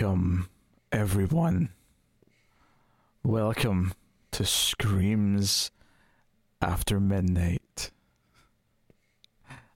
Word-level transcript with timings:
Welcome, 0.00 0.48
everyone. 0.92 1.70
Welcome 3.24 3.94
to 4.30 4.44
Screams 4.44 5.72
After 6.62 7.00
Midnight. 7.00 7.90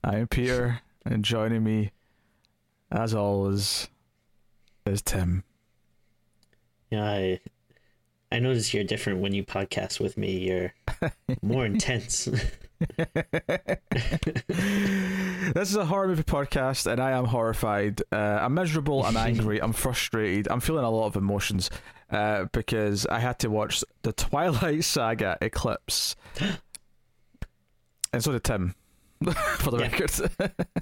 I'm 0.05 0.29
Peter, 0.29 0.79
and 1.05 1.25
joining 1.25 1.65
me, 1.65 1.91
as 2.89 3.17
always, 3.17 3.89
is 4.87 5.03
Tim. 5.03 5.43
Yeah, 6.89 7.05
I 7.05 7.41
I 8.31 8.39
notice 8.39 8.73
you're 8.73 8.85
different 8.85 9.23
when 9.23 9.35
you 9.35 9.43
podcast 9.43 9.99
with 9.99 10.17
me. 10.17 10.39
You're 10.39 10.73
more 11.43 11.67
intense. 11.73 12.29
this 15.55 15.71
is 15.71 15.77
a 15.77 15.85
horror 15.85 16.09
movie 16.09 16.23
podcast, 16.23 16.91
and 16.91 17.01
I 17.01 17.13
am 17.13 17.25
horrified. 17.27 18.03
Uh, 18.13 18.17
I'm 18.41 18.55
miserable. 18.55 19.03
I'm 19.05 19.17
angry. 19.29 19.61
I'm 19.61 19.73
frustrated. 19.73 20.49
I'm 20.51 20.61
feeling 20.61 20.85
a 20.85 20.91
lot 20.91 21.07
of 21.07 21.17
emotions 21.17 21.71
uh, 22.11 22.45
because 22.53 23.07
I 23.07 23.19
had 23.19 23.39
to 23.41 23.49
watch 23.51 23.85
the 24.03 24.13
Twilight 24.13 24.85
Saga 24.95 25.39
Eclipse, 25.41 26.17
and 28.13 28.23
so 28.23 28.33
did 28.33 28.45
Tim. 28.45 28.75
for 29.59 29.71
the 29.71 29.79
Yeah. 29.79 29.83
record, 29.89 30.11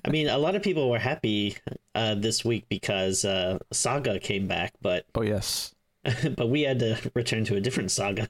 I 0.03 0.09
mean, 0.11 0.29
a 0.29 0.39
lot 0.39 0.55
of 0.55 0.63
people 0.63 0.89
were 0.91 0.99
happy 0.99 1.59
uh, 1.95 2.15
this 2.15 2.43
week 2.43 2.65
because 2.71 3.23
uh, 3.27 3.59
Saga 3.71 4.19
came 4.19 4.49
back, 4.49 4.73
but 4.81 5.05
oh 5.15 5.21
yes, 5.21 5.75
but 6.37 6.49
we 6.49 6.63
had 6.63 6.79
to 6.79 6.97
return 7.15 7.45
to 7.45 7.57
a 7.57 7.61
different 7.61 7.91
Saga. 7.91 8.29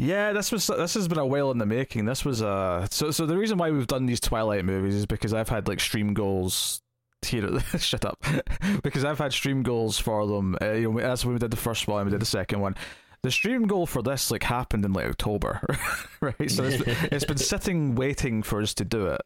Yeah. 0.00 0.32
This 0.32 0.50
was 0.50 0.66
this 0.66 0.94
has 0.94 1.08
been 1.08 1.18
a 1.18 1.26
while 1.26 1.50
in 1.50 1.58
the 1.58 1.66
making. 1.66 2.04
This 2.04 2.24
was 2.24 2.42
uh 2.42 2.86
so 2.90 3.10
so 3.10 3.26
the 3.26 3.36
reason 3.36 3.58
why 3.58 3.70
we've 3.70 3.86
done 3.86 4.06
these 4.06 4.20
Twilight 4.20 4.64
movies 4.64 4.94
is 4.94 5.06
because 5.06 5.32
I've 5.32 5.48
had 5.48 5.68
like 5.68 5.80
stream 5.80 6.14
goals 6.14 6.82
here. 7.26 7.48
shut 7.78 8.04
up, 8.04 8.22
because 8.82 9.04
I've 9.04 9.18
had 9.18 9.32
stream 9.32 9.62
goals 9.62 9.98
for 9.98 10.26
them. 10.26 10.56
Uh, 10.60 10.72
you 10.72 10.92
know, 10.92 11.00
that's 11.00 11.24
when 11.24 11.34
we 11.34 11.38
did 11.38 11.50
the 11.50 11.56
first 11.56 11.86
one. 11.86 12.04
We 12.06 12.10
did 12.10 12.20
the 12.20 12.26
second 12.26 12.60
one. 12.60 12.76
The 13.22 13.30
stream 13.30 13.66
goal 13.66 13.86
for 13.86 14.02
this 14.02 14.30
like 14.30 14.42
happened 14.42 14.84
in 14.84 14.92
like 14.92 15.06
October, 15.06 15.60
right? 16.20 16.50
So 16.50 16.64
it's, 16.64 16.82
it's 17.12 17.24
been 17.24 17.36
sitting 17.36 17.94
waiting 17.94 18.42
for 18.42 18.62
us 18.62 18.72
to 18.74 18.84
do 18.84 19.08
it, 19.08 19.20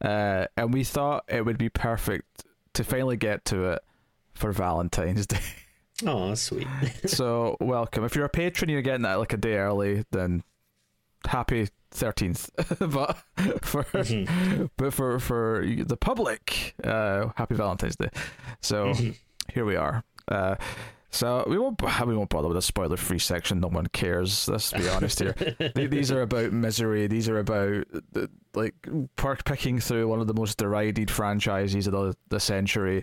uh, 0.00 0.46
and 0.56 0.74
we 0.74 0.82
thought 0.82 1.24
it 1.28 1.44
would 1.44 1.58
be 1.58 1.68
perfect 1.68 2.44
to 2.74 2.82
finally 2.82 3.16
get 3.16 3.44
to 3.46 3.70
it 3.70 3.82
for 4.34 4.52
Valentine's 4.52 5.26
Day. 5.26 5.38
Oh, 6.04 6.34
sweet. 6.34 6.66
so 7.06 7.56
welcome. 7.60 8.04
If 8.04 8.14
you're 8.14 8.26
a 8.26 8.30
patron, 8.30 8.70
you're 8.70 8.82
getting 8.82 9.02
that 9.02 9.14
like 9.14 9.32
a 9.32 9.38
day 9.38 9.56
early. 9.56 10.04
Then 10.10 10.42
happy 11.26 11.68
thirteenth. 11.90 12.50
but 12.78 13.16
for 13.62 13.86
but 14.76 14.92
for 14.92 15.18
for 15.18 15.64
the 15.66 15.96
public, 15.96 16.74
uh, 16.84 17.28
happy 17.36 17.54
Valentine's 17.54 17.96
Day. 17.96 18.10
So 18.60 18.92
here 19.52 19.64
we 19.64 19.76
are. 19.76 20.04
Uh, 20.28 20.56
so 21.10 21.44
we 21.48 21.56
won't 21.56 21.80
we 22.06 22.14
won't 22.14 22.28
bother 22.28 22.48
with 22.48 22.58
a 22.58 22.62
spoiler 22.62 22.98
free 22.98 23.18
section. 23.18 23.60
No 23.60 23.68
one 23.68 23.86
cares. 23.86 24.48
Let's 24.48 24.72
be 24.72 24.86
honest 24.88 25.20
here. 25.20 25.34
These 25.74 26.12
are 26.12 26.20
about 26.20 26.52
misery. 26.52 27.06
These 27.06 27.30
are 27.30 27.38
about 27.38 27.86
like 28.54 28.74
perk 29.16 29.44
picking 29.44 29.80
through 29.80 30.08
one 30.08 30.20
of 30.20 30.26
the 30.26 30.34
most 30.34 30.58
derided 30.58 31.10
franchises 31.10 31.86
of 31.86 31.92
the, 31.94 32.16
the 32.28 32.40
century. 32.40 33.02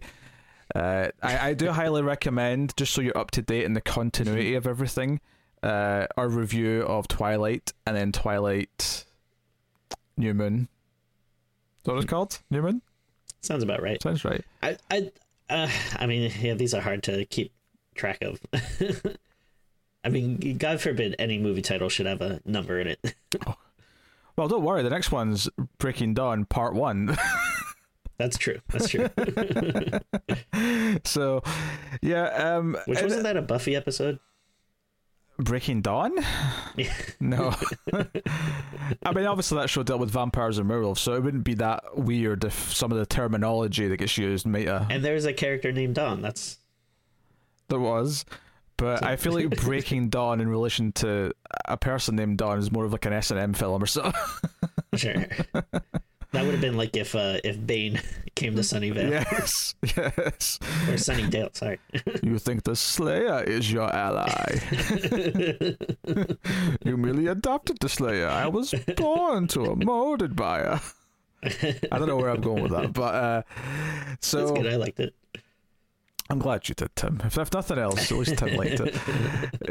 Uh, 0.75 1.09
I, 1.21 1.49
I 1.49 1.53
do 1.53 1.71
highly 1.71 2.01
recommend, 2.01 2.75
just 2.75 2.93
so 2.93 3.01
you're 3.01 3.17
up 3.17 3.31
to 3.31 3.41
date 3.41 3.63
in 3.65 3.73
the 3.73 3.81
continuity 3.81 4.55
of 4.55 4.65
everything, 4.65 5.19
uh, 5.61 6.07
our 6.17 6.27
review 6.27 6.81
of 6.81 7.07
Twilight 7.07 7.73
and 7.85 7.95
then 7.95 8.11
Twilight 8.11 9.05
New 10.17 10.33
Moon. 10.33 10.67
Is 11.81 11.83
that 11.85 11.91
what 11.93 11.97
it's 12.03 12.09
called? 12.09 12.39
New 12.49 12.61
Moon? 12.61 12.81
Sounds 13.41 13.63
about 13.63 13.81
right. 13.81 14.01
Sounds 14.01 14.23
right. 14.25 14.43
I 14.61 14.77
I 14.89 15.11
uh, 15.49 15.69
I 15.97 16.05
mean, 16.05 16.31
yeah, 16.39 16.53
these 16.53 16.73
are 16.73 16.81
hard 16.81 17.03
to 17.03 17.25
keep 17.25 17.51
track 17.93 18.23
of. 18.23 18.39
I 20.05 20.09
mean, 20.09 20.57
God 20.57 20.81
forbid 20.81 21.15
any 21.19 21.37
movie 21.37 21.61
title 21.61 21.89
should 21.89 22.05
have 22.05 22.21
a 22.21 22.41
number 22.45 22.79
in 22.79 22.87
it. 22.87 23.15
Well, 24.35 24.47
don't 24.47 24.63
worry. 24.63 24.81
The 24.81 24.89
next 24.89 25.11
one's 25.11 25.47
Breaking 25.77 26.15
Dawn 26.15 26.45
Part 26.45 26.73
1. 26.73 27.15
That's 28.17 28.37
true. 28.37 28.59
That's 28.69 28.89
true. 28.89 29.09
so, 31.03 31.41
yeah. 32.01 32.25
Um, 32.25 32.77
Which 32.85 33.01
wasn't 33.01 33.23
that 33.23 33.37
a 33.37 33.41
Buffy 33.41 33.75
episode? 33.75 34.19
Breaking 35.37 35.81
Dawn? 35.81 36.13
No. 37.19 37.55
I 37.93 39.13
mean, 39.13 39.25
obviously 39.25 39.57
that 39.59 39.69
show 39.69 39.83
dealt 39.83 39.99
with 39.99 40.09
vampires 40.11 40.57
and 40.57 40.67
werewolves, 40.67 40.99
so 40.99 41.13
it 41.13 41.23
wouldn't 41.23 41.43
be 41.43 41.53
that 41.55 41.97
weird 41.97 42.43
if 42.43 42.73
some 42.73 42.91
of 42.91 42.97
the 42.97 43.05
terminology 43.05 43.87
that 43.87 43.97
gets 43.97 44.17
used 44.17 44.45
might 44.45 44.67
have. 44.67 44.89
And 44.91 45.03
there's 45.03 45.25
a 45.25 45.31
character 45.31 45.71
named 45.71 45.95
Dawn. 45.95 46.21
That's 46.21 46.57
There 47.69 47.79
was. 47.79 48.25
But 48.75 49.03
I 49.03 49.15
feel 49.15 49.33
like 49.33 49.51
Breaking 49.61 50.09
Dawn 50.09 50.41
in 50.41 50.49
relation 50.49 50.91
to 50.93 51.31
a 51.65 51.77
person 51.77 52.15
named 52.15 52.39
Dawn 52.39 52.57
is 52.57 52.71
more 52.71 52.85
of 52.85 52.91
like 52.91 53.05
an 53.05 53.13
S 53.13 53.31
and 53.31 53.39
M 53.39 53.53
film 53.53 53.81
or 53.83 53.85
something. 53.85 54.13
sure. 54.95 55.25
That 56.33 56.43
would 56.43 56.51
have 56.51 56.61
been 56.61 56.75
like 56.75 56.97
if 56.97 57.15
uh, 57.15 57.37
if 57.43 57.65
Bane 57.65 58.01
came 58.35 58.55
to 58.55 58.61
Sunnyvale 58.61 59.11
yes, 59.11 59.75
yes. 59.83 60.59
or 60.89 60.97
Sunnydale. 60.97 61.55
Sorry. 61.55 61.79
You 62.23 62.39
think 62.39 62.63
the 62.63 62.75
Slayer 62.75 63.43
is 63.43 63.71
your 63.71 63.93
ally? 63.93 64.59
you 66.83 66.97
merely 66.97 67.27
adopted 67.27 67.77
the 67.79 67.89
Slayer. 67.89 68.27
I 68.27 68.47
was 68.47 68.73
born 68.97 69.47
to 69.49 69.65
a 69.65 69.75
molded 69.75 70.35
by 70.35 70.59
her. 70.59 70.81
I 71.43 71.99
don't 71.99 72.07
know 72.07 72.17
where 72.17 72.29
I'm 72.29 72.41
going 72.41 72.63
with 72.63 72.71
that, 72.71 72.93
but 72.93 73.13
uh, 73.13 73.41
That's 74.07 74.27
so 74.27 74.55
good. 74.55 74.67
I 74.67 74.77
liked 74.77 74.99
it. 74.99 75.13
I'm 76.29 76.39
glad 76.39 76.67
you 76.69 76.75
did, 76.75 76.95
Tim. 76.95 77.21
If, 77.23 77.37
if 77.37 77.53
nothing 77.53 77.77
else, 77.77 78.11
at 78.11 78.17
least 78.17 78.37
Tim 78.37 78.55
liked 78.55 78.79
it. 78.79 78.95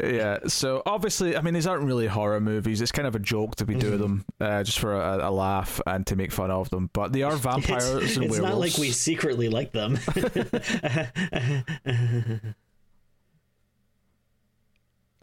yeah. 0.03 0.37
So 0.47 0.81
obviously, 0.85 1.35
I 1.35 1.41
mean, 1.41 1.53
these 1.55 1.67
aren't 1.67 1.83
really 1.83 2.07
horror 2.07 2.39
movies. 2.39 2.79
It's 2.79 2.91
kind 2.91 3.07
of 3.07 3.15
a 3.15 3.19
joke 3.19 3.55
that 3.57 3.67
we 3.67 3.75
do 3.75 3.97
them 3.97 4.23
uh, 4.39 4.63
just 4.63 4.79
for 4.79 4.95
a, 4.95 5.29
a 5.29 5.31
laugh 5.31 5.81
and 5.87 6.05
to 6.07 6.15
make 6.15 6.31
fun 6.31 6.51
of 6.51 6.69
them. 6.69 6.89
But 6.93 7.11
they 7.11 7.23
are 7.23 7.35
vampires 7.35 8.03
It's, 8.03 8.15
and 8.15 8.25
it's 8.25 8.39
werewolves. 8.39 8.41
not 8.41 8.57
like 8.59 8.77
we 8.77 8.91
secretly 8.91 9.49
like 9.49 9.71
them. 9.71 9.99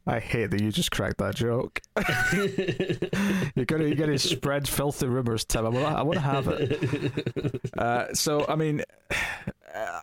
I 0.06 0.18
hate 0.18 0.50
that 0.50 0.60
you 0.60 0.72
just 0.72 0.90
cracked 0.90 1.18
that 1.18 1.34
joke. 1.34 1.80
you're 3.54 3.64
gonna 3.64 3.84
you're 3.84 3.94
gonna 3.94 4.18
spread 4.18 4.66
filthy 4.66 5.06
rumors, 5.06 5.44
Tim. 5.44 5.66
I 5.66 5.68
want 5.68 5.96
I 5.96 6.02
want 6.02 6.14
to 6.16 6.20
have 6.20 6.48
it. 6.48 7.60
Uh, 7.78 8.12
so 8.12 8.44
I 8.46 8.56
mean, 8.56 8.82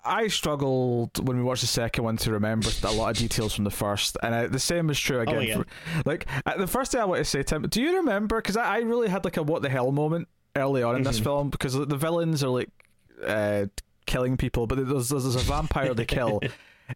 I 0.04 0.28
struggled 0.30 1.28
when 1.28 1.38
we 1.38 1.44
watched 1.44 1.62
the 1.62 1.68
second 1.68 2.04
one 2.04 2.18
to 2.18 2.32
remember 2.32 2.70
a 2.84 2.92
lot 2.92 3.12
of 3.12 3.18
details 3.18 3.54
from 3.54 3.66
the 3.66 3.72
first, 3.72 4.18
and 4.24 4.34
I, 4.34 4.48
the 4.48 4.60
same 4.60 4.90
is 4.90 5.00
true 5.00 5.20
again. 5.20 5.36
Oh, 5.36 5.42
yeah. 5.42 5.58
for, 5.58 5.66
like 6.06 6.26
uh, 6.46 6.58
the 6.58 6.68
first 6.68 6.92
thing 6.92 7.02
I 7.02 7.06
want 7.06 7.20
to 7.20 7.26
say, 7.26 7.44
Tim, 7.44 7.64
do 7.64 7.82
you 7.82 7.98
remember? 7.98 8.38
Because 8.38 8.58
I, 8.58 8.78
I 8.78 8.80
really 8.80 9.10
had 9.10 9.26
like 9.26 9.38
a 9.38 9.44
what 9.44 9.62
the 9.62 9.70
hell 9.70 9.92
moment 9.92 10.28
early 10.56 10.82
on 10.82 10.96
in 10.96 11.04
this 11.04 11.20
film 11.20 11.50
because 11.50 11.74
the 11.74 11.86
villains 11.98 12.44
are 12.44 12.50
like 12.50 12.70
uh, 13.26 13.66
killing 14.06 14.38
people, 14.38 14.66
but 14.66 14.88
there's 14.88 15.10
there's 15.10 15.36
a 15.36 15.40
vampire 15.40 15.94
they 15.94 16.06
kill. 16.06 16.42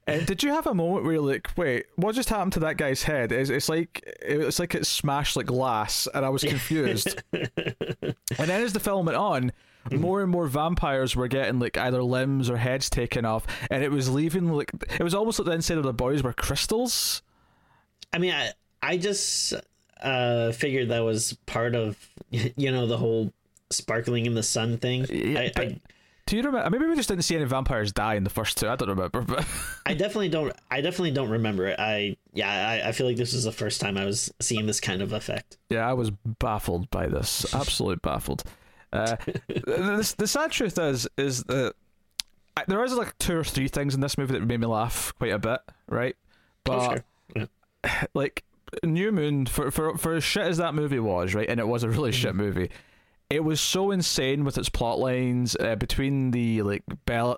And 0.07 0.25
did 0.25 0.41
you 0.43 0.51
have 0.51 0.67
a 0.67 0.73
moment 0.73 1.03
where 1.03 1.13
you're 1.13 1.21
like, 1.21 1.49
wait, 1.57 1.85
what 1.95 2.15
just 2.15 2.29
happened 2.29 2.53
to 2.53 2.59
that 2.61 2.77
guy's 2.77 3.03
head? 3.03 3.31
It's, 3.31 3.49
it's 3.49 3.69
like 3.69 4.01
it's 4.21 4.59
like 4.59 4.73
it 4.75 4.85
smashed 4.85 5.35
like 5.35 5.47
glass, 5.47 6.07
and 6.13 6.25
I 6.25 6.29
was 6.29 6.43
confused. 6.43 7.21
and 7.33 8.15
then 8.37 8.49
as 8.63 8.73
the 8.73 8.79
film 8.79 9.05
went 9.05 9.17
on, 9.17 9.51
more 9.91 10.21
and 10.21 10.31
more 10.31 10.47
vampires 10.47 11.15
were 11.15 11.27
getting 11.27 11.59
like 11.59 11.77
either 11.77 12.01
limbs 12.03 12.49
or 12.49 12.57
heads 12.57 12.89
taken 12.89 13.25
off, 13.25 13.45
and 13.69 13.83
it 13.83 13.91
was 13.91 14.09
leaving 14.09 14.51
like 14.51 14.71
it 14.97 15.03
was 15.03 15.13
almost 15.13 15.39
like 15.39 15.47
the 15.47 15.51
inside 15.51 15.77
of 15.77 15.83
the 15.83 15.93
bodies 15.93 16.23
were 16.23 16.33
crystals. 16.33 17.21
I 18.13 18.17
mean, 18.17 18.33
I 18.33 18.51
I 18.81 18.97
just 18.97 19.53
uh, 20.01 20.51
figured 20.51 20.89
that 20.89 20.99
was 21.01 21.37
part 21.45 21.75
of 21.75 21.97
you 22.29 22.71
know 22.71 22.87
the 22.87 22.97
whole 22.97 23.33
sparkling 23.69 24.25
in 24.25 24.35
the 24.35 24.43
sun 24.43 24.77
thing. 24.77 25.05
Yeah, 25.09 25.39
I, 25.39 25.51
but- 25.55 25.67
I 25.67 25.79
Do 26.25 26.35
you 26.37 26.43
remember? 26.43 26.69
Maybe 26.69 26.87
we 26.87 26.95
just 26.95 27.09
didn't 27.09 27.23
see 27.23 27.35
any 27.35 27.45
vampires 27.45 27.91
die 27.91 28.15
in 28.15 28.23
the 28.23 28.29
first 28.29 28.57
two. 28.57 28.69
I 28.69 28.75
don't 28.75 28.89
remember, 28.89 29.21
but 29.27 29.45
I 29.85 29.93
definitely 29.93 30.29
don't. 30.29 30.53
I 30.69 30.81
definitely 30.81 31.11
don't 31.11 31.29
remember 31.29 31.67
it. 31.67 31.79
I 31.79 32.17
yeah. 32.33 32.81
I, 32.83 32.89
I 32.89 32.91
feel 32.91 33.07
like 33.07 33.17
this 33.17 33.33
is 33.33 33.43
the 33.43 33.51
first 33.51 33.81
time 33.81 33.97
I 33.97 34.05
was 34.05 34.31
seeing 34.39 34.65
this 34.65 34.79
kind 34.79 35.01
of 35.01 35.13
effect. 35.13 35.57
Yeah, 35.69 35.89
I 35.89 35.93
was 35.93 36.11
baffled 36.39 36.89
by 36.89 37.07
this. 37.07 37.53
Absolutely 37.53 37.97
baffled. 37.97 38.43
Uh, 38.93 39.15
the, 39.47 40.13
the 40.17 40.27
sad 40.27 40.51
truth 40.51 40.77
is, 40.77 41.07
is 41.17 41.43
that 41.45 41.73
I, 42.57 42.63
there 42.67 42.83
is 42.83 42.93
like 42.93 43.17
two 43.17 43.37
or 43.37 43.43
three 43.43 43.67
things 43.67 43.95
in 43.95 44.01
this 44.01 44.17
movie 44.17 44.33
that 44.33 44.45
made 44.45 44.59
me 44.59 44.67
laugh 44.67 45.13
quite 45.17 45.31
a 45.31 45.39
bit, 45.39 45.59
right? 45.87 46.15
But 46.63 46.77
oh 46.77 46.95
sure. 47.35 47.49
Yeah. 47.83 48.05
like 48.13 48.43
New 48.83 49.11
Moon, 49.11 49.45
for 49.45 49.71
for 49.71 49.97
for 49.97 50.13
as 50.13 50.23
shit 50.23 50.43
as 50.43 50.57
that 50.57 50.73
movie 50.75 50.99
was, 50.99 51.33
right, 51.33 51.49
and 51.49 51.59
it 51.59 51.67
was 51.67 51.83
a 51.83 51.89
really 51.89 52.11
shit 52.11 52.35
movie. 52.35 52.69
It 53.31 53.43
was 53.43 53.61
so 53.61 53.91
insane 53.91 54.43
with 54.43 54.57
its 54.57 54.69
plot 54.69 54.99
lines 54.99 55.55
uh, 55.59 55.75
between 55.75 56.31
the 56.31 56.61
like 56.63 56.83
Bella, 57.05 57.37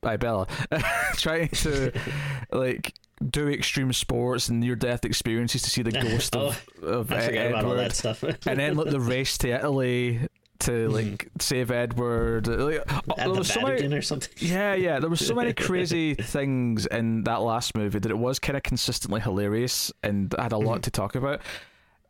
by 0.00 0.16
Bella, 0.16 0.46
trying 1.14 1.48
to 1.48 1.92
like 2.52 2.94
do 3.30 3.48
extreme 3.48 3.92
sports 3.92 4.48
and 4.48 4.60
near 4.60 4.74
death 4.76 5.04
experiences 5.04 5.62
to 5.62 5.70
see 5.70 5.82
the 5.82 5.92
ghost 5.92 6.34
of, 6.36 6.64
of 6.82 7.12
I 7.12 7.20
forgot 7.26 7.46
about 7.46 7.64
all 7.64 7.70
Edward 7.72 7.84
that 7.84 7.94
stuff. 7.94 8.22
and 8.46 8.58
then 8.58 8.76
like 8.76 8.90
the 8.90 9.00
race 9.00 9.38
to 9.38 9.48
Italy 9.48 10.20
to 10.60 10.88
like 10.90 11.28
save 11.40 11.70
Edward. 11.72 12.46
Like, 12.46 12.82
oh, 12.88 13.00
there 13.16 13.28
the 13.28 13.34
was 13.34 13.52
so 13.52 13.62
many, 13.62 13.92
or 13.94 14.02
something. 14.02 14.30
yeah, 14.38 14.74
yeah. 14.74 15.00
There 15.00 15.10
was 15.10 15.24
so 15.24 15.34
many 15.34 15.52
crazy 15.52 16.14
things 16.14 16.86
in 16.86 17.24
that 17.24 17.42
last 17.42 17.74
movie 17.76 17.98
that 17.98 18.10
it 18.10 18.18
was 18.18 18.38
kind 18.38 18.56
of 18.56 18.62
consistently 18.62 19.20
hilarious 19.20 19.92
and 20.02 20.32
had 20.38 20.52
a 20.52 20.58
lot 20.58 20.74
Mm-hmm. 20.76 20.80
to 20.82 20.90
talk 20.90 21.14
about. 21.16 21.40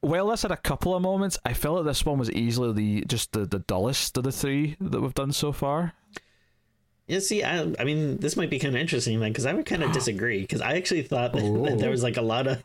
While 0.03 0.27
this 0.29 0.43
had 0.43 0.51
a 0.51 0.57
couple 0.57 0.95
of 0.95 1.03
moments, 1.03 1.39
I 1.45 1.55
felt 1.55 1.77
like 1.77 1.85
this 1.85 2.05
one 2.05 2.19
was 2.19 2.31
easily 2.33 2.73
the 2.73 3.05
just 3.07 3.33
the, 3.33 3.47
the 3.47 3.61
dullest 3.61 4.17
of 4.19 4.25
the 4.25 4.33
three 4.33 4.77
that 4.81 5.01
we've 5.01 5.15
done 5.15 5.33
so 5.33 5.53
far. 5.53 5.95
Yeah, 7.07 7.21
see, 7.21 7.43
I, 7.43 7.73
I 7.79 7.85
mean, 7.85 8.19
this 8.19 8.37
might 8.37 8.51
be 8.51 8.59
kind 8.59 8.75
of 8.75 8.81
interesting, 8.81 9.21
like, 9.21 9.33
because 9.33 9.47
I 9.47 9.53
would 9.53 9.67
kind 9.67 9.83
of 9.83 9.93
disagree, 9.93 10.41
because 10.41 10.61
I 10.61 10.75
actually 10.75 11.03
thought 11.03 11.33
that, 11.33 11.77
there 11.79 11.91
was 11.91 12.03
like 12.03 12.17
a 12.17 12.23
lot 12.23 12.47
of 12.47 12.63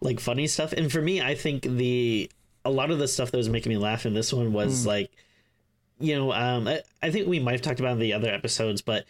like 0.00 0.20
funny 0.20 0.46
stuff, 0.46 0.72
and 0.72 0.90
for 0.90 1.02
me, 1.02 1.20
I 1.20 1.34
think 1.34 1.62
the 1.62 2.30
a 2.64 2.70
lot 2.70 2.90
of 2.90 2.98
the 2.98 3.08
stuff 3.08 3.30
that 3.30 3.36
was 3.36 3.48
making 3.48 3.70
me 3.70 3.78
laugh 3.78 4.06
in 4.06 4.14
this 4.14 4.32
one 4.32 4.52
was 4.52 4.86
like, 4.86 5.10
you 5.98 6.14
know, 6.16 6.32
um, 6.32 6.68
I, 6.68 6.82
I 7.02 7.10
think 7.10 7.26
we 7.26 7.38
might 7.38 7.52
have 7.52 7.62
talked 7.62 7.80
about 7.80 7.92
in 7.92 7.98
the 7.98 8.12
other 8.12 8.30
episodes, 8.30 8.82
but 8.82 9.06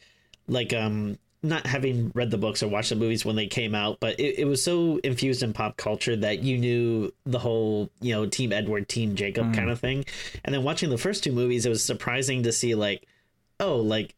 like, 0.46 0.72
um, 0.72 1.18
not 1.46 1.66
having 1.66 2.10
read 2.14 2.30
the 2.30 2.38
books 2.38 2.62
or 2.62 2.68
watched 2.68 2.90
the 2.90 2.96
movies 2.96 3.24
when 3.24 3.36
they 3.36 3.46
came 3.46 3.74
out, 3.74 3.98
but 4.00 4.18
it, 4.20 4.40
it 4.40 4.44
was 4.44 4.62
so 4.62 4.98
infused 5.04 5.42
in 5.42 5.52
pop 5.52 5.76
culture 5.76 6.16
that 6.16 6.40
you 6.42 6.58
knew 6.58 7.12
the 7.24 7.38
whole, 7.38 7.90
you 8.00 8.12
know, 8.14 8.26
Team 8.26 8.52
Edward, 8.52 8.88
Team 8.88 9.14
Jacob 9.14 9.54
kind 9.54 9.70
of 9.70 9.80
thing, 9.80 10.04
and 10.44 10.54
then 10.54 10.62
watching 10.62 10.90
the 10.90 10.98
first 10.98 11.24
two 11.24 11.32
movies, 11.32 11.64
it 11.66 11.68
was 11.70 11.82
surprising 11.82 12.42
to 12.42 12.52
see 12.52 12.74
like, 12.74 13.06
oh, 13.60 13.76
like 13.76 14.14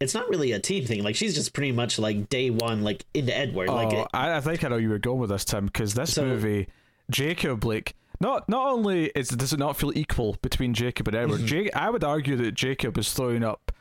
it's 0.00 0.14
not 0.14 0.28
really 0.30 0.52
a 0.52 0.58
team 0.58 0.84
thing. 0.86 1.02
Like 1.02 1.14
she's 1.14 1.34
just 1.34 1.52
pretty 1.52 1.72
much 1.72 1.98
like 1.98 2.28
day 2.30 2.48
one, 2.50 2.82
like 2.82 3.04
into 3.14 3.36
Edward. 3.36 3.68
like 3.68 3.92
oh, 3.92 4.00
it, 4.02 4.08
I, 4.14 4.36
I 4.36 4.40
think 4.40 4.64
I 4.64 4.68
know 4.68 4.76
you 4.78 4.88
were 4.88 4.98
going 4.98 5.20
with 5.20 5.30
this, 5.30 5.44
Tim, 5.44 5.66
because 5.66 5.94
this 5.94 6.14
So- 6.14 6.24
movie, 6.24 6.68
Jacob, 7.10 7.64
like, 7.64 7.94
not 8.20 8.48
not 8.48 8.68
only 8.68 9.06
is 9.14 9.28
does 9.28 9.52
it 9.52 9.58
not 9.58 9.76
feel 9.76 9.92
equal 9.96 10.36
between 10.42 10.74
Jacob 10.74 11.08
and 11.08 11.16
Mm-hmm. 11.16 11.34
Edward. 11.34 11.50
Ja- 11.50 11.70
I 11.74 11.90
would 11.90 12.04
argue 12.04 12.36
that 12.36 12.52
Jacob 12.52 12.96
is 12.98 13.12
throwing 13.12 13.42
up, 13.44 13.72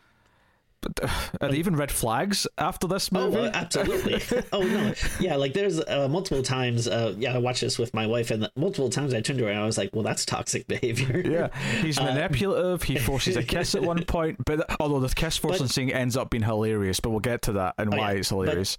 are 1.41 1.49
they 1.49 1.57
even 1.57 1.75
red 1.75 1.91
flags 1.91 2.47
after 2.57 2.87
this 2.87 3.09
Oh, 3.13 3.29
movie? 3.29 3.37
uh, 3.47 3.51
absolutely. 3.53 4.21
oh 4.53 4.61
no, 4.63 4.93
yeah. 5.19 5.35
Like 5.35 5.53
there's 5.53 5.79
uh, 5.79 6.07
multiple 6.09 6.41
times. 6.43 6.87
Uh, 6.87 7.13
yeah, 7.17 7.35
I 7.35 7.37
watched 7.37 7.61
this 7.61 7.77
with 7.77 7.93
my 7.93 8.07
wife, 8.07 8.31
and 8.31 8.49
multiple 8.55 8.89
times 8.89 9.13
I 9.13 9.21
turned 9.21 9.39
to 9.39 9.45
her 9.45 9.51
and 9.51 9.59
I 9.59 9.65
was 9.65 9.77
like, 9.77 9.89
"Well, 9.93 10.03
that's 10.03 10.25
toxic 10.25 10.67
behavior." 10.67 11.21
Yeah, 11.29 11.49
he's 11.81 11.99
manipulative. 12.01 12.83
He 12.83 12.97
forces 12.97 13.35
a 13.35 13.43
kiss 13.43 13.75
at 13.75 13.81
one 13.81 14.03
point, 14.05 14.37
but 14.45 14.79
although 14.79 14.99
the 15.01 15.13
kiss 15.13 15.35
forcing 15.37 15.67
scene 15.67 15.89
ends 15.89 16.15
up 16.15 16.29
being 16.29 16.43
hilarious, 16.43 16.99
but 16.99 17.09
we'll 17.09 17.19
get 17.19 17.41
to 17.43 17.53
that 17.53 17.75
and 17.77 17.91
why 17.91 18.13
yeah, 18.13 18.17
it's 18.19 18.29
but- 18.29 18.35
hilarious. 18.35 18.77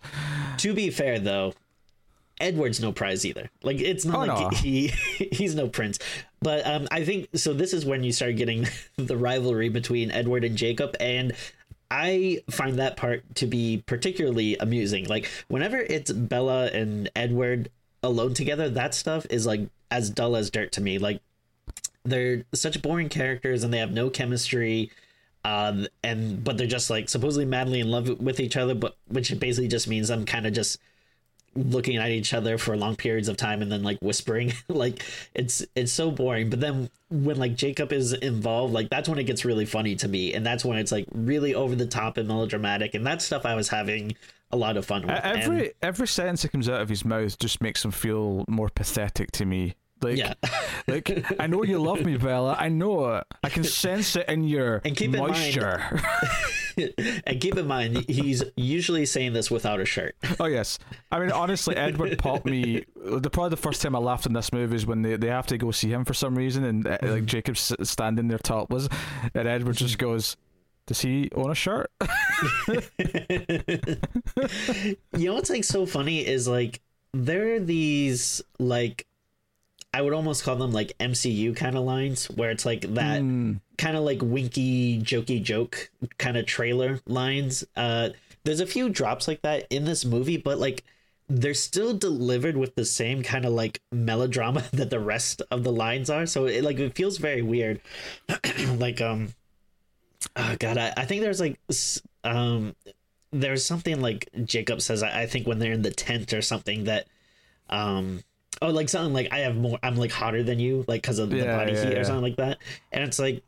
to 0.58 0.72
be 0.72 0.90
fair, 0.90 1.18
though, 1.18 1.52
Edward's 2.40 2.80
no 2.80 2.92
prize 2.92 3.26
either. 3.26 3.50
Like 3.62 3.78
it's 3.80 4.04
not 4.06 4.28
Oh, 4.28 4.32
like 4.32 4.52
no. 4.52 4.56
he 4.56 4.88
he's 5.32 5.54
no 5.54 5.68
prince. 5.68 5.98
But 6.40 6.66
um, 6.66 6.88
I 6.90 7.04
think 7.04 7.28
so. 7.34 7.52
This 7.52 7.74
is 7.74 7.84
when 7.84 8.02
you 8.02 8.12
start 8.12 8.36
getting 8.36 8.66
the 8.96 9.18
rivalry 9.18 9.68
between 9.68 10.10
Edward 10.10 10.42
and 10.44 10.56
Jacob, 10.56 10.96
and 10.98 11.34
I 11.90 12.42
find 12.50 12.78
that 12.78 12.96
part 12.96 13.22
to 13.36 13.46
be 13.46 13.82
particularly 13.86 14.56
amusing. 14.58 15.06
Like 15.06 15.28
whenever 15.48 15.78
it's 15.78 16.12
Bella 16.12 16.66
and 16.66 17.10
Edward 17.16 17.70
alone 18.02 18.34
together, 18.34 18.68
that 18.70 18.94
stuff 18.94 19.26
is 19.30 19.46
like 19.46 19.68
as 19.90 20.10
dull 20.10 20.36
as 20.36 20.50
dirt 20.50 20.72
to 20.72 20.80
me. 20.80 20.98
Like 20.98 21.20
they're 22.04 22.44
such 22.54 22.80
boring 22.80 23.08
characters 23.08 23.64
and 23.64 23.72
they 23.72 23.78
have 23.78 23.92
no 23.92 24.10
chemistry 24.10 24.90
um 25.44 25.86
and 26.02 26.44
but 26.44 26.58
they're 26.58 26.66
just 26.66 26.90
like 26.90 27.08
supposedly 27.08 27.46
madly 27.46 27.80
in 27.80 27.90
love 27.90 28.20
with 28.20 28.40
each 28.40 28.56
other 28.56 28.74
but 28.74 28.96
which 29.08 29.38
basically 29.40 29.68
just 29.68 29.88
means 29.88 30.10
i'm 30.10 30.26
kind 30.26 30.46
of 30.46 30.52
just 30.52 30.78
looking 31.56 31.96
at 31.96 32.10
each 32.10 32.32
other 32.32 32.56
for 32.58 32.76
long 32.76 32.94
periods 32.96 33.28
of 33.28 33.36
time 33.36 33.60
and 33.62 33.72
then 33.72 33.82
like 33.82 33.98
whispering 34.00 34.52
like 34.68 35.04
it's 35.34 35.64
it's 35.74 35.90
so 35.92 36.10
boring 36.10 36.48
but 36.48 36.60
then 36.60 36.88
when 37.10 37.36
like 37.38 37.56
jacob 37.56 37.92
is 37.92 38.12
involved 38.12 38.72
like 38.72 38.88
that's 38.88 39.08
when 39.08 39.18
it 39.18 39.24
gets 39.24 39.44
really 39.44 39.66
funny 39.66 39.96
to 39.96 40.06
me 40.06 40.32
and 40.32 40.46
that's 40.46 40.64
when 40.64 40.78
it's 40.78 40.92
like 40.92 41.06
really 41.12 41.52
over 41.54 41.74
the 41.74 41.86
top 41.86 42.16
and 42.18 42.28
melodramatic 42.28 42.94
and 42.94 43.04
that 43.04 43.20
stuff 43.20 43.44
i 43.44 43.54
was 43.56 43.68
having 43.68 44.14
a 44.52 44.56
lot 44.56 44.76
of 44.76 44.86
fun 44.86 45.02
with 45.02 45.10
Every 45.10 45.60
And- 45.66 45.72
every 45.82 46.06
sentence 46.08 46.42
that 46.42 46.52
comes 46.52 46.68
out 46.68 46.80
of 46.80 46.88
his 46.88 47.04
mouth 47.04 47.38
just 47.38 47.60
makes 47.60 47.84
him 47.84 47.90
feel 47.92 48.44
more 48.48 48.68
pathetic 48.68 49.30
to 49.32 49.44
me. 49.44 49.74
Like, 50.02 50.16
yeah 50.16 50.34
like 50.88 51.24
I 51.38 51.46
know 51.46 51.62
you 51.62 51.78
love 51.78 52.04
me, 52.04 52.16
Bella. 52.16 52.56
I 52.58 52.68
know 52.68 53.14
it. 53.14 53.24
I 53.44 53.48
can 53.48 53.62
sense 53.62 54.16
it 54.16 54.28
in 54.28 54.42
your 54.42 54.80
And 54.84 54.96
keep 54.96 55.12
in 55.14 55.20
mind- 55.20 55.34
moisture. 55.34 56.00
and 57.26 57.40
keep 57.40 57.56
in 57.56 57.66
mind 57.66 58.04
he's 58.08 58.42
usually 58.56 59.06
saying 59.06 59.32
this 59.32 59.50
without 59.50 59.80
a 59.80 59.84
shirt 59.84 60.16
oh 60.38 60.46
yes. 60.46 60.78
I 61.10 61.18
mean, 61.18 61.32
honestly, 61.32 61.76
Edward 61.76 62.18
popped 62.18 62.46
me. 62.46 62.84
The 62.96 63.30
probably 63.30 63.50
the 63.50 63.56
first 63.56 63.82
time 63.82 63.94
I 63.94 63.98
laughed 63.98 64.26
in 64.26 64.32
this 64.32 64.52
movie 64.52 64.76
is 64.76 64.86
when 64.86 65.02
they, 65.02 65.16
they 65.16 65.28
have 65.28 65.46
to 65.48 65.58
go 65.58 65.70
see 65.70 65.90
him 65.90 66.04
for 66.04 66.14
some 66.14 66.34
reason, 66.34 66.64
and 66.64 66.86
uh, 66.86 66.98
like 67.02 67.26
Jacob's 67.26 67.72
standing 67.82 68.28
there 68.28 68.38
topless, 68.38 68.88
and 69.34 69.48
Edward 69.48 69.76
just 69.76 69.98
goes. 69.98 70.36
Does 70.86 71.02
he 71.02 71.28
own 71.36 71.52
a 71.52 71.54
shirt? 71.54 71.88
you 75.16 75.26
know 75.26 75.34
what's 75.34 75.50
like 75.50 75.62
so 75.62 75.86
funny 75.86 76.26
is 76.26 76.48
like 76.48 76.80
there 77.12 77.54
are 77.54 77.60
these 77.60 78.42
like 78.58 79.06
I 79.92 80.02
would 80.02 80.12
almost 80.12 80.44
call 80.44 80.56
them 80.56 80.72
like 80.72 80.96
MCU 80.98 81.56
kind 81.56 81.76
of 81.76 81.84
lines 81.84 82.30
where 82.30 82.50
it's 82.50 82.64
like 82.64 82.82
that 82.94 83.20
kind 83.76 83.96
of 83.96 84.04
like 84.04 84.22
winky 84.22 85.00
jokey 85.00 85.42
joke 85.42 85.90
kind 86.18 86.36
of 86.36 86.46
trailer 86.46 87.00
lines. 87.06 87.64
Uh 87.76 88.10
there's 88.44 88.60
a 88.60 88.66
few 88.66 88.88
drops 88.88 89.28
like 89.28 89.42
that 89.42 89.66
in 89.70 89.84
this 89.84 90.04
movie, 90.04 90.36
but 90.36 90.58
like 90.58 90.84
they're 91.28 91.54
still 91.54 91.94
delivered 91.94 92.56
with 92.56 92.74
the 92.74 92.84
same 92.84 93.22
kind 93.22 93.44
of 93.44 93.52
like 93.52 93.80
melodrama 93.92 94.64
that 94.72 94.90
the 94.90 95.00
rest 95.00 95.42
of 95.50 95.64
the 95.64 95.72
lines 95.72 96.08
are. 96.08 96.26
So 96.26 96.46
it 96.46 96.62
like 96.62 96.78
it 96.78 96.94
feels 96.94 97.18
very 97.18 97.42
weird. 97.42 97.80
like 98.78 99.00
um 99.00 99.34
oh 100.36 100.56
god, 100.58 100.78
I, 100.78 100.92
I 100.96 101.04
think 101.04 101.22
there's 101.22 101.40
like 101.40 101.58
um 102.22 102.76
there's 103.32 103.64
something 103.64 104.00
like 104.00 104.28
Jacob 104.44 104.80
says 104.80 105.02
I, 105.02 105.22
I 105.22 105.26
think 105.26 105.46
when 105.46 105.58
they're 105.58 105.72
in 105.72 105.82
the 105.82 105.90
tent 105.90 106.32
or 106.32 106.42
something 106.42 106.84
that 106.84 107.06
um 107.68 108.22
oh 108.62 108.70
like 108.70 108.88
something 108.88 109.12
like 109.12 109.28
I 109.32 109.40
have 109.40 109.56
more 109.56 109.78
I'm 109.82 109.96
like 109.96 110.12
hotter 110.12 110.42
than 110.42 110.58
you 110.58 110.84
like 110.86 111.02
because 111.02 111.18
of 111.18 111.30
the 111.30 111.44
body 111.44 111.72
yeah, 111.72 111.84
heat 111.84 111.92
yeah. 111.92 111.98
or 111.98 112.04
something 112.04 112.22
like 112.22 112.36
that 112.36 112.58
and 112.92 113.04
it's 113.04 113.18
like 113.18 113.42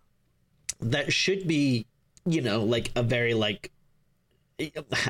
that 0.81 1.13
should 1.13 1.47
be 1.47 1.87
you 2.25 2.41
know 2.41 2.63
like 2.63 2.91
a 2.97 3.03
very 3.03 3.35
like 3.35 3.71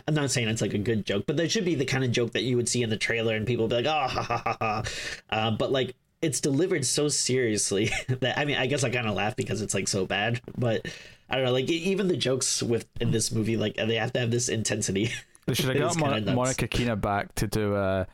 I'm 0.08 0.14
not 0.14 0.30
saying 0.30 0.48
it's 0.48 0.62
like 0.62 0.74
a 0.74 0.78
good 0.78 1.04
joke, 1.04 1.24
but 1.26 1.36
that 1.36 1.50
should 1.50 1.64
be 1.64 1.74
the 1.74 1.84
kind 1.84 2.04
of 2.04 2.12
joke 2.12 2.32
that 2.32 2.42
you 2.42 2.56
would 2.56 2.68
see 2.68 2.82
in 2.82 2.90
the 2.90 2.96
trailer, 2.96 3.34
and 3.36 3.46
people 3.46 3.68
be 3.68 3.76
like, 3.76 3.86
"Oh, 3.86 4.08
ha 4.08 4.22
ha 4.22 4.42
ha 4.44 4.56
ha." 4.60 4.82
Uh, 5.30 5.50
but 5.50 5.72
like, 5.72 5.94
it's 6.20 6.40
delivered 6.40 6.86
so 6.86 7.08
seriously 7.08 7.90
that 8.20 8.38
I 8.38 8.44
mean, 8.44 8.56
I 8.56 8.66
guess 8.66 8.84
I 8.84 8.90
kind 8.90 9.06
of 9.06 9.14
laugh 9.14 9.36
because 9.36 9.60
it's 9.60 9.74
like 9.74 9.88
so 9.88 10.06
bad. 10.06 10.40
But 10.56 10.86
I 11.28 11.36
don't 11.36 11.44
know, 11.44 11.52
like 11.52 11.68
even 11.68 12.08
the 12.08 12.16
jokes 12.16 12.62
with 12.62 12.86
in 13.00 13.10
this 13.10 13.32
movie, 13.32 13.56
like 13.56 13.76
they 13.76 13.96
have 13.96 14.12
to 14.14 14.20
have 14.20 14.30
this 14.30 14.48
intensity. 14.48 15.10
They 15.46 15.54
should 15.54 15.76
have 15.76 15.96
got 15.96 15.98
Mon- 15.98 16.34
Monica 16.34 16.68
Keena 16.68 16.96
back 16.96 17.34
to 17.36 17.46
do 17.46 17.74
uh, 17.74 18.04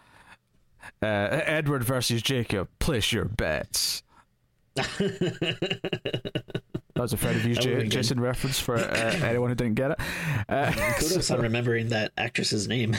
uh, 1.02 1.06
Edward 1.06 1.84
versus 1.84 2.22
Jacob. 2.22 2.68
Place 2.78 3.12
your 3.12 3.24
bets. 3.24 4.02
that 4.74 6.44
was 6.96 7.12
a. 7.12 7.16
That 7.16 7.58
J- 7.60 7.88
Jason 7.88 8.20
reference 8.20 8.58
for 8.60 8.76
uh, 8.76 8.80
anyone 9.22 9.48
who 9.50 9.54
didn't 9.54 9.74
get 9.74 9.92
it. 9.92 9.98
Uh, 10.48 10.72
Kudos 10.98 11.30
on 11.30 11.40
remembering 11.42 11.88
that 11.88 12.12
actress's 12.16 12.68
name. 12.68 12.92
do 12.92 12.96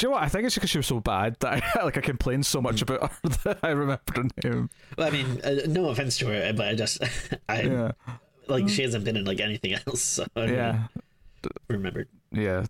you 0.00 0.08
know 0.08 0.10
what? 0.14 0.22
I 0.24 0.28
think 0.28 0.44
it's 0.44 0.54
because 0.54 0.70
she 0.70 0.78
was 0.78 0.86
so 0.86 1.00
bad 1.00 1.36
that 1.40 1.62
I, 1.74 1.84
like 1.84 1.96
I 1.96 2.00
complained 2.00 2.44
so 2.46 2.60
much 2.60 2.82
about 2.82 3.10
her 3.10 3.28
that 3.44 3.58
I 3.62 3.70
remembered 3.70 4.16
her 4.16 4.50
name. 4.50 4.70
Well, 4.98 5.06
I 5.06 5.10
mean, 5.10 5.40
uh, 5.42 5.56
no 5.68 5.88
offense 5.88 6.18
to 6.18 6.26
her, 6.26 6.52
but 6.52 6.68
I 6.68 6.74
just, 6.74 7.02
I 7.48 7.62
Yeah, 7.62 7.92
like 8.48 8.68
she 8.68 8.82
hasn't 8.82 9.04
been 9.04 9.16
in 9.16 9.24
like 9.24 9.40
anything 9.40 9.74
else. 9.86 10.02
So 10.02 10.26
I 10.36 10.44
yeah, 10.46 10.82
remembered. 11.68 12.08
yeah. 12.32 12.64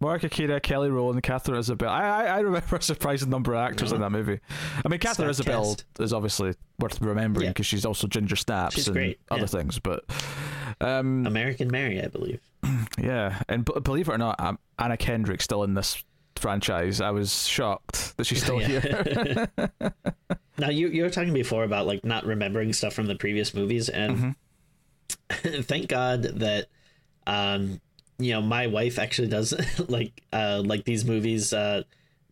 Monica 0.00 0.28
Keena, 0.30 0.60
Kelly 0.60 0.88
Rowland, 0.90 1.22
Katharine 1.22 1.58
Isabelle. 1.58 1.90
I, 1.90 2.02
I 2.02 2.24
I 2.24 2.38
remember 2.40 2.76
a 2.76 2.82
surprising 2.82 3.28
number 3.30 3.52
of 3.54 3.60
actors 3.60 3.92
in 3.92 4.00
that 4.00 4.10
movie. 4.10 4.40
I 4.84 4.88
mean, 4.88 4.98
Katharine 4.98 5.32
Stacked 5.34 5.48
Isabelle 5.48 5.74
cast. 5.74 5.84
is 6.00 6.12
obviously 6.12 6.54
worth 6.78 7.00
remembering 7.02 7.44
Yeah. 7.46 7.50
because 7.50 7.66
she's 7.66 7.84
also 7.84 8.06
Ginger 8.06 8.36
Snaps 8.36 8.76
She's 8.76 8.86
and 8.88 8.94
great, 8.96 9.20
other 9.30 9.42
yeah. 9.42 9.46
things. 9.46 9.78
But 9.78 10.04
um, 10.80 11.26
American 11.26 11.70
Mary, 11.70 12.02
I 12.02 12.08
believe. 12.08 12.40
Yeah, 12.98 13.40
and 13.48 13.64
b- 13.64 13.72
believe 13.82 14.08
it 14.08 14.12
or 14.12 14.18
not, 14.18 14.40
um, 14.40 14.58
Anna 14.78 14.96
Kendrick's 14.96 15.44
still 15.44 15.62
in 15.64 15.74
this 15.74 16.02
franchise. 16.36 17.00
I 17.00 17.10
was 17.10 17.46
shocked 17.46 18.16
that 18.16 18.24
she's 18.24 18.42
still 18.42 18.58
here. 18.58 19.48
Now 20.58 20.68
you 20.68 20.88
you 20.88 21.02
were 21.04 21.10
talking 21.10 21.32
before 21.32 21.64
about 21.64 21.86
like 21.86 22.04
not 22.04 22.26
remembering 22.26 22.72
stuff 22.74 22.92
from 22.92 23.06
the 23.06 23.14
previous 23.16 23.54
movies, 23.54 23.88
and 23.88 24.34
Mm-hmm. 25.30 25.60
thank 25.62 25.88
God 25.88 26.22
that 26.22 26.66
um 27.26 27.80
you 28.20 28.32
know 28.32 28.42
my 28.42 28.66
wife 28.66 28.98
actually 28.98 29.28
does 29.28 29.54
like 29.88 30.22
uh 30.32 30.62
like 30.64 30.84
these 30.84 31.04
movies 31.04 31.52
uh 31.52 31.82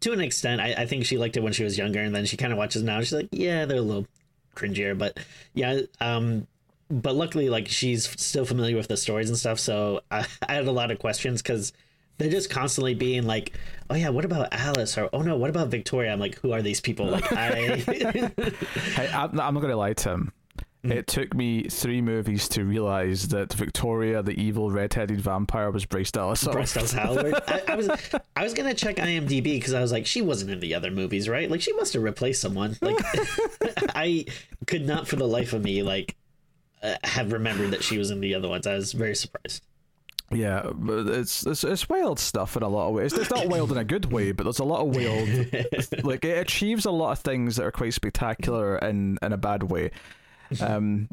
to 0.00 0.12
an 0.12 0.21
extent. 0.21 0.61
I, 0.61 0.75
I 0.78 0.87
think 0.87 1.04
she 1.04 1.18
liked 1.18 1.37
it 1.37 1.42
when 1.42 1.52
she 1.52 1.64
was 1.64 1.76
younger, 1.76 2.00
and 2.00 2.14
then 2.14 2.25
she 2.25 2.37
kind 2.37 2.52
of 2.52 2.59
watches 2.59 2.83
now. 2.83 3.00
She's 3.00 3.12
like, 3.12 3.28
yeah, 3.33 3.64
they're 3.64 3.78
a 3.78 3.83
little 3.83 4.07
cringier, 4.54 4.97
but 4.97 5.18
yeah. 5.54 5.80
Um, 6.00 6.47
but 6.90 7.14
luckily, 7.14 7.49
like 7.49 7.68
she's 7.68 8.09
still 8.21 8.45
familiar 8.45 8.76
with 8.76 8.88
the 8.88 8.97
stories 8.97 9.28
and 9.28 9.38
stuff. 9.38 9.59
So 9.59 10.02
I, 10.11 10.26
I 10.47 10.54
had 10.54 10.66
a 10.66 10.73
lot 10.73 10.90
of 10.90 10.99
questions 10.99 11.42
because 11.42 11.73
they're 12.18 12.30
just 12.30 12.50
constantly 12.50 12.95
being 12.95 13.25
like, 13.26 13.52
"Oh 13.90 13.95
yeah, 13.95 14.09
what 14.09 14.25
about 14.25 14.49
Alice?" 14.52 14.97
or 14.99 15.09
"Oh 15.12 15.23
no, 15.23 15.37
what 15.37 15.50
about 15.50 15.68
Victoria?" 15.68 16.12
I'm 16.12 16.21
like, 16.21 16.38
"Who 16.40 16.52
are 16.52 16.62
these 16.62 16.80
people?" 16.80 17.07
Like 17.07 17.33
I, 17.33 17.83
I'm, 18.97 19.38
I'm 19.40 19.54
not 19.54 19.61
to 19.61 19.76
lie 19.76 19.92
to 19.95 20.11
him. 20.11 20.33
It 20.85 21.08
took 21.08 21.35
me 21.35 21.64
three 21.64 22.00
movies 22.00 22.49
to 22.50 22.64
realize 22.64 23.28
that 23.28 23.52
Victoria, 23.52 24.23
the 24.23 24.40
evil 24.40 24.70
redheaded 24.70 25.20
vampire, 25.20 25.70
was 25.73 25.85
Bryce 25.85 26.12
Dallas. 26.12 26.42
Howard. 26.42 26.54
Bryce 26.54 26.75
Dallas 26.75 26.92
Howard. 26.92 27.35
I, 27.49 27.62
I 27.68 27.75
was 27.75 27.90
I 28.37 28.44
was 28.44 28.54
gonna 28.54 28.75
check 28.75 28.97
IMDb 28.97 29.42
because 29.42 29.75
I 29.75 29.80
was 29.80 29.90
like, 29.90 30.06
she 30.06 30.23
wasn't 30.23 30.52
in 30.52 30.61
the 30.61 30.75
other 30.75 30.90
movies, 30.90 31.28
right? 31.28 31.50
Like 31.50 31.61
she 31.61 31.73
must 31.73 31.94
have 31.94 32.02
replaced 32.02 32.40
someone. 32.40 32.76
Like 32.80 32.97
I 33.94 34.26
could 34.66 34.87
not 34.87 35.08
for 35.08 35.16
the 35.16 35.26
life 35.26 35.52
of 35.52 35.64
me 35.64 35.82
like 35.82 36.16
uh, 36.82 36.94
have 37.02 37.32
remembered 37.32 37.73
that 37.73 37.82
she 37.82 37.99
was 37.99 38.12
in 38.12 38.20
the 38.20 38.35
other 38.35 38.49
ones. 38.49 38.66
I 38.66 38.75
was 38.75 38.92
very 38.92 39.16
surprised. 39.16 39.64
Yeah, 40.30 40.70
but 40.75 41.08
it's 41.08 41.44
it's 41.44 41.64
it's 41.64 41.88
wild 41.88 42.20
stuff 42.20 42.56
in 42.56 42.62
a 42.62 42.68
lot 42.68 42.88
of 42.88 42.94
ways. 42.94 43.14
It's 43.14 43.30
not 43.30 43.49
wild 43.49 43.73
in 43.73 43.78
a 43.78 43.85
good 43.85 44.12
way, 44.12 44.30
but 44.30 44.44
there's 44.44 44.58
a 44.61 44.64
lot 44.64 44.87
of 44.87 44.94
wild. 44.94 46.04
like 46.04 46.25
it 46.25 46.38
achieves 46.38 46.85
a 46.85 46.90
lot 46.90 47.12
of 47.12 47.18
things 47.18 47.56
that 47.56 47.64
are 47.64 47.73
quite 47.73 47.94
spectacular 47.94 48.78
in 48.78 49.18
in 49.23 49.32
a 49.32 49.38
bad 49.38 49.64
way. 49.64 49.90
Um, 50.61 51.09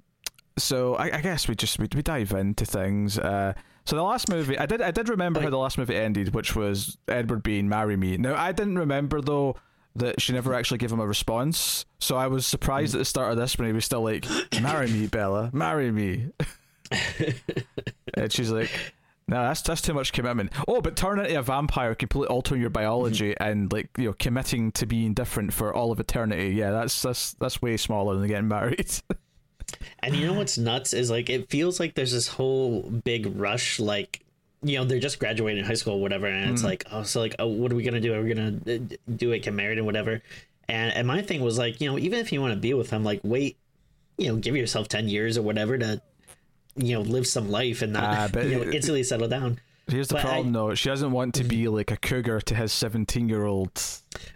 so 0.58 0.96
I, 0.96 1.18
I 1.18 1.22
guess 1.22 1.48
we 1.48 1.56
just 1.56 1.80
we, 1.80 1.88
we 1.94 2.02
dive 2.02 2.32
into 2.32 2.66
things. 2.66 3.20
Uh, 3.20 3.54
so 3.86 3.96
the 3.96 4.04
last 4.04 4.30
movie, 4.30 4.58
I 4.58 4.66
did 4.66 4.82
I 4.82 4.92
did 4.92 5.10
remember 5.10 5.40
how 5.42 5.50
the 5.50 5.58
last 5.58 5.78
movie 5.78 5.96
ended, 5.96 6.34
which 6.34 6.56
was 6.56 6.98
Edward 7.08 7.44
being 7.44 7.70
"Marry 7.70 7.98
Me." 7.98 8.18
Now 8.18 8.36
I 8.36 8.52
didn't 8.52 8.80
remember 8.80 9.22
though 9.22 9.58
that 9.96 10.20
she 10.22 10.34
never 10.34 10.54
actually 10.54 10.78
gave 10.78 10.92
him 10.92 11.00
a 11.00 11.08
response. 11.08 11.86
So 12.00 12.16
I 12.16 12.28
was 12.28 12.46
surprised 12.46 12.96
at 12.96 13.00
the 13.00 13.06
start 13.06 13.32
of 13.32 13.38
this 13.38 13.58
when 13.58 13.68
he 13.68 13.74
was 13.74 13.86
still 13.86 14.02
like, 14.02 14.26
"Marry 14.62 14.88
me, 14.88 15.08
Bella, 15.08 15.50
marry 15.54 15.92
me," 15.92 16.30
and 18.14 18.32
she's 18.32 18.52
like. 18.52 18.72
No, 19.28 19.42
that's 19.42 19.64
that's 19.64 19.82
too 19.82 19.96
much 19.96 20.14
commitment. 20.14 20.52
Oh, 20.68 20.82
but 20.82 20.96
turning 20.96 21.26
into 21.26 21.40
a 21.40 21.42
vampire, 21.42 21.96
completely 21.96 22.28
altering 22.28 22.62
your 22.62 22.70
biology, 22.70 23.34
and 23.40 23.74
like 23.74 23.90
you 23.98 24.06
know, 24.06 24.14
committing 24.14 24.72
to 24.74 24.86
being 24.86 25.16
different 25.16 25.52
for 25.52 25.74
all 25.74 25.92
of 25.92 26.00
eternity. 26.00 26.50
Yeah, 26.50 26.70
that's 26.70 27.02
that's 27.02 27.34
that's 27.34 27.60
way 27.60 27.76
smaller 27.76 28.20
than 28.20 28.28
getting 28.28 28.48
married. 28.48 28.92
And 30.00 30.16
you 30.16 30.28
know 30.28 30.34
what's 30.34 30.58
nuts 30.58 30.94
is 30.94 31.10
like 31.10 31.30
it 31.30 31.50
feels 31.50 31.80
like 31.80 31.96
there's 31.96 32.12
this 32.12 32.28
whole 32.28 32.82
big 32.82 33.36
rush, 33.36 33.80
like 33.80 34.24
you 34.62 34.78
know 34.78 34.86
they're 34.86 35.00
just 35.00 35.20
graduating 35.20 35.64
high 35.64 35.74
school, 35.74 35.96
or 35.96 36.02
whatever, 36.02 36.28
and 36.28 36.52
it's 36.52 36.62
mm-hmm. 36.62 36.70
like 36.70 36.86
oh, 36.92 37.04
so 37.04 37.20
like 37.20 37.36
oh, 37.40 37.48
what 37.48 37.72
are 37.72 37.76
we 37.76 37.84
gonna 37.84 38.02
do? 38.02 38.14
Are 38.14 38.22
we 38.22 38.34
gonna 38.34 38.58
uh, 38.68 38.96
do 39.16 39.32
it, 39.32 39.40
get 39.40 39.54
married, 39.54 39.78
and 39.78 39.86
whatever? 39.86 40.22
And 40.68 40.94
and 40.94 41.08
my 41.08 41.22
thing 41.22 41.42
was 41.42 41.58
like 41.58 41.82
you 41.82 41.90
know 41.90 41.98
even 41.98 42.20
if 42.20 42.32
you 42.32 42.42
want 42.42 42.54
to 42.54 42.60
be 42.60 42.74
with 42.74 42.90
him, 42.90 43.04
like 43.04 43.22
wait, 43.24 43.58
you 44.18 44.28
know, 44.28 44.36
give 44.36 44.56
yourself 44.56 44.88
ten 44.88 45.08
years 45.08 45.38
or 45.38 45.42
whatever 45.42 45.78
to 45.78 46.02
you 46.76 46.94
know 46.94 47.02
live 47.02 47.28
some 47.28 47.50
life 47.50 47.82
and 47.82 47.94
not 47.94 48.04
ah, 48.04 48.30
but- 48.34 48.46
you 48.46 48.58
know 48.58 48.72
instantly 48.72 49.04
settle 49.04 49.28
down. 49.28 49.60
Here's 49.88 50.08
the 50.08 50.16
But 50.16 50.22
I- 50.22 50.24
problem, 50.30 50.54
though. 50.54 50.74
She 50.74 50.90
doesn't 50.90 51.12
want 51.12 51.36
to 51.36 51.44
be 51.44 51.66
mm-hmm. 51.66 51.76
like 51.76 51.92
a 51.92 51.98
cougar 51.98 52.42
to 52.42 52.56
his 52.56 52.74
seventeen-year-old. 52.74 53.82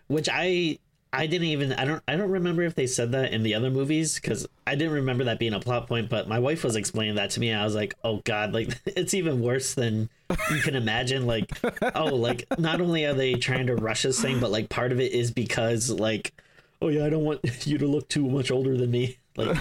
which 0.07 0.29
I 0.31 0.77
I 1.11 1.25
didn't 1.25 1.47
even 1.47 1.73
I 1.73 1.85
don't 1.85 2.03
I 2.07 2.15
don't 2.15 2.29
remember 2.29 2.61
if 2.63 2.75
they 2.75 2.85
said 2.85 3.11
that 3.13 3.33
in 3.33 3.41
the 3.43 3.55
other 3.55 3.71
movies 3.71 4.15
because 4.15 4.47
I 4.67 4.75
didn't 4.75 4.93
remember 4.93 5.23
that 5.23 5.39
being 5.39 5.53
a 5.53 5.59
plot 5.59 5.87
point. 5.87 6.07
But 6.09 6.27
my 6.27 6.37
wife 6.39 6.63
was 6.63 6.75
explaining 6.75 7.15
that 7.15 7.31
to 7.31 7.39
me. 7.39 7.49
And 7.49 7.59
I 7.59 7.65
was 7.65 7.73
like, 7.75 7.95
oh 8.03 8.21
god, 8.25 8.53
like 8.53 8.79
it's 8.85 9.13
even 9.15 9.41
worse 9.41 9.73
than 9.73 10.09
you 10.51 10.61
can 10.61 10.75
imagine. 10.75 11.25
Like 11.25 11.51
oh, 11.95 12.15
like 12.15 12.45
not 12.57 12.79
only 12.79 13.05
are 13.05 13.13
they 13.15 13.33
trying 13.35 13.67
to 13.67 13.75
rush 13.75 14.03
this 14.03 14.21
thing, 14.21 14.39
but 14.39 14.51
like 14.51 14.69
part 14.69 14.91
of 14.91 14.99
it 14.99 15.11
is 15.13 15.31
because 15.31 15.89
like 15.89 16.33
oh 16.81 16.89
yeah, 16.89 17.05
I 17.05 17.09
don't 17.09 17.25
want 17.25 17.41
you 17.67 17.77
to 17.79 17.87
look 17.87 18.07
too 18.07 18.27
much 18.29 18.51
older 18.51 18.77
than 18.77 18.91
me. 18.91 19.17
Like 19.39 19.55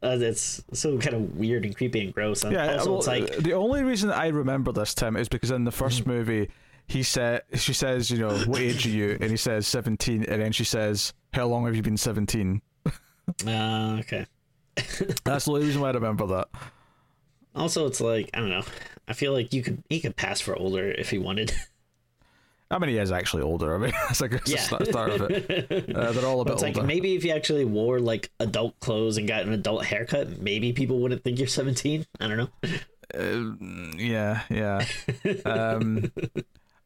uh, 0.00 0.16
it's 0.20 0.62
so 0.74 0.96
kind 0.98 1.16
of 1.16 1.36
weird 1.36 1.64
and 1.64 1.74
creepy 1.74 2.04
and 2.04 2.14
gross. 2.14 2.44
And 2.44 2.52
Yeah, 2.52 2.74
also 2.74 2.90
well, 2.90 2.98
it's 2.98 3.08
like 3.08 3.36
the 3.38 3.54
only 3.54 3.82
reason 3.82 4.12
I 4.12 4.28
remember 4.28 4.70
this 4.70 4.94
Tim 4.94 5.16
is 5.16 5.28
because 5.28 5.50
in 5.50 5.64
the 5.64 5.72
first 5.72 6.02
Mm-hmm. 6.02 6.10
movie, 6.10 6.50
he 6.86 7.02
said 7.02 7.42
she 7.54 7.72
says, 7.72 8.10
you 8.10 8.18
know, 8.18 8.36
what 8.46 8.60
age 8.60 8.86
are 8.86 8.90
you? 8.90 9.16
And 9.20 9.30
he 9.30 9.36
says 9.36 9.66
seventeen, 9.66 10.24
and 10.24 10.40
then 10.42 10.52
she 10.52 10.64
says, 10.64 11.12
how 11.32 11.46
long 11.46 11.66
have 11.66 11.74
you 11.76 11.82
been 11.82 11.96
seventeen? 11.96 12.60
uh, 13.46 13.96
okay. 14.00 14.26
That's 15.24 15.44
the 15.44 15.50
only 15.52 15.66
reason 15.66 15.80
why 15.80 15.88
I 15.88 15.92
remember 15.92 16.26
that. 16.26 16.48
Also, 17.54 17.86
it's 17.86 18.00
like 18.00 18.30
I 18.34 18.40
don't 18.40 18.50
know. 18.50 18.64
I 19.06 19.12
feel 19.12 19.32
like 19.32 19.52
you 19.52 19.62
could 19.62 19.82
he 19.88 20.00
could 20.00 20.16
pass 20.16 20.40
for 20.40 20.56
older 20.56 20.90
if 20.90 21.10
he 21.10 21.18
wanted. 21.18 21.52
I 22.70 22.78
mean, 22.78 22.90
he 22.90 22.98
is 22.98 23.12
actually 23.12 23.42
older. 23.42 23.74
I 23.74 23.78
mean, 23.78 23.92
that's 24.08 24.20
like 24.20 24.30
the 24.32 24.50
Yeah. 24.50 24.58
start, 24.58 24.86
start 24.88 25.10
of 25.10 25.30
it. 25.30 25.94
Uh, 25.94 26.10
they're 26.12 26.26
all 26.26 26.40
a 26.40 26.44
bit 26.44 26.54
It's 26.54 26.62
like 26.62 26.76
older. 26.76 26.86
maybe 26.88 27.14
if 27.14 27.22
you 27.24 27.30
actually 27.30 27.64
wore 27.66 28.00
like 28.00 28.30
adult 28.40 28.80
clothes 28.80 29.16
and 29.16 29.28
got 29.28 29.42
an 29.42 29.52
adult 29.52 29.84
haircut, 29.84 30.40
maybe 30.40 30.72
people 30.72 30.98
wouldn't 30.98 31.22
think 31.22 31.38
you're 31.38 31.46
17. 31.46 32.04
I 32.20 32.26
don't 32.26 32.36
know. 32.38 32.48
Uh, 33.14 33.96
yeah, 33.96 34.40
yeah. 34.50 34.84
Um, 35.44 36.10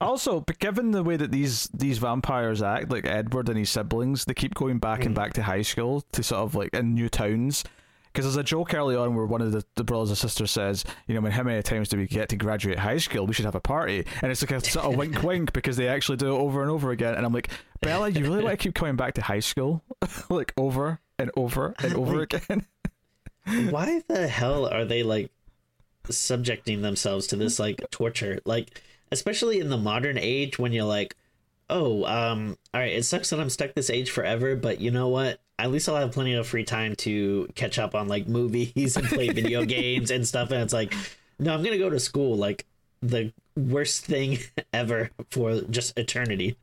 also, 0.01 0.41
but 0.41 0.59
given 0.59 0.93
the 0.93 1.03
way 1.03 1.17
that 1.17 1.31
these 1.31 1.69
these 1.75 1.99
vampires 1.99 2.63
act, 2.63 2.91
like 2.91 3.07
Edward 3.07 3.49
and 3.49 3.59
his 3.59 3.71
siblings, 3.71 4.25
they 4.25 4.35
keep 4.35 4.55
going 4.55 4.79
back 4.79 5.01
and 5.01 5.11
hmm. 5.11 5.15
back 5.15 5.33
to 5.35 5.43
high 5.43 5.63
school 5.63 6.03
to 6.13 6.23
sort 6.23 6.43
of 6.43 6.55
like 6.55 6.75
in 6.75 6.95
new 6.95 7.09
towns. 7.09 7.65
Because 8.13 8.25
there's 8.25 8.43
a 8.43 8.43
joke 8.43 8.75
early 8.75 8.97
on 8.97 9.15
where 9.15 9.27
one 9.27 9.43
of 9.43 9.53
the, 9.53 9.63
the 9.77 9.85
brothers 9.85 10.09
and 10.09 10.19
sisters 10.19 10.51
says, 10.51 10.85
you 11.07 11.15
know, 11.15 11.21
I 11.21 11.25
mean, 11.25 11.33
how 11.33 11.43
many 11.43 11.63
times 11.63 11.89
do 11.89 11.99
we 11.99 12.07
get 12.07 12.31
to 12.31 12.37
graduate 12.37 12.79
high 12.79 12.97
school? 12.97 13.27
We 13.27 13.35
should 13.35 13.45
have 13.45 13.55
a 13.55 13.61
party. 13.61 14.07
And 14.23 14.33
it's 14.33 14.43
like 14.43 14.51
a 14.51 14.65
sort 14.65 14.87
of 14.87 14.97
wink 14.99 15.23
wink 15.23 15.53
because 15.53 15.77
they 15.77 15.89
actually 15.89 16.17
do 16.17 16.35
it 16.35 16.39
over 16.39 16.63
and 16.63 16.71
over 16.71 16.91
again. 16.91 17.15
And 17.15 17.25
I'm 17.25 17.33
like, 17.33 17.51
Bella, 17.81 18.09
you 18.09 18.25
really 18.25 18.43
want 18.43 18.59
to 18.59 18.63
keep 18.63 18.75
coming 18.75 18.97
back 18.97 19.15
to 19.15 19.23
high 19.23 19.41
school? 19.41 19.85
like 20.31 20.53
over 20.57 21.01
and 21.19 21.31
over 21.37 21.75
and 21.79 21.95
over 21.95 22.23
again? 22.23 22.67
Why 23.71 24.03
the 24.09 24.27
hell 24.27 24.67
are 24.67 24.85
they 24.85 25.03
like 25.03 25.31
subjecting 26.11 26.83
themselves 26.83 27.27
to 27.29 27.37
this 27.37 27.59
like 27.59 27.79
torture? 27.91 28.41
Like, 28.45 28.83
especially 29.13 29.61
in 29.61 29.69
the 29.69 29.77
modern 29.77 30.19
age 30.19 30.59
when 30.59 30.73
you're 30.73 30.85
like, 30.85 31.15
oh, 31.71 32.05
um, 32.05 32.57
all 32.73 32.81
right, 32.81 32.93
it 32.93 33.05
sucks 33.05 33.31
that 33.31 33.41
I'm 33.41 33.51
stuck 33.51 33.75
this 33.75 33.91
age 33.91 34.11
forever, 34.11 34.57
but 34.57 34.81
you 34.81 34.91
know 34.91 35.09
what? 35.09 35.41
At 35.59 35.71
least 35.71 35.89
I'll 35.89 35.97
have 35.97 36.13
plenty 36.13 36.35
of 36.35 36.47
free 36.47 36.65
time 36.65 36.95
to 36.97 37.49
catch 37.55 37.79
up 37.79 37.95
on 37.95 38.09
like 38.09 38.29
movies 38.29 38.97
and 38.97 39.07
play 39.07 39.29
video 39.29 39.65
games 39.67 40.11
and 40.11 40.27
stuff. 40.27 40.51
And 40.51 40.63
it's 40.63 40.73
like, 40.73 40.95
no, 41.39 41.53
I'm 41.53 41.63
gonna 41.63 41.79
go 41.79 41.91
to 41.91 42.01
school. 42.01 42.37
Like 42.37 42.65
the 43.03 43.33
worst 43.57 44.05
thing 44.05 44.39
ever 44.73 45.11
for 45.31 45.61
just 45.63 45.99
eternity. 45.99 46.57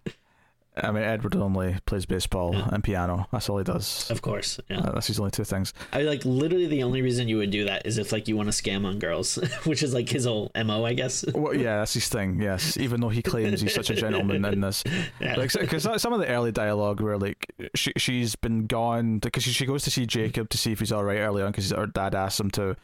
I 0.77 0.91
mean, 0.91 1.03
Edward 1.03 1.35
only 1.35 1.77
plays 1.85 2.05
baseball 2.05 2.53
and 2.53 2.83
piano. 2.83 3.27
That's 3.31 3.47
all 3.49 3.57
he 3.57 3.63
does. 3.63 4.11
Of 4.11 4.21
course, 4.21 4.59
yeah. 4.69 4.79
Uh, 4.79 4.91
that's 4.91 5.07
his 5.07 5.19
only 5.19 5.31
two 5.31 5.45
things. 5.45 5.73
I 5.93 6.01
like 6.01 6.25
literally 6.25 6.67
the 6.67 6.83
only 6.83 7.01
reason 7.01 7.29
you 7.29 7.37
would 7.37 7.51
do 7.51 7.63
that 7.65 7.85
is 7.85 7.97
if 7.97 8.11
like 8.11 8.27
you 8.27 8.35
want 8.35 8.51
to 8.51 8.63
scam 8.63 8.85
on 8.85 8.99
girls, 8.99 9.35
which 9.63 9.81
is 9.83 9.93
like 9.93 10.09
his 10.09 10.25
whole 10.25 10.51
mo, 10.55 10.85
I 10.85 10.93
guess. 10.93 11.23
Well, 11.33 11.55
yeah, 11.55 11.77
that's 11.77 11.93
his 11.93 12.09
thing. 12.09 12.41
Yes, 12.41 12.75
even 12.77 12.99
though 13.01 13.09
he 13.09 13.21
claims 13.21 13.61
he's 13.61 13.73
such 13.73 13.89
a 13.89 13.95
gentleman 13.95 14.43
in 14.45 14.61
this, 14.61 14.83
Yeah. 15.19 15.35
like 15.35 15.51
because 15.53 15.83
some 16.01 16.11
of 16.13 16.19
the 16.19 16.27
early 16.27 16.51
dialogue 16.51 16.99
where 17.01 17.17
like 17.17 17.53
she 17.75 17.93
she's 17.97 18.35
been 18.35 18.65
gone 18.67 19.19
because 19.19 19.43
she, 19.43 19.51
she 19.51 19.65
goes 19.65 19.83
to 19.83 19.91
see 19.91 20.05
Jacob 20.05 20.49
to 20.49 20.57
see 20.57 20.71
if 20.71 20.79
he's 20.79 20.91
all 20.91 21.03
right 21.03 21.19
early 21.19 21.41
on 21.41 21.51
because 21.51 21.71
her 21.71 21.85
dad 21.87 22.15
asked 22.15 22.39
him 22.39 22.51
to, 22.51 22.75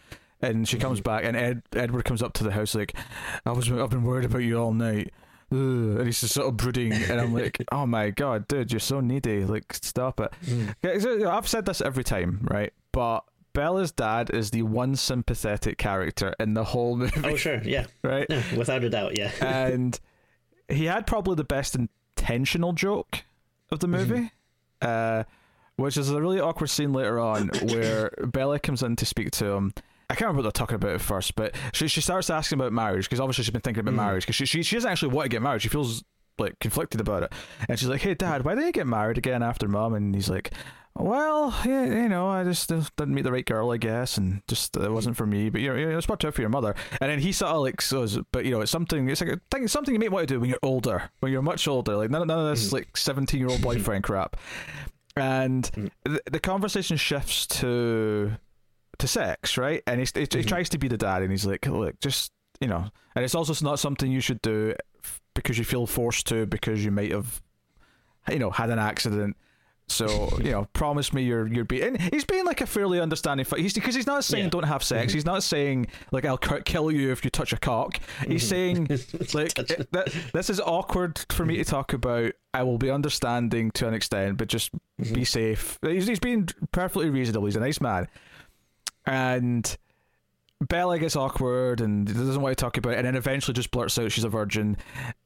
and 0.42 0.68
she 0.68 0.78
comes 0.78 1.02
back 1.02 1.24
and 1.26 1.36
Ed 1.36 1.64
Edward 1.74 2.06
comes 2.06 2.22
up 2.24 2.34
to 2.34 2.44
the 2.44 2.52
house 2.52 2.74
like, 2.76 2.94
I 3.46 3.52
was 3.52 3.70
I've 3.72 3.90
been 3.90 4.04
worried 4.04 4.26
about 4.26 4.40
you 4.40 4.58
all 4.58 4.74
night. 4.74 5.12
And 5.52 6.06
he's 6.06 6.22
just 6.22 6.34
sort 6.34 6.48
of 6.48 6.58
brooding, 6.58 6.94
and 6.94 7.20
I'm 7.20 7.34
like, 7.34 7.58
"Oh 7.72 7.86
my 7.86 8.10
god, 8.10 8.48
dude, 8.48 8.72
you're 8.72 8.80
so 8.80 9.02
needy! 9.02 9.44
Like, 9.44 9.74
stop 9.74 10.20
it." 10.22 11.02
So 11.02 11.30
I've 11.30 11.48
said 11.48 11.66
this 11.66 11.82
every 11.82 12.04
time, 12.06 12.48
right? 12.50 12.72
But 12.94 13.26
Bella's 13.54 13.92
dad 13.92 14.30
is 14.30 14.52
the 14.52 14.64
one 14.64 14.96
sympathetic 14.96 15.78
character 15.78 16.34
in 16.40 16.54
the 16.54 16.64
whole 16.64 16.96
movie, 16.98 17.22
Oh 17.24 17.36
sure, 17.36 17.62
yeah, 17.64 17.86
right? 18.04 18.26
yeah, 18.30 18.44
without 18.56 18.84
a 18.84 18.90
doubt, 18.90 19.18
yeah. 19.18 19.32
and 19.42 20.00
he 20.70 20.86
had 20.86 21.06
probably 21.06 21.36
the 21.36 21.44
best 21.44 21.76
intentional 21.76 22.74
joke 22.74 23.24
of 23.72 23.80
the 23.80 23.88
movie, 23.88 24.32
uh, 24.82 25.24
which 25.76 25.98
is 25.98 26.10
a 26.10 26.22
really 26.22 26.40
awkward 26.40 26.68
scene 26.70 26.94
later 26.94 27.20
on 27.20 27.50
where 27.64 28.12
Bella 28.26 28.60
comes 28.60 28.84
in 28.84 28.96
to 28.96 29.06
speak 29.06 29.32
to 29.32 29.46
him. 29.48 29.74
I 30.12 30.14
can't 30.14 30.28
remember 30.28 30.40
what 30.40 30.44
they're 30.44 30.60
talking 30.60 30.76
about 30.76 30.92
at 30.92 31.00
first, 31.00 31.36
but 31.36 31.56
she 31.72 31.88
she 31.88 32.02
starts 32.02 32.30
asking 32.30 32.60
about 32.60 32.74
marriage 32.74 33.06
because 33.06 33.22
obviously 33.22 33.46
she's 33.46 33.52
been 33.52 33.62
thinking 33.62 33.80
about 33.80 33.94
marriage 33.94 34.24
because 34.24 34.36
she, 34.36 34.46
she 34.46 34.62
she 34.62 34.76
doesn't 34.76 34.92
actually 34.92 35.14
want 35.14 35.26
to 35.26 35.30
get 35.30 35.42
married. 35.42 35.62
She 35.62 35.70
feels 35.70 36.04
like 36.38 36.60
conflicted 36.60 37.00
about 37.00 37.24
it, 37.24 37.32
and 37.70 37.80
she's 37.80 37.88
like, 37.88 38.02
"Hey, 38.02 38.14
Dad, 38.14 38.44
why 38.44 38.56
did 38.56 38.66
you 38.66 38.74
get 38.74 38.88
married 38.88 39.18
again 39.18 39.42
after 39.42 39.70
Mom?" 39.70 39.94
And 39.94 40.14
he's 40.14 40.30
like. 40.30 40.52
Well, 40.94 41.58
yeah, 41.66 41.86
you 41.86 42.10
know, 42.10 42.28
I 42.28 42.44
just 42.44 42.70
uh, 42.70 42.84
didn't 42.98 43.16
meet 43.16 43.22
the 43.22 43.32
right 43.32 43.46
girl, 43.46 43.72
I 43.72 43.78
guess, 43.78 44.18
and 44.18 44.42
just 44.50 44.76
uh, 44.76 44.82
it 44.82 44.92
wasn't 44.92 45.16
for 45.16 45.26
me. 45.26 45.50
But 45.50 45.62
you 45.62 45.74
know, 45.74 45.98
it's 45.98 46.10
worked 46.10 46.26
out 46.26 46.34
for 46.34 46.42
your 46.42 46.50
mother. 46.50 46.76
And 47.00 47.10
then 47.10 47.20
he 47.20 47.32
sort 47.32 47.54
of 47.54 47.62
like 47.62 47.80
says, 47.80 48.20
"But 48.34 48.44
you 48.44 48.52
know, 48.52 48.60
it's 48.60 48.72
something. 48.72 49.08
It's 49.08 49.22
like 49.22 49.30
a 49.30 49.40
thing, 49.50 49.70
something 49.70 49.94
you 49.94 50.00
might 50.02 50.12
want 50.12 50.28
to 50.28 50.34
do 50.34 50.42
when 50.42 50.50
you're 50.50 50.60
older, 50.62 51.10
when 51.22 51.32
you're 51.32 51.42
much 51.42 51.66
older. 51.66 51.96
Like 51.96 52.10
none, 52.10 52.28
none 52.28 52.40
of 52.40 52.50
this 52.50 52.74
like 52.74 52.98
seventeen 52.98 53.40
year 53.40 53.48
old 53.48 53.62
boyfriend 53.62 54.04
crap." 54.10 54.36
And 55.16 55.92
the, 56.04 56.22
the 56.30 56.42
conversation 56.42 56.98
shifts 56.98 57.48
to 57.48 58.34
to 59.02 59.08
sex, 59.08 59.58
right? 59.58 59.84
And 59.86 60.00
he's, 60.00 60.12
he, 60.14 60.22
he 60.22 60.26
mm-hmm. 60.28 60.48
tries 60.48 60.70
to 60.70 60.78
be 60.78 60.88
the 60.88 60.98
dad, 60.98 61.22
and 61.22 61.32
he's 61.32 61.46
like, 61.46 61.66
"Look, 61.68 62.00
just 62.00 62.32
you 62.60 62.68
know," 62.68 62.86
and 63.16 63.26
it's 63.26 63.36
also 63.36 63.54
not 63.64 63.80
something 63.80 64.12
you 64.12 64.22
should 64.22 64.42
do 64.42 64.74
because 65.34 65.58
you 65.58 65.66
feel 65.66 65.86
forced 65.86 66.28
to 66.28 66.46
because 66.46 66.84
you 66.84 66.92
might 66.92 67.12
have, 67.12 67.42
you 68.30 68.40
know, 68.40 68.52
had 68.52 68.70
an 68.70 68.80
accident. 68.80 69.36
So 69.88 70.38
you 70.44 70.52
know, 70.52 70.68
promise 70.74 71.12
me 71.14 71.24
you're 71.24 71.48
you're 71.48 71.66
being. 71.66 71.96
He's 71.96 72.24
being 72.24 72.46
like 72.46 72.62
a 72.62 72.66
fairly 72.68 73.00
understanding. 73.00 73.46
He's 73.58 73.74
because 73.74 73.96
he's 73.96 74.08
not 74.08 74.24
saying 74.24 74.46
Yeah. 74.46 74.50
don't 74.52 74.64
have 74.64 74.84
sex. 74.84 75.08
Mm-hmm. 75.08 75.18
He's 75.18 75.26
not 75.26 75.44
saying 75.44 75.88
like 76.12 76.26
I'll 76.26 76.38
cu- 76.38 76.62
kill 76.62 76.92
you 76.92 77.12
if 77.12 77.26
you 77.26 77.32
touch 77.32 77.54
a 77.54 77.58
cock. 77.58 78.00
He's 78.26 78.50
mm-hmm. 78.50 78.50
saying 78.50 78.88
like 79.34 79.60
eh, 79.60 79.76
it- 79.80 79.92
that, 79.92 80.14
this 80.34 80.50
is 80.50 80.60
awkward 80.62 81.26
for 81.30 81.46
me 81.46 81.58
to 81.58 81.66
talk 81.66 81.94
about. 81.94 82.34
I 82.54 82.64
will 82.64 82.78
be 82.78 82.92
understanding 82.92 83.72
to 83.72 83.88
an 83.88 83.94
extent, 83.94 84.38
but 84.38 84.50
just 84.50 84.72
be 85.14 85.24
safe. 85.24 85.80
He's, 85.82 86.06
he's 86.06 86.20
being 86.20 86.50
perfectly 86.74 87.10
reasonable. 87.10 87.46
He's 87.46 87.56
a 87.56 87.62
nice 87.62 87.80
man. 87.80 88.08
And 89.06 89.78
Bella 90.62 91.00
gets 91.00 91.16
awkward 91.16 91.82
and 91.82 92.06
doesn't 92.06 92.42
want 92.42 92.56
to 92.56 92.62
talk 92.62 92.78
about 92.78 92.94
it, 92.94 92.98
and 92.98 93.08
then 93.08 93.16
eventually 93.16 93.54
just 93.54 93.72
blurts 93.72 93.98
out 93.98 94.12
she's 94.12 94.24
a 94.24 94.30
virgin, 94.30 94.78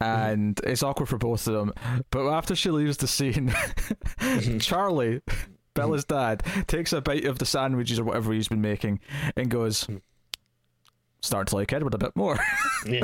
mm-hmm. 0.02 0.04
and 0.04 0.60
it's 0.64 0.82
awkward 0.82 1.08
for 1.08 1.18
both 1.18 1.46
of 1.48 1.54
them. 1.54 1.74
But 2.10 2.30
after 2.30 2.56
she 2.56 2.72
leaves 2.72 2.98
the 2.98 3.08
scene, 3.08 3.50
mm-hmm. 3.50 4.58
Charlie, 4.60 5.22
mm-hmm. 5.28 5.52
Bella's 5.74 6.06
dad, 6.06 6.44
takes 6.68 6.94
a 6.94 7.02
bite 7.02 7.26
of 7.26 7.38
the 7.38 7.46
sandwiches 7.46 8.00
or 8.00 8.06
whatever 8.06 8.32
he's 8.32 8.48
been 8.48 8.62
making 8.62 9.02
and 9.36 9.50
goes, 9.50 9.84
mm. 9.84 10.02
starting 11.22 11.50
to 11.50 11.56
like 11.56 11.74
Edward 11.74 11.96
a 11.96 11.98
bit 11.98 12.16
more. 12.16 12.40
yeah, 12.86 13.04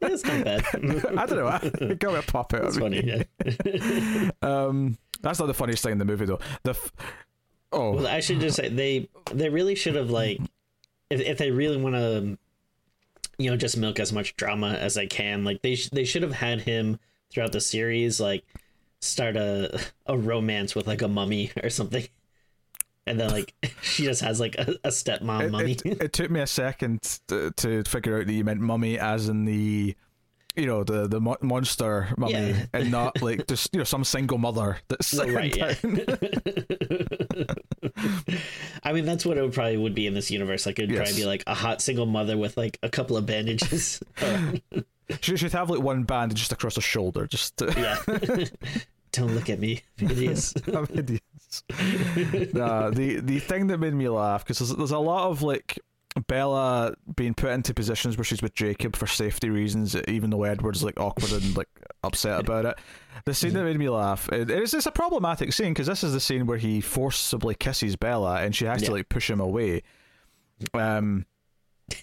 it's 0.00 0.24
not 0.24 0.44
bad. 0.44 0.64
I 1.18 1.26
don't 1.26 1.30
know. 1.30 1.88
It 1.88 1.98
got 1.98 2.12
me 2.12 2.18
a 2.20 2.22
pop 2.22 2.54
out. 2.54 2.66
It's 2.66 2.78
funny. 2.78 3.04
Yeah. 3.04 4.30
Um, 4.42 4.96
that's 5.22 5.40
not 5.40 5.46
the 5.46 5.54
funniest 5.54 5.82
thing 5.82 5.92
in 5.92 5.98
the 5.98 6.04
movie 6.04 6.24
though. 6.24 6.38
The 6.62 6.70
f- 6.70 6.92
oh. 7.72 7.92
Well, 7.92 8.06
I 8.06 8.20
should 8.20 8.40
just 8.40 8.56
say 8.56 8.68
they 8.68 9.08
they 9.32 9.48
really 9.48 9.74
should 9.74 9.94
have 9.94 10.10
like 10.10 10.40
if 11.10 11.20
if 11.20 11.38
they 11.38 11.50
really 11.50 11.76
want 11.76 11.94
to 11.94 12.38
you 13.38 13.50
know 13.50 13.56
just 13.56 13.76
milk 13.76 14.00
as 14.00 14.12
much 14.12 14.36
drama 14.36 14.72
as 14.72 14.94
they 14.94 15.06
can 15.06 15.44
like 15.44 15.62
they 15.62 15.74
sh- 15.74 15.90
they 15.90 16.04
should 16.04 16.22
have 16.22 16.32
had 16.32 16.62
him 16.62 16.98
throughout 17.30 17.52
the 17.52 17.60
series 17.60 18.20
like 18.20 18.44
start 19.00 19.36
a 19.36 19.80
a 20.06 20.16
romance 20.16 20.74
with 20.74 20.86
like 20.86 21.02
a 21.02 21.08
mummy 21.08 21.50
or 21.62 21.70
something. 21.70 22.06
And 23.06 23.18
then 23.18 23.30
like 23.30 23.54
she 23.82 24.04
just 24.04 24.20
has 24.22 24.40
like 24.40 24.56
a, 24.56 24.74
a 24.84 24.88
stepmom 24.88 25.44
it, 25.44 25.50
mummy. 25.50 25.72
it, 25.84 26.02
it 26.02 26.12
took 26.12 26.30
me 26.30 26.40
a 26.40 26.46
second 26.46 27.20
to, 27.28 27.50
to 27.52 27.84
figure 27.84 28.18
out 28.18 28.26
that 28.26 28.32
you 28.32 28.44
meant 28.44 28.60
mummy 28.60 28.98
as 28.98 29.28
in 29.28 29.44
the 29.44 29.96
you 30.58 30.66
know 30.66 30.84
the 30.84 31.06
the 31.08 31.20
mo- 31.20 31.36
monster 31.40 32.08
mummy 32.16 32.32
Yeah. 32.32 32.66
and 32.72 32.90
not 32.90 33.22
like 33.22 33.46
just 33.46 33.72
you 33.72 33.78
know 33.78 33.84
some 33.84 34.04
single 34.04 34.38
mother 34.38 34.78
that's 34.88 35.14
Well, 35.14 35.28
right, 35.30 35.56
yeah. 35.56 35.74
I 38.82 38.92
mean 38.92 39.04
that's 39.04 39.24
what 39.26 39.38
it 39.38 39.42
would 39.42 39.52
probably 39.52 39.76
would 39.76 39.94
be 39.94 40.06
in 40.06 40.14
this 40.14 40.30
universe 40.30 40.66
like 40.66 40.78
it'd 40.78 40.90
Yes. 40.90 40.98
probably 41.08 41.22
be 41.22 41.26
like 41.26 41.44
a 41.46 41.54
hot 41.54 41.80
single 41.82 42.06
mother 42.06 42.36
with 42.36 42.56
like 42.56 42.78
a 42.82 42.88
couple 42.88 43.16
of 43.16 43.26
bandages 43.26 44.02
she 45.20 45.36
should 45.36 45.52
have 45.52 45.70
like 45.70 45.80
one 45.80 46.02
band 46.04 46.34
just 46.34 46.52
across 46.52 46.74
her 46.76 46.80
shoulder 46.80 47.26
just 47.26 47.56
to, 47.58 47.72
yeah 47.76 48.44
don't 49.12 49.34
look 49.34 49.48
at 49.50 49.58
me 49.58 49.82
idiots 49.98 50.54
I'm 50.66 50.86
idiots. 50.92 51.62
nah, 52.52 52.90
the 52.90 53.20
the 53.22 53.38
thing 53.38 53.68
that 53.68 53.78
made 53.78 53.94
me 53.94 54.08
laugh 54.08 54.44
because 54.44 54.58
there's, 54.58 54.76
there's 54.76 54.90
a 54.90 54.98
lot 54.98 55.30
of 55.30 55.42
like 55.42 55.78
Bella 56.26 56.94
being 57.16 57.34
put 57.34 57.50
into 57.50 57.72
positions 57.74 58.16
where 58.16 58.24
she's 58.24 58.42
with 58.42 58.54
Jacob 58.54 58.96
for 58.96 59.06
safety 59.06 59.50
reasons, 59.50 59.94
even 60.08 60.30
though 60.30 60.44
Edward's 60.44 60.82
like 60.82 60.98
awkward 60.98 61.32
and 61.32 61.56
like 61.56 61.68
upset 62.02 62.40
about 62.40 62.66
it. 62.66 62.78
The 63.24 63.34
scene 63.34 63.52
that 63.54 63.64
made 63.64 63.78
me 63.78 63.88
laugh 63.88 64.28
it, 64.32 64.50
it's, 64.50 64.74
it's 64.74 64.86
a 64.86 64.90
problematic 64.92 65.52
scene 65.52 65.72
because 65.74 65.86
this 65.86 66.02
is 66.04 66.12
the 66.12 66.20
scene 66.20 66.46
where 66.46 66.58
he 66.58 66.80
forcibly 66.80 67.54
kisses 67.54 67.96
Bella 67.96 68.42
and 68.42 68.54
she 68.54 68.64
has 68.64 68.82
Yeah. 68.82 68.88
to 68.88 68.94
like 68.94 69.08
push 69.08 69.30
him 69.30 69.40
away. 69.40 69.82
Um, 70.74 71.24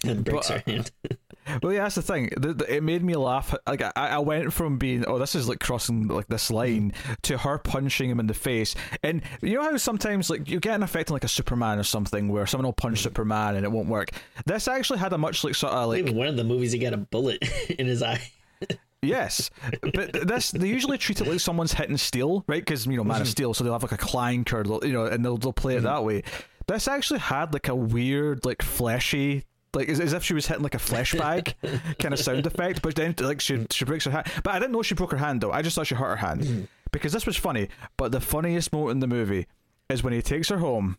and 0.02 0.24
breaks 0.24 0.48
But, 0.48 0.64
her 0.64 0.70
hand 0.72 0.90
well, 1.62 1.72
yeah, 1.72 1.82
that's 1.82 1.94
the 1.94 2.02
thing. 2.02 2.30
The, 2.36 2.54
the, 2.54 2.76
it 2.76 2.82
made 2.82 3.02
me 3.02 3.14
laugh. 3.16 3.54
Like 3.66 3.82
I, 3.82 3.92
I 3.94 4.18
went 4.18 4.52
from 4.52 4.78
being, 4.78 5.04
oh, 5.06 5.18
this 5.18 5.34
is 5.34 5.48
like 5.48 5.60
crossing 5.60 6.08
like 6.08 6.28
this 6.28 6.46
mm-hmm. 6.46 6.54
line, 6.54 6.92
to 7.22 7.38
her 7.38 7.58
punching 7.58 8.10
him 8.10 8.20
in 8.20 8.26
the 8.26 8.34
face. 8.34 8.74
And 9.02 9.22
you 9.42 9.54
know 9.54 9.62
how 9.62 9.76
sometimes 9.76 10.30
like 10.30 10.48
you 10.48 10.60
get 10.60 10.74
an 10.74 10.82
effect 10.82 11.10
on 11.10 11.14
like 11.14 11.24
a 11.24 11.28
Superman 11.28 11.78
or 11.78 11.84
something 11.84 12.28
where 12.28 12.46
someone 12.46 12.66
will 12.66 12.72
punch 12.72 12.98
mm-hmm. 12.98 13.04
Superman 13.04 13.56
and 13.56 13.64
it 13.64 13.70
won't 13.70 13.88
work. 13.88 14.10
This 14.44 14.68
actually 14.68 14.98
had 14.98 15.12
a 15.12 15.18
much 15.18 15.44
like 15.44 15.54
sort 15.54 15.72
of 15.72 15.88
like 15.88 16.00
Even 16.00 16.16
one 16.16 16.26
of 16.26 16.36
the 16.36 16.44
movies, 16.44 16.72
he 16.72 16.78
got 16.78 16.92
a 16.92 16.98
bullet 16.98 17.42
in 17.78 17.86
his 17.86 18.02
eye. 18.02 18.30
yes, 19.02 19.50
but 19.94 20.12
this 20.12 20.50
they 20.50 20.68
usually 20.68 20.98
treat 20.98 21.20
it 21.20 21.26
like 21.26 21.40
someone's 21.40 21.72
hitting 21.72 21.96
steel, 21.96 22.44
right? 22.46 22.64
Because 22.64 22.86
you 22.86 22.96
know 22.96 23.04
Man 23.04 23.16
of 23.16 23.22
mm-hmm. 23.22 23.30
Steel, 23.30 23.54
so 23.54 23.64
they'll 23.64 23.74
have 23.74 23.82
like 23.82 23.92
a 23.92 23.98
clank 23.98 24.52
or 24.52 24.64
you 24.84 24.92
know, 24.92 25.04
and 25.04 25.24
they'll 25.24 25.36
they'll 25.36 25.52
play 25.52 25.76
it 25.76 25.82
that 25.82 26.04
way. 26.04 26.22
This 26.66 26.88
actually 26.88 27.20
had 27.20 27.52
like 27.52 27.68
a 27.68 27.74
weird 27.74 28.44
like 28.44 28.62
fleshy. 28.62 29.44
Like 29.76 29.90
as, 29.90 30.00
as 30.00 30.14
if 30.14 30.24
she 30.24 30.32
was 30.32 30.46
hitting 30.46 30.62
like 30.62 30.74
a 30.74 30.78
flesh 30.78 31.12
bag 31.12 31.54
kind 31.98 32.14
of 32.14 32.18
sound 32.18 32.46
effect, 32.46 32.80
but 32.80 32.94
then 32.94 33.14
like 33.20 33.40
she 33.40 33.66
she 33.70 33.84
breaks 33.84 34.06
her 34.06 34.10
hand. 34.10 34.26
But 34.42 34.54
I 34.54 34.58
didn't 34.58 34.72
know 34.72 34.82
she 34.82 34.94
broke 34.94 35.12
her 35.12 35.18
hand 35.18 35.42
though. 35.42 35.52
I 35.52 35.60
just 35.60 35.76
thought 35.76 35.86
she 35.86 35.94
hurt 35.94 36.08
her 36.08 36.26
hand 36.26 36.44
hmm. 36.44 36.60
because 36.92 37.12
this 37.12 37.26
was 37.26 37.36
funny. 37.36 37.68
But 37.98 38.10
the 38.10 38.20
funniest 38.20 38.72
moment 38.72 38.92
in 38.92 39.00
the 39.00 39.06
movie 39.06 39.46
is 39.90 40.02
when 40.02 40.14
he 40.14 40.22
takes 40.22 40.48
her 40.48 40.58
home. 40.58 40.96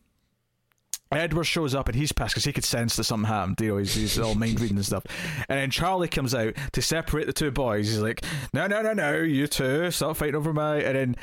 Edward 1.10 1.46
shows 1.46 1.74
up 1.74 1.88
and 1.88 1.96
he's 1.96 2.12
pissed 2.12 2.34
because 2.34 2.44
he 2.44 2.52
could 2.52 2.66
sense 2.66 2.98
that 2.98 3.06
something 3.06 3.30
happened. 3.30 3.62
You 3.62 3.70
know, 3.70 3.78
he's, 3.78 3.94
he's 3.94 4.20
all 4.20 4.36
mind 4.36 4.60
reading 4.60 4.76
and 4.76 4.86
stuff. 4.86 5.06
And 5.48 5.58
then 5.58 5.72
Charlie 5.72 6.10
comes 6.10 6.36
out 6.36 6.54
to 6.74 6.82
separate 6.82 7.28
the 7.28 7.34
two 7.34 7.50
boys. 7.50 7.88
He's 7.88 8.00
like, 8.00 8.26
"No, 8.54 8.68
no, 8.68 8.82
no, 8.82 8.92
no, 8.92 9.14
you 9.22 9.48
two, 9.48 9.90
stop 9.90 10.18
fighting 10.18 10.36
over 10.36 10.52
my." 10.52 10.80
And 10.80 10.96
then 10.98 11.16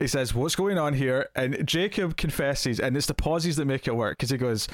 he 0.00 0.06
says, 0.06 0.34
"What's 0.34 0.56
going 0.56 0.78
on 0.78 0.94
here?" 0.94 1.28
And 1.36 1.66
Jacob 1.66 2.16
confesses, 2.16 2.80
and 2.80 2.96
it's 2.96 3.06
the 3.06 3.14
pauses 3.14 3.56
that 3.56 3.66
make 3.66 3.86
it 3.86 3.94
work 3.94 4.16
because 4.16 4.30
he 4.30 4.38
goes, 4.38 4.68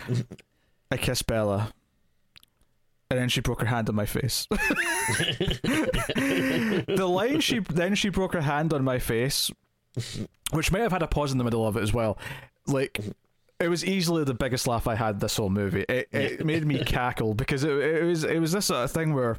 "I 0.92 0.96
kissed 0.96 1.26
Bella." 1.26 1.72
And 3.12 3.20
then 3.20 3.28
she 3.28 3.42
broke 3.42 3.60
her 3.60 3.66
hand 3.66 3.90
on 3.90 3.94
my 3.94 4.06
face. 4.06 4.46
the 4.50 4.56
line 7.06 7.40
she 7.40 7.58
then 7.58 7.94
she 7.94 8.08
broke 8.08 8.32
her 8.32 8.40
hand 8.40 8.72
on 8.72 8.82
my 8.82 8.98
face, 8.98 9.50
which 10.52 10.72
may 10.72 10.80
have 10.80 10.92
had 10.92 11.02
a 11.02 11.06
pause 11.06 11.30
in 11.30 11.36
the 11.36 11.44
middle 11.44 11.68
of 11.68 11.76
it 11.76 11.82
as 11.82 11.92
well. 11.92 12.16
Like 12.66 12.98
it 13.60 13.68
was 13.68 13.84
easily 13.84 14.24
the 14.24 14.32
biggest 14.32 14.66
laugh 14.66 14.88
I 14.88 14.94
had 14.94 15.20
this 15.20 15.36
whole 15.36 15.50
movie. 15.50 15.84
It 15.90 16.08
it 16.10 16.46
made 16.46 16.64
me 16.64 16.82
cackle 16.84 17.34
because 17.34 17.64
it, 17.64 17.72
it 17.72 18.02
was 18.02 18.24
it 18.24 18.38
was 18.38 18.52
this 18.52 18.64
sort 18.64 18.84
of 18.84 18.90
thing 18.90 19.12
where 19.12 19.36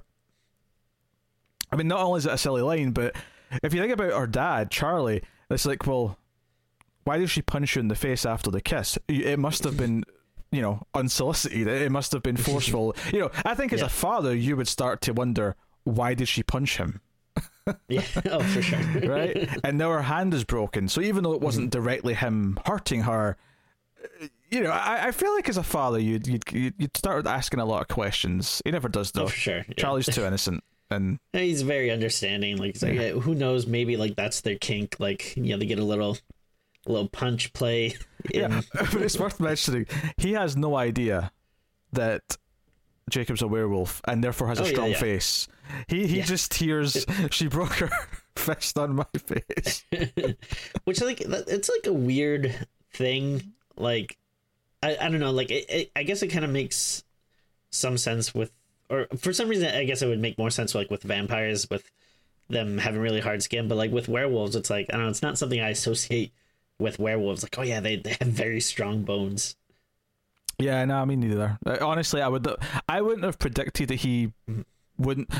I 1.71 1.75
mean 1.75 1.88
not 1.88 2.01
only 2.01 2.19
is 2.19 2.27
it 2.27 2.33
a 2.33 2.38
silly 2.38 2.62
line, 2.62 2.91
but 2.91 3.15
if 3.63 3.73
you 3.73 3.81
think 3.81 3.93
about 3.93 4.13
her 4.13 4.27
dad, 4.27 4.69
Charlie, 4.69 5.23
it's 5.49 5.65
like, 5.65 5.88
well, 5.88 6.19
why 7.05 7.17
did 7.17 7.31
she 7.31 7.41
punch 7.41 7.75
you 7.75 7.79
in 7.79 7.88
the 7.88 7.95
face 7.95 8.23
after 8.23 8.51
the 8.51 8.62
kiss? 8.62 8.99
It 9.07 9.39
must 9.39 9.63
have 9.63 9.77
been 9.77 10.03
you 10.53 10.61
know, 10.61 10.85
unsolicited. 10.93 11.67
It 11.67 11.91
must 11.91 12.11
have 12.13 12.23
been 12.23 12.37
forceful. 12.37 12.95
you 13.11 13.19
know, 13.19 13.31
I 13.45 13.55
think 13.55 13.73
as 13.73 13.79
Yeah. 13.81 13.87
a 13.87 13.89
father, 13.89 14.35
you 14.35 14.55
would 14.55 14.67
start 14.67 15.01
to 15.01 15.11
wonder 15.13 15.55
why 15.83 16.13
did 16.13 16.27
she 16.29 16.43
punch 16.43 16.77
him, 16.77 17.01
Yeah, 17.89 18.03
oh 18.29 18.39
for 18.43 18.61
sure. 18.61 18.79
right? 19.03 19.49
and 19.63 19.77
now 19.77 19.89
her 19.91 20.03
hand 20.03 20.33
is 20.33 20.43
broken. 20.45 20.87
So 20.87 21.01
even 21.01 21.23
though 21.23 21.33
it 21.33 21.41
wasn't 21.41 21.71
Mm-hmm. 21.71 21.81
directly 21.83 22.13
him 22.13 22.59
hurting 22.65 23.01
her, 23.01 23.35
you 24.51 24.61
know, 24.61 24.69
I, 24.71 25.07
I 25.07 25.11
feel 25.11 25.33
like 25.33 25.49
as 25.49 25.57
a 25.57 25.63
father, 25.63 25.99
you'd 25.99 26.27
you'd 26.27 26.43
you'd 26.77 26.95
start 26.97 27.25
asking 27.25 27.59
a 27.59 27.65
lot 27.65 27.81
of 27.81 27.87
questions. 27.87 28.61
He 28.65 28.71
never 28.71 28.89
does 28.89 29.11
though. 29.11 29.23
Oh 29.23 29.27
for 29.27 29.35
sure. 29.35 29.57
yeah. 29.67 29.73
Charlie's 29.77 30.05
too 30.05 30.23
innocent, 30.25 30.63
and 30.91 31.17
he's 31.31 31.61
very 31.63 31.89
understanding. 31.89 32.57
Like, 32.57 32.81
like 32.81 32.93
yeah, 32.93 33.09
who 33.11 33.33
knows? 33.33 33.65
Maybe 33.65 33.97
like 33.97 34.15
that's 34.15 34.41
their 34.41 34.57
kink. 34.57 34.97
Like, 34.99 35.35
you 35.35 35.43
know, 35.43 35.57
they 35.57 35.65
get 35.65 35.79
a 35.79 35.83
little, 35.83 36.17
little 36.87 37.07
punch 37.09 37.53
play. 37.53 37.95
In, 38.33 38.39
yeah. 38.41 38.61
but 38.73 38.95
it's 39.01 39.19
worth 39.19 39.39
mentioning 39.39 39.85
he 40.17 40.33
has 40.33 40.55
no 40.57 40.75
idea 40.75 41.31
that 41.91 42.37
Jacob's 43.09 43.41
a 43.41 43.47
werewolf 43.47 44.01
and 44.07 44.23
therefore 44.23 44.47
has 44.47 44.59
a 44.59 44.63
Oh, 44.63 44.65
yeah, 44.65 44.71
strong 44.71 44.91
yeah. 44.91 44.97
face. 44.97 45.47
He 45.87 46.07
he 46.07 46.17
Yeah. 46.19 46.25
just 46.25 46.53
hears 46.53 47.05
she 47.31 47.47
broke 47.47 47.73
her 47.75 47.89
fist 48.35 48.77
on 48.77 48.95
my 48.95 49.05
face. 49.17 49.83
which 50.85 51.01
like 51.01 51.19
that- 51.19 51.47
it's 51.47 51.69
like 51.69 51.85
a 51.87 51.93
weird 51.93 52.67
thing. 52.93 53.53
Like, 53.77 54.17
I 54.81 54.95
I 54.99 55.09
don't 55.09 55.19
know. 55.19 55.31
Like, 55.31 55.51
it, 55.51 55.65
it, 55.69 55.91
I 55.95 56.03
guess 56.03 56.21
it 56.23 56.27
kind 56.29 56.45
of 56.45 56.51
makes 56.51 57.03
some 57.71 57.97
sense 57.97 58.33
with, 58.35 58.51
or 58.89 59.07
for 59.17 59.33
some 59.33 59.49
reason, 59.49 59.73
I 59.73 59.83
guess 59.83 60.01
it 60.01 60.07
would 60.07 60.19
make 60.19 60.37
more 60.37 60.49
sense 60.51 60.75
like 60.75 60.91
with 60.91 61.03
vampires 61.03 61.69
with 61.69 61.89
them 62.49 62.77
having 62.77 63.01
really 63.01 63.19
hard 63.21 63.41
skin. 63.43 63.67
But 63.67 63.75
like 63.77 63.91
with 63.91 64.07
werewolves, 64.07 64.55
it's 64.55 64.69
like 64.69 64.87
I 64.89 64.93
don't 64.93 65.03
know. 65.03 65.09
It's 65.09 65.21
not 65.23 65.37
something 65.37 65.59
I 65.59 65.69
associate 65.69 66.33
with 66.79 66.99
werewolves. 66.99 67.43
Like, 67.43 67.57
oh 67.57 67.63
yeah, 67.63 67.79
they 67.79 67.97
they 67.97 68.15
have 68.19 68.29
very 68.29 68.59
strong 68.59 69.03
bones. 69.03 69.55
Yeah, 70.59 70.86
no, 70.86 71.05
me 71.05 71.15
neither. 71.15 71.57
Uh, 71.65 71.77
Honestly, 71.81 72.21
I 72.21 72.27
would 72.27 72.47
I 72.88 73.01
wouldn't 73.01 73.23
have 73.23 73.39
predicted 73.39 73.89
that 73.89 73.95
he 73.95 74.33
wouldn't. 74.97 75.33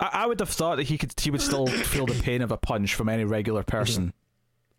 I, 0.00 0.10
I 0.12 0.26
would 0.26 0.40
have 0.40 0.48
thought 0.48 0.76
that 0.76 0.84
he 0.84 0.98
could 0.98 1.12
he 1.18 1.30
would 1.30 1.42
still 1.42 1.66
feel 1.66 2.06
the 2.06 2.20
pain 2.22 2.42
of 2.42 2.50
a 2.50 2.56
punch 2.56 2.94
from 2.94 3.08
any 3.08 3.24
regular 3.24 3.62
person. 3.62 4.12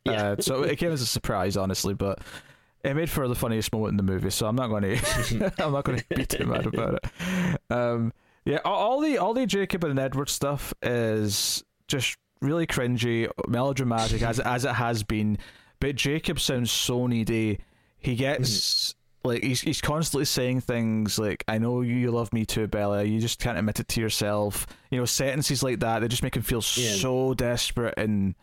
Yeah. 0.03 0.31
Uh, 0.31 0.35
so 0.41 0.63
it 0.63 0.77
came 0.77 0.91
as 0.91 1.01
a 1.01 1.05
surprise, 1.05 1.57
honestly, 1.57 1.93
but 1.93 2.19
it 2.83 2.93
made 2.95 3.09
for 3.09 3.27
the 3.27 3.35
funniest 3.35 3.73
moment 3.73 3.91
in 3.91 3.97
the 3.97 4.03
movie. 4.03 4.29
So 4.29 4.47
I'm 4.47 4.55
not 4.55 4.67
going 4.67 4.83
to 4.97 5.53
I'm 5.63 5.71
not 5.71 5.83
going 5.83 5.99
to 5.99 6.05
be 6.15 6.25
too 6.25 6.45
mad 6.45 6.65
about 6.65 6.95
it. 6.95 7.61
Um, 7.69 8.13
yeah, 8.45 8.59
all, 8.63 8.75
all 8.75 9.01
the 9.01 9.17
all 9.17 9.33
the 9.33 9.45
Jacob 9.45 9.83
and 9.83 9.99
Edward 9.99 10.29
stuff 10.29 10.73
is 10.81 11.63
just 11.87 12.17
really 12.41 12.67
cringy, 12.67 13.29
melodramatic 13.47 14.21
as 14.21 14.39
as 14.39 14.65
it 14.65 14.73
has 14.73 15.03
been. 15.03 15.37
But 15.79 15.95
Jacob 15.95 16.39
sounds 16.39 16.71
so 16.71 17.07
needy. 17.07 17.59
He 17.97 18.15
gets 18.15 18.93
mm-hmm. 18.93 19.27
like 19.29 19.43
he's 19.43 19.61
he's 19.61 19.81
constantly 19.81 20.25
saying 20.25 20.61
things 20.61 21.17
like 21.19 21.43
"I 21.47 21.57
know 21.57 21.81
you 21.81 22.11
love 22.11 22.31
me 22.33 22.45
too, 22.45 22.67
Bella. 22.67 23.03
You 23.03 23.19
just 23.19 23.39
can't 23.39 23.57
admit 23.57 23.79
it 23.79 23.87
to 23.89 24.01
yourself." 24.01 24.67
You 24.91 24.99
know, 24.99 25.05
sentences 25.05 25.63
like 25.63 25.79
that. 25.79 25.99
They 25.99 26.07
just 26.07 26.23
make 26.23 26.35
him 26.35 26.43
feel 26.43 26.63
Yeah. 26.75 26.93
so 26.93 27.33
desperate 27.33 27.95
and. 27.97 28.35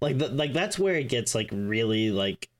like 0.00 0.18
the, 0.18 0.28
like 0.28 0.52
that's 0.52 0.78
where 0.78 0.94
it 0.96 1.08
gets 1.08 1.34
like 1.34 1.48
really 1.52 2.10
like 2.10 2.50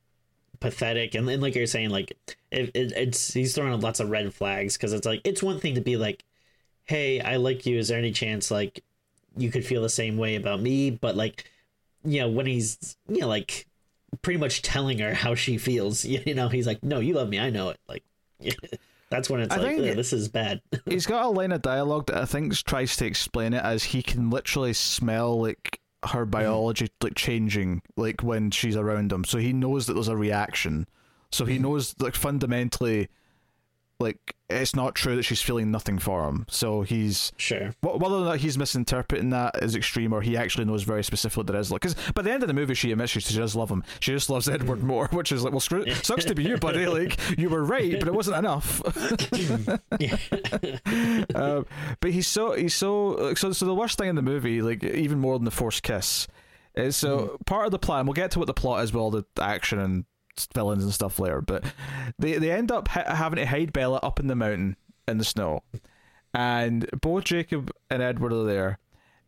pathetic 0.58 1.14
and 1.14 1.28
then 1.28 1.40
like 1.40 1.54
you're 1.54 1.66
saying 1.66 1.90
like 1.90 2.16
it, 2.50 2.70
it, 2.74 2.92
it's 2.96 3.34
he's 3.34 3.54
throwing 3.54 3.74
up 3.74 3.82
lots 3.82 4.00
of 4.00 4.08
red 4.08 4.32
flags 4.32 4.76
because 4.76 4.94
it's 4.94 5.06
like 5.06 5.20
it's 5.24 5.42
one 5.42 5.60
thing 5.60 5.74
to 5.74 5.82
be 5.82 5.96
like 5.98 6.24
hey 6.84 7.20
i 7.20 7.36
like 7.36 7.66
you 7.66 7.78
is 7.78 7.88
there 7.88 7.98
any 7.98 8.10
chance 8.10 8.50
like 8.50 8.82
you 9.36 9.50
could 9.50 9.66
feel 9.66 9.82
the 9.82 9.88
same 9.88 10.16
way 10.16 10.36
about 10.36 10.60
me 10.62 10.90
but 10.90 11.14
like 11.14 11.50
you 12.06 12.20
know 12.20 12.28
when 12.28 12.46
he's 12.46 12.96
you 13.08 13.20
know 13.20 13.28
like 13.28 13.66
pretty 14.22 14.38
much 14.38 14.62
telling 14.62 14.98
her 14.98 15.12
how 15.12 15.34
she 15.34 15.58
feels 15.58 16.04
you 16.04 16.34
know 16.34 16.48
he's 16.48 16.66
like 16.66 16.82
no 16.82 17.00
you 17.00 17.14
love 17.14 17.28
me 17.28 17.38
i 17.38 17.50
know 17.50 17.70
it 17.70 17.80
like 17.88 18.02
That's 19.08 19.30
when 19.30 19.40
it's 19.40 19.54
I 19.54 19.58
like, 19.58 19.76
think- 19.76 19.92
oh, 19.92 19.94
this 19.94 20.12
is 20.12 20.28
bad. 20.28 20.60
He's 20.84 21.06
got 21.06 21.24
a 21.24 21.28
line 21.28 21.52
of 21.52 21.62
dialogue 21.62 22.06
that 22.06 22.16
I 22.16 22.24
think 22.24 22.52
tries 22.54 22.96
to 22.96 23.06
explain 23.06 23.54
it 23.54 23.62
as 23.62 23.84
he 23.84 24.02
can 24.02 24.30
literally 24.30 24.72
smell 24.72 25.40
like 25.40 25.80
her 26.04 26.22
mm-hmm. 26.22 26.30
biology 26.30 26.88
like 27.00 27.14
changing 27.14 27.82
like 27.96 28.22
when 28.22 28.50
she's 28.50 28.76
around 28.76 29.12
him. 29.12 29.24
So 29.24 29.38
he 29.38 29.52
knows 29.52 29.86
that 29.86 29.94
there's 29.94 30.08
a 30.08 30.16
reaction. 30.16 30.88
So 31.30 31.44
he 31.44 31.54
mm-hmm. 31.54 31.62
knows 31.62 31.94
like 32.00 32.14
fundamentally 32.14 33.08
like 33.98 34.34
it's 34.48 34.76
not 34.76 34.94
true 34.94 35.16
that 35.16 35.24
she's 35.24 35.42
feeling 35.42 35.70
nothing 35.70 35.98
for 35.98 36.28
him. 36.28 36.46
So 36.48 36.82
he's 36.82 37.32
sure. 37.36 37.74
wh- 37.80 37.98
whether 37.98 38.16
or 38.16 38.24
not 38.24 38.38
he's 38.38 38.56
misinterpreting 38.56 39.30
that 39.30 39.60
as 39.60 39.74
extreme 39.74 40.12
or 40.12 40.20
he 40.20 40.36
actually 40.36 40.66
knows 40.66 40.84
very 40.84 41.02
specifically 41.02 41.44
that 41.44 41.56
is 41.56 41.72
like 41.72 41.80
because 41.80 41.96
by 42.12 42.22
the 42.22 42.30
end 42.30 42.42
of 42.42 42.46
the 42.46 42.54
movie 42.54 42.74
she 42.74 42.92
admits 42.92 43.12
she, 43.12 43.20
she 43.20 43.36
does 43.36 43.56
love 43.56 43.70
him. 43.70 43.82
She 44.00 44.12
just 44.12 44.30
loves 44.30 44.48
edward 44.48 44.82
more 44.82 45.08
which 45.08 45.32
is 45.32 45.42
like 45.42 45.52
well 45.52 45.60
screw 45.60 45.88
sucks 45.94 46.24
to 46.26 46.34
be 46.34 46.44
you 46.44 46.58
buddy. 46.58 46.86
Like 46.96 47.18
you 47.38 47.48
were 47.48 47.64
right 47.64 47.98
but 47.98 48.08
it 48.08 48.14
wasn't 48.14 48.36
enough. 48.36 48.82
Um, 51.34 51.66
but 52.00 52.10
he's 52.12 52.26
so 52.26 52.52
he's 52.52 52.74
so 52.74 53.08
like, 53.08 53.38
so 53.38 53.52
so 53.52 53.66
the 53.66 53.74
worst 53.74 53.98
thing 53.98 54.08
in 54.08 54.16
the 54.16 54.22
movie 54.22 54.62
like 54.62 54.82
even 54.84 55.18
more 55.18 55.38
than 55.38 55.44
the 55.44 55.50
forced 55.50 55.82
kiss 55.82 56.28
is 56.74 56.96
so 56.96 57.38
part 57.46 57.66
of 57.66 57.72
the 57.72 57.78
plan 57.78 58.06
we'll 58.06 58.14
get 58.14 58.30
to 58.32 58.38
what 58.38 58.46
the 58.46 58.54
plot 58.54 58.82
is 58.84 58.92
with 58.92 59.00
all 59.00 59.10
the 59.10 59.24
action 59.40 59.78
and 59.78 60.04
villains 60.54 60.84
and 60.84 60.92
stuff 60.92 61.18
later 61.18 61.40
but 61.40 61.64
they 62.18 62.38
they 62.38 62.50
end 62.50 62.70
up 62.70 62.88
ha- 62.88 63.14
having 63.14 63.38
to 63.38 63.46
hide 63.46 63.72
bella 63.72 63.98
up 64.02 64.20
in 64.20 64.26
the 64.26 64.34
mountain 64.34 64.76
in 65.08 65.18
the 65.18 65.24
snow 65.24 65.62
and 66.36 66.86
both 67.00 67.24
Jacob 67.24 67.70
and 67.88 68.02
Edward 68.02 68.32
are 68.32 68.44
there. 68.44 68.78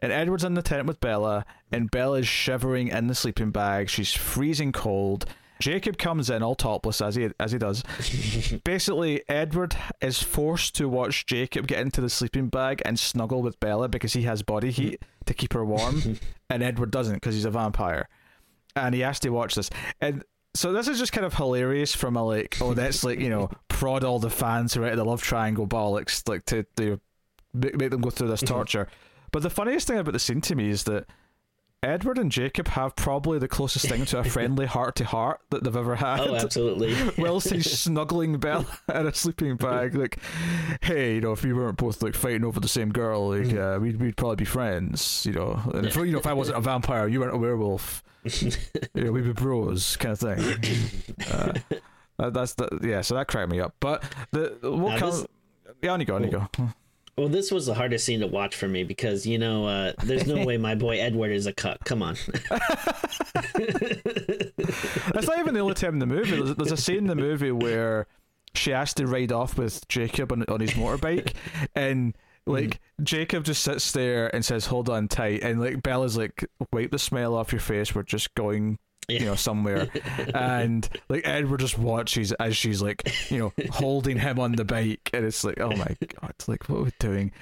And 0.01 0.12
Edward's 0.12 0.44
in 0.44 0.55
the 0.55 0.62
tent 0.62 0.87
with 0.87 1.01
Bella, 1.01 1.47
and 1.73 1.90
Bella's 1.90 2.29
shivering 2.29 2.88
in 2.88 3.07
the 3.07 3.14
sleeping 3.14 3.51
bag. 3.51 3.88
She's 3.88 4.12
freezing 4.12 4.73
cold. 4.73 5.25
Jacob 5.59 5.97
comes 5.97 6.31
in 6.31 6.42
all 6.42 6.55
topless 6.55 7.01
as 7.01 7.16
he 7.16 7.31
as 7.40 7.51
he 7.51 7.59
does. 7.59 7.83
Basically, 8.64 9.23
Edward 9.29 9.75
is 10.03 10.23
forced 10.23 10.77
to 10.77 10.88
watch 10.88 11.27
Jacob 11.27 11.66
get 11.66 11.81
into 11.81 12.01
the 12.01 12.11
sleeping 12.11 12.49
bag 12.49 12.83
and 12.85 12.97
snuggle 12.97 13.42
with 13.42 13.59
Bella 13.59 13.88
because 13.88 14.12
he 14.12 14.23
has 14.23 14.42
body 14.42 14.71
heat 14.71 15.03
to 15.25 15.35
keep 15.35 15.55
her 15.55 15.64
warm, 15.64 16.21
and 16.51 16.62
Edward 16.62 16.90
doesn't 16.90 17.14
because 17.14 17.35
he's 17.35 17.47
a 17.47 17.51
vampire. 17.51 18.09
And 18.77 18.94
he 18.94 19.01
has 19.01 19.18
to 19.21 19.31
watch 19.31 19.55
this. 19.57 19.71
And 20.01 20.23
so 20.59 20.73
this 20.73 20.88
is 20.88 20.99
just 20.99 21.12
kind 21.12 21.25
of 21.25 21.35
hilarious 21.35 21.94
from 21.94 22.16
a 22.16 22.25
like, 22.25 22.59
oh, 22.61 22.75
that's 22.75 23.05
like 23.05 23.21
you 23.21 23.31
know, 23.31 23.49
prod 23.68 24.03
all 24.03 24.18
the 24.18 24.29
fans 24.29 24.75
who 24.75 24.83
are 24.83 24.87
at 24.87 24.97
the 24.97 25.05
love 25.05 25.23
triangle 25.23 25.68
bollocks, 25.68 26.29
like 26.29 26.44
to 26.47 26.64
to 26.77 27.01
make, 27.55 27.77
make 27.77 27.90
them 27.90 28.01
go 28.01 28.11
through 28.11 28.27
this 28.27 28.42
mm-hmm. 28.42 28.55
torture. 28.55 28.88
But 29.31 29.44
the 29.44 29.51
funniest 29.51 29.87
thing 29.87 29.99
about 29.99 30.12
the 30.12 30.18
scene 30.18 30.40
to 30.40 30.57
me 30.57 30.68
is 30.68 30.83
that 30.85 31.07
Edward 31.83 32.19
and 32.19 32.33
Jacob 32.33 32.67
have 32.69 32.97
probably 32.97 33.38
the 33.38 33.47
closest 33.47 33.88
thing 33.88 34.05
to 34.07 34.19
a 34.19 34.25
friendly 34.37 34.67
heart 34.67 34.97
to 34.97 35.05
heart 35.05 35.41
that 35.51 35.62
they've 35.62 35.77
ever 35.77 35.95
had. 35.95 36.21
Oh, 36.21 36.35
absolutely. 36.35 36.97
Whilst 37.23 37.51
he's 37.51 37.71
snuggling 37.81 38.37
Bella 38.38 38.67
in 38.93 39.07
a 39.07 39.14
sleeping 39.14 39.55
bag, 39.57 39.95
like, 39.95 40.19
hey, 40.83 41.14
you 41.14 41.21
know, 41.21 41.31
if 41.33 41.45
we 41.45 41.53
weren't 41.53 41.77
both 41.77 42.03
like 42.03 42.14
fighting 42.17 42.45
over 42.45 42.59
the 42.59 42.67
same 42.69 42.91
girl, 42.91 43.29
like, 43.31 43.55
uh, 43.55 43.79
we'd 43.81 44.01
we'd 44.01 44.17
probably 44.17 44.37
be 44.37 44.45
friends, 44.45 45.25
you 45.25 45.33
know. 45.33 45.61
And 45.73 45.87
if 45.87 45.95
you 45.95 46.07
know, 46.07 46.19
if 46.19 46.27
I 46.27 46.33
wasn't 46.33 46.59
a 46.59 46.61
vampire, 46.61 47.07
you 47.07 47.21
weren't 47.21 47.35
a 47.35 47.38
werewolf, 47.38 48.03
you 48.25 48.51
know, 48.97 49.12
we'd 49.12 49.25
be 49.25 49.33
bros, 49.33 49.97
kind 49.99 50.12
of 50.12 50.19
thing. 50.19 51.62
Uh, 52.19 52.31
that's 52.31 52.55
the 52.55 52.81
yeah. 52.83 53.03
So 53.03 53.14
that 53.14 53.29
cracked 53.29 53.51
me 53.53 53.61
up. 53.61 53.75
But 53.79 54.03
the 54.33 54.57
what 54.62 54.95
Now 54.95 54.99
comes? 54.99 55.21
this- 55.21 55.29
Yeah, 55.81 55.93
on 55.93 56.01
you 56.01 56.07
go, 56.07 56.17
on 56.17 56.25
you 56.25 56.31
go. 56.31 56.49
Well, 57.19 57.29
this 57.29 57.51
was 57.51 57.67
the 57.67 57.75
hardest 57.75 58.07
scene 58.07 58.21
to 58.21 58.29
watch 58.29 58.55
for 58.55 58.69
me 58.69 58.85
because 58.85 59.27
you 59.27 59.39
know, 59.39 59.67
uh, 59.67 59.93
there's 60.05 60.29
no 60.29 60.45
way 60.45 60.57
my 60.57 60.77
boy 60.77 61.01
Edward 61.01 61.33
is 61.33 61.47
a 61.47 61.53
cuck. 61.53 61.85
Come 61.85 62.01
on. 62.01 62.17
That's 62.33 62.47
not 65.27 65.41
even 65.41 65.53
the 65.55 65.61
only 65.61 65.75
time 65.75 65.95
in 65.95 65.99
the 65.99 66.07
movie. 66.07 66.37
There's, 66.37 66.55
there's 66.55 66.71
a 66.71 66.77
scene 66.77 66.99
in 66.99 67.07
the 67.09 67.17
movie 67.17 67.51
where 67.51 68.07
she 68.55 68.71
has 68.71 68.95
to 68.95 69.09
ride 69.09 69.33
off 69.33 69.59
with 69.59 69.87
Jacob 69.89 70.31
on, 70.31 70.45
on 70.45 70.61
his 70.61 70.75
motorbike, 70.75 71.35
and 71.75 72.17
like 72.47 72.79
Jacob 73.03 73.43
just 73.43 73.65
sits 73.65 73.91
there 73.91 74.33
and 74.33 74.45
says, 74.45 74.67
"Hold 74.67 74.89
on 74.89 75.09
tight," 75.09 75.43
and 75.43 75.61
like 75.61 75.83
Bella's 75.83 76.17
like, 76.17 76.49
"Wipe 76.73 76.93
the 76.93 77.01
smile 77.01 77.35
off 77.35 77.53
your 77.53 77.61
face. 77.61 77.97
We're 77.97 78.05
just 78.05 78.33
going." 78.37 78.79
You 79.09 79.21
know, 79.21 79.37
somewhere, 79.37 79.88
and 80.35 80.87
like 81.09 81.27
Edward 81.27 81.61
just 81.61 81.79
watches 81.79 82.33
as 82.33 82.57
she's 82.57 82.83
like, 82.83 83.11
you 83.31 83.38
know, 83.38 83.53
holding 83.71 84.18
him 84.18 84.38
on 84.38 84.53
the 84.53 84.66
bike, 84.66 85.09
and 85.14 85.25
it's 85.25 85.44
like, 85.44 85.59
oh 85.61 85.71
my 85.71 85.97
god, 86.21 86.35
like 86.47 86.68
what 86.68 86.81
are 86.81 86.83
we 86.85 86.92
doing? 86.99 87.33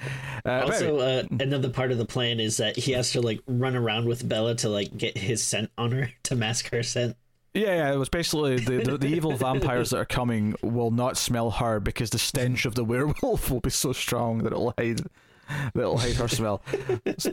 Uh, 0.45 0.61
Also, 0.65 0.99
uh, 0.99 1.23
another 1.41 1.69
part 1.69 1.91
of 1.91 1.97
the 1.97 2.05
plan 2.05 2.39
is 2.39 2.55
that 2.57 2.77
he 2.77 2.93
has 2.93 3.11
to 3.11 3.21
like 3.21 3.41
run 3.47 3.75
around 3.75 4.05
with 4.05 4.27
Bella 4.27 4.55
to 4.55 4.69
like 4.69 4.95
get 4.95 5.17
his 5.17 5.43
scent 5.43 5.69
on 5.77 5.91
her 5.91 6.09
to 6.23 6.35
mask 6.37 6.69
her 6.71 6.83
scent. 6.83 7.17
Yeah, 7.53 7.75
yeah, 7.75 7.93
it 7.93 7.97
was 7.97 8.09
basically 8.09 8.59
the, 8.59 8.83
the, 8.83 8.97
the 8.99 9.07
evil 9.07 9.33
vampires 9.35 9.89
that 9.89 9.97
are 9.97 10.05
coming 10.05 10.55
will 10.61 10.91
not 10.91 11.17
smell 11.17 11.49
her 11.49 11.79
because 11.79 12.11
the 12.11 12.19
stench 12.19 12.65
of 12.65 12.75
the 12.75 12.83
werewolf 12.85 13.49
will 13.49 13.61
be 13.61 13.71
so 13.71 13.93
strong 13.93 14.39
that 14.43 14.53
it'll 14.53 14.73
hide 14.77 14.99
that 15.73 15.79
it'll 15.81 15.97
hide 15.97 16.15
her 16.15 16.27
smell. 16.27 16.61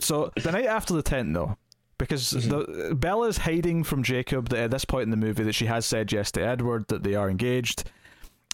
So 0.00 0.32
the 0.40 0.52
night 0.52 0.66
after 0.66 0.94
the 0.94 1.02
tent, 1.02 1.34
though, 1.34 1.56
because 1.98 2.32
mm-hmm. 2.32 2.88
the, 2.88 2.94
Bella's 2.94 3.38
hiding 3.38 3.84
from 3.84 4.02
Jacob 4.02 4.48
that 4.50 4.58
at 4.58 4.70
this 4.70 4.84
point 4.84 5.04
in 5.04 5.10
the 5.10 5.16
movie 5.16 5.44
that 5.44 5.54
she 5.54 5.66
has 5.66 5.86
said 5.86 6.12
yes 6.12 6.30
to 6.32 6.44
Edward 6.44 6.88
that 6.88 7.02
they 7.02 7.14
are 7.14 7.30
engaged, 7.30 7.84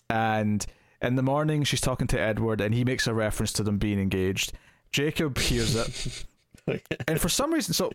and 0.08 0.64
in 1.02 1.16
the 1.16 1.22
morning 1.22 1.64
she's 1.64 1.80
talking 1.80 2.06
to 2.08 2.20
Edward 2.20 2.60
and 2.60 2.74
he 2.74 2.84
makes 2.84 3.06
a 3.06 3.14
reference 3.14 3.52
to 3.54 3.62
them 3.62 3.78
being 3.78 3.98
engaged. 3.98 4.52
Jacob 4.92 5.38
hears 5.38 5.76
it, 5.76 6.24
and 7.08 7.20
for 7.20 7.28
some 7.28 7.52
reason, 7.52 7.74
so 7.74 7.92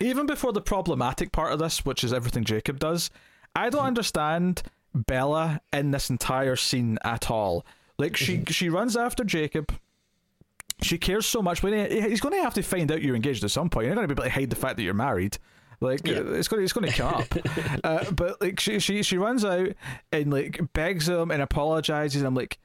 even 0.00 0.26
before 0.26 0.52
the 0.52 0.60
problematic 0.60 1.32
part 1.32 1.52
of 1.52 1.58
this, 1.58 1.84
which 1.84 2.02
is 2.02 2.12
everything 2.12 2.44
Jacob 2.44 2.78
does, 2.78 3.10
I 3.54 3.70
don't 3.70 3.80
mm-hmm. 3.80 3.88
understand 3.88 4.62
Bella 4.94 5.60
in 5.72 5.90
this 5.90 6.10
entire 6.10 6.56
scene 6.56 6.98
at 7.04 7.30
all. 7.30 7.64
Like 7.98 8.16
she 8.16 8.38
mm-hmm. 8.38 8.50
she 8.50 8.68
runs 8.68 8.96
after 8.96 9.24
Jacob. 9.24 9.72
She 10.82 10.98
cares 10.98 11.26
so 11.26 11.42
much, 11.42 11.62
but 11.62 11.72
he's 11.90 12.20
going 12.20 12.34
to 12.34 12.42
have 12.42 12.54
to 12.54 12.62
find 12.62 12.90
out 12.90 13.02
you're 13.02 13.16
engaged 13.16 13.44
at 13.44 13.50
some 13.50 13.68
point. 13.68 13.86
You're 13.86 13.94
not 13.94 14.02
going 14.02 14.08
to 14.08 14.14
be 14.14 14.22
able 14.22 14.30
to 14.30 14.34
hide 14.34 14.50
the 14.50 14.56
fact 14.56 14.76
that 14.76 14.82
you're 14.82 14.94
married. 14.94 15.38
Like 15.80 16.06
it's 16.06 16.48
going 16.48 16.62
to 16.62 16.64
it's 16.64 16.72
going 16.72 16.90
to 16.90 16.96
come 16.96 17.14
up. 17.14 17.34
uh, 17.84 18.10
but 18.10 18.40
like 18.40 18.60
she 18.60 18.78
she 18.80 19.02
she 19.02 19.16
runs 19.16 19.44
out 19.44 19.68
and 20.12 20.30
like 20.30 20.60
begs 20.74 21.08
him 21.08 21.30
and 21.30 21.40
apologizes. 21.40 22.20
And 22.20 22.26
I'm 22.26 22.34
like, 22.34 22.58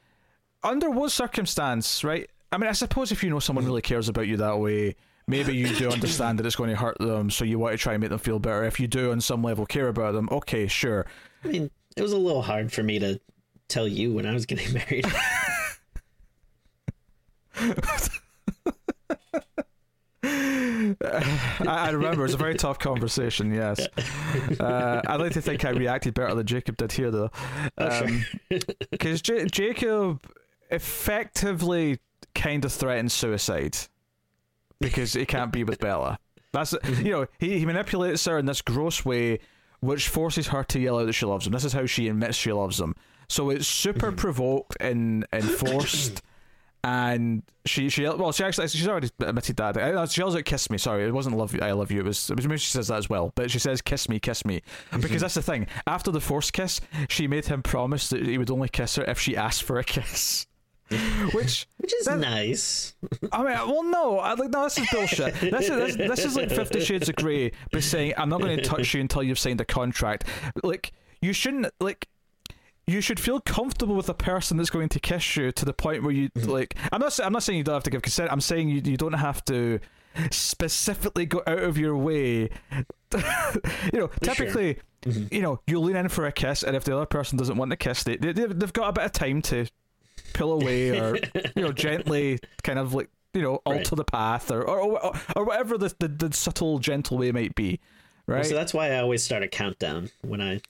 under 0.64 0.90
what 0.90 1.12
circumstance, 1.12 2.04
right? 2.04 2.30
I 2.52 2.58
mean, 2.58 2.70
I 2.70 2.74
suppose 2.74 3.12
if 3.12 3.24
you 3.24 3.30
know 3.30 3.40
someone 3.40 3.66
really 3.66 3.82
cares 3.82 4.10
about 4.10 4.28
you 4.28 4.38
that 4.38 4.60
way, 4.60 4.96
maybe 5.28 5.56
you 5.56 5.74
do 5.76 5.90
understand 5.90 6.40
that 6.40 6.46
it's 6.46 6.56
going 6.56 6.70
to 6.70 6.76
hurt 6.76 6.98
them, 7.00 7.30
so 7.30 7.46
you 7.46 7.60
want 7.60 7.74
to 7.74 7.78
try 7.78 7.94
and 7.94 8.02
make 8.02 8.10
them 8.10 8.20
feel 8.20 8.40
better. 8.40 8.64
If 8.64 8.80
you 8.80 8.88
do, 8.88 9.12
on 9.12 9.22
some 9.22 9.44
level, 9.44 9.66
care 9.66 9.88
about 9.88 10.14
them, 10.14 10.30
okay, 10.32 10.68
sure. 10.68 11.06
I 11.44 11.48
mean, 11.48 11.72
it 11.96 12.02
was 12.02 12.12
a 12.12 12.18
little 12.18 12.42
hard 12.42 12.72
for 12.72 12.84
me 12.84 13.00
to 13.00 13.20
tell 13.68 13.88
you 13.88 14.14
when 14.14 14.26
I 14.26 14.34
was 14.34 14.46
getting 14.46 14.74
married. 14.90 15.06
I, 21.68 21.90
remember 21.92 22.22
it 22.22 22.24
was 22.24 22.34
a 22.34 22.38
very 22.38 22.56
tough 22.56 22.80
conversation. 22.80 23.54
Yes, 23.54 23.88
uh, 24.60 25.02
I'd 25.08 25.20
like 25.20 25.34
to 25.34 25.42
think 25.42 25.66
I 25.66 25.70
reacted 25.70 26.14
better 26.14 26.36
than 26.36 26.46
Jacob 26.46 26.78
did 26.78 26.92
here, 26.92 27.12
though, 27.12 27.32
because 28.92 29.22
J- 29.22 29.46
Jacob 29.46 30.26
effectively 30.72 32.00
kind 32.34 32.66
of 32.66 32.74
threatens 32.74 33.14
suicide 33.14 33.78
because 34.80 35.14
he 35.14 35.26
can't 35.26 35.52
be 35.52 35.64
with 35.64 35.80
Bella. 35.80 36.18
That's 36.52 36.74
you 37.00 37.12
know 37.12 37.28
he, 37.38 37.60
he 37.60 37.66
manipulates 37.66 38.26
her 38.26 38.38
in 38.38 38.46
this 38.46 38.62
gross 38.62 39.06
way, 39.06 39.40
which 39.80 40.10
forces 40.10 40.48
her 40.48 40.64
to 40.66 40.80
yell 40.80 41.00
out 41.00 41.06
that 41.06 41.14
she 41.14 41.26
loves 41.26 41.46
him. 41.46 41.54
This 41.54 41.66
is 41.66 41.74
how 41.74 41.86
she 41.86 42.08
admits 42.08 42.38
she 42.38 42.52
loves 42.52 42.80
him. 42.80 42.96
So 43.28 43.50
it's 43.50 43.68
super 43.68 44.12
provoked 44.12 44.78
and 44.80 45.26
and 45.32 45.44
forced. 45.44 46.22
And 46.88 47.42
she 47.66 47.90
she 47.90 48.08
well 48.08 48.32
she 48.32 48.44
actually 48.44 48.68
she's 48.68 48.88
already 48.88 49.10
admitted 49.20 49.56
that 49.58 49.76
Uh, 49.76 50.06
she 50.06 50.22
also 50.22 50.40
kissed 50.44 50.70
me 50.70 50.78
sorry 50.78 51.04
it 51.04 51.12
wasn't 51.12 51.36
love 51.36 51.60
I 51.60 51.72
love 51.72 51.90
you 51.92 52.00
it 52.02 52.06
was, 52.06 52.30
it 52.30 52.36
was 52.36 52.48
maybe 52.48 52.60
she 52.60 52.70
says 52.70 52.90
that 52.90 52.98
as 53.00 53.10
well 53.10 53.32
but 53.34 53.50
she 53.50 53.58
says 53.58 53.82
kiss 53.82 54.08
me 54.08 54.20
kiss 54.20 54.46
me 54.46 54.62
because 55.02 55.22
that's 55.22 55.34
the 55.34 55.42
thing 55.42 55.66
after 55.88 56.12
the 56.12 56.22
forced 56.22 56.54
kiss 56.54 56.80
she 57.10 57.28
made 57.28 57.48
him 57.48 57.64
promise 57.64 58.10
that 58.10 58.24
he 58.24 58.38
would 58.38 58.52
only 58.52 58.70
kiss 58.70 58.98
her 58.98 59.04
if 59.06 59.20
she 59.20 59.36
asked 59.36 59.64
for 59.64 59.80
a 59.80 59.84
kiss 59.84 60.46
which 61.34 61.66
Which 61.78 61.94
is 62.00 62.06
That- 62.06 62.20
nice. 62.20 62.94
I 63.34 63.38
mean, 63.40 63.54
well, 63.68 63.84
no, 63.84 64.20
I 64.20 64.36
like 64.36 64.52
no. 64.52 64.66
This 64.66 64.78
is 64.78 64.88
bullshit. 64.92 65.34
This 65.42 65.68
is 65.68 65.96
this, 65.96 65.96
this 65.96 66.26
is 66.26 66.36
like 66.36 66.52
Fifty 66.52 66.80
Shades 66.80 67.10
of 67.10 67.16
Grey, 67.16 67.52
but 67.72 67.82
saying 67.82 68.14
I'm 68.18 68.30
not 68.30 68.40
going 68.42 68.56
to 68.58 68.62
touch 68.64 68.94
you 68.94 69.02
until 69.02 69.24
you've 69.24 69.40
signed 69.40 69.60
a 69.62 69.66
contract. 69.66 70.26
Like 70.64 70.92
you 71.24 71.34
shouldn't 71.34 71.66
like. 71.80 72.08
You 72.88 73.02
should 73.02 73.20
feel 73.20 73.40
comfortable 73.40 73.96
with 73.96 74.10
a 74.10 74.14
person 74.14 74.58
that's 74.58 74.70
going 74.70 74.90
to 74.90 75.00
kiss 75.00 75.36
you 75.36 75.52
to 75.52 75.66
the 75.66 75.74
point 75.74 76.04
where 76.04 76.12
you 76.12 76.30
mm-hmm. 76.30 76.50
like. 76.50 76.76
I'm 76.92 77.02
not. 77.02 77.20
I'm 77.20 77.34
not 77.34 77.44
saying 77.44 77.58
you 77.58 77.64
don't 77.64 77.74
have 77.74 77.84
to 77.84 77.90
give 77.90 78.02
consent. 78.02 78.32
I'm 78.32 78.42
saying 78.42 78.70
you 78.70 78.82
you 78.84 78.98
don't 78.98 79.14
have 79.14 79.44
to 79.46 79.80
specifically 80.32 81.26
go 81.26 81.42
out 81.48 81.60
of 81.60 81.78
your 81.78 81.98
way. 81.98 82.50
you 82.72 84.00
know, 84.00 84.10
typically, 84.22 84.80
mm-hmm. 85.04 85.34
you 85.34 85.42
know, 85.42 85.60
you 85.68 85.80
lean 85.80 85.96
in 85.96 86.10
for 86.10 86.26
a 86.26 86.32
kiss, 86.32 86.64
and 86.64 86.76
if 86.76 86.84
the 86.84 86.96
other 86.96 87.06
person 87.06 87.38
doesn't 87.38 87.58
want 87.58 87.70
the 87.70 87.78
kiss, 87.78 88.04
they, 88.04 88.18
they 88.18 88.34
they've 88.34 88.58
they've 88.58 88.74
got 88.74 88.90
a 88.90 88.94
bit 88.94 89.06
of 89.06 89.12
time 89.12 89.42
to 89.44 89.66
pull 90.34 90.54
away 90.54 91.00
or 91.00 91.18
you 91.56 91.62
know 91.62 91.72
gently 91.72 92.40
kind 92.64 92.78
of 92.78 92.94
like 92.94 93.10
you 93.34 93.42
know 93.42 93.62
alter 93.66 93.80
Right. 93.80 93.96
the 93.96 94.04
path 94.04 94.52
or 94.52 94.64
or, 94.64 95.04
or, 95.04 95.14
or 95.36 95.46
whatever 95.46 95.78
the, 95.78 95.94
the 96.00 96.08
the 96.08 96.34
subtle 96.34 96.80
gentle 96.80 97.18
way 97.18 97.32
might 97.32 97.56
be 97.56 97.80
right 98.28 98.46
So 98.46 98.54
that's 98.54 98.74
why 98.74 98.92
I 98.92 99.00
always 99.00 99.24
start 99.24 99.44
a 99.44 99.48
countdown 99.48 100.10
when 100.22 100.42
I 100.42 100.62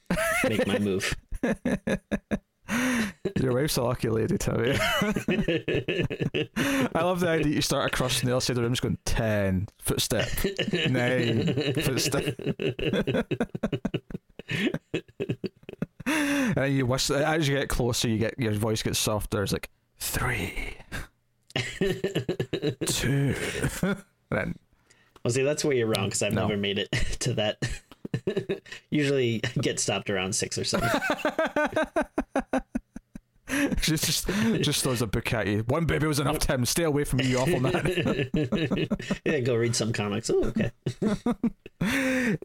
make 0.43 0.67
my 0.67 0.79
move. 0.79 1.15
Your 3.41 3.53
wife's 3.53 3.77
a 3.77 3.83
lucky 3.83 4.09
lady, 4.09 4.37
Timmy. 4.37 4.71
I 6.95 7.01
love 7.03 7.19
the 7.19 7.27
idea 7.29 7.53
you 7.55 7.61
start 7.61 7.85
across 7.93 8.21
the 8.21 8.31
other 8.31 8.41
side 8.41 8.51
of 8.51 8.55
the 8.57 8.61
room, 8.63 8.71
just 8.73 8.81
going 8.81 8.97
10, 9.05 9.67
footstep, 9.79 10.27
9, 10.89 11.73
footstep. 11.81 12.35
and 16.05 16.73
you 16.73 16.85
whistle, 16.85 17.17
as 17.17 17.47
you 17.47 17.55
get 17.55 17.69
closer, 17.69 18.07
you 18.07 18.17
get 18.17 18.37
your 18.39 18.53
voice 18.53 18.81
gets 18.83 18.99
softer. 18.99 19.43
It's 19.43 19.53
like, 19.53 19.69
3, 19.99 20.77
2. 22.85 23.35
then 24.31 24.55
Well, 25.23 25.31
see, 25.31 25.43
that's 25.43 25.63
where 25.63 25.75
you're 25.75 25.87
wrong 25.87 26.05
because 26.05 26.21
I've 26.23 26.33
No. 26.33 26.41
never 26.47 26.57
made 26.57 26.79
it 26.79 26.91
to 27.21 27.33
that. 27.35 27.57
Usually 28.89 29.41
get 29.61 29.79
stopped 29.79 30.09
around 30.09 30.33
six 30.33 30.57
or 30.57 30.63
seven. 30.63 30.89
she 33.81 33.91
just, 33.91 34.27
just 34.61 34.83
throws 34.83 35.01
a 35.01 35.07
book 35.07 35.33
at 35.33 35.47
you. 35.47 35.59
One 35.67 35.85
baby 35.85 36.07
was 36.07 36.19
enough, 36.19 36.39
Tim. 36.39 36.65
Stay 36.65 36.83
away 36.83 37.03
from 37.03 37.17
me, 37.17 37.27
you 37.27 37.37
awful 37.37 37.59
man. 37.59 38.29
yeah, 39.25 39.39
go 39.39 39.55
read 39.55 39.75
some 39.75 39.93
comics. 39.93 40.29
Oh, 40.29 40.43
okay. 40.45 40.71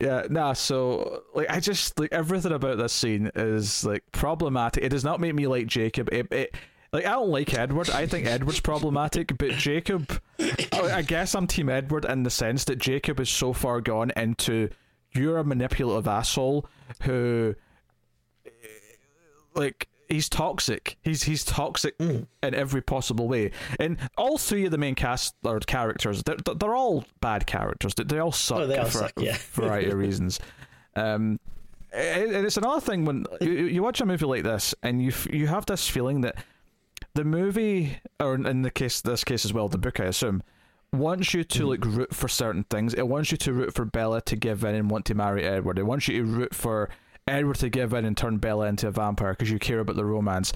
yeah 0.00 0.24
nah 0.28 0.52
so 0.52 1.22
like 1.34 1.48
i 1.48 1.60
just 1.60 1.98
like 1.98 2.12
everything 2.12 2.52
about 2.52 2.78
this 2.78 2.92
scene 2.92 3.30
is 3.36 3.84
like 3.84 4.02
problematic 4.12 4.82
it 4.82 4.88
does 4.88 5.04
not 5.04 5.20
make 5.20 5.34
me 5.34 5.46
like 5.46 5.66
jacob 5.66 6.08
it, 6.12 6.30
it 6.32 6.54
like 6.92 7.06
i 7.06 7.10
don't 7.10 7.30
like 7.30 7.54
edward 7.54 7.88
i 7.90 8.06
think 8.06 8.26
edward's 8.26 8.60
problematic 8.60 9.38
but 9.38 9.52
jacob 9.52 10.20
I, 10.72 10.90
I 10.96 11.02
guess 11.02 11.34
i'm 11.34 11.46
team 11.46 11.68
edward 11.68 12.04
in 12.04 12.24
the 12.24 12.30
sense 12.30 12.64
that 12.64 12.78
jacob 12.78 13.20
is 13.20 13.30
so 13.30 13.52
far 13.52 13.80
gone 13.80 14.10
into 14.16 14.68
you're 15.12 15.38
a 15.38 15.44
manipulative 15.44 16.06
asshole 16.08 16.66
who 17.02 17.54
like 19.54 19.88
he's 20.08 20.28
toxic. 20.28 20.96
He's 21.02 21.24
he's 21.24 21.44
toxic 21.44 21.94
in 21.98 22.26
every 22.42 22.82
possible 22.82 23.28
way. 23.28 23.52
And 23.78 23.96
all 24.16 24.38
three 24.38 24.64
of 24.64 24.70
the 24.70 24.78
main 24.78 24.94
cast 24.94 25.34
or 25.44 25.58
characters, 25.60 26.22
they're, 26.22 26.36
they're 26.56 26.74
all 26.74 27.04
bad 27.20 27.46
characters. 27.46 27.94
They, 27.94 28.04
they 28.04 28.18
all 28.18 28.32
suck 28.32 28.58
Oh, 28.58 28.66
they 28.66 28.78
all 28.78 28.84
for 28.86 28.98
suck, 28.98 29.12
yeah. 29.18 29.36
a 29.36 29.38
variety 29.60 29.90
of 29.90 29.98
reasons. 29.98 30.40
Um, 30.96 31.38
and 31.92 32.32
and 32.32 32.46
it's 32.46 32.56
another 32.56 32.80
thing 32.80 33.04
when 33.04 33.26
you, 33.40 33.50
you 33.50 33.82
watch 33.82 34.00
a 34.00 34.06
movie 34.06 34.26
like 34.26 34.44
this, 34.44 34.74
and 34.82 35.02
you 35.02 35.12
you 35.30 35.46
have 35.48 35.66
this 35.66 35.88
feeling 35.88 36.20
that 36.20 36.36
the 37.14 37.24
movie, 37.24 37.98
or 38.20 38.34
in 38.34 38.62
the 38.62 38.70
case 38.70 39.00
this 39.00 39.24
case 39.24 39.44
as 39.44 39.52
well, 39.52 39.68
the 39.68 39.78
book 39.78 39.98
I 39.98 40.04
assume, 40.04 40.42
wants 40.92 41.34
you 41.34 41.44
to 41.44 41.66
like 41.66 41.80
mm-hmm. 41.80 41.98
root 41.98 42.14
for 42.14 42.28
certain 42.28 42.64
things. 42.64 42.94
It 42.94 43.06
wants 43.06 43.30
you 43.30 43.38
to 43.38 43.52
root 43.52 43.74
for 43.74 43.84
Bella 43.84 44.20
to 44.22 44.36
give 44.36 44.64
in 44.64 44.74
and 44.74 44.90
want 44.90 45.04
to 45.06 45.14
marry 45.14 45.44
Edward. 45.44 45.78
It 45.78 45.84
wants 45.84 46.08
you 46.08 46.18
to 46.18 46.24
root 46.24 46.54
for 46.54 46.88
Edward 47.28 47.56
to 47.56 47.68
give 47.68 47.92
in 47.92 48.04
and 48.04 48.16
turn 48.16 48.38
Bella 48.38 48.66
into 48.66 48.88
a 48.88 48.90
vampire 48.90 49.32
because 49.32 49.50
you 49.50 49.58
care 49.58 49.80
about 49.80 49.96
the 49.96 50.04
romance. 50.04 50.52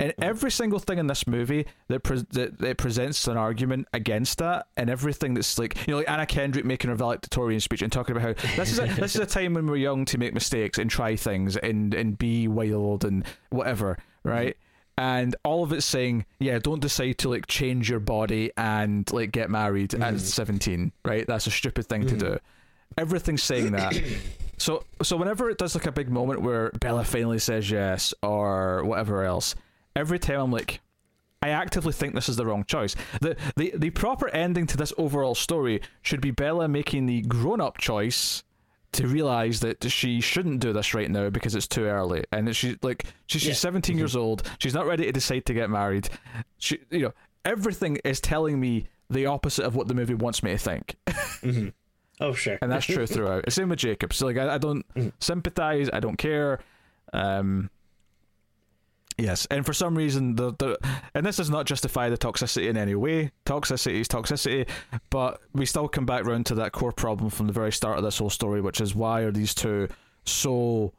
And 0.00 0.12
mm-hmm. 0.12 0.22
every 0.22 0.50
single 0.50 0.78
thing 0.78 0.98
in 0.98 1.06
this 1.06 1.26
movie 1.26 1.66
that, 1.88 2.00
pre- 2.00 2.24
that 2.30 2.58
that 2.58 2.78
presents 2.78 3.26
an 3.26 3.36
argument 3.36 3.88
against 3.92 4.38
that, 4.38 4.68
and 4.76 4.88
everything 4.88 5.34
that's 5.34 5.58
like 5.58 5.76
you 5.86 5.92
know, 5.92 5.98
like 5.98 6.08
Anna 6.08 6.26
Kendrick 6.26 6.64
making 6.64 6.90
her 6.90 6.96
valedictorian 6.96 7.60
speech 7.60 7.82
and 7.82 7.90
talking 7.90 8.16
about 8.16 8.36
how 8.38 8.54
this 8.56 8.72
is 8.72 8.78
a, 8.78 8.86
this 8.86 9.16
is 9.16 9.20
a 9.20 9.26
time 9.38 9.54
when 9.54 9.66
we're 9.66 9.76
young 9.76 10.04
to 10.04 10.18
make 10.18 10.34
mistakes 10.34 10.78
and 10.78 10.88
try 10.88 11.16
things 11.16 11.56
and 11.56 11.94
and 11.94 12.16
be 12.16 12.46
wild 12.46 13.04
and 13.04 13.24
whatever, 13.50 13.98
right? 14.22 14.56
And 14.98 15.36
all 15.44 15.62
of 15.62 15.72
it's 15.72 15.86
saying, 15.86 16.26
yeah, 16.40 16.58
don't 16.58 16.80
decide 16.80 17.18
to 17.18 17.28
like 17.28 17.46
change 17.46 17.88
your 17.88 18.00
body 18.00 18.50
and 18.56 19.10
like 19.12 19.30
get 19.30 19.48
married 19.48 19.94
at 19.94 20.14
mm. 20.14 20.20
17, 20.20 20.90
right? 21.04 21.24
That's 21.24 21.46
a 21.46 21.52
stupid 21.52 21.86
thing 21.86 22.06
to 22.08 22.16
mm. 22.16 22.18
do. 22.18 22.38
Everything's 22.98 23.42
saying 23.42 23.72
that. 23.72 23.98
So 24.60 24.82
so 25.02 25.16
whenever 25.16 25.48
it 25.50 25.56
does 25.56 25.76
like 25.76 25.86
a 25.86 25.92
big 25.92 26.10
moment 26.10 26.42
where 26.42 26.70
Bella 26.80 27.04
finally 27.04 27.38
says 27.38 27.70
yes 27.70 28.12
or 28.24 28.82
whatever 28.82 29.22
else, 29.22 29.54
every 29.94 30.18
time 30.18 30.40
I'm 30.40 30.50
like 30.50 30.80
I 31.40 31.50
actively 31.50 31.92
think 31.92 32.16
this 32.16 32.28
is 32.28 32.34
the 32.34 32.44
wrong 32.44 32.64
choice. 32.64 32.96
The 33.20 33.36
the 33.54 33.72
the 33.76 33.90
proper 33.90 34.28
ending 34.30 34.66
to 34.66 34.76
this 34.76 34.92
overall 34.98 35.36
story 35.36 35.80
should 36.02 36.20
be 36.20 36.32
Bella 36.32 36.66
making 36.66 37.06
the 37.06 37.22
grown-up 37.22 37.78
choice 37.78 38.42
to 38.92 39.06
realize 39.06 39.60
that 39.60 39.84
she 39.90 40.20
shouldn't 40.20 40.60
do 40.60 40.72
this 40.72 40.94
right 40.94 41.10
now 41.10 41.30
because 41.30 41.54
it's 41.54 41.66
too 41.66 41.84
early. 41.84 42.24
And 42.32 42.54
she 42.54 42.76
like 42.82 43.04
she, 43.26 43.38
she's 43.38 43.48
Yeah. 43.48 43.54
17 43.54 43.92
mm-hmm. 43.92 43.98
years 43.98 44.16
old. 44.16 44.42
She's 44.58 44.74
not 44.74 44.86
ready 44.86 45.04
to 45.04 45.12
decide 45.12 45.44
to 45.46 45.54
get 45.54 45.70
married. 45.70 46.08
She 46.58 46.78
you 46.90 47.00
know 47.00 47.12
everything 47.44 47.96
is 48.04 48.20
telling 48.20 48.58
me 48.58 48.88
the 49.10 49.26
opposite 49.26 49.64
of 49.64 49.74
what 49.74 49.88
the 49.88 49.94
movie 49.94 50.14
wants 50.14 50.42
me 50.42 50.52
to 50.52 50.58
think. 50.58 50.96
Mm-hmm. 51.06 51.68
Oh, 52.20 52.32
sure. 52.32 52.58
and 52.60 52.72
that's 52.72 52.84
true 52.84 53.06
throughout. 53.06 53.44
It's 53.46 53.54
same 53.54 53.68
with 53.68 53.78
jacob 53.78 54.12
so 54.12 54.26
like 54.26 54.36
i, 54.38 54.54
I 54.54 54.58
don't 54.58 54.84
mm. 54.94 55.12
sympathize. 55.20 55.88
I 55.92 56.00
don't 56.00 56.16
care. 56.16 56.58
Um 57.12 57.70
yes 59.18 59.46
and 59.50 59.66
for 59.66 59.72
some 59.72 59.96
reason 59.96 60.36
the, 60.36 60.52
the 60.58 60.78
and 61.14 61.26
this 61.26 61.36
does 61.36 61.50
not 61.50 61.66
justify 61.66 62.08
the 62.08 62.16
toxicity 62.18 62.68
in 62.68 62.76
any 62.76 62.94
way. 62.94 63.30
Toxicity 63.44 64.00
is 64.00 64.08
toxicity 64.08 64.68
but 65.10 65.40
we 65.52 65.66
still 65.66 65.88
come 65.88 66.06
back 66.06 66.24
round 66.24 66.46
to 66.46 66.54
that 66.54 66.72
core 66.72 66.92
problem 66.92 67.30
from 67.30 67.46
the 67.46 67.52
very 67.52 67.72
start 67.72 67.98
of 67.98 68.04
this 68.04 68.18
whole 68.18 68.30
story 68.30 68.60
which 68.60 68.80
is 68.80 68.94
why 68.94 69.20
are 69.22 69.32
these 69.32 69.54
two 69.54 69.88
so 70.24 70.92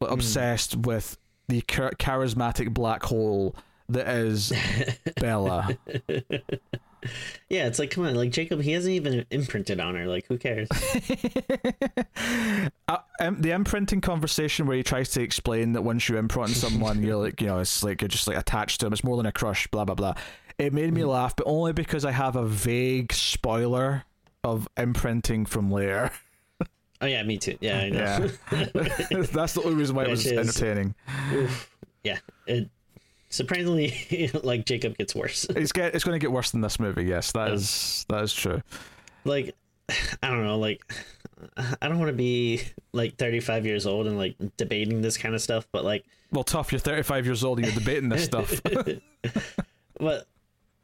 like, 0.00 0.10
obsessed 0.10 0.76
with 0.76 1.18
the 1.48 1.60
char- 1.62 1.92
charismatic 1.98 2.72
black 2.72 3.02
hole 3.02 3.54
that 3.88 4.08
is 4.08 4.52
bella 5.16 5.76
Yeah, 7.48 7.66
it's 7.66 7.78
like, 7.78 7.90
come 7.90 8.06
on, 8.06 8.14
like 8.14 8.30
Jacob, 8.30 8.60
he 8.60 8.72
hasn't 8.72 8.94
even 8.94 9.26
imprinted 9.30 9.80
on 9.80 9.94
her. 9.94 10.06
Like, 10.06 10.26
who 10.26 10.38
cares? 10.38 10.68
uh, 12.88 12.98
um, 13.20 13.40
the 13.40 13.50
imprinting 13.50 14.00
conversation 14.00 14.66
where 14.66 14.76
he 14.76 14.82
tries 14.82 15.10
to 15.10 15.22
explain 15.22 15.72
that 15.72 15.82
once 15.82 16.08
you 16.08 16.16
imprint 16.16 16.50
on 16.50 16.54
someone, 16.54 17.02
you're 17.02 17.16
like, 17.16 17.40
you 17.40 17.46
know, 17.46 17.58
it's 17.58 17.82
like 17.82 18.02
you're 18.02 18.08
just 18.08 18.28
like 18.28 18.36
attached 18.36 18.80
to 18.80 18.86
him. 18.86 18.92
It's 18.92 19.04
more 19.04 19.16
than 19.16 19.26
a 19.26 19.32
crush. 19.32 19.66
Blah 19.68 19.84
blah 19.84 19.94
blah. 19.94 20.14
It 20.58 20.72
made 20.72 20.92
me 20.92 21.04
laugh, 21.04 21.36
but 21.36 21.46
only 21.46 21.72
because 21.72 22.04
I 22.04 22.10
have 22.10 22.36
a 22.36 22.44
vague 22.44 23.12
spoiler 23.12 24.04
of 24.44 24.68
imprinting 24.76 25.46
from 25.46 25.70
Lair. 25.70 26.12
Oh 27.00 27.06
yeah, 27.06 27.22
me 27.22 27.38
too. 27.38 27.56
Yeah, 27.60 27.78
I 27.78 27.88
know. 27.88 28.28
Yeah, 28.52 28.66
that's 29.32 29.54
the 29.54 29.62
only 29.64 29.76
reason 29.76 29.96
why 29.96 30.04
it 30.04 30.10
was 30.10 30.26
is- 30.26 30.32
entertaining. 30.32 30.94
Oof. 31.32 31.70
Yeah, 32.04 32.18
it 32.46 32.68
surprisingly 33.30 34.30
like 34.42 34.66
Jacob 34.66 34.98
gets 34.98 35.14
worse. 35.14 35.46
It's 35.56 35.72
get 35.72 35.94
it's 35.94 36.04
going 36.04 36.18
to 36.18 36.22
get 36.22 36.32
worse 36.32 36.50
than 36.50 36.60
this 36.60 36.78
movie. 36.78 37.04
Yes, 37.04 37.32
that 37.32 37.52
is 37.52 38.04
that 38.08 38.22
is 38.22 38.34
true. 38.34 38.62
Like, 39.24 39.54
I 40.22 40.28
don't 40.28 40.44
know. 40.44 40.58
Like, 40.58 40.82
I 41.80 41.88
don't 41.88 41.98
want 41.98 42.10
to 42.10 42.16
be 42.16 42.62
like 42.92 43.16
35 43.16 43.64
years 43.64 43.86
old 43.86 44.06
and 44.06 44.18
like 44.18 44.36
debating 44.56 45.00
this 45.00 45.16
kind 45.16 45.34
of 45.34 45.40
stuff, 45.40 45.66
but 45.72 45.84
like, 45.84 46.04
Well, 46.32 46.44
tough. 46.44 46.72
You're 46.72 46.80
35 46.80 47.24
years 47.24 47.44
old 47.44 47.58
and 47.58 47.66
you're 47.66 47.76
debating 47.76 48.08
this 48.08 48.24
stuff. 48.24 48.60
but 49.98 50.26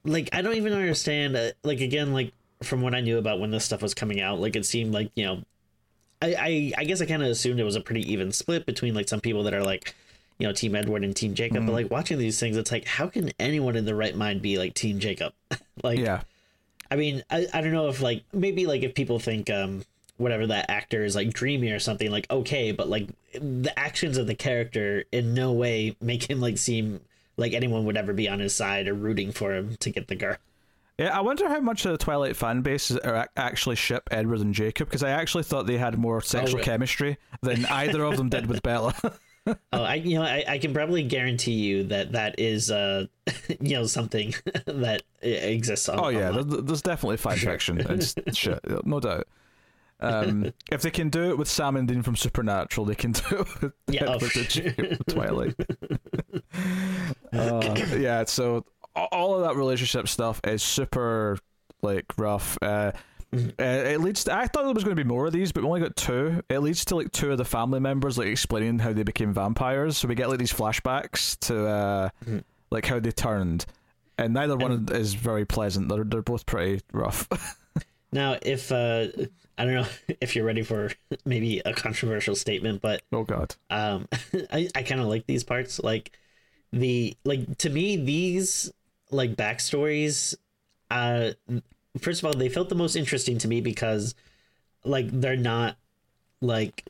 like 0.04 0.28
I 0.32 0.42
don't 0.42 0.56
even 0.56 0.72
understand. 0.72 1.37
Uh, 1.37 1.50
like 1.62 1.80
again, 1.80 2.12
like 2.12 2.32
from 2.62 2.80
what 2.80 2.94
I 2.94 3.00
knew 3.00 3.18
about 3.18 3.40
when 3.40 3.50
this 3.50 3.64
stuff 3.64 3.82
was 3.82 3.94
coming 3.94 4.20
out, 4.20 4.40
like 4.40 4.56
it 4.56 4.64
seemed 4.64 4.92
like 4.92 5.11
you 5.14 5.24
know, 5.24 5.42
I 6.22 6.35
I, 6.35 6.72
I 6.78 6.85
guess 6.85 7.00
I 7.00 7.06
kind 7.06 7.22
of 7.22 7.28
assumed 7.28 7.61
it 7.61 7.64
was 7.64 7.76
a 7.76 7.80
pretty 7.80 8.11
even 8.12 8.32
split 8.32 8.66
between 8.66 8.94
like 8.94 9.09
some 9.09 9.20
people 9.20 9.42
that 9.44 9.54
are 9.54 9.64
like, 9.64 9.94
you 10.38 10.46
know, 10.46 10.53
Team 10.53 10.75
Edward 10.75 11.05
and 11.05 11.14
Team 11.14 11.35
Jacob. 11.35 11.59
Mm-hmm. 11.59 11.66
But 11.66 11.72
like 11.72 11.90
watching 11.90 12.18
these 12.18 12.38
things, 12.38 12.57
it's 12.57 12.72
like 12.72 12.87
how 12.87 13.07
can 13.09 13.31
anyone 13.38 13.77
in 13.77 13.85
their 13.85 13.96
right 13.96 14.14
mind 14.14 14.42
be 14.42 14.59
like 14.59 14.75
Team 14.75 14.99
Jacob? 14.99 15.33
like, 15.83 15.99
yeah, 15.99 16.22
I 16.90 16.96
mean, 16.96 17.22
I 17.31 17.46
I 17.53 17.61
don't 17.61 17.72
know 17.72 17.88
if 17.88 18.01
like 18.01 18.25
maybe 18.33 18.66
like 18.66 18.83
if 18.83 18.94
people 18.94 19.18
think 19.18 19.51
um 19.51 19.85
whatever 20.18 20.46
that 20.46 20.70
actor 20.70 21.05
is 21.05 21.14
like 21.14 21.33
dreamy 21.33 21.70
or 21.70 21.79
something 21.79 22.11
like 22.11 22.27
okay 22.31 22.72
but 22.72 22.88
like 22.88 23.07
the 23.35 23.72
actions 23.79 24.16
of 24.16 24.27
the 24.27 24.35
character 24.35 25.05
in 25.12 25.35
no 25.35 25.53
way 25.53 25.94
make 26.01 26.29
him 26.31 26.40
like 26.40 26.57
seem 26.57 27.01
like 27.37 27.53
anyone 27.53 27.85
would 27.85 27.96
ever 27.96 28.14
be 28.14 28.29
on 28.29 28.38
his 28.38 28.55
side 28.55 28.88
or 28.88 28.94
rooting 28.94 29.31
for 29.31 29.55
him 29.55 29.77
to 29.77 29.90
get 29.90 30.09
the 30.09 30.16
girl 30.16 30.37
yeah. 30.99 31.14
I 31.14 31.20
wonder 31.20 31.46
how 31.46 31.61
much 31.61 31.85
of 31.85 31.92
the 31.92 31.99
Twilight 31.99 32.37
fan 32.37 32.62
base 32.62 32.90
is- 32.90 32.96
are 32.99 33.29
actually 33.37 33.77
ship 33.77 34.09
Edward 34.11 34.40
and 34.40 34.55
Jacob 34.55 34.88
because 34.88 35.03
I 35.03 35.11
actually 35.11 35.42
thought 35.42 35.66
they 35.66 35.77
had 35.77 35.99
more 35.99 36.22
sexual 36.22 36.55
really? 36.55 36.64
chemistry 36.64 37.18
than 37.42 37.66
either 37.66 38.03
of 38.03 38.16
them 38.16 38.31
did 38.31 38.46
with 38.46 38.62
Bella. 38.62 38.94
oh 39.46 39.82
i 39.82 39.94
you 39.94 40.16
know 40.18 40.22
I, 40.24 40.44
I 40.48 40.59
can 40.59 40.74
probably 40.74 41.02
guarantee 41.02 41.52
you 41.52 41.85
that 41.85 42.12
that 42.12 42.38
is 42.38 42.70
uh 42.70 43.06
you 43.61 43.74
know 43.74 43.87
something 43.87 44.35
that 44.66 45.02
exists 45.22 45.88
on, 45.88 45.98
Oh 46.00 46.09
yeah, 46.09 46.30
online. 46.30 46.64
there's 46.66 46.82
definitely 46.82 47.16
fan 47.16 47.37
fiction 47.37 47.80
and 47.80 48.37
shit, 48.37 48.61
no 48.87 49.00
doubt. 49.00 49.26
Um, 49.98 50.52
if 50.70 50.82
they 50.82 50.90
can 50.90 51.09
do 51.09 51.30
it 51.30 51.38
with 51.38 51.48
Sam 51.48 51.74
and 51.76 51.88
Dean 51.88 52.02
from 52.02 52.16
Supernatural, 52.16 52.85
they 52.87 52.94
can 52.94 53.12
do 53.12 53.22
it 53.30 53.62
with, 53.62 53.72
Yeah, 53.88 54.04
oh, 54.06 54.18
with 54.18 54.30
sure. 54.32 54.72
Twilight. 55.09 55.54
uh, 57.32 57.74
yeah, 57.96 58.24
so 58.26 58.64
all 58.94 59.35
of 59.37 59.42
that 59.42 59.56
relationship 59.56 60.06
stuff 60.09 60.40
is 60.44 60.62
super 60.62 61.38
like 61.82 62.04
rough. 62.18 62.59
Uh. 62.62 62.92
Uh, 63.35 63.39
it 63.59 64.01
leads. 64.01 64.25
To, 64.25 64.35
I 64.35 64.47
thought 64.47 64.65
there 64.65 64.73
was 64.75 64.85
going 64.85 64.97
to 64.97 65.03
be 65.03 65.09
more 65.09 65.27
of 65.27 65.33
these, 65.33 65.53
but 65.53 65.62
we 65.62 65.69
only 65.69 65.81
got 65.81 65.97
two. 65.97 66.43
It 66.49 66.61
leads 66.61 66.85
to 66.87 66.97
like 66.97 67.12
two 67.12 67.33
of 67.33 67.39
the 67.39 67.45
family 67.45 67.81
members 67.81 68.17
like 68.19 68.29
explaining 68.29 68.79
how 68.79 68.93
they 68.93 69.03
became 69.03 69.33
vampires. 69.33 69.97
So 69.99 70.09
we 70.09 70.15
get 70.15 70.29
like 70.29 70.39
these 70.39 70.53
flashbacks 70.53 71.39
to 71.41 71.67
uh, 71.67 72.09
Mm-hmm. 72.25 72.39
like 72.71 72.87
how 72.87 72.99
they 73.01 73.11
turned, 73.11 73.67
and 74.19 74.33
neither 74.35 74.57
one 74.57 74.89
is 74.93 75.15
very 75.15 75.45
pleasant. 75.45 75.89
They're 75.89 76.05
they're 76.05 76.23
both 76.23 76.47
pretty 76.47 76.83
rough. 76.93 77.29
now 78.12 78.37
if 78.41 78.71
uh 78.71 79.09
i 79.59 79.65
don't 79.65 79.75
know 79.75 79.87
if 80.21 80.37
you're 80.37 80.45
ready 80.45 80.62
for 80.62 80.91
maybe 81.25 81.61
a 81.67 81.73
controversial 81.75 82.37
statement 82.37 82.81
but 82.81 83.03
oh 83.12 83.25
god. 83.25 83.57
um 83.69 84.07
i, 84.53 84.69
I 84.77 84.85
kind 84.85 85.01
of 85.01 85.09
like 85.09 85.27
these 85.27 85.43
parts 85.43 85.81
like 85.83 86.17
the 86.73 87.17
like 87.25 87.59
to 87.59 87.69
me 87.69 87.97
these 87.97 88.73
like 89.11 89.35
backstories 89.35 90.37
uh 90.91 91.33
first 91.98 92.22
of 92.22 92.26
all 92.26 92.32
they 92.32 92.48
felt 92.48 92.68
the 92.68 92.74
most 92.74 92.96
interesting 92.96 93.38
to 93.38 93.48
me 93.48 93.61
because 93.61 94.14
like 94.85 95.09
they're 95.11 95.37
not 95.37 95.76
like 96.40 96.85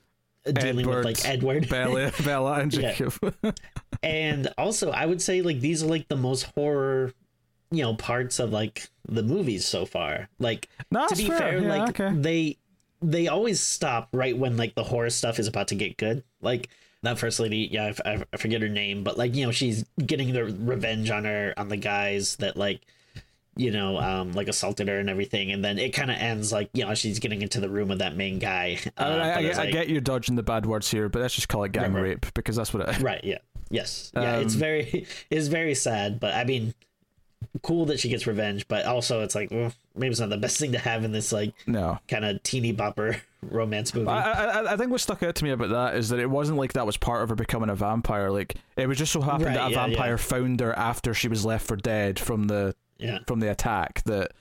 dealing 0.44 0.80
Edward, 0.86 0.96
with 0.96 1.04
like 1.04 1.24
Edward 1.24 1.68
Bella, 1.68 2.12
Bella 2.24 2.52
and 2.60 2.72
Yeah. 2.74 2.92
Jacob. 2.92 3.34
and 4.02 4.48
also 4.58 4.90
I 4.90 5.06
would 5.06 5.20
say 5.22 5.42
like 5.42 5.60
these 5.60 5.82
are 5.82 5.86
like 5.86 6.08
the 6.08 6.16
most 6.16 6.44
horror 6.54 7.12
you 7.70 7.82
know 7.82 7.94
parts 7.94 8.38
of 8.38 8.52
like 8.52 8.88
the 9.08 9.22
movies 9.22 9.66
so 9.66 9.84
far 9.86 10.28
like 10.38 10.68
no, 10.90 11.06
to 11.08 11.16
be 11.16 11.26
fair. 11.26 11.38
fair, 11.38 11.58
yeah, 11.58 11.68
like 11.68 12.00
okay. 12.00 12.14
they 12.16 12.56
they 13.02 13.28
always 13.28 13.60
stop 13.60 14.08
right 14.12 14.36
when 14.36 14.56
like 14.56 14.74
the 14.74 14.84
horror 14.84 15.10
stuff 15.10 15.38
is 15.38 15.46
about 15.46 15.68
to 15.68 15.74
get 15.74 15.96
good. 15.96 16.22
Like 16.40 16.68
that 17.02 17.18
first 17.18 17.38
lady, 17.38 17.68
yeah, 17.70 17.92
I 18.04 18.36
forget 18.36 18.62
her 18.62 18.68
name, 18.68 19.04
but 19.04 19.18
like 19.18 19.34
you 19.34 19.44
know 19.44 19.52
she's 19.52 19.84
getting 20.04 20.32
the 20.32 20.44
revenge 20.44 21.10
on 21.10 21.24
her 21.24 21.54
on 21.56 21.68
the 21.68 21.76
guys 21.76 22.36
that 22.36 22.56
like 22.56 22.80
you 23.56 23.70
know 23.70 23.98
um 23.98 24.32
like 24.32 24.48
assaulted 24.48 24.88
her 24.88 24.98
and 24.98 25.08
everything, 25.10 25.50
and 25.52 25.64
then 25.64 25.78
it 25.78 25.90
kind 25.90 26.10
of 26.10 26.16
ends 26.18 26.52
like 26.52 26.70
you 26.74 26.84
know 26.84 26.94
she's 26.94 27.18
getting 27.18 27.42
into 27.42 27.60
the 27.60 27.68
room 27.68 27.88
with 27.88 27.98
that 28.00 28.16
main 28.16 28.38
guy. 28.38 28.78
Uh, 28.98 29.02
I, 29.02 29.06
I, 29.06 29.30
I, 29.30 29.40
it's 29.40 29.58
I 29.58 29.70
get 29.70 29.88
you're 29.88 30.00
dodging 30.00 30.36
the 30.36 30.42
bad 30.42 30.66
words 30.66 30.90
here, 30.90 31.08
but 31.08 31.22
let's 31.22 31.34
just 31.34 31.48
call 31.48 31.64
it 31.64 31.72
gang 31.72 31.92
Right, 31.94 32.02
rape 32.02 32.26
because 32.34 32.56
that's 32.56 32.72
what 32.74 32.88
it. 32.88 33.00
right, 33.00 33.22
yeah, 33.24 33.38
yes, 33.70 34.12
yeah. 34.14 34.36
it's 34.38 34.54
Um, 34.54 34.60
very 34.60 35.06
it's 35.30 35.48
very 35.48 35.74
sad, 35.74 36.20
but 36.20 36.34
I 36.34 36.44
mean. 36.44 36.74
Cool 37.62 37.86
that 37.86 37.98
she 38.00 38.08
gets 38.10 38.26
revenge, 38.26 38.68
but 38.68 38.84
also 38.84 39.22
it's 39.22 39.34
like 39.34 39.50
well, 39.50 39.72
maybe 39.94 40.10
it's 40.10 40.20
not 40.20 40.28
the 40.28 40.36
best 40.36 40.58
thing 40.58 40.72
to 40.72 40.78
have 40.78 41.04
in 41.04 41.12
this 41.12 41.32
like 41.32 41.54
No. 41.66 41.98
kind 42.06 42.24
of 42.24 42.42
teeny 42.42 42.72
bopper 42.74 43.18
romance 43.42 43.94
movie. 43.94 44.08
I, 44.08 44.60
I, 44.60 44.72
I 44.74 44.76
think 44.76 44.90
what 44.90 45.00
stuck 45.00 45.22
out 45.22 45.34
to 45.36 45.44
me 45.44 45.50
about 45.50 45.70
that 45.70 45.96
is 45.96 46.10
that 46.10 46.18
it 46.18 46.28
wasn't 46.28 46.58
like 46.58 46.74
that 46.74 46.84
was 46.84 46.96
part 46.98 47.22
of 47.22 47.30
her 47.30 47.34
becoming 47.34 47.70
a 47.70 47.74
vampire. 47.74 48.30
Like 48.30 48.56
it 48.76 48.86
was 48.86 48.98
just 48.98 49.12
so 49.12 49.22
happened 49.22 49.46
Right, 49.46 49.54
that 49.54 49.68
a 49.68 49.70
yeah, 49.70 49.86
vampire 49.86 50.10
yeah. 50.12 50.16
found 50.16 50.60
her 50.60 50.74
after 50.76 51.14
she 51.14 51.28
was 51.28 51.46
left 51.46 51.66
for 51.66 51.76
dead 51.76 52.18
from 52.18 52.46
the 52.46 52.74
yeah, 52.98 53.18
from 53.26 53.40
the 53.40 53.50
attack 53.50 54.02
that 54.04 54.32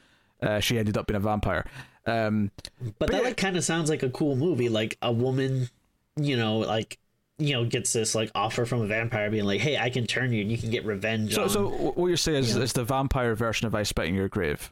uh, 0.41 0.59
she 0.59 0.77
ended 0.77 0.97
up 0.97 1.07
being 1.07 1.17
a 1.17 1.19
vampire. 1.19 1.65
Um, 2.05 2.51
But 2.99 3.11
that 3.11 3.23
like 3.23 3.37
kind 3.37 3.57
of 3.57 3.63
sounds 3.63 3.89
like 3.89 4.03
a 4.03 4.09
cool 4.09 4.35
movie. 4.35 4.69
Like 4.69 4.97
a 5.01 5.11
woman, 5.11 5.69
you 6.15 6.37
know, 6.37 6.59
like 6.59 6.99
you 7.37 7.53
know, 7.53 7.65
gets 7.65 7.91
this 7.93 8.15
like 8.15 8.31
offer 8.33 8.65
from 8.65 8.81
a 8.81 8.87
vampire, 8.87 9.29
being 9.29 9.45
like, 9.45 9.59
"Hey, 9.59 9.77
I 9.77 9.89
can 9.89 10.07
turn 10.07 10.31
you, 10.31 10.41
and 10.41 10.51
you 10.51 10.57
can 10.57 10.71
get 10.71 10.85
revenge." 10.85 11.33
so, 11.33 11.43
on... 11.43 11.49
so 11.49 11.67
what 11.67 12.07
you're 12.07 12.17
saying 12.17 12.43
is, 12.43 12.55
is 12.55 12.73
the 12.73 12.83
vampire 12.83 13.35
version 13.35 13.67
of 13.67 13.75
I 13.75 13.83
Spit 13.83 14.07
in 14.07 14.15
Your 14.15 14.29
Grave, 14.29 14.71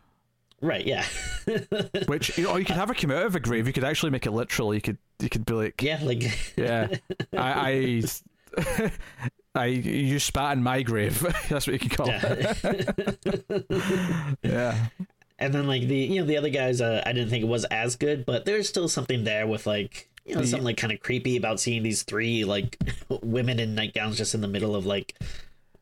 right, 0.61 0.85
yeah, 0.85 1.05
which 2.05 2.37
you 2.37 2.45
know 2.45 2.55
you 2.55 2.65
could 2.65 2.75
have 2.75 2.87
her 2.87 2.93
come 2.93 3.11
out 3.11 3.25
of 3.25 3.35
a 3.35 3.39
grave. 3.39 3.67
You 3.67 3.73
could 3.73 3.83
actually 3.83 4.11
make 4.11 4.25
it 4.25 4.31
literal. 4.31 4.73
You 4.73 4.81
could 4.81 4.97
you 5.19 5.29
could 5.29 5.45
be 5.45 5.53
like, 5.53 5.81
yeah, 5.81 5.99
like 6.03 6.23
yeah, 6.55 6.87
I, 7.33 8.01
I, 8.57 8.91
I 9.55 9.65
you 9.65 10.19
spat 10.19 10.57
in 10.57 10.63
my 10.63 10.81
grave. 10.81 11.19
That's 11.49 11.67
what 11.67 11.73
you 11.73 11.79
can 11.79 11.89
call 11.89 12.07
it. 12.09 13.37
yeah. 13.43 13.59
Yeah. 14.43 14.87
and 15.39 15.53
then 15.53 15.67
like 15.67 15.87
the 15.87 15.95
you 15.95 16.21
know 16.21 16.25
the 16.27 16.37
other 16.37 16.49
guys, 16.49 16.81
uh, 16.81 17.01
I 17.05 17.13
didn't 17.13 17.29
think 17.29 17.43
it 17.43 17.47
was 17.47 17.65
as 17.65 17.95
good, 17.95 18.25
but 18.25 18.45
there's 18.45 18.67
still 18.69 18.87
something 18.87 19.23
there 19.23 19.45
with 19.47 19.65
like 19.67 20.09
you 20.25 20.35
know 20.35 20.41
The- 20.41 20.47
something 20.47 20.65
like 20.65 20.77
kind 20.77 20.93
of 20.93 20.99
creepy 21.01 21.37
about 21.37 21.59
seeing 21.59 21.83
these 21.83 22.03
three 22.03 22.45
like 22.45 22.77
women 23.21 23.59
in 23.59 23.75
nightgowns 23.75 24.17
just 24.17 24.33
in 24.33 24.41
the 24.41 24.47
middle 24.47 24.75
of 24.75 24.85
like 24.85 25.15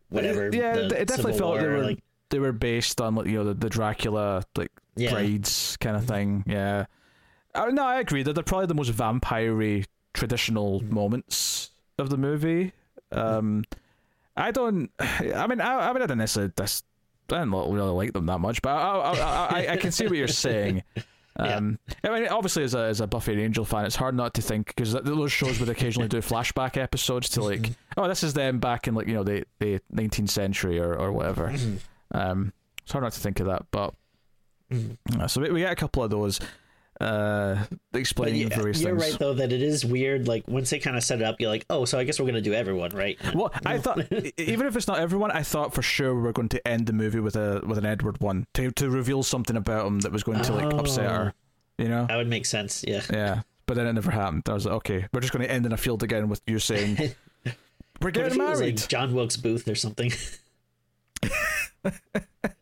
whatever. 0.10 0.50
Yeah, 0.52 0.76
it 0.76 0.90
definitely 0.90 1.34
Civil 1.34 1.38
felt 1.38 1.60
they 1.60 1.68
were 1.68 1.84
like 1.84 2.00
they 2.30 2.40
were 2.40 2.52
based 2.52 3.00
on 3.02 3.16
like 3.16 3.28
you 3.28 3.38
know 3.38 3.46
the, 3.46 3.54
the 3.54 3.70
Dracula 3.70 4.44
like 4.58 4.72
Yeah. 4.96 5.12
brides 5.12 5.78
kind 5.78 5.96
of 5.96 6.06
thing. 6.06 6.44
Yeah. 6.48 6.86
Uh, 7.54 7.66
no, 7.68 7.84
I 7.84 8.00
agree 8.00 8.24
that 8.24 8.34
they're 8.34 8.44
probably 8.44 8.68
the 8.68 8.74
most 8.74 8.90
vampire 8.90 9.84
traditional 10.14 10.82
moments 10.84 11.72
of 11.98 12.10
the 12.10 12.18
movie. 12.18 12.72
Um, 13.12 13.64
I 14.36 14.52
don't. 14.52 14.92
I 15.00 15.48
mean, 15.48 15.62
I, 15.62 15.90
I 15.90 15.94
mean, 15.94 16.04
I 16.04 16.06
don't 16.06 16.18
necessarily. 16.18 16.54
This, 16.56 16.84
I 17.30 17.36
don't 17.36 17.52
really 17.52 17.92
like 17.92 18.14
them 18.14 18.26
that 18.26 18.40
much, 18.40 18.62
but 18.62 18.72
I, 18.72 18.98
I, 18.98 19.62
I, 19.62 19.72
I, 19.74 19.78
can 19.78 19.92
see 19.92 20.06
what 20.06 20.18
you're 20.18 20.28
saying. 20.28 20.84
Yeah. 21.40 21.56
Um, 21.56 21.80
I 22.04 22.10
mean, 22.10 22.28
obviously, 22.28 22.64
as 22.64 22.76
a 22.76 22.80
as 22.80 23.00
a 23.00 23.08
Buffy 23.08 23.32
and 23.32 23.42
Angel 23.42 23.64
fan, 23.64 23.86
it's 23.86 23.96
hard 23.96 24.16
not 24.16 24.34
to 24.34 24.42
think 24.42 24.68
because 24.68 24.92
those 24.92 25.32
shows 25.32 25.62
would 25.62 25.70
occasionally 25.70 26.10
do 26.10 26.18
flashback 26.22 26.76
episodes 26.76 27.30
to 27.30 27.42
like, 27.42 27.72
oh, 27.96 28.08
this 28.10 28.22
is 28.22 28.34
them 28.34 28.60
back 28.60 28.86
in 28.86 28.96
like 28.96 29.08
you 29.08 29.14
know 29.14 29.24
the 29.24 29.46
the 29.60 29.80
19th 29.96 30.30
century 30.30 30.78
or 30.78 30.94
or 30.94 31.12
whatever. 31.14 31.48
Mm-hmm. 31.48 31.78
Um, 32.12 32.54
it's 32.84 32.92
hard 32.92 33.04
not 33.04 33.14
to 33.14 33.20
think 33.22 33.40
of 33.40 33.46
that, 33.48 33.66
but 33.72 33.94
uh, 35.20 35.28
so 35.28 35.42
we, 35.42 35.52
we 35.52 35.60
get 35.62 35.72
a 35.72 35.76
couple 35.76 36.04
of 36.04 36.10
those 36.10 36.40
uh, 37.02 37.66
explaining 37.94 38.44
yeah, 38.44 38.56
various 38.56 38.80
you're 38.82 38.98
things. 38.98 39.12
right 39.12 39.20
though 39.20 39.34
that 39.34 39.52
it 39.52 39.62
is 39.62 39.84
weird. 39.84 40.28
Like 40.28 40.48
once 40.48 40.70
they 40.70 40.80
kind 40.80 40.96
of 40.96 41.04
set 41.04 41.20
it 41.20 41.24
up, 41.24 41.42
you're 41.42 41.50
like, 41.50 41.66
oh, 41.70 41.86
so 41.86 41.98
I 41.98 42.04
guess 42.04 42.20
we're 42.20 42.28
gonna 42.28 42.42
do 42.42 42.54
everyone, 42.54 42.92
right? 42.92 43.18
Well, 43.34 43.52
I 43.66 43.80
thought 43.80 44.12
even 44.38 44.68
if 44.68 44.76
it's 44.76 44.88
not 44.88 45.00
everyone, 45.00 45.32
I 45.32 45.44
thought 45.44 45.74
for 45.74 45.82
sure 45.82 46.14
we 46.14 46.22
were 46.22 46.34
going 46.34 46.50
to 46.50 46.68
end 46.68 46.86
the 46.86 46.94
movie 46.94 47.20
with 47.20 47.36
a 47.36 47.62
with 47.66 47.78
an 47.78 47.86
Edward 47.86 48.22
one 48.22 48.46
to 48.54 48.72
to 48.72 48.90
reveal 48.90 49.24
something 49.24 49.58
about 49.58 49.88
him 49.88 50.00
that 50.02 50.12
was 50.12 50.24
going 50.24 50.42
to 50.44 50.54
like 50.54 50.74
upset 50.74 51.10
her. 51.10 51.34
You 51.78 51.90
know? 51.90 52.06
That 52.06 52.18
would 52.18 52.28
make 52.28 52.46
sense. 52.46 52.86
Yeah. 52.88 53.02
Yeah. 53.12 53.42
But 53.66 53.76
then 53.76 53.88
it 53.88 53.94
never 53.94 54.12
happened. 54.12 54.44
I 54.48 54.54
was 54.54 54.66
like, 54.66 54.76
okay, 54.76 55.08
we're 55.14 55.22
just 55.22 55.34
going 55.34 55.44
to 55.44 55.52
end 55.52 55.66
in 55.66 55.72
a 55.72 55.78
field 55.78 56.04
again 56.04 56.30
with 56.30 56.42
you 56.46 56.60
saying 56.60 56.98
we're 58.02 58.12
getting 58.12 58.34
he 58.34 58.40
was 58.40 58.60
married. 58.60 58.80
like 58.80 58.90
John 58.90 59.14
Wilkes 59.14 59.38
Booth 59.38 59.68
or 59.68 59.76
something? 59.76 60.12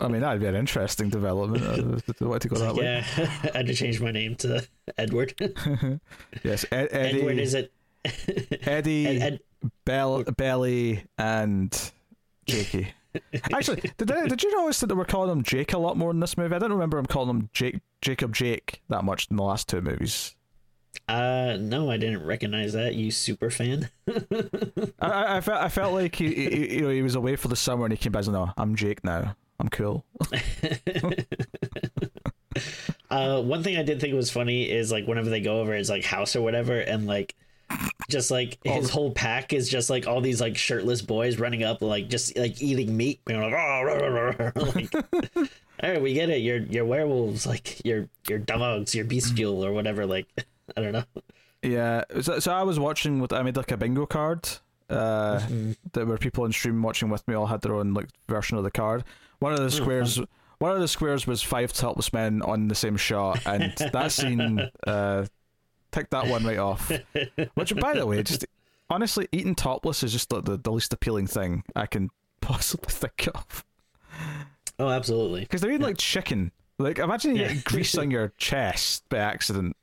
I 0.00 0.08
mean, 0.08 0.20
that'd 0.20 0.40
be 0.40 0.46
an 0.46 0.54
interesting 0.54 1.08
development. 1.08 1.62
Uh, 1.64 2.00
Why 2.26 2.38
to 2.38 2.48
go 2.48 2.56
that 2.56 2.74
way? 2.74 2.84
yeah, 2.84 3.04
I 3.54 3.58
had 3.58 3.66
to 3.66 3.74
change 3.74 4.00
my 4.00 4.10
name 4.10 4.36
to 4.36 4.66
Edward. 4.98 5.34
Yes, 6.42 6.64
Ed, 6.70 6.88
Eddie, 6.92 7.18
Edward 7.20 7.38
is 7.38 7.54
it? 7.54 7.72
Eddie, 8.66 9.06
Ed, 9.06 9.22
Ed, 9.22 9.40
Bell, 9.84 10.22
Belly, 10.36 11.04
and 11.18 11.92
Jakey. 12.46 12.92
Actually, 13.52 13.90
did 13.96 14.10
I, 14.12 14.26
did 14.28 14.42
you 14.42 14.54
notice 14.56 14.80
that 14.80 14.88
they 14.88 14.94
were 14.94 15.04
calling 15.04 15.30
him 15.30 15.42
Jake 15.42 15.72
a 15.72 15.78
lot 15.78 15.96
more 15.96 16.10
in 16.10 16.20
this 16.20 16.36
movie? 16.36 16.54
I 16.54 16.58
don't 16.58 16.72
remember 16.72 16.98
him 16.98 17.06
calling 17.06 17.30
him 17.30 17.50
Jake, 17.52 17.80
Jacob 18.02 18.34
Jake 18.34 18.82
that 18.88 19.04
much 19.04 19.28
in 19.30 19.36
the 19.36 19.42
last 19.42 19.68
two 19.68 19.80
movies. 19.80 20.35
Uh, 21.08 21.56
no, 21.60 21.90
I 21.90 21.96
didn't 21.96 22.24
recognize 22.24 22.72
that. 22.72 22.94
You 22.94 23.10
super 23.10 23.50
fan? 23.50 23.88
I, 25.00 25.36
I, 25.36 25.40
felt 25.40 25.62
I 25.62 25.68
felt 25.68 25.94
like 25.94 26.14
he, 26.14 26.34
he, 26.34 26.74
you 26.76 26.80
know, 26.82 26.90
he 26.90 27.02
was 27.02 27.14
away 27.14 27.36
for 27.36 27.48
the 27.48 27.56
summer 27.56 27.84
and 27.84 27.92
he 27.92 27.96
came 27.96 28.12
back. 28.12 28.20
and 28.20 28.26
said, 28.26 28.32
No, 28.32 28.52
I'm 28.56 28.74
Jake 28.74 29.04
now. 29.04 29.36
I'm 29.58 29.68
cool. 29.68 30.04
Uh, 33.10 33.40
one 33.40 33.62
thing 33.62 33.76
I 33.76 33.82
did 33.82 34.00
think 34.00 34.14
was 34.14 34.30
funny 34.30 34.68
is 34.70 34.90
like 34.90 35.06
whenever 35.06 35.30
they 35.30 35.40
go 35.40 35.60
over 35.60 35.74
his 35.74 35.88
like 35.88 36.04
house 36.04 36.34
or 36.34 36.42
whatever, 36.42 36.80
and 36.80 37.06
like 37.06 37.36
just 38.08 38.30
like 38.30 38.58
his 38.64 38.90
whole 38.90 39.12
pack 39.12 39.52
is 39.52 39.68
just 39.68 39.90
like 39.90 40.06
all 40.06 40.20
these 40.20 40.40
like 40.40 40.56
shirtless 40.56 41.02
boys 41.02 41.38
running 41.38 41.62
up, 41.62 41.82
like 41.82 42.08
just 42.08 42.36
like 42.36 42.60
eating 42.60 42.96
meat, 42.96 43.20
like, 43.26 43.36
"Oh, 43.36 43.50
rah, 43.50 43.80
rah, 43.80 44.06
rah, 44.06 44.32
rah," 44.38 44.50
like 44.56 44.94
all 45.82 45.90
right, 45.90 46.02
we 46.02 46.14
get 46.14 46.30
it. 46.30 46.38
You're 46.38 46.58
you're 46.58 46.84
werewolves, 46.84 47.46
like 47.46 47.84
you're 47.84 48.08
you're 48.28 48.38
dogs, 48.38 48.94
you're 48.94 49.04
bestial 49.04 49.64
or 49.64 49.72
whatever. 49.72 50.04
Like 50.04 50.26
I 50.76 50.80
don't 50.80 50.92
know. 50.92 51.04
Yeah, 51.62 52.04
so, 52.20 52.38
so 52.38 52.52
I 52.52 52.62
was 52.62 52.78
watching 52.78 53.20
with 53.20 53.32
I 53.32 53.42
made 53.42 53.56
like 53.56 53.70
a 53.72 53.76
bingo 53.76 54.06
card. 54.06 54.48
Uh, 54.88 55.40
that 55.94 56.06
where 56.06 56.16
people 56.16 56.44
in 56.44 56.52
stream 56.52 56.80
watching 56.80 57.08
with 57.08 57.26
me 57.26 57.34
all 57.34 57.46
had 57.46 57.60
their 57.60 57.74
own 57.74 57.92
like 57.92 58.08
version 58.28 58.56
of 58.56 58.62
the 58.62 58.70
card. 58.70 59.02
One 59.40 59.52
of 59.52 59.58
the 59.58 59.70
squares, 59.70 60.20
one 60.58 60.70
of 60.70 60.78
the 60.80 60.86
squares 60.86 61.26
was 61.26 61.42
five 61.42 61.72
topless 61.72 62.12
men 62.12 62.40
on 62.42 62.68
the 62.68 62.74
same 62.76 62.96
shot, 62.96 63.40
and 63.46 63.74
that 63.92 64.12
scene 64.12 64.60
uh, 64.86 65.26
ticked 65.90 66.12
that 66.12 66.28
one 66.28 66.44
right 66.44 66.58
off. 66.58 66.92
Which, 67.54 67.74
by 67.76 67.94
the 67.94 68.06
way, 68.06 68.22
just 68.22 68.46
honestly, 68.88 69.26
eating 69.32 69.56
topless 69.56 70.04
is 70.04 70.12
just 70.12 70.28
the, 70.28 70.40
the, 70.40 70.56
the 70.56 70.70
least 70.70 70.92
appealing 70.92 71.26
thing 71.26 71.64
I 71.74 71.86
can 71.86 72.10
possibly 72.40 72.92
think 72.92 73.28
of. 73.34 73.64
Oh, 74.78 74.88
absolutely. 74.88 75.40
Because 75.40 75.62
they're 75.62 75.70
eating 75.72 75.82
like 75.86 75.98
chicken. 75.98 76.52
Like 76.78 76.98
imagine 76.98 77.34
you 77.34 77.42
Yeah. 77.42 77.54
get 77.54 77.64
grease 77.64 77.96
on 77.98 78.10
your 78.12 78.32
chest 78.38 79.08
by 79.08 79.18
accident. 79.18 79.76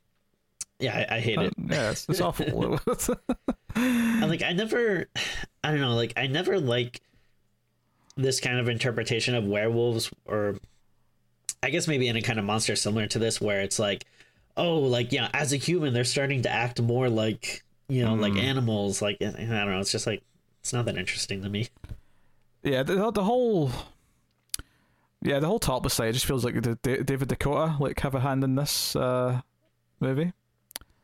Yeah, 0.78 1.06
I, 1.10 1.16
I 1.16 1.20
hate 1.20 1.38
it. 1.38 1.54
Yeah, 1.56 1.90
it's, 1.90 2.08
it's 2.08 2.20
awful. 2.20 2.78
And 3.76 4.28
like 4.30 4.42
I 4.42 4.52
never 4.52 5.06
I 5.62 5.70
don't 5.70 5.80
know, 5.80 5.94
like 5.94 6.12
I 6.16 6.26
never 6.26 6.58
like 6.58 7.00
this 8.16 8.40
kind 8.40 8.58
of 8.58 8.68
interpretation 8.68 9.34
of 9.34 9.44
werewolves 9.44 10.10
or 10.24 10.56
I 11.62 11.70
guess 11.70 11.88
maybe 11.88 12.08
any 12.08 12.22
kind 12.22 12.38
of 12.38 12.44
monster 12.44 12.76
similar 12.76 13.06
to 13.08 13.18
this 13.18 13.40
where 13.40 13.60
it's 13.60 13.78
like, 13.78 14.04
oh, 14.56 14.78
like 14.80 15.12
yeah, 15.12 15.30
as 15.32 15.52
a 15.52 15.56
human 15.56 15.94
they're 15.94 16.04
starting 16.04 16.42
to 16.42 16.50
act 16.50 16.80
more 16.80 17.08
like 17.08 17.64
you 17.88 18.04
know, 18.04 18.14
like 18.14 18.34
animals. 18.36 19.02
Like 19.02 19.18
I 19.20 19.30
don't 19.30 19.48
know, 19.48 19.80
it's 19.80 19.92
just 19.92 20.06
like 20.06 20.22
it's 20.60 20.72
not 20.72 20.86
that 20.86 20.96
interesting 20.96 21.42
to 21.42 21.48
me. 21.48 21.68
Yeah, 22.62 22.82
the, 22.82 23.10
the 23.10 23.22
whole, 23.22 23.70
yeah, 25.20 25.38
the 25.38 25.46
whole 25.46 25.58
topless 25.58 25.92
side 25.92 26.14
just 26.14 26.24
feels 26.24 26.44
like 26.44 26.54
the, 26.54 26.78
the, 26.82 27.04
David 27.04 27.28
DeCoteau 27.28 27.78
like 27.78 28.00
have 28.00 28.14
a 28.14 28.20
hand 28.20 28.42
in 28.42 28.54
this 28.54 28.96
uh, 28.96 29.42
movie. 30.00 30.32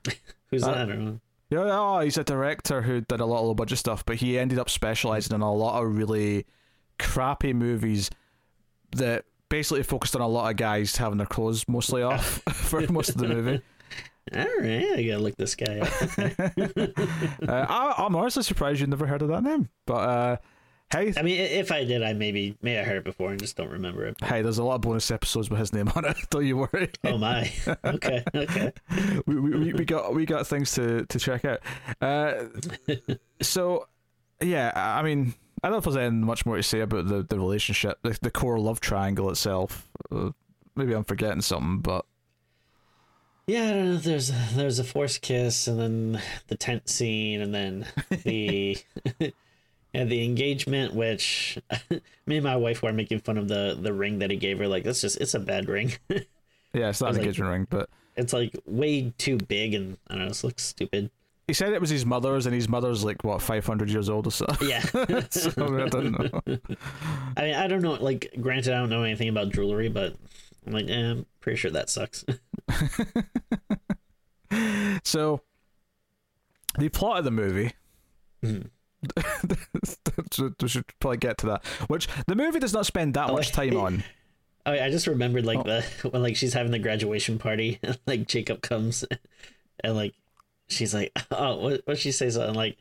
Who's 0.50 0.62
Uh, 0.62 0.72
that? 0.72 0.78
I 0.78 0.84
don't 0.86 1.04
know. 1.04 1.20
Yeah, 1.50 1.64
oh, 1.66 2.00
he's 2.00 2.16
a 2.16 2.22
director 2.24 2.82
who 2.82 3.00
did 3.00 3.18
a 3.20 3.26
lot 3.26 3.40
of 3.40 3.46
low 3.46 3.54
budget 3.54 3.78
stuff, 3.78 4.04
but 4.06 4.16
he 4.16 4.38
ended 4.38 4.58
up 4.58 4.70
specializing 4.70 5.34
in 5.34 5.40
a 5.40 5.52
lot 5.52 5.82
of 5.82 5.96
really 5.96 6.46
crappy 7.00 7.52
movies 7.52 8.08
that 8.96 9.24
basically 9.48 9.82
focused 9.82 10.14
on 10.14 10.22
a 10.22 10.28
lot 10.28 10.48
of 10.50 10.56
guys 10.56 10.94
having 10.96 11.18
their 11.18 11.26
clothes 11.26 11.64
mostly 11.68 12.02
off 12.02 12.40
for 12.54 12.80
most 12.88 13.08
of 13.10 13.16
the 13.18 13.26
movie. 13.28 13.60
All 14.32 14.44
right, 14.60 14.92
I 14.96 15.02
gotta 15.02 15.18
look 15.18 15.36
this 15.36 15.56
guy 15.56 15.80
up. 15.80 15.92
uh, 17.48 17.66
I, 17.68 17.94
I'm 17.98 18.14
honestly 18.14 18.42
surprised 18.44 18.80
you 18.80 18.86
never 18.86 19.06
heard 19.06 19.22
of 19.22 19.28
that 19.28 19.42
name. 19.42 19.68
But 19.86 19.94
uh, 19.94 20.36
hey, 20.92 21.12
I 21.16 21.22
mean, 21.22 21.38
if 21.40 21.70
I 21.72 21.84
did, 21.84 22.02
I 22.02 22.12
maybe 22.12 22.56
may 22.62 22.72
have 22.74 22.86
heard 22.86 22.96
it 22.98 23.04
before 23.04 23.30
and 23.30 23.40
just 23.40 23.56
don't 23.56 23.70
remember 23.70 24.06
it. 24.06 24.16
hey, 24.22 24.42
there's 24.42 24.58
a 24.58 24.64
lot 24.64 24.76
of 24.76 24.80
bonus 24.82 25.10
episodes 25.10 25.50
with 25.50 25.58
his 25.58 25.72
name 25.72 25.90
on 25.94 26.04
it. 26.04 26.16
Don't 26.30 26.44
you 26.44 26.56
worry. 26.58 26.90
Oh 27.04 27.18
my. 27.18 27.50
Okay. 27.84 28.24
Okay. 28.34 28.72
we, 29.26 29.40
we, 29.40 29.72
we 29.72 29.84
got 29.84 30.14
we 30.14 30.26
got 30.26 30.46
things 30.46 30.72
to, 30.72 31.06
to 31.06 31.18
check 31.18 31.44
out. 31.44 31.60
Uh, 32.00 32.44
so 33.40 33.86
yeah, 34.40 34.72
I 34.74 35.02
mean, 35.02 35.34
I 35.62 35.68
don't 35.68 35.72
know 35.72 35.78
if 35.78 35.84
there's 35.84 35.96
anything 35.96 36.24
much 36.24 36.46
more 36.46 36.56
to 36.56 36.62
say 36.62 36.80
about 36.80 37.06
the, 37.08 37.22
the 37.22 37.38
relationship, 37.38 37.98
the, 38.02 38.16
the 38.22 38.30
core 38.30 38.58
love 38.58 38.80
triangle 38.80 39.28
itself. 39.30 39.88
Uh, 40.10 40.30
maybe 40.76 40.94
I'm 40.94 41.04
forgetting 41.04 41.42
something, 41.42 41.80
but 41.80 42.06
Yeah, 43.46 43.64
I 43.64 43.70
don't 43.72 43.84
know. 43.86 43.96
There's 43.96 44.32
there's 44.54 44.78
a 44.78 44.84
forced 44.84 45.20
kiss, 45.22 45.66
and 45.68 45.78
then 45.78 46.22
the 46.48 46.56
tent 46.56 46.88
scene, 46.88 47.40
and 47.42 47.54
then 47.54 47.86
the 48.24 48.78
and 49.94 50.10
the 50.10 50.24
engagement. 50.24 50.94
Which 50.94 51.58
me 52.26 52.36
and 52.36 52.44
my 52.44 52.56
wife 52.56 52.82
were 52.82 52.92
making 52.92 53.20
fun 53.20 53.38
of 53.38 53.48
the 53.48 53.78
the 53.80 53.92
ring 53.92 54.18
that 54.20 54.30
he 54.30 54.36
gave 54.36 54.58
her. 54.58 54.68
Like 54.68 54.84
that's 54.84 55.00
just 55.00 55.20
it's 55.20 55.34
a 55.34 55.40
bad 55.40 55.68
ring. 55.68 55.92
yeah, 56.08 56.88
it's 56.90 57.00
not 57.00 57.16
an 57.16 57.24
like- 57.26 57.38
ring. 57.38 57.66
But 57.70 57.88
it's 58.16 58.32
like 58.32 58.56
way 58.66 59.12
too 59.18 59.36
big, 59.38 59.74
and 59.74 59.96
I 60.08 60.14
don't 60.14 60.22
know. 60.24 60.28
This 60.28 60.44
looks 60.44 60.64
stupid. 60.64 61.10
he 61.46 61.54
said 61.54 61.72
it 61.72 61.80
was 61.80 61.90
his 61.90 62.04
mother's, 62.04 62.46
and 62.46 62.54
his 62.54 62.68
mother's 62.68 63.02
like 63.04 63.22
what 63.24 63.40
500 63.40 63.88
years 63.88 64.08
old 64.08 64.26
or 64.26 64.30
so. 64.32 64.46
Yeah. 64.60 64.80
so 65.30 65.50
I 65.56 65.88
don't 65.88 66.12
know. 66.12 66.40
I 67.36 67.42
mean, 67.42 67.54
I 67.54 67.66
don't 67.66 67.82
know. 67.82 67.92
Like, 67.94 68.30
granted, 68.40 68.74
I 68.74 68.78
don't 68.78 68.90
know 68.90 69.04
anything 69.04 69.28
about 69.28 69.50
jewelry, 69.52 69.88
but 69.88 70.16
I'm 70.66 70.72
like, 70.72 70.88
eh, 70.88 71.10
I'm 71.12 71.26
pretty 71.40 71.56
sure 71.56 71.70
that 71.70 71.88
sucks. 71.88 72.24
So, 75.04 75.40
the 76.78 76.88
plot 76.88 77.18
of 77.18 77.24
the 77.24 77.30
movie. 77.30 77.72
Mhm. 78.44 78.70
we 80.62 80.68
should 80.68 80.84
probably 81.00 81.16
get 81.18 81.38
to 81.38 81.46
that. 81.46 81.64
Which 81.88 82.08
the 82.26 82.34
movie 82.34 82.58
does 82.60 82.72
not 82.72 82.86
spend 82.86 83.14
that 83.14 83.30
Oh, 83.30 83.34
much 83.34 83.52
time 83.52 83.76
on. 83.76 84.04
Oh, 84.66 84.72
I 84.72 84.90
just 84.90 85.06
remembered 85.06 85.46
like 85.46 85.58
Oh. 85.60 85.62
the 85.62 85.82
when 86.10 86.20
like 86.22 86.36
she's 86.36 86.52
having 86.52 86.70
the 86.70 86.78
graduation 86.78 87.38
party, 87.38 87.78
and 87.82 87.98
like 88.06 88.28
Jacob 88.28 88.60
comes, 88.60 89.06
and 89.82 89.96
like 89.96 90.12
she's 90.68 90.92
like, 90.92 91.12
oh, 91.30 91.56
what 91.56 91.80
what 91.86 91.98
she 91.98 92.12
says 92.12 92.36
and 92.36 92.54
like, 92.54 92.76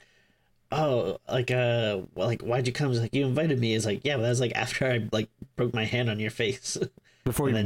oh, 0.73 1.19
like 1.31 1.49
uh, 1.51 1.99
like 2.15 2.41
why'd 2.41 2.67
you 2.67 2.73
come? 2.73 2.91
She's 2.91 2.99
like 2.99 3.13
you 3.15 3.25
invited 3.25 3.59
me. 3.61 3.73
Is 3.75 3.85
like 3.85 4.01
yeah, 4.03 4.17
but 4.17 4.23
that 4.23 4.29
was 4.29 4.41
like 4.41 4.51
after 4.55 4.87
I 4.91 5.07
like 5.13 5.29
broke 5.55 5.73
my 5.73 5.85
hand 5.85 6.09
on 6.09 6.19
your 6.19 6.31
face, 6.31 6.77
Before 7.23 7.47
and 7.47 7.57
you, 7.57 7.63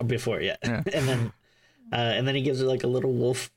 then 0.00 0.08
before 0.08 0.40
yeah, 0.40 0.56
Yeah. 0.64 0.82
and 0.94 1.06
then 1.06 1.32
uh, 1.92 1.96
and 1.96 2.26
then 2.26 2.34
he 2.34 2.40
gives 2.40 2.60
her 2.60 2.66
like 2.66 2.84
a 2.84 2.88
little 2.88 3.12
wolf 3.12 3.50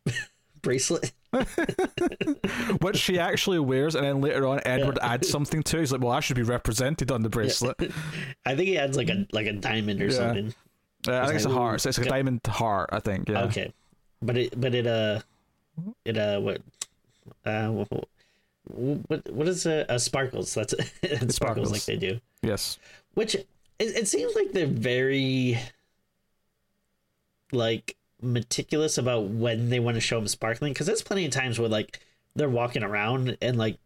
bracelet. 0.63 1.11
which 2.81 2.97
she 2.97 3.19
actually 3.19 3.59
wears, 3.59 3.93
and 3.95 4.03
then 4.05 4.21
later 4.21 4.47
on, 4.47 4.59
Edward 4.65 4.97
adds 5.01 5.29
something 5.29 5.61
to. 5.63 5.77
it. 5.77 5.81
He's 5.81 5.91
like, 5.91 6.01
"Well, 6.01 6.11
I 6.11 6.19
should 6.19 6.35
be 6.35 6.43
represented 6.43 7.11
on 7.11 7.21
the 7.21 7.29
bracelet." 7.29 7.77
I 8.45 8.55
think 8.55 8.67
he 8.69 8.77
adds 8.77 8.97
like 8.97 9.09
a 9.09 9.27
like 9.31 9.45
a 9.47 9.53
diamond 9.53 10.01
or 10.01 10.05
Yeah. 10.05 10.11
something. 10.11 10.53
Uh, 11.07 11.19
I 11.19 11.25
think 11.25 11.35
it's 11.35 11.45
a 11.45 11.49
heart. 11.49 11.81
So 11.81 11.89
it's 11.89 11.97
a 11.99 12.05
diamond 12.05 12.41
heart. 12.47 12.89
I 12.93 12.99
think. 12.99 13.29
Yeah. 13.29 13.43
Okay, 13.45 13.73
but 14.21 14.37
it 14.37 14.59
but 14.59 14.73
it 14.73 14.87
uh 14.87 15.19
it 16.05 16.17
uh 16.17 16.39
what 16.39 16.61
uh 17.45 17.67
what 17.69 17.87
what, 19.09 19.29
what 19.31 19.47
is 19.47 19.65
a, 19.65 19.91
uh 19.91 19.97
sparkles? 19.97 20.53
That's 20.53 20.73
it 21.01 21.31
sparkles. 21.31 21.35
sparkles. 21.35 21.71
like 21.71 21.85
they 21.85 21.97
do. 21.97 22.19
Yes. 22.41 22.77
Which 23.15 23.35
it, 23.35 23.47
it 23.79 24.07
seems 24.07 24.35
like 24.35 24.51
they're 24.53 24.65
very 24.67 25.59
like 27.51 27.95
meticulous 28.23 28.97
about 28.97 29.25
when 29.25 29.69
they 29.69 29.79
want 29.79 29.95
to 29.95 30.01
show 30.01 30.17
them 30.17 30.27
sparkling 30.27 30.73
because 30.73 30.87
there's 30.87 31.03
plenty 31.03 31.25
of 31.25 31.31
times 31.31 31.59
where 31.59 31.69
like 31.69 31.99
they're 32.35 32.49
walking 32.49 32.83
around 32.83 33.37
and 33.41 33.57
like 33.57 33.77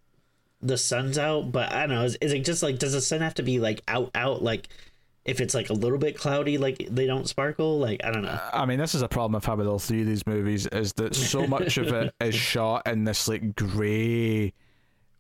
the 0.62 0.78
sun's 0.78 1.18
out 1.18 1.52
but 1.52 1.72
i 1.72 1.82
don't 1.82 1.96
know 1.96 2.04
is, 2.04 2.16
is 2.16 2.34
it 2.34 2.46
just 2.46 2.64
like 2.64 2.80
does 2.80 2.94
the 2.94 3.02
sun 3.02 3.22
have 3.22 3.34
to 3.34 3.44
be 3.44 3.60
like 3.60 3.82
out 3.88 4.10
out 4.16 4.42
like 4.42 4.70
if 5.28 5.42
it's 5.42 5.54
like 5.54 5.70
a 5.70 5.74
little 5.74 5.98
bit 5.98 6.18
cloudy 6.18 6.58
like 6.58 6.88
they 6.90 7.06
don't 7.06 7.28
sparkle? 7.28 7.78
Like 7.78 8.02
i 8.04 8.12
don't 8.12 8.24
know. 8.24 8.40
I 8.54 8.66
mean, 8.66 8.80
this 8.80 8.96
is 8.96 9.02
a 9.02 9.10
problem 9.10 9.36
I've 9.36 9.46
had 9.46 9.58
with 9.58 9.68
all 9.68 9.78
three 9.78 10.02
of 10.02 10.08
these 10.08 10.26
movies 10.26 10.66
is 10.68 10.94
that 10.94 11.14
so 11.14 11.46
much 11.46 11.78
of 11.78 11.88
it 11.88 12.16
is 12.22 12.34
shot 12.34 12.88
in 12.88 13.04
this 13.04 13.28
like 13.28 13.56
grey, 13.56 14.54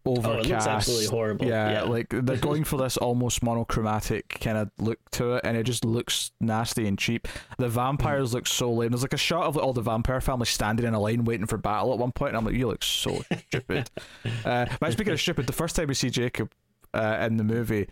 overcast. 0.07 0.45
Oh, 0.45 0.49
looks 0.49 0.67
absolutely 0.67 1.07
horrible. 1.07 1.45
Yeah, 1.47 1.71
Yeah. 1.71 1.81
like 1.83 2.07
they're 2.09 2.37
going 2.37 2.63
for 2.63 2.77
this 2.77 2.97
almost 2.97 3.43
monochromatic 3.43 4.39
kind 4.41 4.57
of 4.57 4.71
look 4.79 4.99
to 5.11 5.33
it, 5.35 5.41
and 5.43 5.55
it 5.57 5.63
just 5.63 5.83
looks 5.85 6.31
nasty 6.39 6.87
and 6.87 6.97
cheap. 6.97 7.27
The 7.57 7.69
vampires 7.69 8.33
look 8.33 8.47
so 8.47 8.71
lame. 8.71 8.91
There's 8.91 9.01
like 9.03 9.13
a 9.13 9.17
shot 9.17 9.43
of 9.43 9.57
all 9.57 9.73
the 9.73 9.81
vampire 9.81 10.21
family 10.21 10.45
standing 10.45 10.85
in 10.85 10.93
a 10.93 10.99
line 10.99 11.25
waiting 11.25 11.45
for 11.47 11.57
battle 11.57 11.93
at 11.93 11.99
one 11.99 12.11
point, 12.11 12.29
and 12.29 12.37
I'm 12.37 12.45
like, 12.45 12.55
you 12.55 12.67
look 12.67 12.83
so 12.83 13.21
stupid. 13.47 13.89
Uh, 14.45 14.65
but 14.79 14.91
speaking 14.93 15.13
of 15.13 15.19
stupid, 15.19 15.45
the 15.47 15.53
first 15.53 15.75
time 15.75 15.87
we 15.87 15.93
see 15.93 16.09
Jacob 16.09 16.51
uh, 16.93 17.17
in 17.21 17.37
the 17.37 17.43
movie 17.43 17.87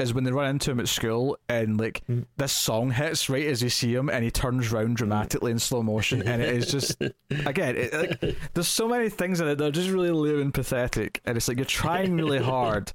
is 0.00 0.14
when 0.14 0.24
they 0.24 0.32
run 0.32 0.48
into 0.48 0.70
him 0.70 0.80
at 0.80 0.88
school 0.88 1.36
and 1.48 1.78
like 1.78 2.02
hmm. 2.06 2.20
this 2.36 2.52
song 2.52 2.90
hits 2.90 3.28
right 3.28 3.46
as 3.46 3.62
you 3.62 3.68
see 3.68 3.94
him 3.94 4.08
and 4.08 4.24
he 4.24 4.30
turns 4.30 4.72
round 4.72 4.96
dramatically 4.96 5.52
in 5.52 5.58
slow 5.58 5.82
motion 5.82 6.22
and 6.22 6.42
it 6.42 6.54
is 6.54 6.70
just 6.70 7.00
again 7.46 7.76
it, 7.76 7.92
like, 8.22 8.36
there's 8.54 8.68
so 8.68 8.88
many 8.88 9.08
things 9.08 9.40
in 9.40 9.48
it 9.48 9.56
that 9.56 9.64
are 9.64 9.70
just 9.70 9.90
really 9.90 10.10
lame 10.10 10.40
and 10.40 10.54
pathetic 10.54 11.20
and 11.24 11.36
it's 11.36 11.48
like 11.48 11.56
you're 11.56 11.64
trying 11.64 12.16
really 12.16 12.38
hard 12.42 12.92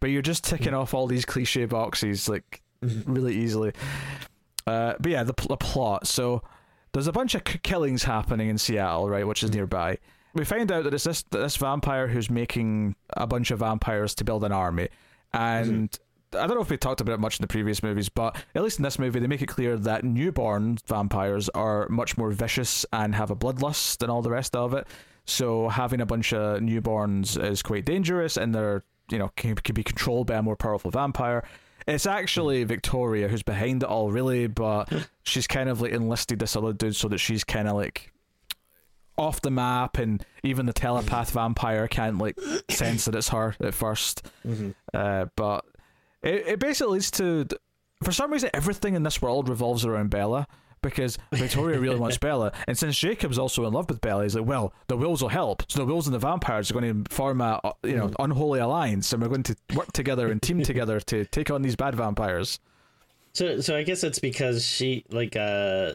but 0.00 0.10
you're 0.10 0.22
just 0.22 0.44
ticking 0.44 0.74
off 0.74 0.94
all 0.94 1.06
these 1.06 1.24
cliche 1.24 1.64
boxes 1.64 2.28
like 2.28 2.62
mm-hmm. 2.84 3.12
really 3.12 3.36
easily. 3.36 3.72
Uh, 4.66 4.94
but 5.00 5.10
yeah 5.10 5.22
the, 5.22 5.34
the 5.48 5.56
plot. 5.56 6.06
So 6.06 6.42
there's 6.92 7.06
a 7.06 7.12
bunch 7.12 7.34
of 7.34 7.44
k- 7.44 7.60
killings 7.62 8.04
happening 8.04 8.48
in 8.48 8.58
Seattle 8.58 9.08
right 9.08 9.26
which 9.26 9.42
is 9.42 9.50
mm-hmm. 9.50 9.58
nearby. 9.58 9.98
We 10.34 10.44
find 10.44 10.70
out 10.70 10.84
that 10.84 10.94
it's 10.94 11.04
this 11.04 11.22
this 11.30 11.56
vampire 11.56 12.06
who's 12.06 12.30
making 12.30 12.94
a 13.16 13.26
bunch 13.26 13.50
of 13.50 13.60
vampires 13.60 14.14
to 14.16 14.24
build 14.24 14.44
an 14.44 14.52
army. 14.52 14.88
And 15.32 15.98
I 16.34 16.46
don't 16.46 16.56
know 16.56 16.60
if 16.62 16.70
we 16.70 16.76
talked 16.76 17.00
about 17.00 17.14
it 17.14 17.20
much 17.20 17.38
in 17.38 17.42
the 17.42 17.48
previous 17.48 17.82
movies, 17.82 18.08
but 18.08 18.36
at 18.54 18.62
least 18.62 18.78
in 18.78 18.82
this 18.82 18.98
movie, 18.98 19.18
they 19.18 19.26
make 19.26 19.42
it 19.42 19.46
clear 19.48 19.76
that 19.78 20.04
newborn 20.04 20.78
vampires 20.86 21.48
are 21.50 21.88
much 21.88 22.18
more 22.18 22.30
vicious 22.30 22.84
and 22.92 23.14
have 23.14 23.30
a 23.30 23.36
bloodlust 23.36 23.98
than 23.98 24.10
all 24.10 24.20
the 24.22 24.30
rest 24.30 24.54
of 24.54 24.74
it. 24.74 24.86
So 25.24 25.68
having 25.68 26.00
a 26.00 26.06
bunch 26.06 26.32
of 26.32 26.60
newborns 26.60 27.42
is 27.42 27.62
quite 27.62 27.84
dangerous, 27.84 28.36
and 28.36 28.54
they're 28.54 28.84
you 29.10 29.18
know 29.18 29.30
can, 29.36 29.54
can 29.54 29.74
be 29.74 29.82
controlled 29.84 30.26
by 30.26 30.34
a 30.36 30.42
more 30.42 30.56
powerful 30.56 30.90
vampire. 30.90 31.44
It's 31.86 32.04
actually 32.06 32.64
Victoria 32.64 33.28
who's 33.28 33.42
behind 33.42 33.82
it 33.82 33.88
all, 33.88 34.10
really, 34.10 34.46
but 34.46 34.92
she's 35.22 35.46
kind 35.46 35.68
of 35.70 35.80
like 35.80 35.92
enlisted 35.92 36.38
this 36.38 36.56
other 36.56 36.72
dude 36.74 36.96
so 36.96 37.08
that 37.08 37.18
she's 37.18 37.44
kind 37.44 37.68
of 37.68 37.76
like 37.76 38.12
off 39.16 39.40
the 39.40 39.50
map, 39.50 39.98
and 39.98 40.24
even 40.42 40.66
the 40.66 40.72
telepath 40.72 41.30
vampire 41.30 41.88
can't 41.88 42.18
like 42.18 42.38
sense 42.70 43.06
that 43.06 43.14
it's 43.14 43.30
her 43.30 43.56
at 43.60 43.74
1st 43.74 44.22
Uh, 44.94 45.26
but 45.34 45.64
it, 46.22 46.46
it 46.46 46.58
basically 46.58 46.94
leads 46.94 47.10
to, 47.12 47.46
for 48.02 48.12
some 48.12 48.32
reason, 48.32 48.50
everything 48.54 48.94
in 48.94 49.02
this 49.02 49.20
world 49.22 49.48
revolves 49.48 49.84
around 49.84 50.10
Bella. 50.10 50.46
Because 50.80 51.18
Victoria 51.32 51.80
really 51.80 51.98
wants 51.98 52.18
Bella, 52.20 52.52
and 52.68 52.78
since 52.78 52.96
Jacob's 52.96 53.36
also 53.36 53.66
in 53.66 53.72
love 53.72 53.88
with 53.88 54.00
Bella, 54.00 54.22
he's 54.22 54.36
like, 54.36 54.46
"Well, 54.46 54.72
the 54.86 54.96
wills 54.96 55.20
will 55.20 55.28
help. 55.28 55.64
So 55.66 55.80
the 55.80 55.84
wills 55.84 56.06
and 56.06 56.14
the 56.14 56.20
vampires 56.20 56.70
are 56.70 56.74
going 56.74 57.02
to 57.02 57.12
form 57.12 57.40
a, 57.40 57.60
you 57.82 57.96
know, 57.96 58.12
unholy 58.20 58.60
alliance, 58.60 59.12
and 59.12 59.20
we're 59.20 59.28
going 59.28 59.42
to 59.42 59.56
work 59.74 59.90
together 59.90 60.30
and 60.30 60.40
team 60.40 60.62
together 60.62 61.00
to 61.00 61.24
take 61.24 61.50
on 61.50 61.62
these 61.62 61.74
bad 61.74 61.96
vampires." 61.96 62.60
So, 63.32 63.60
so 63.60 63.76
I 63.76 63.82
guess 63.82 64.04
it's 64.04 64.20
because 64.20 64.64
she 64.64 65.04
like 65.10 65.34
uh, 65.34 65.94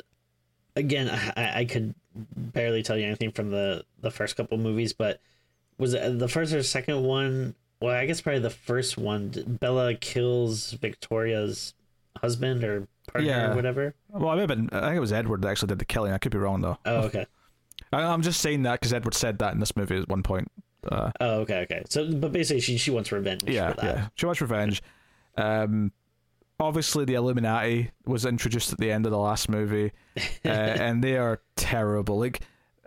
again, 0.75 1.09
I, 1.37 1.59
I 1.59 1.65
could 1.65 1.95
barely 2.15 2.83
tell 2.83 2.97
you 2.97 3.05
anything 3.05 3.31
from 3.31 3.51
the 3.51 3.85
the 4.01 4.11
first 4.11 4.35
couple 4.35 4.57
movies, 4.57 4.93
but 4.93 5.21
was 5.77 5.93
it 5.93 6.19
the 6.19 6.27
first 6.27 6.53
or 6.53 6.63
second 6.63 7.03
one? 7.03 7.55
Well, 7.83 7.93
I 7.93 8.05
guess 8.05 8.21
probably 8.21 8.39
the 8.39 8.49
first 8.49 8.97
one. 8.97 9.57
Bella 9.59 9.95
kills 9.95 10.71
Victoria's 10.71 11.73
husband 12.17 12.63
or 12.63 12.87
partner 13.11 13.29
Yeah. 13.29 13.51
or 13.51 13.55
whatever. 13.55 13.93
Well, 14.09 14.29
I 14.29 14.45
mean, 14.45 14.69
I 14.71 14.79
think 14.81 14.95
it 14.95 14.99
was 15.01 15.11
Edward 15.11 15.41
that 15.41 15.49
actually 15.49 15.67
did 15.67 15.79
the 15.79 15.85
killing. 15.85 16.13
I 16.13 16.17
could 16.17 16.31
be 16.31 16.37
wrong 16.37 16.61
though. 16.61 16.77
Oh, 16.85 17.01
okay. 17.07 17.25
I, 17.91 18.03
I'm 18.03 18.21
just 18.21 18.39
saying 18.39 18.63
that 18.63 18.79
because 18.79 18.93
Edward 18.93 19.13
said 19.15 19.39
that 19.39 19.53
in 19.53 19.59
this 19.59 19.75
movie 19.75 19.97
at 19.97 20.07
one 20.07 20.23
point. 20.23 20.49
Uh, 20.89 21.11
Oh, 21.19 21.39
okay, 21.41 21.59
okay. 21.63 21.83
So, 21.89 22.09
but 22.13 22.31
basically, 22.31 22.61
she 22.61 22.77
she 22.77 22.89
wants 22.91 23.11
revenge. 23.11 23.43
yeah, 23.45 23.73
for 23.73 23.81
that. 23.81 23.95
yeah. 23.95 24.07
She 24.15 24.25
wants 24.25 24.39
revenge. 24.41 24.81
Um, 25.37 25.91
obviously, 26.59 27.05
the 27.05 27.15
Illuminati 27.15 27.91
was 28.05 28.25
introduced 28.25 28.71
at 28.71 28.77
the 28.79 28.91
end 28.91 29.05
of 29.05 29.11
the 29.11 29.17
last 29.17 29.49
movie, 29.49 29.91
uh, 30.45 30.47
and 30.47 31.03
they 31.03 31.17
are 31.17 31.41
terrible. 31.55 32.17
Like, 32.19 32.41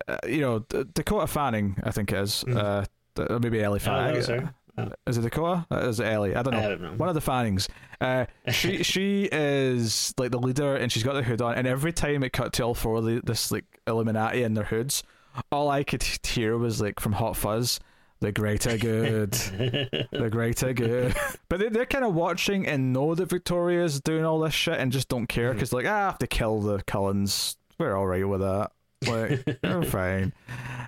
uh, 0.08 0.16
you 0.26 0.40
know, 0.40 0.60
D- 0.60 0.84
Dakota 0.94 1.26
Fanning, 1.26 1.76
I 1.82 1.90
think 1.90 2.12
it 2.12 2.18
is. 2.18 2.44
Uh, 2.44 2.84
th- 3.14 3.28
or 3.30 3.38
maybe 3.40 3.62
Ellie 3.62 3.80
Mm. 3.80 3.88
Oh, 3.88 4.48
that 4.76 4.82
Fanning. 4.82 4.90
was 4.90 4.90
her. 4.90 4.96
Oh. 5.06 5.10
Is 5.10 5.18
it 5.18 5.22
Dakota? 5.22 5.66
Uh, 5.70 5.88
Is 5.88 6.00
it 6.00 6.04
Ellie? 6.06 6.34
I 6.36 6.42
don't 6.42 6.54
know. 6.54 6.58
I 6.60 6.68
don't 6.68 6.82
know. 6.82 6.92
One 6.92 7.08
of 7.08 7.14
the 7.14 7.20
Fannings. 7.20 7.68
Uh, 8.00 8.26
she 8.50 8.82
she 8.82 9.28
is 9.32 10.14
like 10.18 10.30
the 10.30 10.38
leader, 10.38 10.76
and 10.76 10.90
she's 10.92 11.02
got 11.02 11.14
the 11.14 11.22
hood 11.22 11.40
on. 11.42 11.54
And 11.54 11.66
every 11.66 11.92
time 11.92 12.22
it 12.22 12.32
cut 12.32 12.52
to 12.54 12.62
all 12.62 12.74
four 12.74 12.96
of 12.96 13.04
the, 13.04 13.20
this 13.24 13.50
like 13.50 13.64
Illuminati 13.86 14.42
in 14.42 14.54
their 14.54 14.64
hoods, 14.64 15.02
all 15.50 15.70
I 15.70 15.82
could 15.84 16.02
hear 16.26 16.56
was 16.56 16.80
like 16.80 17.00
from 17.00 17.12
Hot 17.12 17.36
Fuzz, 17.36 17.80
"The 18.20 18.32
greater 18.32 18.76
good, 18.76 19.32
the 20.12 20.28
greater 20.30 20.72
good." 20.72 21.14
But 21.48 21.60
they, 21.60 21.68
they're 21.68 21.86
kind 21.86 22.04
of 22.04 22.14
watching 22.14 22.66
and 22.66 22.92
know 22.92 23.14
that 23.14 23.26
Victoria's 23.30 24.00
doing 24.00 24.24
all 24.24 24.40
this 24.40 24.54
shit, 24.54 24.78
and 24.78 24.92
just 24.92 25.08
don't 25.08 25.26
care 25.26 25.52
because 25.54 25.72
like, 25.72 25.86
ah, 25.86 25.94
I 25.96 26.00
have 26.06 26.18
to 26.18 26.26
kill 26.26 26.60
the 26.60 26.82
Cullens. 26.82 27.56
We're 27.78 27.96
all 27.96 28.06
right 28.06 28.26
with 28.26 28.40
that. 28.40 28.72
Like 29.06 29.60
they're 29.62 29.82
fine, 29.82 30.32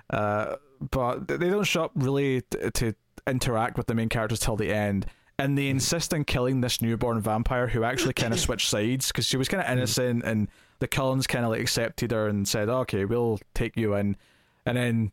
uh, 0.09 0.55
but 0.91 1.27
they 1.27 1.49
don't 1.49 1.63
show 1.63 1.83
up 1.85 1.91
really 1.95 2.41
t- 2.41 2.71
to 2.71 2.95
interact 3.29 3.77
with 3.77 3.87
the 3.87 3.95
main 3.95 4.09
characters 4.09 4.39
till 4.39 4.55
the 4.55 4.73
end. 4.73 5.05
And 5.37 5.57
they 5.57 5.69
insist 5.69 6.13
on 6.13 6.25
killing 6.25 6.59
this 6.61 6.81
newborn 6.81 7.21
vampire 7.21 7.67
who 7.67 7.83
actually 7.85 8.13
kind 8.13 8.33
of 8.33 8.39
switched 8.45 8.67
sides 8.67 9.07
because 9.07 9.25
she 9.25 9.37
was 9.37 9.47
kind 9.47 9.63
of 9.63 9.71
innocent, 9.71 10.23
and 10.25 10.49
the 10.79 10.87
Cullens 10.87 11.27
kind 11.27 11.45
of 11.45 11.51
like 11.51 11.61
accepted 11.61 12.11
her 12.11 12.27
and 12.27 12.45
said, 12.47 12.67
"Okay, 12.67 13.05
we'll 13.05 13.39
take 13.53 13.77
you 13.77 13.93
in." 13.95 14.17
And 14.65 14.75
then 14.77 15.11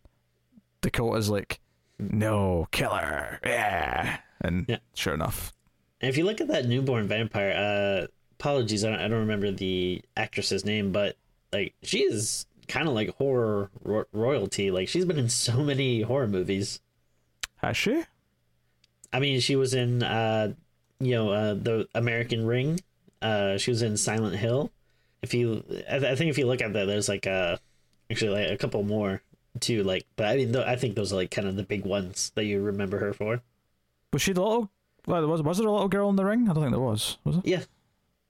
Dakota's 0.80 1.30
like, 1.30 1.60
"No, 1.98 2.66
kill 2.72 2.90
her, 2.90 3.40
yeah." 3.44 4.18
And 4.40 4.66
Yeah. 4.68 4.78
sure 4.94 5.14
enough, 5.14 5.52
And 6.00 6.10
if 6.10 6.18
you 6.18 6.24
look 6.24 6.40
at 6.40 6.48
that 6.48 6.66
newborn 6.66 7.08
vampire, 7.08 7.52
uh, 7.52 8.06
apologies, 8.38 8.84
I 8.84 8.90
don't, 8.90 8.98
I 9.00 9.08
don't 9.08 9.20
remember 9.20 9.50
the 9.50 10.02
actress's 10.16 10.64
name, 10.64 10.92
but 10.92 11.16
like 11.52 11.74
she 11.82 12.00
is 12.02 12.46
kind 12.68 12.86
of 12.88 12.94
like 12.94 13.16
horror 13.16 13.70
ro- 13.82 14.04
royalty. 14.12 14.70
Like 14.70 14.88
she's 14.88 15.04
been 15.06 15.18
in 15.18 15.28
so 15.30 15.62
many 15.62 16.02
horror 16.02 16.28
movies. 16.28 16.80
Has 17.66 17.76
she? 17.76 18.02
I 19.12 19.20
mean, 19.20 19.40
she 19.40 19.56
was 19.56 19.74
in, 19.74 20.02
uh, 20.02 20.54
you 21.00 21.12
know, 21.14 21.30
uh, 21.30 21.54
the 21.54 21.88
American 21.94 22.46
Ring. 22.46 22.80
Uh, 23.22 23.56
she 23.58 23.70
was 23.70 23.82
in 23.82 23.96
Silent 23.96 24.36
Hill. 24.36 24.70
If 25.22 25.32
you, 25.34 25.64
I, 25.90 25.96
I 25.96 26.14
think 26.16 26.30
if 26.30 26.38
you 26.38 26.46
look 26.46 26.60
at 26.60 26.72
that, 26.72 26.86
there's 26.86 27.08
like 27.08 27.26
uh 27.26 27.56
actually 28.10 28.30
like 28.30 28.50
a 28.50 28.56
couple 28.58 28.82
more 28.82 29.22
too. 29.60 29.82
Like, 29.82 30.06
but 30.16 30.26
I 30.26 30.36
mean, 30.36 30.52
th- 30.52 30.66
I 30.66 30.76
think 30.76 30.94
those 30.94 31.12
are 31.12 31.16
like 31.16 31.30
kind 31.30 31.48
of 31.48 31.56
the 31.56 31.62
big 31.62 31.84
ones 31.84 32.32
that 32.34 32.44
you 32.44 32.60
remember 32.60 32.98
her 32.98 33.12
for. 33.12 33.40
Was 34.12 34.22
she 34.22 34.32
the 34.32 34.42
little? 34.42 34.70
Well, 35.06 35.26
was 35.26 35.42
was 35.42 35.58
there 35.58 35.66
a 35.66 35.72
little 35.72 35.88
girl 35.88 36.10
in 36.10 36.16
the 36.16 36.24
ring? 36.24 36.48
I 36.48 36.52
don't 36.52 36.62
think 36.64 36.72
there 36.72 36.80
was. 36.80 37.18
Was 37.24 37.36
it? 37.36 37.46
Yeah, 37.46 37.62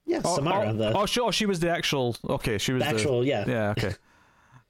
yeah, 0.07 0.20
Oh, 0.24 0.37
Samara, 0.37 0.68
oh, 0.68 0.72
the, 0.72 0.97
oh, 0.97 1.07
she, 1.07 1.20
oh, 1.20 1.30
she 1.30 1.47
was 1.47 1.61
the 1.61 1.70
actual. 1.70 2.16
Okay, 2.28 2.59
she 2.59 2.72
was 2.72 2.82
the 2.82 2.89
actual, 2.89 3.24
yeah. 3.24 3.45
Yeah, 3.47 3.70
okay. 3.70 3.93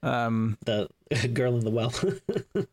Um, 0.03 0.59
the 0.63 0.87
girl 1.33 1.57
in 1.57 1.65
the 1.65 1.71
well. 1.71 1.91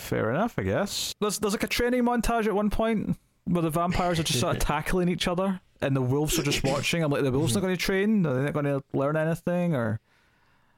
fair 0.00 0.30
enough, 0.30 0.54
I 0.58 0.62
guess. 0.62 1.14
There's 1.20 1.38
there's 1.38 1.52
like 1.52 1.62
a 1.62 1.68
training 1.68 2.02
montage 2.02 2.46
at 2.46 2.54
one 2.54 2.70
point 2.70 3.16
where 3.44 3.62
the 3.62 3.70
vampires 3.70 4.18
are 4.18 4.22
just 4.22 4.40
sort 4.40 4.56
of 4.56 4.62
tackling 4.66 5.08
each 5.08 5.28
other, 5.28 5.60
and 5.80 5.94
the 5.94 6.02
wolves 6.02 6.38
are 6.38 6.42
just 6.42 6.64
watching. 6.64 7.02
I'm 7.02 7.10
like, 7.10 7.22
the 7.22 7.30
wolves 7.32 7.54
not 7.54 7.60
going 7.60 7.76
to 7.76 7.82
train? 7.82 8.26
Are 8.26 8.34
they 8.34 8.42
not 8.42 8.52
going 8.52 8.66
to 8.66 8.82
learn 8.92 9.16
anything? 9.16 9.74
Or 9.74 10.00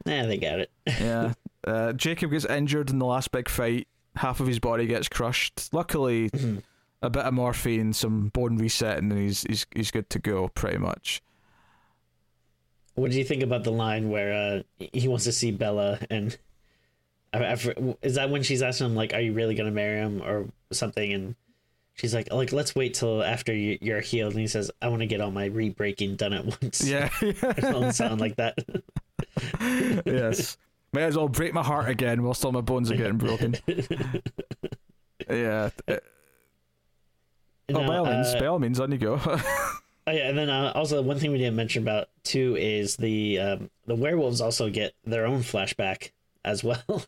yeah, 0.04 0.26
they 0.26 0.36
got 0.36 0.60
it. 0.60 0.70
yeah, 0.86 1.34
uh, 1.66 1.92
Jacob 1.92 2.30
gets 2.30 2.44
injured 2.44 2.90
in 2.90 2.98
the 2.98 3.06
last 3.06 3.32
big 3.32 3.48
fight. 3.48 3.88
Half 4.16 4.40
of 4.40 4.46
his 4.46 4.58
body 4.58 4.86
gets 4.86 5.08
crushed. 5.08 5.72
Luckily, 5.72 6.30
a 7.00 7.08
bit 7.08 7.24
of 7.24 7.32
morphine, 7.34 7.92
some 7.92 8.28
bone 8.28 8.56
resetting, 8.56 9.10
and 9.10 9.20
he's 9.20 9.42
he's 9.42 9.66
he's 9.74 9.90
good 9.90 10.10
to 10.10 10.18
go 10.18 10.48
pretty 10.48 10.78
much. 10.78 11.22
What 12.94 13.10
do 13.10 13.16
you 13.16 13.24
think 13.24 13.42
about 13.42 13.64
the 13.64 13.72
line 13.72 14.10
where 14.10 14.32
uh, 14.32 14.86
he 14.92 15.08
wants 15.08 15.24
to 15.24 15.32
see 15.32 15.50
Bella 15.50 15.98
and 16.10 16.36
I, 17.32 17.38
I, 17.52 17.56
is 18.02 18.14
that 18.16 18.30
when 18.30 18.42
she's 18.42 18.62
asking 18.62 18.86
him 18.88 18.94
like, 18.94 19.14
"Are 19.14 19.20
you 19.20 19.32
really 19.32 19.54
gonna 19.54 19.70
marry 19.70 19.98
him?" 20.00 20.22
or 20.22 20.46
something? 20.70 21.12
And 21.12 21.34
she's 21.94 22.14
like, 22.14 22.32
"Like, 22.32 22.52
let's 22.52 22.74
wait 22.74 22.94
till 22.94 23.22
after 23.22 23.54
you, 23.54 23.78
you're 23.80 24.00
healed." 24.00 24.32
And 24.32 24.40
he 24.40 24.46
says, 24.46 24.70
"I 24.80 24.88
want 24.88 25.00
to 25.00 25.06
get 25.06 25.20
all 25.20 25.30
my 25.30 25.46
re-breaking 25.46 26.16
done 26.16 26.32
at 26.32 26.44
once." 26.62 26.86
Yeah, 26.86 27.08
or 27.74 27.92
something 27.92 28.18
like 28.18 28.36
that. 28.36 28.58
yes. 30.06 30.56
May 30.92 31.04
as 31.04 31.16
well 31.16 31.28
break 31.28 31.54
my 31.54 31.62
heart 31.62 31.88
again 31.88 32.22
whilst 32.22 32.44
all 32.44 32.52
my 32.52 32.60
bones 32.60 32.90
are 32.90 32.96
getting 32.96 33.16
broken. 33.16 33.54
yeah. 35.28 35.70
Uh, 35.88 35.96
Oh, 37.74 37.86
by 37.86 37.96
all 37.96 38.04
means, 38.04 38.34
uh, 38.34 38.40
by 38.40 38.46
all 38.46 38.58
means, 38.58 38.80
on 38.80 38.92
you 38.92 38.98
go. 38.98 39.18
Oh 39.24 40.10
yeah, 40.10 40.28
and 40.28 40.36
then 40.36 40.50
uh, 40.50 40.72
also 40.74 41.00
one 41.00 41.18
thing 41.18 41.30
we 41.32 41.38
didn't 41.38 41.56
mention 41.56 41.82
about 41.82 42.08
too 42.24 42.56
is 42.58 42.96
the 42.96 43.38
um, 43.38 43.70
the 43.86 43.94
werewolves 43.94 44.40
also 44.42 44.68
get 44.68 44.94
their 45.04 45.24
own 45.24 45.40
flashback 45.42 46.10
as 46.44 46.62
well. 46.64 47.04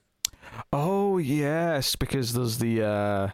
Oh 0.72 1.18
yes, 1.18 1.96
because 1.96 2.32
there's 2.32 2.58
the 2.58 2.82
uh, 2.82 3.28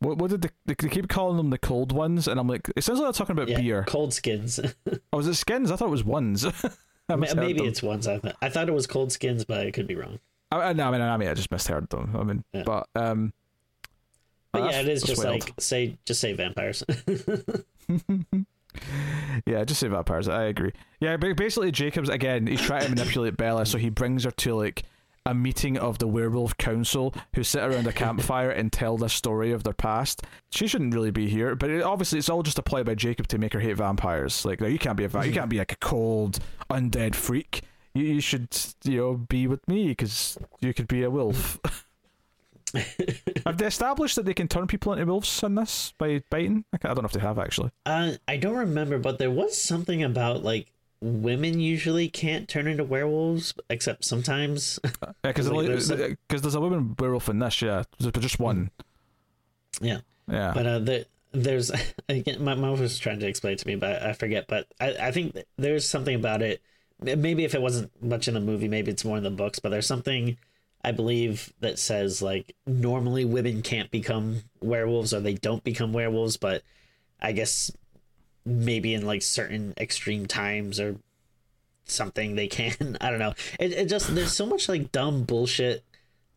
what 0.00 0.18
what 0.18 0.30
did 0.30 0.42
they, 0.42 0.74
they 0.76 0.88
keep 0.88 1.08
calling 1.08 1.36
them 1.36 1.50
the 1.50 1.58
cold 1.58 1.92
ones, 1.92 2.28
and 2.28 2.38
I'm 2.40 2.48
like, 2.48 2.70
it 2.76 2.82
sounds 2.84 2.98
like 3.00 3.06
they're 3.06 3.12
talking 3.12 3.32
about 3.36 3.48
yeah, 3.48 3.60
beer. 3.60 3.84
cold 3.86 4.12
skins. 4.14 4.60
Oh, 5.12 5.18
was 5.18 5.26
it 5.28 5.34
skins? 5.34 5.70
I 5.70 5.76
thought 5.76 5.88
it 5.88 5.90
was 5.92 6.04
ones. 6.04 6.44
Maybe 7.08 7.64
it's 7.64 7.82
ones. 7.82 8.08
I, 8.08 8.18
th- 8.18 8.34
I 8.42 8.48
thought 8.48 8.68
it 8.68 8.72
was 8.74 8.86
cold 8.86 9.12
skins, 9.12 9.44
but 9.44 9.66
I 9.66 9.70
could 9.70 9.86
be 9.86 9.94
wrong. 9.94 10.18
I, 10.50 10.72
no, 10.72 10.88
I 10.88 10.90
mean, 10.90 11.00
I 11.00 11.16
mean, 11.16 11.28
I 11.28 11.34
just 11.34 11.50
misheard 11.50 11.88
them. 11.90 12.16
I 12.18 12.22
mean, 12.24 12.44
Yeah. 12.52 12.62
but 12.64 12.88
um, 12.94 13.32
But 14.52 14.70
yeah, 14.72 14.80
it 14.80 14.88
is 14.88 15.02
just 15.02 15.24
wild. 15.24 15.40
like 15.44 15.54
say 15.58 15.98
just 16.04 16.20
say 16.20 16.32
vampires. 16.32 16.82
Yeah, 19.46 19.64
just 19.64 19.78
say 19.80 19.86
vampires. 19.88 20.28
I 20.28 20.44
agree. 20.44 20.72
Yeah, 21.00 21.16
but 21.16 21.36
basically, 21.36 21.70
Jacobs 21.70 22.08
again. 22.08 22.46
He's 22.46 22.60
trying 22.60 22.82
to 22.82 22.88
manipulate 22.88 23.36
Bella, 23.36 23.66
so 23.66 23.78
he 23.78 23.88
brings 23.88 24.24
her 24.24 24.30
to 24.32 24.54
like 24.54 24.82
a 25.26 25.34
meeting 25.34 25.78
of 25.78 25.98
the 25.98 26.06
werewolf 26.06 26.56
council, 26.56 27.14
who 27.34 27.42
sit 27.42 27.62
around 27.62 27.86
a 27.86 27.92
campfire 28.04 28.50
and 28.50 28.72
tell 28.72 28.96
the 28.96 29.08
story 29.08 29.52
of 29.52 29.64
their 29.64 29.72
past. 29.72 30.22
She 30.50 30.66
shouldn't 30.66 30.94
really 30.94 31.10
be 31.10 31.28
here, 31.28 31.54
but 31.54 31.70
it, 31.70 31.82
obviously, 31.82 32.18
it's 32.18 32.28
all 32.28 32.42
just 32.42 32.58
a 32.58 32.62
ploy 32.62 32.84
by 32.84 32.94
Jacob 32.94 33.26
to 33.28 33.38
make 33.38 33.52
her 33.52 33.60
hate 33.60 33.76
vampires. 33.76 34.44
Like, 34.44 34.60
no, 34.60 34.66
you 34.66 34.78
can't 34.78 34.96
be 34.96 35.04
a 35.04 35.08
va- 35.08 35.26
you 35.26 35.32
can't 35.32 35.50
be 35.50 35.58
like 35.58 35.72
a 35.72 35.76
cold 35.76 36.38
undead 36.70 37.14
freak. 37.14 37.62
You, 37.94 38.04
you 38.04 38.20
should, 38.20 38.48
you 38.84 38.98
know, 38.98 39.14
be 39.14 39.46
with 39.46 39.66
me 39.68 39.88
because 39.88 40.38
you 40.60 40.74
could 40.74 40.88
be 40.88 41.02
a 41.02 41.10
wolf. 41.10 41.58
have 43.46 43.58
they 43.58 43.66
established 43.66 44.16
that 44.16 44.24
they 44.24 44.34
can 44.34 44.48
turn 44.48 44.66
people 44.66 44.92
into 44.92 45.06
wolves 45.06 45.42
in 45.42 45.54
this 45.54 45.92
by 45.98 46.22
biting? 46.30 46.64
I, 46.72 46.78
I 46.82 46.88
don't 46.88 47.02
know 47.02 47.06
if 47.06 47.12
they 47.12 47.20
have 47.20 47.38
actually. 47.38 47.70
uh, 47.86 48.12
I 48.26 48.36
don't 48.36 48.56
remember, 48.56 48.98
but 48.98 49.18
there 49.18 49.30
was 49.30 49.60
something 49.60 50.02
about 50.02 50.42
like 50.42 50.66
women 51.00 51.60
usually 51.60 52.08
can't 52.08 52.48
turn 52.48 52.66
into 52.66 52.84
werewolves, 52.84 53.54
except 53.70 54.04
sometimes. 54.04 54.78
Uh, 55.02 55.12
yeah, 55.24 55.30
because 55.30 55.50
Like, 55.50 55.66
there's 55.66 55.86
some- 55.86 56.00
uh, 56.02 56.08
there's 56.28 56.54
a 56.54 56.60
woman 56.60 56.94
werewolf 56.98 57.28
in 57.28 57.38
this, 57.38 57.60
yeah, 57.62 57.82
There's 57.98 58.12
just 58.20 58.38
one. 58.40 58.70
Mm-hmm. 59.76 59.86
yeah, 59.86 60.00
Yeah, 60.28 60.52
but 60.54 60.66
uh, 60.66 60.78
the, 60.78 61.06
there's 61.32 61.70
again, 62.08 62.42
my 62.42 62.54
mom 62.54 62.78
was 62.80 62.98
trying 62.98 63.20
to 63.20 63.26
explain 63.26 63.54
it 63.54 63.58
to 63.60 63.66
me, 63.66 63.76
but 63.76 64.02
I 64.02 64.12
forget. 64.12 64.46
But 64.46 64.66
I, 64.80 64.94
I 65.08 65.10
think 65.12 65.36
there's 65.58 65.88
something 65.88 66.14
about 66.14 66.42
it. 66.42 66.62
Maybe 67.00 67.44
if 67.44 67.54
it 67.54 67.60
wasn't 67.60 67.90
much 68.02 68.28
in 68.28 68.34
the 68.34 68.40
movie, 68.40 68.68
maybe 68.68 68.90
it's 68.90 69.04
more 69.04 69.16
in 69.18 69.24
the 69.24 69.30
books. 69.30 69.58
But 69.58 69.70
there's 69.70 69.86
something 69.86 70.38
I 70.84 70.92
believe 70.92 71.52
that 71.60 71.78
says 71.78 72.22
like 72.22 72.54
normally 72.66 73.24
women 73.24 73.62
can't 73.62 73.90
become 73.90 74.42
werewolves 74.60 75.12
or 75.12 75.20
they 75.20 75.34
don't 75.34 75.64
become 75.64 75.92
werewolves, 75.92 76.36
but 76.36 76.62
I 77.20 77.32
guess 77.32 77.70
maybe 78.44 78.94
in 78.94 79.06
like 79.06 79.22
certain 79.22 79.74
extreme 79.78 80.26
times 80.26 80.78
or 80.78 80.96
something 81.86 82.34
they 82.34 82.48
can. 82.48 82.96
I 83.00 83.10
don't 83.10 83.18
know. 83.18 83.34
It, 83.58 83.72
it 83.72 83.88
just 83.88 84.14
there's 84.14 84.32
so 84.32 84.46
much 84.46 84.68
like 84.68 84.92
dumb 84.92 85.24
bullshit 85.24 85.84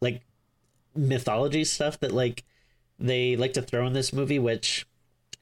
like 0.01 0.21
mythology 0.95 1.63
stuff 1.63 1.99
that 1.99 2.11
like 2.11 2.43
they 2.99 3.35
like 3.35 3.53
to 3.53 3.61
throw 3.61 3.85
in 3.87 3.93
this 3.93 4.13
movie, 4.13 4.39
which 4.39 4.85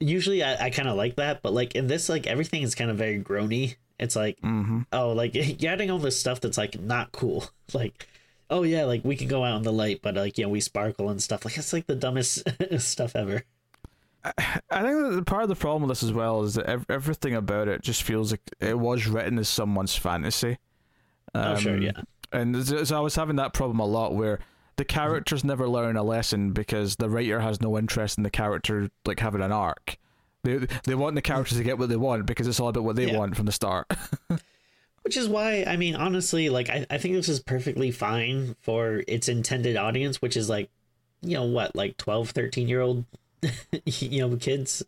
usually 0.00 0.42
I, 0.42 0.66
I 0.66 0.70
kind 0.70 0.88
of 0.88 0.96
like 0.96 1.16
that, 1.16 1.42
but 1.42 1.52
like 1.52 1.74
in 1.74 1.86
this, 1.86 2.08
like 2.08 2.26
everything 2.26 2.62
is 2.62 2.74
kind 2.74 2.90
of 2.90 2.96
very 2.96 3.20
groany. 3.22 3.76
It's 3.98 4.16
like, 4.16 4.38
mm-hmm. 4.40 4.82
oh, 4.92 5.12
like 5.12 5.34
you're 5.62 5.72
adding 5.72 5.90
all 5.90 5.98
this 5.98 6.18
stuff 6.18 6.40
that's 6.40 6.58
like 6.58 6.80
not 6.80 7.12
cool. 7.12 7.50
Like, 7.74 8.06
oh 8.48 8.62
yeah, 8.62 8.84
like 8.84 9.04
we 9.04 9.16
can 9.16 9.26
go 9.26 9.42
out 9.42 9.56
in 9.56 9.64
the 9.64 9.72
light, 9.72 9.98
but 10.00 10.14
like 10.14 10.38
you 10.38 10.44
know 10.44 10.50
we 10.50 10.60
sparkle 10.60 11.08
and 11.08 11.20
stuff. 11.20 11.44
Like 11.44 11.58
it's 11.58 11.72
like 11.72 11.88
the 11.88 11.96
dumbest 11.96 12.44
stuff 12.78 13.16
ever. 13.16 13.42
I 14.70 14.82
think 14.82 15.14
that 15.14 15.24
part 15.26 15.42
of 15.42 15.48
the 15.48 15.54
problem 15.56 15.82
with 15.82 15.90
this 15.90 16.02
as 16.02 16.12
well 16.12 16.42
is 16.42 16.54
that 16.54 16.66
ev- 16.66 16.86
everything 16.88 17.34
about 17.34 17.68
it 17.68 17.82
just 17.82 18.02
feels 18.02 18.30
like 18.32 18.40
it 18.60 18.78
was 18.78 19.06
written 19.06 19.38
as 19.38 19.48
someone's 19.48 19.94
fantasy. 19.96 20.58
oh 21.34 21.56
sure, 21.56 21.74
Um, 21.74 21.82
yeah. 21.82 21.92
And 22.32 22.66
so 22.66 22.84
so 22.84 22.96
I 22.96 23.00
was 23.00 23.14
having 23.14 23.36
that 23.36 23.52
problem 23.52 23.78
a 23.78 23.86
lot 23.86 24.14
where 24.14 24.40
the 24.76 24.84
characters 24.84 25.44
never 25.44 25.68
learn 25.68 25.96
a 25.96 26.02
lesson 26.02 26.52
because 26.52 26.96
the 26.96 27.08
writer 27.08 27.40
has 27.40 27.60
no 27.60 27.78
interest 27.78 28.18
in 28.18 28.24
the 28.24 28.30
character 28.30 28.90
like 29.06 29.20
having 29.20 29.40
an 29.42 29.52
arc. 29.52 29.96
They 30.42 30.66
they 30.84 30.94
want 30.94 31.14
the 31.14 31.22
characters 31.22 31.56
to 31.58 31.64
get 31.64 31.78
what 31.78 31.88
they 31.88 31.96
want 31.96 32.26
because 32.26 32.46
it's 32.46 32.60
all 32.60 32.68
about 32.68 32.84
what 32.84 32.96
they 32.96 33.06
Yeah. 33.10 33.18
want 33.18 33.36
from 33.36 33.46
the 33.46 33.52
start. 33.52 33.86
Which 35.02 35.16
is 35.16 35.28
why, 35.28 35.62
I 35.64 35.76
mean, 35.76 35.94
honestly, 35.94 36.48
like, 36.48 36.68
I, 36.68 36.84
I 36.90 36.98
think 36.98 37.14
this 37.14 37.28
is 37.28 37.38
perfectly 37.38 37.92
fine 37.92 38.56
for 38.60 39.04
its 39.06 39.28
intended 39.28 39.76
audience, 39.76 40.20
which 40.20 40.36
is 40.36 40.48
like, 40.48 40.68
you 41.22 41.34
know, 41.34 41.44
what, 41.44 41.76
like 41.76 41.96
12, 41.96 42.30
13 42.30 42.66
year 42.66 42.80
old, 42.80 43.04
you 43.84 44.28
know, 44.28 44.36
kids. 44.36 44.82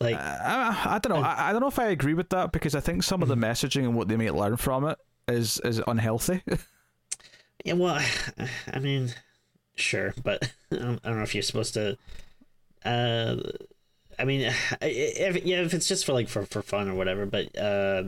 Like, 0.00 0.16
I, 0.16 0.76
I 0.86 0.98
don't 0.98 1.16
know. 1.16 1.24
I, 1.24 1.48
I 1.48 1.52
don't 1.52 1.60
know 1.60 1.68
if 1.68 1.78
I 1.78 1.86
agree 1.86 2.14
with 2.14 2.30
that 2.30 2.52
because 2.52 2.74
I 2.74 2.80
think 2.80 3.02
some 3.02 3.22
of 3.22 3.28
the 3.28 3.36
messaging 3.36 3.84
and 3.84 3.94
what 3.94 4.08
they 4.08 4.16
might 4.16 4.34
learn 4.34 4.56
from 4.56 4.86
it 4.88 4.98
is 5.28 5.60
is 5.60 5.80
unhealthy. 5.86 6.42
yeah, 7.64 7.74
well, 7.74 8.00
I 8.72 8.78
mean, 8.78 9.14
sure, 9.74 10.14
but 10.22 10.50
I 10.70 10.76
don't, 10.76 11.00
I 11.04 11.08
don't 11.08 11.18
know 11.18 11.22
if 11.22 11.34
you're 11.34 11.42
supposed 11.42 11.74
to. 11.74 11.96
Uh, 12.84 13.36
I 14.18 14.24
mean, 14.24 14.40
if, 14.82 15.44
yeah, 15.44 15.62
if 15.62 15.74
it's 15.74 15.88
just 15.88 16.04
for 16.04 16.12
like 16.12 16.28
for, 16.28 16.44
for 16.44 16.62
fun 16.62 16.88
or 16.88 16.94
whatever, 16.94 17.26
but 17.26 17.56
uh, 17.56 18.04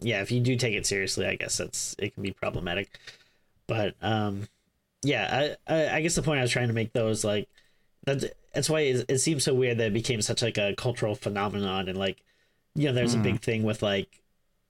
yeah, 0.00 0.22
if 0.22 0.30
you 0.30 0.40
do 0.40 0.56
take 0.56 0.74
it 0.74 0.86
seriously, 0.86 1.26
I 1.26 1.36
guess 1.36 1.56
that's 1.56 1.96
it 1.98 2.14
can 2.14 2.22
be 2.22 2.32
problematic. 2.32 2.98
But 3.66 3.94
um, 4.02 4.48
yeah, 5.02 5.56
I, 5.68 5.74
I 5.74 5.96
I 5.96 6.00
guess 6.02 6.14
the 6.14 6.22
point 6.22 6.38
I 6.38 6.42
was 6.42 6.50
trying 6.50 6.68
to 6.68 6.74
make 6.74 6.92
though 6.92 7.08
is 7.08 7.24
like 7.24 7.48
that's 8.04 8.24
that's 8.52 8.68
why 8.70 8.80
it, 8.80 9.04
it 9.08 9.18
seems 9.18 9.44
so 9.44 9.54
weird 9.54 9.78
that 9.78 9.88
it 9.88 9.92
became 9.94 10.22
such 10.22 10.42
like 10.42 10.58
a 10.58 10.74
cultural 10.76 11.14
phenomenon 11.14 11.88
and 11.88 11.98
like 11.98 12.22
you 12.74 12.86
know 12.86 12.92
there's 12.92 13.14
a 13.14 13.18
big 13.18 13.40
thing 13.40 13.62
with 13.62 13.82
like 13.82 14.22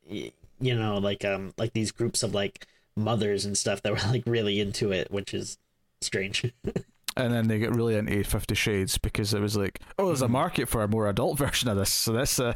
you 0.06 0.32
know 0.74 0.98
like 0.98 1.24
um 1.24 1.52
like 1.58 1.72
these 1.72 1.90
groups 1.92 2.22
of 2.22 2.34
like 2.34 2.66
mothers 2.96 3.44
and 3.44 3.56
stuff 3.56 3.82
that 3.82 3.92
were 3.92 4.10
like 4.10 4.24
really 4.26 4.60
into 4.60 4.92
it, 4.92 5.10
which 5.10 5.32
is 5.34 5.58
strange. 6.00 6.44
and 7.16 7.32
then 7.32 7.48
they 7.48 7.58
get 7.58 7.74
really 7.74 7.94
into 7.96 8.22
Fifty 8.24 8.54
Shades 8.54 8.98
because 8.98 9.32
it 9.34 9.40
was 9.40 9.56
like, 9.56 9.80
oh, 9.98 10.06
there's 10.06 10.22
a 10.22 10.24
Mm-hmm. 10.24 10.32
market 10.32 10.68
for 10.68 10.82
a 10.82 10.88
more 10.88 11.08
adult 11.08 11.38
version 11.44 11.68
of 11.68 11.76
this, 11.76 11.90
so 11.90 12.12
let's 12.12 12.38
uh, 12.38 12.54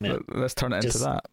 Yeah. 0.00 0.18
let's 0.28 0.54
turn 0.54 0.72
it 0.72 0.82
Just- 0.82 0.96
into 0.96 1.06
that. 1.10 1.24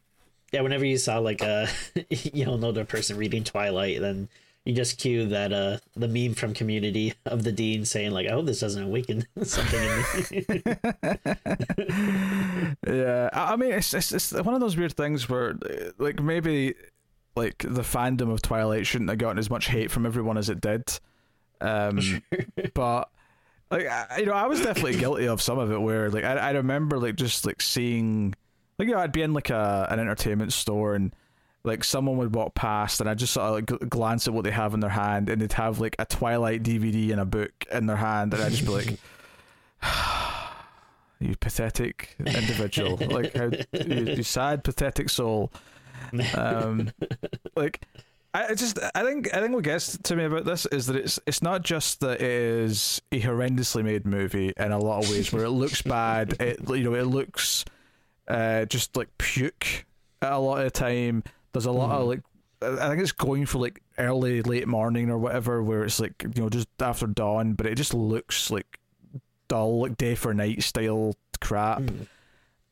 yeah, 0.52 0.62
whenever 0.62 0.86
you 0.86 0.98
saw 0.98 1.20
like 1.20 1.42
a 1.42 1.68
you 2.10 2.46
know 2.46 2.54
another 2.54 2.86
person 2.86 3.18
reading 3.18 3.44
Twilight, 3.44 4.00
then 4.02 4.30
you 4.68 4.74
just 4.74 4.98
cue 4.98 5.26
that 5.28 5.54
uh 5.54 5.78
the 5.96 6.10
meme 6.10 6.34
from 6.34 6.54
Community 6.54 7.14
of 7.26 7.44
the 7.44 7.54
dean 7.54 7.86
saying 7.86 8.12
like, 8.12 8.28
"I 8.28 8.32
hope 8.32 8.48
this 8.48 8.60
doesn't 8.60 8.84
awaken 8.84 9.26
something 9.44 9.82
in 9.82 9.98
me." 10.30 10.64
yeah, 12.98 13.30
I 13.32 13.56
mean, 13.56 13.72
it's, 13.72 13.94
it's 13.94 14.12
it's 14.12 14.34
one 14.34 14.54
of 14.54 14.60
those 14.60 14.76
weird 14.76 14.92
things 14.92 15.30
where, 15.30 15.52
uh, 15.52 15.92
like, 15.98 16.22
maybe 16.22 16.76
like 17.38 17.60
the 17.60 17.82
fandom 17.82 18.30
of 18.30 18.42
Twilight 18.42 18.86
shouldn't 18.86 19.10
have 19.10 19.20
gotten 19.20 19.40
as 19.40 19.50
much 19.50 19.68
hate 19.70 19.90
from 19.90 20.06
everyone 20.06 20.38
as 20.38 20.50
it 20.50 20.60
did, 20.60 20.84
um, 21.62 22.22
but 22.74 23.10
like 23.72 23.88
I, 23.88 24.18
you 24.20 24.26
know, 24.26 24.34
I 24.34 24.48
was 24.48 24.60
definitely 24.60 24.98
guilty 25.00 25.30
of 25.30 25.42
some 25.42 25.60
of 25.60 25.72
it. 25.72 25.80
Where 25.80 26.10
like 26.10 26.26
I, 26.26 26.34
I 26.34 26.52
remember 26.52 27.00
like 27.00 27.16
just 27.16 27.46
like 27.46 27.62
seeing, 27.62 28.36
like 28.78 28.90
you 28.90 28.96
know, 28.96 29.00
I'd 29.00 29.14
be 29.14 29.22
in 29.22 29.34
like 29.34 29.50
a 29.50 29.88
an 29.90 30.02
entertainment 30.02 30.52
store 30.52 30.94
and 30.94 31.16
like 31.64 31.84
someone 31.84 32.18
would 32.18 32.34
walk 32.34 32.56
past 32.56 33.02
and 33.02 33.10
I 33.10 33.14
just 33.14 33.34
sort 33.34 33.46
of 33.46 33.54
like 33.56 33.90
glance 33.90 34.28
at 34.28 34.34
what 34.34 34.44
they 34.44 34.52
have 34.52 34.74
in 34.74 34.80
their 34.80 34.90
hand 34.90 35.30
and 35.30 35.42
they'd 35.42 35.54
have 35.54 35.80
like 35.80 35.96
a 36.00 36.06
Twilight 36.06 36.64
DVD 36.64 37.12
and 37.12 37.20
a 37.20 37.26
book 37.26 37.52
in 37.72 37.88
their 37.88 37.98
hand 37.98 38.34
and 38.34 38.44
I'd 38.44 38.52
just 38.52 38.66
be 38.66 38.72
like. 38.72 39.00
You 41.20 41.36
pathetic 41.36 42.16
individual, 42.20 42.96
like 43.10 43.36
how 43.36 43.50
you, 43.72 44.06
you 44.06 44.22
sad, 44.22 44.64
pathetic 44.64 45.10
soul. 45.10 45.52
Um, 46.36 46.92
like 47.56 47.82
I 48.34 48.54
just 48.54 48.78
I 48.94 49.04
think 49.04 49.34
I 49.34 49.42
think 49.42 49.54
what 49.54 49.64
gets 49.64 49.98
to 49.98 50.16
me 50.16 50.26
about 50.26 50.46
this 50.46 50.68
is 50.68 50.86
that 50.88 50.96
it's 50.96 51.20
it's 51.26 51.42
not 51.42 51.64
just 51.64 52.02
that 52.02 52.22
it 52.22 52.30
is 52.30 53.02
a 53.12 53.20
horrendously 53.22 53.84
made 53.84 54.06
movie 54.06 54.54
in 54.56 54.72
a 54.72 54.78
lot 54.78 55.04
of 55.04 55.10
ways 55.10 55.34
where 55.34 55.46
it 55.46 55.50
looks 55.50 55.82
bad. 55.82 56.36
It 56.40 56.60
you 56.70 56.84
know 56.84 56.94
it 56.94 57.08
looks 57.08 57.66
uh, 58.28 58.66
just 58.66 58.96
like 58.96 59.10
puke 59.18 59.86
at 60.22 60.34
a 60.34 60.38
lot 60.38 60.60
of 60.60 60.66
the 60.66 60.72
time. 60.72 61.24
There's 61.58 61.66
a 61.66 61.72
lot 61.72 61.92
of 62.02 62.08
like 62.08 62.22
I 62.62 62.90
think 62.90 63.02
it's 63.02 63.12
going 63.12 63.46
for 63.46 63.60
like 63.60 63.82
early 63.98 64.42
late 64.42 64.68
morning 64.68 65.10
or 65.10 65.18
whatever 65.18 65.62
where 65.64 65.84
it's 65.84 66.00
like 66.00 66.24
you 66.36 66.42
know 66.44 66.50
just 66.50 66.68
after 66.80 67.08
dawn, 67.08 67.54
but 67.54 67.66
it 67.66 67.76
just 67.76 67.94
looks 67.94 68.50
like 68.52 68.80
dull 69.48 69.82
like 69.82 69.98
day 69.98 70.16
for 70.16 70.34
night 70.34 70.64
style 70.64 71.14
crap. 71.42 71.82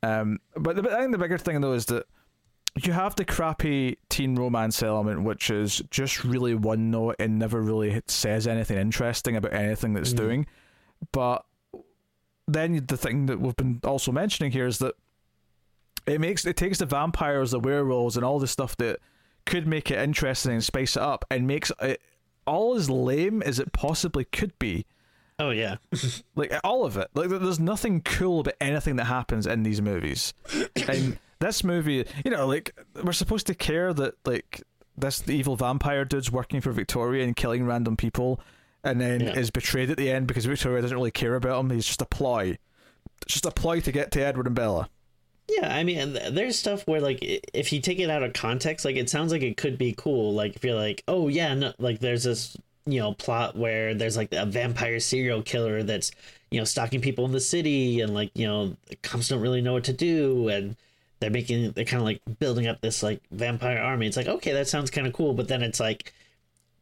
Um, 0.04 0.40
but, 0.56 0.76
the, 0.76 0.84
but 0.84 0.94
I 0.94 1.00
think 1.02 1.12
the 1.14 1.18
bigger 1.18 1.38
thing 1.38 1.62
though 1.62 1.74
is 1.74 1.86
that 1.88 2.06
you 2.84 2.92
have 2.94 3.16
the 3.16 3.26
crappy 3.26 3.98
teen 4.10 4.36
romance 4.36 4.84
element, 4.84 5.24
which 5.24 5.50
is 5.50 5.82
just 5.90 6.24
really 6.24 6.54
one 6.56 6.92
note 6.92 7.16
and 7.20 7.40
never 7.40 7.62
really 7.62 8.02
says 8.08 8.48
anything 8.48 8.78
interesting 8.78 9.36
about 9.36 9.54
anything 9.54 9.94
that's 9.94 10.14
Mhm. 10.14 10.18
doing. 10.18 10.48
But 11.12 11.46
then 12.48 12.86
the 12.88 12.98
thing 12.98 13.26
that 13.28 13.40
we've 13.40 13.56
been 13.56 13.80
also 13.84 14.12
mentioning 14.12 14.52
here 14.52 14.68
is 14.68 14.80
that 14.80 14.96
it 16.06 16.20
makes 16.22 16.46
it 16.46 16.56
takes 16.58 16.80
the 16.80 16.86
vampires, 16.86 17.52
the 17.52 17.60
werewolves, 17.60 18.16
and 18.16 18.26
all 18.26 18.40
the 18.40 18.48
stuff 18.48 18.76
that 18.78 19.00
could 19.46 19.68
make 19.68 19.92
it 19.92 20.00
interesting 20.00 20.54
and 20.54 20.64
spice 20.64 20.96
it 20.96 21.02
up, 21.02 21.26
and 21.30 21.48
makes 21.48 21.72
it 21.82 22.02
all 22.48 22.76
as 22.76 22.90
lame 22.90 23.42
as 23.42 23.60
it 23.60 23.72
possibly 23.74 24.26
could 24.26 24.58
be. 24.60 24.86
Oh 25.40 25.50
yeah, 25.50 25.76
like 26.36 26.54
all 26.64 26.86
of 26.86 26.96
it. 26.98 27.10
Like 27.14 27.30
there's 27.30 27.60
nothing 27.60 28.02
cool 28.02 28.42
about 28.42 28.54
anything 28.62 28.96
that 28.98 29.06
happens 29.06 29.46
in 29.48 29.64
these 29.64 29.82
movies. 29.82 30.34
And 30.88 31.18
this 31.40 31.64
movie 31.66 32.06
you 32.24 32.32
know 32.32 32.48
like 32.48 32.74
we're 33.04 33.12
supposed 33.12 33.46
to 33.48 33.54
care 33.54 33.94
that 33.94 34.14
like 34.26 34.64
this 34.98 35.20
the 35.20 35.34
evil 35.34 35.58
vampire 35.58 36.06
dude's 36.06 36.32
working 36.32 36.62
for 36.62 36.72
victoria 36.72 37.26
and 37.26 37.36
killing 37.36 37.66
random 37.66 37.98
people 37.98 38.40
and 38.86 39.02
then 39.02 39.20
Yeah. 39.20 39.34
is 39.38 39.52
betrayed 39.52 39.90
at 39.90 39.98
the 39.98 40.10
end 40.10 40.28
because 40.28 40.46
victoria 40.46 40.82
doesn't 40.82 40.96
really 40.96 41.12
care 41.12 41.36
about 41.36 41.60
him. 41.60 41.70
He's 41.72 41.86
just 41.86 42.02
a 42.02 42.06
ploy. 42.06 42.58
It's 43.24 43.34
just 43.34 43.46
a 43.46 43.52
ploy 43.52 43.82
to 43.82 43.92
get 43.92 44.12
to 44.12 44.22
edward 44.26 44.48
and 44.48 44.56
bella 44.56 44.90
yeah. 45.50 45.76
I 45.76 45.84
mean, 45.84 46.18
there's 46.32 46.58
stuff 46.58 46.88
where 46.88 47.02
like 47.02 47.20
if 47.22 47.72
you 47.72 47.82
take 47.82 48.00
it 48.00 48.10
out 48.10 48.24
of 48.24 48.34
context, 48.34 48.86
like 48.86 48.96
it 48.96 49.10
sounds 49.10 49.32
like 49.32 49.42
it 49.42 49.58
could 49.58 49.78
be 49.78 49.94
cool. 49.98 50.34
Like 50.34 50.56
if 50.56 50.64
you're 50.64 50.76
like, 50.76 51.04
oh 51.08 51.28
yeah, 51.28 51.54
no, 51.54 51.74
like 51.78 52.00
there's 52.00 52.24
this 52.24 52.58
you 52.86 53.00
know 53.00 53.14
plot 53.14 53.56
where 53.56 53.94
there's 53.94 54.18
like 54.18 54.32
a 54.32 54.46
vampire 54.46 55.00
serial 55.00 55.42
killer 55.42 55.84
that's 55.84 56.12
you 56.52 56.60
know 56.60 56.66
stalking 56.66 57.02
people 57.02 57.26
in 57.26 57.32
the 57.32 57.40
city 57.40 58.02
and 58.02 58.14
like 58.14 58.32
you 58.36 58.46
know 58.46 58.76
the 58.88 58.96
cops 58.98 59.30
don't 59.30 59.42
really 59.42 59.62
know 59.62 59.74
what 59.74 59.84
to 59.84 59.94
do 59.94 60.48
and 60.50 60.76
they're 61.20 61.32
making 61.32 61.72
they're 61.72 61.86
kind 61.86 62.02
of 62.02 62.06
like 62.06 62.22
building 62.40 62.68
up 62.68 62.82
this 62.82 63.02
like 63.02 63.22
vampire 63.32 63.80
army 63.80 64.06
it's 64.06 64.18
like 64.18 64.28
okay 64.28 64.54
that 64.54 64.68
sounds 64.68 64.92
kind 64.92 65.08
of 65.08 65.14
cool 65.14 65.34
but 65.34 65.48
then 65.48 65.64
it's 65.64 65.80
like 65.80 66.14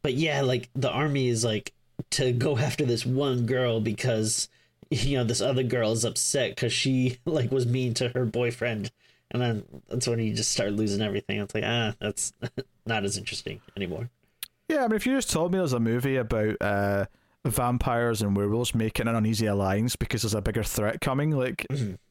but 0.01 0.13
yeah 0.13 0.41
like 0.41 0.69
the 0.75 0.91
army 0.91 1.29
is 1.29 1.45
like 1.45 1.71
to 2.09 2.31
go 2.33 2.57
after 2.59 2.85
this 2.85 3.05
one 3.05 3.45
girl 3.45 3.79
because 3.79 4.49
you 5.03 5.17
know 5.17 5.23
this 5.23 5.41
other 5.41 5.63
girl 5.63 5.91
is 5.91 6.05
upset 6.05 6.51
because 6.51 6.73
she 6.73 7.17
like 7.25 7.51
was 7.51 7.65
mean 7.65 7.93
to 7.95 8.09
her 8.09 8.25
boyfriend. 8.25 8.91
And 9.31 9.41
then 9.41 9.63
that's 9.89 10.07
when 10.07 10.19
you 10.19 10.33
just 10.33 10.51
start 10.51 10.73
losing 10.73 11.01
everything. 11.01 11.39
It's 11.39 11.55
like 11.55 11.63
ah 11.65 11.93
that's 11.99 12.33
not 12.85 13.03
as 13.03 13.17
interesting 13.17 13.61
anymore. 13.75 14.09
Yeah 14.69 14.85
i 14.85 14.87
mean 14.87 14.95
if 14.95 15.05
you 15.05 15.15
just 15.15 15.29
told 15.29 15.51
me 15.51 15.57
there's 15.57 15.73
a 15.73 15.79
movie 15.79 16.15
about 16.15 16.55
uh 16.61 17.05
vampires 17.45 18.21
and 18.21 18.37
werewolves 18.37 18.73
making 18.73 19.07
an 19.07 19.15
uneasy 19.15 19.47
alliance 19.47 19.97
because 19.97 20.21
there's 20.21 20.33
a 20.33 20.41
bigger 20.41 20.63
threat 20.63 21.01
coming 21.01 21.31
like 21.31 21.65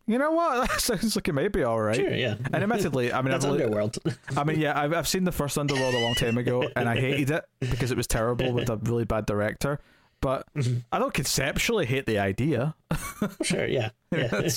you 0.07 0.19
know 0.19 0.33
what? 0.33 0.69
That 0.69 0.81
sounds 0.81 1.17
like 1.17 1.29
it 1.29 1.33
might 1.33 1.53
be 1.53 1.63
all 1.63 1.81
right 1.81 1.97
sure 1.97 2.13
yeah. 2.13 2.35
And 2.53 2.57
admittedly 2.57 3.13
i 3.13 3.23
mean 3.23 3.31
that's 3.31 3.45
I've 3.45 3.53
underworld. 3.53 3.99
I 4.37 4.45
mean, 4.45 4.61
yeah, 4.61 4.79
I've, 4.79 4.93
I've 4.93 5.09
seen 5.09 5.25
the 5.25 5.33
first 5.33 5.57
Underworld 5.57 5.95
a 5.95 5.99
long 6.01 6.15
time 6.15 6.39
ago, 6.39 6.69
and 6.77 6.89
I 6.89 6.97
hated 6.97 7.31
it 7.31 7.45
because 7.61 7.91
it 7.91 7.97
was 7.97 8.07
terrible 8.07 8.53
with 8.53 8.69
a 8.69 8.77
really 8.77 9.05
bad 9.05 9.27
director. 9.27 9.81
But 10.23 10.47
mm-hmm. 10.55 10.79
I 10.91 10.99
don't 10.99 11.13
conceptually 11.13 11.85
hate 11.85 12.07
the 12.07 12.19
idea. 12.19 12.75
sure 13.43 13.67
yeah 13.67 13.91
yeah 14.11 14.29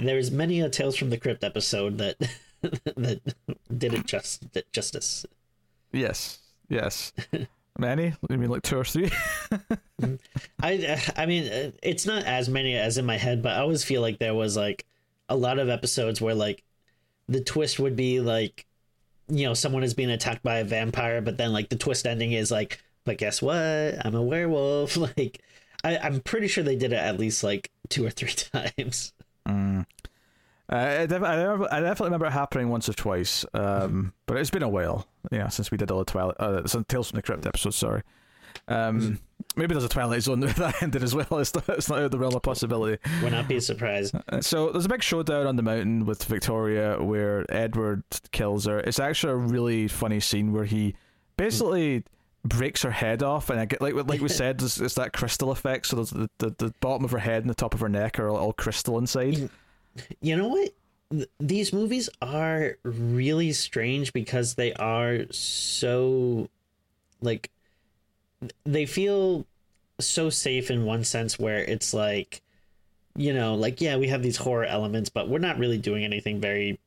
there's 0.00 0.30
many 0.30 0.60
a 0.60 0.68
tales 0.68 0.96
from 0.96 1.10
the 1.10 1.18
crypt 1.18 1.44
episode 1.44 1.98
that 1.98 2.16
that 2.96 3.20
did 3.76 3.94
it 3.94 4.06
just 4.06 4.44
justice 4.72 5.26
Yes, 5.92 6.38
yes. 6.68 7.12
Many? 7.78 8.14
I 8.28 8.36
mean, 8.36 8.50
like 8.50 8.62
two 8.62 8.78
or 8.78 8.84
three. 8.84 9.10
Mm-hmm. 10.00 10.14
I 10.60 11.00
I 11.16 11.26
mean 11.26 11.72
it's 11.82 12.06
not 12.06 12.24
as 12.24 12.48
many 12.48 12.76
as 12.76 12.98
in 12.98 13.06
my 13.06 13.16
head, 13.16 13.42
but 13.42 13.52
I 13.52 13.60
always 13.60 13.84
feel 13.84 14.00
like 14.00 14.18
there 14.18 14.34
was 14.34 14.56
like 14.56 14.86
a 15.28 15.36
lot 15.36 15.58
of 15.58 15.68
episodes 15.68 16.20
where 16.20 16.34
like 16.34 16.64
the 17.28 17.40
twist 17.40 17.78
would 17.78 17.94
be 17.94 18.20
like 18.20 18.66
you 19.28 19.46
know 19.46 19.54
someone 19.54 19.82
is 19.82 19.94
being 19.94 20.10
attacked 20.10 20.42
by 20.42 20.58
a 20.58 20.64
vampire, 20.64 21.20
but 21.20 21.36
then 21.36 21.52
like 21.52 21.68
the 21.68 21.76
twist 21.76 22.06
ending 22.06 22.32
is 22.32 22.50
like, 22.50 22.82
but 23.04 23.18
guess 23.18 23.40
what? 23.42 23.54
I'm 24.04 24.14
a 24.14 24.22
werewolf. 24.22 24.96
Like 25.16 25.42
I, 25.82 25.98
I'm 25.98 26.20
pretty 26.20 26.48
sure 26.48 26.64
they 26.64 26.76
did 26.76 26.92
it 26.92 26.96
at 26.96 27.18
least 27.18 27.44
like 27.44 27.70
two 27.90 28.06
or 28.06 28.10
three 28.10 28.30
times. 28.76 29.12
Uh, 29.46 29.84
I, 30.76 31.04
def- 31.06 31.22
I, 31.22 31.80
definitely 31.80 32.06
remember 32.06 32.26
it 32.26 32.32
happening 32.32 32.70
once 32.70 32.88
or 32.88 32.94
twice, 32.94 33.44
um, 33.52 34.14
but 34.24 34.38
it's 34.38 34.48
been 34.50 34.62
a 34.62 34.68
while, 34.68 35.06
yeah, 35.30 35.48
since 35.48 35.70
we 35.70 35.76
did 35.76 35.90
all 35.90 35.98
the 35.98 36.06
Twilight, 36.06 36.36
uh, 36.40 36.66
some 36.66 36.84
Tales 36.84 37.10
from 37.10 37.16
the 37.16 37.22
Crypt 37.22 37.44
episodes. 37.46 37.76
Sorry. 37.76 38.02
Um, 38.66 39.20
maybe 39.56 39.74
there's 39.74 39.84
a 39.84 39.90
Twilight 39.90 40.22
Zone 40.22 40.40
that 40.40 40.82
ended 40.82 41.02
as 41.02 41.14
well. 41.14 41.26
It's 41.38 41.54
not, 41.54 41.68
it's 41.68 41.90
not 41.90 41.98
out 41.98 42.04
of 42.04 42.10
the 42.12 42.18
realm 42.18 42.34
of 42.34 42.40
possibility. 42.40 42.98
Would 43.22 43.32
not 43.32 43.46
be 43.46 43.60
surprised. 43.60 44.14
Uh, 44.28 44.40
So 44.40 44.70
there's 44.70 44.86
a 44.86 44.88
big 44.88 45.02
showdown 45.02 45.46
on 45.46 45.56
the 45.56 45.62
mountain 45.62 46.06
with 46.06 46.24
Victoria 46.24 46.96
where 47.02 47.44
Edward 47.54 48.04
kills 48.32 48.64
her. 48.64 48.78
It's 48.80 48.98
actually 48.98 49.34
a 49.34 49.36
really 49.36 49.86
funny 49.86 50.18
scene 50.20 50.52
where 50.54 50.64
he 50.64 50.94
basically 51.36 52.04
breaks 52.44 52.82
her 52.82 52.90
head 52.90 53.22
off, 53.22 53.50
and 53.50 53.58
I 53.58 53.64
get 53.64 53.80
like 53.80 53.94
like 53.94 54.20
we 54.20 54.28
said, 54.42 54.62
it's, 54.62 54.80
it's 54.80 54.94
that 54.94 55.12
crystal 55.12 55.50
effect. 55.50 55.86
So 55.86 56.04
the, 56.04 56.30
the 56.38 56.50
the 56.50 56.74
bottom 56.80 57.04
of 57.04 57.10
her 57.10 57.18
head 57.18 57.42
and 57.42 57.50
the 57.50 57.54
top 57.54 57.74
of 57.74 57.80
her 57.80 57.88
neck 57.88 58.18
are 58.18 58.28
all, 58.28 58.36
all 58.36 58.52
crystal 58.52 58.98
inside. 58.98 59.48
You 60.20 60.36
know 60.36 60.48
what? 60.48 60.74
Th- 61.10 61.28
These 61.40 61.72
movies 61.72 62.08
are 62.20 62.76
really 62.82 63.52
strange 63.52 64.12
because 64.12 64.54
they 64.54 64.72
are 64.74 65.24
so 65.30 66.48
like 67.20 67.50
they 68.64 68.86
feel 68.86 69.46
so 70.00 70.28
safe 70.28 70.70
in 70.70 70.84
one 70.84 71.04
sense 71.04 71.38
where 71.38 71.58
it's 71.58 71.94
like 71.94 72.42
you 73.16 73.32
know, 73.32 73.54
like 73.54 73.80
yeah, 73.80 73.96
we 73.96 74.08
have 74.08 74.22
these 74.22 74.36
horror 74.36 74.64
elements, 74.64 75.08
but 75.08 75.28
we're 75.28 75.38
not 75.38 75.58
really 75.58 75.78
doing 75.78 76.04
anything 76.04 76.40
very 76.40 76.80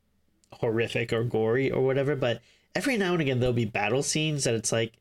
horrific 0.51 1.14
or 1.14 1.24
gory 1.24 1.72
or 1.72 1.82
whatever, 1.82 2.16
but 2.16 2.41
every 2.76 2.97
now 2.97 3.14
and 3.14 3.22
again 3.22 3.39
there'll 3.39 3.53
be 3.53 3.66
battle 3.66 4.03
scenes 4.03 4.43
that 4.43 4.53
it's 4.53 4.72
like 4.72 4.93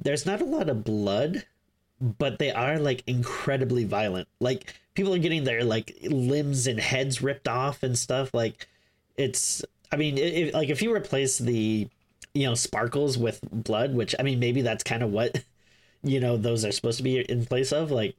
there's 0.00 0.26
not 0.26 0.40
a 0.40 0.44
lot 0.44 0.68
of 0.68 0.84
blood, 0.84 1.44
but 2.00 2.38
they 2.38 2.50
are 2.50 2.78
like 2.78 3.02
incredibly 3.06 3.84
violent. 3.84 4.28
Like 4.40 4.74
people 4.94 5.14
are 5.14 5.18
getting 5.18 5.44
their 5.44 5.64
like 5.64 5.96
limbs 6.04 6.66
and 6.66 6.80
heads 6.80 7.22
ripped 7.22 7.48
off 7.48 7.82
and 7.82 7.96
stuff. 7.98 8.32
Like 8.32 8.66
it's, 9.16 9.64
I 9.92 9.96
mean, 9.96 10.18
if, 10.18 10.54
like 10.54 10.70
if 10.70 10.82
you 10.82 10.94
replace 10.94 11.38
the, 11.38 11.88
you 12.34 12.46
know, 12.46 12.54
sparkles 12.54 13.18
with 13.18 13.40
blood, 13.50 13.94
which 13.94 14.14
I 14.18 14.22
mean, 14.22 14.38
maybe 14.38 14.62
that's 14.62 14.84
kind 14.84 15.02
of 15.02 15.10
what, 15.10 15.44
you 16.02 16.20
know, 16.20 16.36
those 16.36 16.64
are 16.64 16.72
supposed 16.72 16.98
to 16.98 17.04
be 17.04 17.18
in 17.18 17.44
place 17.44 17.72
of. 17.72 17.90
Like, 17.90 18.16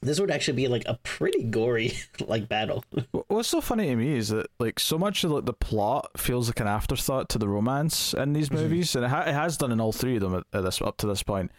this 0.00 0.20
would 0.20 0.30
actually 0.30 0.56
be 0.56 0.68
like 0.68 0.84
a 0.86 0.98
pretty 1.02 1.42
gory 1.44 1.92
like 2.26 2.48
battle. 2.48 2.84
What's 3.28 3.48
so 3.48 3.60
funny 3.60 3.86
to 3.88 3.96
me 3.96 4.16
is 4.16 4.28
that 4.28 4.46
like 4.58 4.78
so 4.78 4.98
much 4.98 5.24
of 5.24 5.30
like 5.32 5.44
the 5.44 5.52
plot 5.52 6.10
feels 6.16 6.48
like 6.48 6.60
an 6.60 6.66
afterthought 6.66 7.28
to 7.30 7.38
the 7.38 7.48
romance 7.48 8.14
in 8.14 8.32
these 8.32 8.48
Mm-hmm. 8.48 8.62
movies, 8.62 8.96
and 8.96 9.04
it, 9.04 9.08
ha- 9.08 9.24
it 9.26 9.34
has 9.34 9.56
done 9.56 9.72
in 9.72 9.80
all 9.80 9.92
three 9.92 10.16
of 10.16 10.22
them 10.22 10.34
at, 10.34 10.44
at 10.52 10.62
this 10.64 10.80
up 10.80 10.96
to 10.98 11.06
this 11.06 11.22
point. 11.22 11.50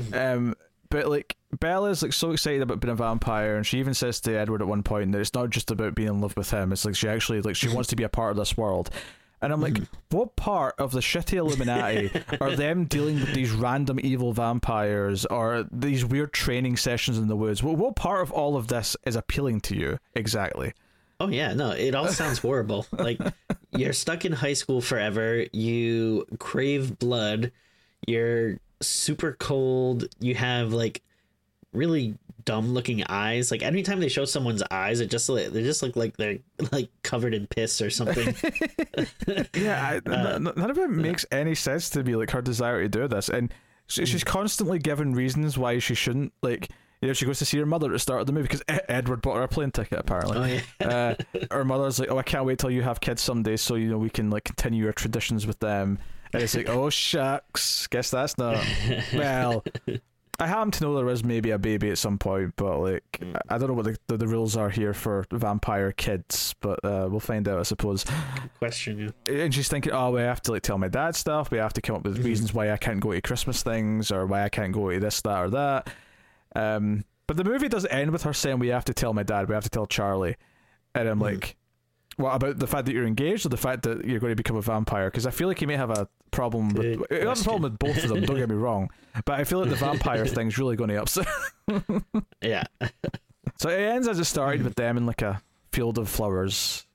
Mm-hmm. 0.00 0.14
Um, 0.48 0.54
but 0.90 1.06
like 1.08 1.36
Bella's 1.58 2.02
like 2.02 2.12
so 2.12 2.30
excited 2.30 2.62
about 2.62 2.80
being 2.80 2.92
a 2.92 2.96
vampire, 2.96 3.56
and 3.56 3.66
she 3.66 3.78
even 3.78 3.94
says 3.94 4.20
to 4.22 4.32
Edward 4.38 4.62
at 4.62 4.68
one 4.68 4.82
point 4.82 5.12
that 5.12 5.20
it's 5.20 5.34
not 5.34 5.50
just 5.50 5.70
about 5.70 5.94
being 5.94 6.08
in 6.08 6.20
love 6.20 6.36
with 6.36 6.50
him. 6.50 6.72
It's 6.72 6.84
like 6.84 6.94
she 6.96 7.08
actually 7.08 7.40
like 7.42 7.56
she 7.56 7.68
wants 7.74 7.88
to 7.90 7.96
be 7.96 8.04
a 8.04 8.08
part 8.08 8.30
of 8.30 8.36
this 8.36 8.56
world. 8.56 8.90
And 9.40 9.52
I'm 9.52 9.60
like, 9.60 9.74
Mm-hmm. 9.74 10.16
what 10.16 10.34
part 10.36 10.74
of 10.78 10.90
the 10.92 11.00
shitty 11.00 11.34
Illuminati 11.34 12.10
are 12.40 12.56
them 12.56 12.86
dealing 12.86 13.20
with 13.20 13.34
these 13.34 13.52
random 13.52 14.00
evil 14.02 14.32
vampires 14.32 15.24
or 15.26 15.64
these 15.70 16.04
weird 16.04 16.32
training 16.32 16.76
sessions 16.76 17.18
in 17.18 17.28
the 17.28 17.36
woods? 17.36 17.62
What, 17.62 17.76
what 17.78 17.94
part 17.96 18.22
of 18.22 18.32
all 18.32 18.56
of 18.56 18.66
this 18.68 18.96
is 19.06 19.14
appealing 19.16 19.60
to 19.62 19.76
you 19.76 19.98
exactly? 20.14 20.72
Oh 21.20 21.28
yeah, 21.28 21.52
no, 21.54 21.70
it 21.70 21.94
all 21.94 22.08
sounds 22.08 22.38
horrible. 22.38 22.86
Like 22.92 23.20
you're 23.76 23.92
stuck 23.92 24.24
in 24.24 24.32
high 24.32 24.52
school 24.54 24.80
forever, 24.80 25.44
you 25.52 26.26
crave 26.38 26.98
blood, 26.98 27.52
you're 28.06 28.58
super 28.80 29.36
cold, 29.38 30.06
you 30.20 30.34
have 30.36 30.72
like 30.72 31.02
really 31.72 32.16
dumb 32.48 32.72
looking 32.72 33.04
eyes. 33.10 33.50
Like 33.50 33.62
anytime 33.62 34.00
they 34.00 34.08
show 34.08 34.24
someone's 34.24 34.62
eyes, 34.70 35.00
it 35.00 35.10
just 35.10 35.28
like 35.28 35.48
they 35.50 35.62
just 35.62 35.82
look 35.82 35.96
like 35.96 36.16
they're 36.16 36.38
like 36.72 36.88
covered 37.02 37.34
in 37.34 37.46
piss 37.46 37.82
or 37.82 37.90
something. 37.90 38.34
Yeah, 39.54 40.00
I, 40.06 40.10
Uh, 40.10 40.34
n- 40.36 40.52
none 40.56 40.70
of 40.70 40.78
it 40.78 40.90
makes 40.90 41.26
any 41.30 41.54
sense 41.54 41.90
to 41.90 42.02
me. 42.02 42.16
Like 42.16 42.30
her 42.30 42.40
desire 42.42 42.82
to 42.82 42.88
do 42.88 43.06
this, 43.08 43.28
and 43.28 43.52
she, 43.86 44.06
she's 44.06 44.22
Mm. 44.24 44.26
constantly 44.26 44.78
given 44.78 45.12
reasons 45.12 45.58
why 45.58 45.78
she 45.78 45.94
shouldn't. 45.94 46.32
Like, 46.42 46.68
you 47.02 47.08
know, 47.08 47.12
she 47.14 47.26
goes 47.26 47.38
to 47.40 47.44
see 47.44 47.58
her 47.58 47.66
mother 47.66 47.86
at 47.88 47.92
the 47.92 47.98
start 47.98 48.20
of 48.22 48.26
the 48.26 48.32
movie 48.32 48.48
because 48.48 48.62
Edward 48.88 49.22
bought 49.22 49.36
her 49.36 49.42
a 49.42 49.48
plane 49.48 49.70
ticket. 49.70 49.98
Apparently, 49.98 50.38
oh 50.38 50.62
yeah. 50.80 50.88
uh, 50.88 51.14
her 51.54 51.64
mother's 51.64 51.98
like, 52.00 52.10
"Oh, 52.10 52.18
I 52.18 52.22
can't 52.22 52.44
wait 52.46 52.58
till 52.58 52.70
you 52.70 52.82
have 52.82 53.00
kids 53.00 53.22
someday, 53.22 53.56
so 53.56 53.74
you 53.74 53.88
know 53.90 53.98
we 53.98 54.10
can 54.10 54.30
like 54.30 54.44
continue 54.44 54.82
your 54.84 54.92
traditions 54.92 55.46
with 55.46 55.58
them." 55.60 55.98
And 56.32 56.42
it's 56.42 56.54
like, 56.56 56.68
"Oh 56.68 56.90
shucks, 56.90 57.86
guess 57.88 58.10
that's 58.10 58.36
not." 58.38 58.64
well, 59.14 59.62
I 60.40 60.46
happen 60.46 60.70
to 60.70 60.84
know 60.84 60.94
there 60.94 61.08
is 61.08 61.24
maybe 61.24 61.50
a 61.50 61.58
baby 61.58 61.90
at 61.90 61.98
some 61.98 62.16
point, 62.16 62.54
but 62.56 62.78
like 62.78 63.02
I 63.20 63.54
I 63.56 63.58
don't 63.58 63.68
know 63.68 63.74
what 63.74 63.86
the, 63.86 63.96
the, 64.06 64.18
the 64.18 64.28
rules 64.28 64.56
are 64.56 64.70
here 64.70 64.94
for 64.94 65.26
vampire 65.32 65.90
kids, 65.90 66.54
but 66.60 66.78
uh, 66.84 67.08
we'll 67.10 67.18
find 67.18 67.48
out, 67.48 67.58
I 67.58 67.64
suppose. 67.64 68.04
Question 68.58 68.98
you. 68.98 69.12
And 69.26 69.52
she's 69.52 69.68
thinking, 69.68 69.92
"Oh, 69.92 70.12
we 70.12 70.20
have 70.20 70.40
to 70.42 70.52
like 70.52 70.62
tell 70.62 70.78
my 70.78 70.86
dad 70.88 71.16
stuff. 71.16 71.50
We 71.50 71.58
have 71.58 71.72
to 71.72 71.80
come 71.80 71.96
up 71.96 72.04
with 72.04 72.24
reasons 72.24 72.54
why 72.54 72.70
I 72.70 72.76
can't 72.76 73.00
go 73.00 73.12
to 73.12 73.20
Christmas 73.20 73.62
things 73.64 74.12
or 74.12 74.26
why 74.26 74.44
I 74.44 74.48
can't 74.48 74.72
go 74.72 74.90
to 74.90 75.00
this, 75.00 75.20
that, 75.22 75.38
or 75.38 75.50
that." 75.50 75.90
Um, 76.54 77.04
but 77.26 77.36
the 77.36 77.44
movie 77.44 77.68
does 77.68 77.86
end 77.86 78.12
with 78.12 78.22
her 78.22 78.32
saying, 78.32 78.60
"We 78.60 78.68
have 78.68 78.84
to 78.84 78.94
tell 78.94 79.12
my 79.12 79.24
dad. 79.24 79.48
We 79.48 79.54
have 79.54 79.64
to 79.64 79.70
tell 79.70 79.86
Charlie," 79.86 80.36
and 80.94 81.08
I'm 81.08 81.18
like, 81.18 81.56
"What 82.18 82.34
about 82.34 82.58
the 82.58 82.66
fact 82.66 82.86
that 82.86 82.92
you're 82.92 83.06
engaged 83.06 83.46
or 83.46 83.48
the 83.48 83.56
fact 83.56 83.84
that 83.84 84.04
you're 84.04 84.20
going 84.20 84.32
to 84.32 84.36
become 84.36 84.56
a 84.56 84.62
vampire?" 84.62 85.10
Because 85.10 85.26
I 85.26 85.30
feel 85.30 85.48
like 85.48 85.60
you 85.60 85.66
may 85.66 85.76
have 85.76 85.90
a 85.90 86.08
problem 86.30 86.68
Good 86.70 87.00
with. 87.00 87.10
Have 87.10 87.40
a 87.40 87.44
problem 87.44 87.62
with 87.62 87.78
both 87.78 87.96
of 88.04 88.10
them. 88.10 88.22
Don't 88.22 88.36
get 88.36 88.48
me 88.48 88.56
wrong, 88.56 88.90
but 89.24 89.40
I 89.40 89.44
feel 89.44 89.60
like 89.60 89.70
the 89.70 89.76
vampire 89.86 90.26
thing's 90.26 90.58
really 90.58 90.76
going 90.76 90.90
to 90.90 91.02
upset. 91.02 91.26
Yeah. 92.42 92.64
So 93.58 93.70
it 93.70 93.80
ends 93.80 94.06
as 94.06 94.18
it 94.18 94.24
started 94.24 94.62
with 94.62 94.76
them 94.76 94.96
in 94.96 95.06
like 95.06 95.22
a 95.22 95.42
field 95.72 95.98
of 95.98 96.08
flowers, 96.08 96.86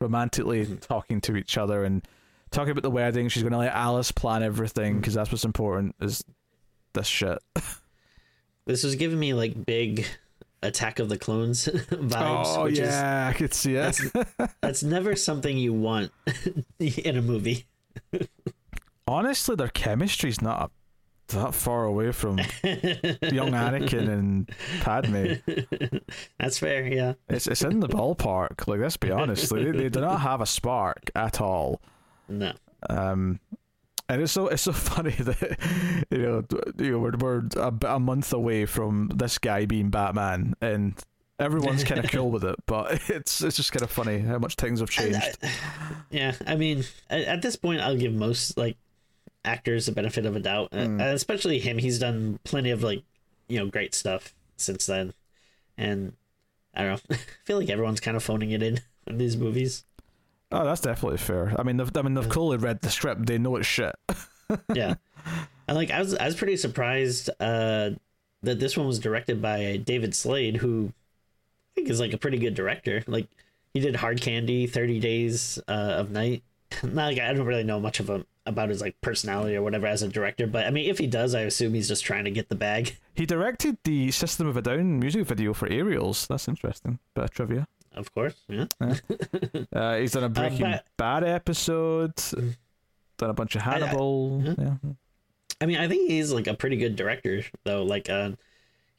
romantically 0.00 0.64
hmm. 0.64 0.76
talking 0.76 1.20
to 1.22 1.36
each 1.36 1.56
other 1.56 1.84
and 1.84 2.06
talking 2.50 2.72
about 2.72 2.82
the 2.82 2.90
wedding. 2.90 3.28
She's 3.28 3.42
going 3.42 3.52
to 3.52 3.58
let 3.58 3.72
Alice 3.72 4.10
plan 4.10 4.42
everything 4.42 4.94
hmm. 4.94 4.98
because 5.00 5.14
that's 5.14 5.30
what's 5.30 5.44
important. 5.44 5.94
Is 6.00 6.24
this 6.92 7.06
shit? 7.06 7.38
This 8.64 8.84
was 8.84 8.94
giving 8.94 9.18
me 9.18 9.34
like 9.34 9.66
big 9.66 10.06
Attack 10.62 10.98
of 10.98 11.08
the 11.08 11.18
Clones 11.18 11.66
vibes. 11.66 12.56
oh 12.56 12.66
yeah, 12.66 13.28
I 13.28 13.36
could 13.36 13.52
see 13.52 13.74
it. 13.76 13.98
is 13.98 14.12
that's 14.60 14.82
never 14.82 15.16
something 15.16 15.56
you 15.58 15.72
want 15.72 16.12
in 16.78 17.16
a 17.16 17.22
movie. 17.22 17.66
Honestly, 19.06 19.56
their 19.56 19.68
chemistry's 19.68 20.40
not 20.40 20.70
that 21.28 21.54
far 21.54 21.84
away 21.84 22.12
from 22.12 22.38
young 22.38 23.52
Anakin 23.52 24.08
and 24.08 24.50
Padme. 24.80 25.34
That's 26.38 26.58
fair, 26.58 26.86
yeah. 26.86 27.14
It's 27.28 27.46
it's 27.46 27.62
in 27.62 27.80
the 27.80 27.88
ballpark. 27.88 28.66
Like 28.68 28.80
let's 28.80 28.96
be 28.96 29.10
honest, 29.10 29.52
they, 29.52 29.70
they 29.70 29.88
do 29.88 30.00
not 30.00 30.20
have 30.20 30.40
a 30.40 30.46
spark 30.46 31.10
at 31.14 31.40
all. 31.40 31.80
No. 32.28 32.52
Um, 32.88 33.40
and 34.12 34.22
it's 34.22 34.32
so 34.32 34.48
it's 34.48 34.62
so 34.62 34.72
funny 34.92 35.10
that 35.12 35.58
you 36.10 36.18
know 36.18 36.44
you 36.78 36.92
know 36.92 36.98
we're, 36.98 37.16
we're 37.16 37.42
a, 37.56 37.72
a 37.86 37.98
month 38.00 38.32
away 38.32 38.66
from 38.66 39.10
this 39.14 39.38
guy 39.38 39.64
being 39.66 39.90
Batman, 39.90 40.54
and 40.60 40.94
everyone's 41.38 41.82
kind 41.84 42.04
of 42.04 42.10
cool 42.10 42.30
with 42.30 42.44
it, 42.44 42.56
but 42.66 43.00
it's 43.08 43.42
it's 43.42 43.56
just 43.56 43.72
kind 43.72 43.82
of 43.82 43.90
funny 43.90 44.18
how 44.18 44.38
much 44.38 44.54
things 44.56 44.80
have 44.80 44.90
changed. 44.90 45.38
Yeah, 46.10 46.34
I 46.46 46.56
mean, 46.56 46.84
at, 47.10 47.22
at 47.22 47.42
this 47.42 47.56
point, 47.56 47.80
I'll 47.80 47.96
give 47.96 48.12
most 48.12 48.56
like 48.56 48.76
actors 49.44 49.86
the 49.86 49.92
benefit 49.92 50.24
of 50.26 50.36
a 50.36 50.40
doubt, 50.40 50.68
uh, 50.72 50.84
Hmm. 50.84 51.00
uh, 51.00 51.04
especially 51.06 51.58
him. 51.58 51.78
He's 51.78 51.98
done 51.98 52.38
plenty 52.44 52.70
of 52.70 52.82
like 52.82 53.02
you 53.48 53.58
know 53.58 53.66
great 53.66 53.94
stuff 53.94 54.34
since 54.56 54.86
then, 54.86 55.14
and 55.76 56.12
I 56.74 56.82
don't 56.84 57.10
know. 57.10 57.16
I 57.16 57.18
feel 57.44 57.58
like 57.58 57.70
everyone's 57.70 58.00
kind 58.00 58.16
of 58.16 58.22
phoning 58.22 58.50
it 58.50 58.62
in 58.62 58.80
in 59.06 59.18
these 59.18 59.36
movies. 59.36 59.84
Oh, 60.52 60.64
that's 60.64 60.80
definitely 60.80 61.18
fair. 61.18 61.54
I 61.58 61.62
mean, 61.62 61.78
they've, 61.78 61.90
I 61.96 62.02
mean, 62.02 62.14
they've 62.14 62.28
clearly 62.28 62.58
read 62.58 62.80
the 62.82 62.90
script; 62.90 63.26
they 63.26 63.38
know 63.38 63.56
it's 63.56 63.66
shit. 63.66 63.94
yeah, 64.74 64.94
and 65.66 65.76
like 65.76 65.90
I 65.90 65.98
was, 65.98 66.14
I 66.14 66.26
was 66.26 66.36
pretty 66.36 66.56
surprised 66.56 67.30
uh, 67.40 67.90
that 68.42 68.60
this 68.60 68.76
one 68.76 68.86
was 68.86 68.98
directed 68.98 69.40
by 69.40 69.78
David 69.78 70.14
Slade, 70.14 70.56
who 70.56 70.92
I 70.92 71.70
think 71.74 71.88
is 71.88 72.00
like 72.00 72.12
a 72.12 72.18
pretty 72.18 72.38
good 72.38 72.54
director. 72.54 73.02
Like 73.06 73.28
he 73.72 73.80
did 73.80 73.96
Hard 73.96 74.20
Candy, 74.20 74.66
Thirty 74.66 75.00
Days 75.00 75.58
uh, 75.68 75.96
of 75.96 76.10
Night. 76.10 76.42
Not 76.82 77.06
like 77.06 77.18
I 77.18 77.32
don't 77.32 77.46
really 77.46 77.64
know 77.64 77.80
much 77.80 78.00
of 78.00 78.10
him 78.10 78.26
about 78.44 78.68
his 78.68 78.80
like 78.80 79.00
personality 79.00 79.56
or 79.56 79.62
whatever 79.62 79.86
as 79.86 80.02
a 80.02 80.08
director, 80.08 80.46
but 80.46 80.66
I 80.66 80.70
mean, 80.70 80.90
if 80.90 80.98
he 80.98 81.06
does, 81.06 81.34
I 81.34 81.40
assume 81.42 81.74
he's 81.74 81.88
just 81.88 82.04
trying 82.04 82.24
to 82.24 82.30
get 82.30 82.48
the 82.48 82.54
bag. 82.56 82.96
He 83.14 83.24
directed 83.24 83.78
the 83.84 84.10
System 84.10 84.46
of 84.46 84.56
a 84.56 84.62
Down 84.62 84.98
music 84.98 85.26
video 85.26 85.54
for 85.54 85.68
Aerials. 85.68 86.26
That's 86.26 86.48
interesting. 86.48 86.98
Bit 87.14 87.24
of 87.24 87.30
trivia. 87.30 87.68
Of 87.94 88.14
course, 88.14 88.34
yeah. 88.48 88.66
Uh, 89.72 89.96
he's 89.98 90.12
done 90.12 90.24
a 90.24 90.28
Breaking 90.28 90.60
but- 90.70 90.84
Bad 90.96 91.24
episode. 91.24 92.14
Done 93.18 93.30
a 93.30 93.34
bunch 93.34 93.54
of 93.56 93.62
I- 93.62 93.64
Hannibal. 93.78 94.42
yeah. 94.58 94.74
I 95.60 95.66
mean, 95.66 95.76
I 95.78 95.86
think 95.88 96.10
he's 96.10 96.32
like 96.32 96.46
a 96.46 96.54
pretty 96.54 96.76
good 96.76 96.96
director 96.96 97.42
though. 97.64 97.82
Like, 97.84 98.08
uh, 98.10 98.32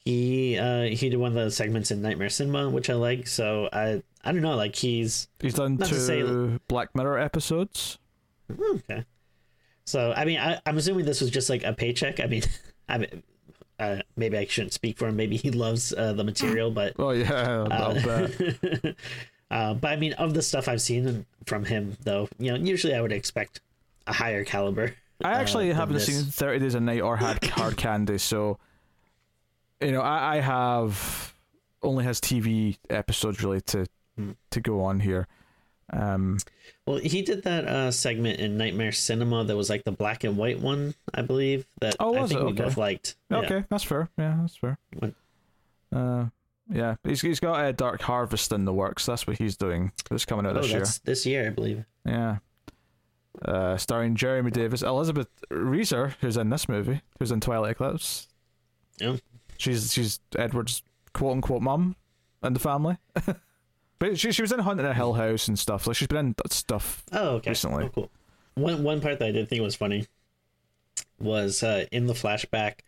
he 0.06 0.58
uh 0.58 0.84
he 0.84 1.10
did 1.10 1.18
one 1.18 1.36
of 1.38 1.44
the 1.44 1.50
segments 1.52 1.91
in 1.91 2.02
Nightmare 2.02 2.30
Cinema, 2.30 2.70
which 2.70 2.89
I 2.89 2.94
like. 2.94 3.26
So 3.28 3.70
I 3.74 4.02
I 4.24 4.32
don't 4.32 4.41
know, 4.41 4.56
like 4.56 4.76
he's 4.76 5.28
He's 5.39 5.54
done 5.56 5.78
to 5.78 5.86
say 6.00 6.20
two 6.22 6.60
Black 6.68 6.94
Mirror 6.96 7.20
episodes. 7.20 7.98
Okay. 8.52 9.04
So 9.86 10.14
I 10.16 10.26
mean, 10.26 10.39
I, 10.39 10.60
I'm 10.66 10.78
assuming 10.78 11.06
this 11.06 11.20
was 11.22 11.30
just 11.32 11.50
like 11.50 11.64
a 11.64 11.74
paycheck. 11.74 12.20
I 12.20 12.28
mean, 12.28 12.44
I 12.89 12.98
mean, 13.00 13.24
uh, 13.80 13.98
maybe 14.16 14.38
I 14.38 14.46
shouldn't 14.46 14.74
speak 14.74 14.98
for 14.98 15.08
him. 15.08 15.16
Maybe 15.16 15.38
he 15.38 15.52
loves 15.52 15.94
uh, 15.94 16.14
the 16.14 16.24
material, 16.24 16.72
but 16.72 16.94
Oh 17.00 17.12
yeah, 17.12 17.66
bet. 18.04 18.96
uh, 19.52 19.74
but 19.74 19.88
I 19.92 19.96
mean, 19.96 20.14
of 20.14 20.34
the 20.34 20.42
stuff 20.42 20.68
I've 20.68 20.82
seen 20.82 21.26
from 21.46 21.66
him, 21.66 21.98
though, 22.04 22.30
you 22.40 22.52
know, 22.52 22.58
usually 22.58 22.94
I 22.96 23.02
would 23.02 23.12
expect 23.12 23.62
a 24.08 24.14
higher 24.14 24.44
caliber. 24.44 24.94
I 25.24 25.34
actually 25.34 25.72
uh, 25.72 25.76
haven't 25.76 25.96
this. 25.96 26.06
seen 26.06 26.24
Thirty 26.32 26.60
Days 26.60 26.76
a 26.76 26.80
Night 26.80 27.02
or 27.02 27.18
had 27.18 27.44
Hard 27.46 27.78
Candy, 27.78 28.18
so 28.18 28.58
you 29.82 29.92
know 29.92 30.02
I, 30.02 30.38
I 30.38 30.40
have 30.42 31.34
only 31.82 32.04
has 32.04 32.20
TV 32.22 32.78
episodes 32.90 33.44
really 33.44 33.62
to 33.62 33.86
Hmm. 34.16 34.32
to 34.52 34.62
go 34.62 34.82
on 34.84 35.00
here. 35.00 35.28
Um, 35.94 36.38
Well, 36.88 36.98
he 36.98 37.22
did 37.22 37.44
that 37.44 37.66
uh, 37.68 37.91
segment 37.91 38.39
in 38.39 38.58
Nightmare 38.58 38.91
Cinema 38.91 39.44
that 39.46 39.56
was 39.56 39.70
like 39.70 39.84
the 39.84 39.91
black 39.91 40.24
and 40.24 40.36
white 40.38 40.60
one, 40.60 40.96
I 41.14 41.22
believe. 41.22 41.66
That 41.82 41.96
Oh, 42.00 42.16
I 42.16 42.22
was 42.22 42.30
think 42.32 42.41
it? 42.41 42.46
we 42.46 42.52
both 42.54 42.78
liked. 42.78 43.16
Yeah. 43.30 43.38
okay, 43.39 43.64
that's 43.70 43.84
fair. 43.84 44.10
Yeah, 44.18 44.38
that's 44.41 44.56
fair. 44.58 44.78
Uh, 45.96 46.26
yeah, 46.72 46.96
he's 47.04 47.22
he's 47.22 47.39
got 47.39 47.64
a 47.66 47.74
Dark 47.74 48.02
Harvest 48.02 48.52
in 48.52 48.66
the 48.66 48.74
works. 48.74 49.06
That's 49.06 49.28
what 49.28 49.38
he's 49.38 49.56
doing. 49.58 49.91
It's 50.12 50.26
coming 50.26 50.46
out 50.46 50.58
Oh, 50.58 50.62
this 50.62 50.72
year. 50.72 50.86
this 51.04 51.26
year, 51.26 51.48
I 51.48 51.50
believe. 51.52 51.86
Yeah. 52.06 52.38
Uh, 53.44 53.78
starring 53.78 54.16
Jeremy 54.16 54.52
Davies, 54.52 54.84
Elizabeth 54.84 55.28
Reaser, 55.50 56.16
who's 56.22 56.38
in 56.38 56.50
this 56.50 56.70
movie, 56.70 57.02
who's 57.20 57.32
in 57.32 57.39
Twilight 57.41 57.72
Eclipse. 57.72 58.28
Yeah. 59.00 59.18
She's 59.58 59.91
she's 59.94 60.20
Edward's 60.38 60.82
quote 61.14 61.34
unquote 61.34 61.62
mum 61.62 61.96
in 62.44 62.54
the 62.54 62.60
family. 62.60 62.98
but 64.04 64.20
she 64.20 64.34
she 64.34 64.41
was 64.41 64.51
in 64.51 64.60
Haunted 64.60 64.86
at 64.86 64.97
Hill 64.97 65.14
House 65.14 65.47
and 65.47 65.58
stuff. 65.58 65.88
Like 65.88 65.95
she's 65.95 66.10
been 66.10 66.18
in 66.18 66.36
stuff. 66.49 67.06
Oh, 67.14 67.36
okay. 67.36 67.51
recently. 67.51 67.86
Oh, 67.86 67.89
cool. 67.89 68.12
One 68.56 68.84
one 68.84 68.99
part 68.99 69.20
that 69.20 69.30
I 69.30 69.32
did 69.32 69.47
think 69.47 69.62
was 69.62 69.76
funny 69.76 70.08
was 71.20 71.64
uh, 71.64 71.86
in 71.89 72.08
the 72.08 72.14
flashback, 72.14 72.80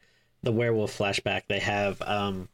the 0.44 0.52
werewolf 0.52 0.98
flashback. 0.98 1.44
They 1.48 1.60
have, 1.60 2.02
um, 2.02 2.50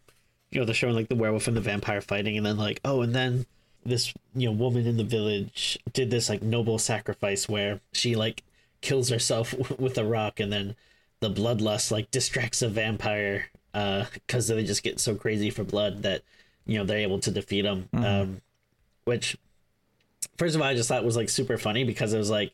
you 0.52 0.60
know, 0.60 0.66
they're 0.66 0.76
showing 0.76 0.94
like 0.94 1.10
the 1.10 1.16
werewolf 1.16 1.48
and 1.48 1.58
the 1.58 1.62
vampire 1.62 2.02
fighting, 2.02 2.38
and 2.38 2.46
then 2.46 2.58
like, 2.58 2.80
oh, 2.86 3.02
and 3.02 3.16
then 3.16 3.48
this 3.84 4.14
you 4.36 4.48
know 4.48 4.54
woman 4.54 4.86
in 4.86 4.98
the 4.98 5.04
village 5.04 5.80
did 5.92 6.12
this 6.12 6.30
like 6.30 6.44
noble 6.44 6.78
sacrifice 6.78 7.50
where 7.50 7.80
she 7.94 8.16
like 8.16 8.44
kills 8.82 9.10
herself 9.10 9.56
with 9.80 9.98
a 9.98 10.06
rock, 10.06 10.40
and 10.40 10.54
then 10.54 10.76
the 11.20 11.32
bloodlust 11.32 11.90
like 11.90 12.12
distracts 12.12 12.62
a 12.62 12.70
vampire 12.70 13.46
because 13.74 14.50
they 14.50 14.64
just 14.64 14.84
get 14.84 15.00
so 15.00 15.16
crazy 15.16 15.50
for 15.50 15.64
blood 15.64 16.04
that 16.04 16.22
you 16.68 16.78
know 16.78 16.84
they're 16.84 17.00
able 17.00 17.18
to 17.18 17.32
defeat 17.32 17.64
them. 17.64 17.90
Um, 17.94 18.42
which, 19.06 19.38
first 20.38 20.56
of 20.56 20.62
all, 20.62 20.68
I 20.68 20.74
just 20.76 20.88
thought 20.90 21.04
was 21.04 21.16
like 21.18 21.30
super 21.30 21.58
funny 21.58 21.84
because 21.84 22.14
it 22.14 22.18
was 22.18 22.30
like, 22.30 22.52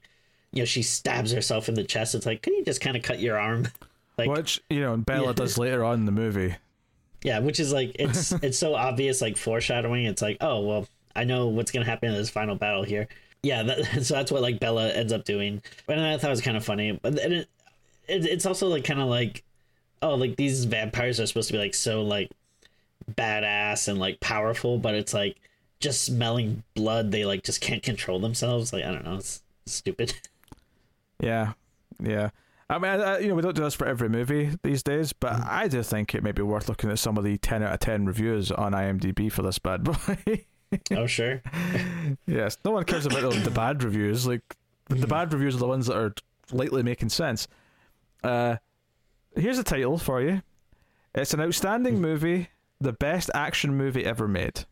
you 0.51 0.61
know, 0.61 0.65
she 0.65 0.81
stabs 0.83 1.31
herself 1.31 1.67
in 1.69 1.75
the 1.75 1.83
chest. 1.83 2.15
It's 2.15 2.25
like, 2.25 2.41
can 2.41 2.53
you 2.53 2.63
just 2.65 2.81
kind 2.81 2.95
of 2.97 3.03
cut 3.03 3.19
your 3.19 3.37
arm? 3.37 3.67
Like, 4.19 4.31
Which 4.31 4.59
you 4.67 4.79
know 4.79 4.97
Bella 4.97 5.27
Yeah. 5.27 5.33
does 5.33 5.59
later 5.59 5.83
on 5.83 5.99
in 5.99 6.05
the 6.07 6.11
movie. 6.11 6.55
yeah, 7.23 7.37
which 7.37 7.59
is 7.59 7.71
like 7.71 7.91
it's 7.99 8.31
it's 8.41 8.57
so 8.57 8.73
obvious, 8.73 9.21
like 9.21 9.37
foreshadowing. 9.37 10.05
It's 10.05 10.23
like, 10.23 10.37
oh 10.41 10.61
well, 10.61 10.87
I 11.15 11.23
know 11.23 11.49
what's 11.49 11.69
gonna 11.69 11.85
happen 11.85 12.09
in 12.09 12.15
this 12.15 12.27
final 12.31 12.55
battle 12.55 12.81
here. 12.81 13.07
Yeah, 13.43 13.61
that, 13.61 13.85
so 14.03 14.15
that's 14.15 14.31
what 14.31 14.41
like 14.41 14.59
Bella 14.59 14.89
ends 14.89 15.13
up 15.13 15.23
doing, 15.23 15.61
and 15.87 16.01
I 16.01 16.17
thought 16.17 16.29
it 16.29 16.31
was 16.31 16.41
kind 16.41 16.57
of 16.57 16.65
funny. 16.65 16.93
But 16.99 17.15
then 17.15 17.31
it, 17.31 17.49
it 18.07 18.25
it's 18.25 18.47
also 18.47 18.67
like 18.69 18.83
kind 18.83 18.99
of 18.99 19.07
like, 19.07 19.43
oh, 20.01 20.15
like 20.15 20.35
these 20.35 20.65
vampires 20.65 21.19
are 21.19 21.27
supposed 21.27 21.49
to 21.49 21.53
be 21.53 21.59
like 21.59 21.75
so 21.75 22.01
like 22.01 22.31
badass 23.11 23.87
and 23.87 23.99
like 23.99 24.19
powerful, 24.19 24.77
but 24.79 24.95
it's 24.95 25.13
like 25.13 25.37
just 25.79 26.03
smelling 26.03 26.63
blood, 26.75 27.11
they 27.11 27.25
like 27.25 27.43
just 27.43 27.61
can't 27.61 27.83
control 27.83 28.19
themselves. 28.19 28.73
Like 28.73 28.83
I 28.83 28.91
don't 28.91 29.05
know, 29.05 29.15
it's 29.15 29.41
stupid. 29.65 30.13
Yeah, 31.19 31.53
yeah. 31.99 32.29
I 32.69 32.77
mean, 32.77 32.91
I, 32.91 32.95
I- 33.15 33.17
you 33.17 33.29
know, 33.29 33.33
we 33.33 33.41
don't 33.41 33.55
do 33.55 33.63
this 33.63 33.73
for 33.73 33.87
every 33.87 34.07
movie 34.07 34.51
these 34.61 34.83
days, 34.83 35.13
but 35.13 35.33
mm. 35.33 35.47
I 35.49 35.67
do 35.67 35.81
think 35.81 36.13
it 36.13 36.21
may 36.21 36.31
be 36.31 36.43
worth 36.43 36.69
looking 36.69 36.91
at 36.91 36.99
some 36.99 37.17
of 37.17 37.23
the 37.23 37.37
ten 37.37 37.63
out 37.63 37.73
of 37.73 37.79
ten 37.79 38.05
reviews 38.05 38.51
on 38.51 38.73
IMDb 38.73 39.31
for 39.31 39.41
this 39.41 39.57
bad 39.57 39.83
boy. 39.83 40.45
oh 40.91 41.07
sure, 41.07 41.41
yes, 42.27 42.59
no 42.63 42.69
one 42.69 42.83
cares 42.83 43.07
about 43.07 43.33
the, 43.33 43.39
the 43.39 43.49
bad 43.49 43.83
reviews. 43.83 44.27
Like 44.27 44.43
the 44.89 44.95
mm-hmm. 44.95 45.05
bad 45.05 45.33
reviews 45.33 45.55
are 45.55 45.59
the 45.59 45.67
ones 45.67 45.87
that 45.87 45.97
are 45.97 46.13
lately 46.51 46.83
making 46.83 47.09
sense. 47.09 47.47
Uh, 48.23 48.57
here's 49.35 49.57
a 49.57 49.63
title 49.63 49.97
for 49.97 50.21
you. 50.21 50.43
It's 51.15 51.33
an 51.33 51.41
outstanding 51.41 51.95
hmm. 51.95 52.01
movie, 52.01 52.49
the 52.79 52.93
best 52.93 53.31
action 53.33 53.75
movie 53.75 54.05
ever 54.05 54.27
made. 54.27 54.65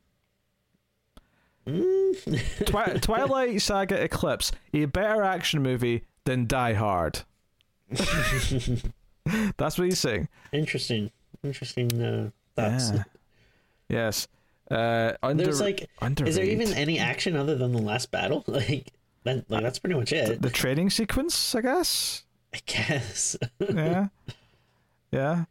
Twi- 1.66 2.98
Twilight 3.02 3.62
Saga 3.62 4.02
Eclipse, 4.04 4.52
a 4.74 4.86
better 4.86 5.24
action 5.24 5.62
movie 5.62 6.04
than 6.26 6.48
Die 6.48 6.74
Hard. 6.74 7.22
That's 9.58 9.78
what 9.78 9.86
he's 9.86 10.00
saying. 10.00 10.28
interesting, 10.52 11.12
interesting 11.44 12.02
uh, 12.02 12.30
thoughts. 12.56 12.92
Yeah. 12.92 13.04
Yes. 13.90 14.28
Uh, 14.70 15.14
under, 15.22 15.44
There's 15.44 15.62
like, 15.62 15.90
is 16.26 16.36
there 16.36 16.46
even 16.46 16.74
any 16.74 16.98
action 17.00 17.36
other 17.36 17.56
than 17.56 17.72
the 17.72 17.82
last 17.82 18.12
battle? 18.12 18.44
Like 18.56 18.92
that, 19.24 19.50
like 19.50 19.64
that's 19.64 19.80
pretty 19.80 19.96
much 19.96 20.14
it. 20.14 20.40
the 20.40 20.52
training 20.52 20.92
sequence? 20.92 21.56
I 21.56 21.62
guess. 21.62 22.24
I 22.54 22.60
guess. 22.68 23.36
Yeah. 23.60 24.10
yeah. 25.12 25.46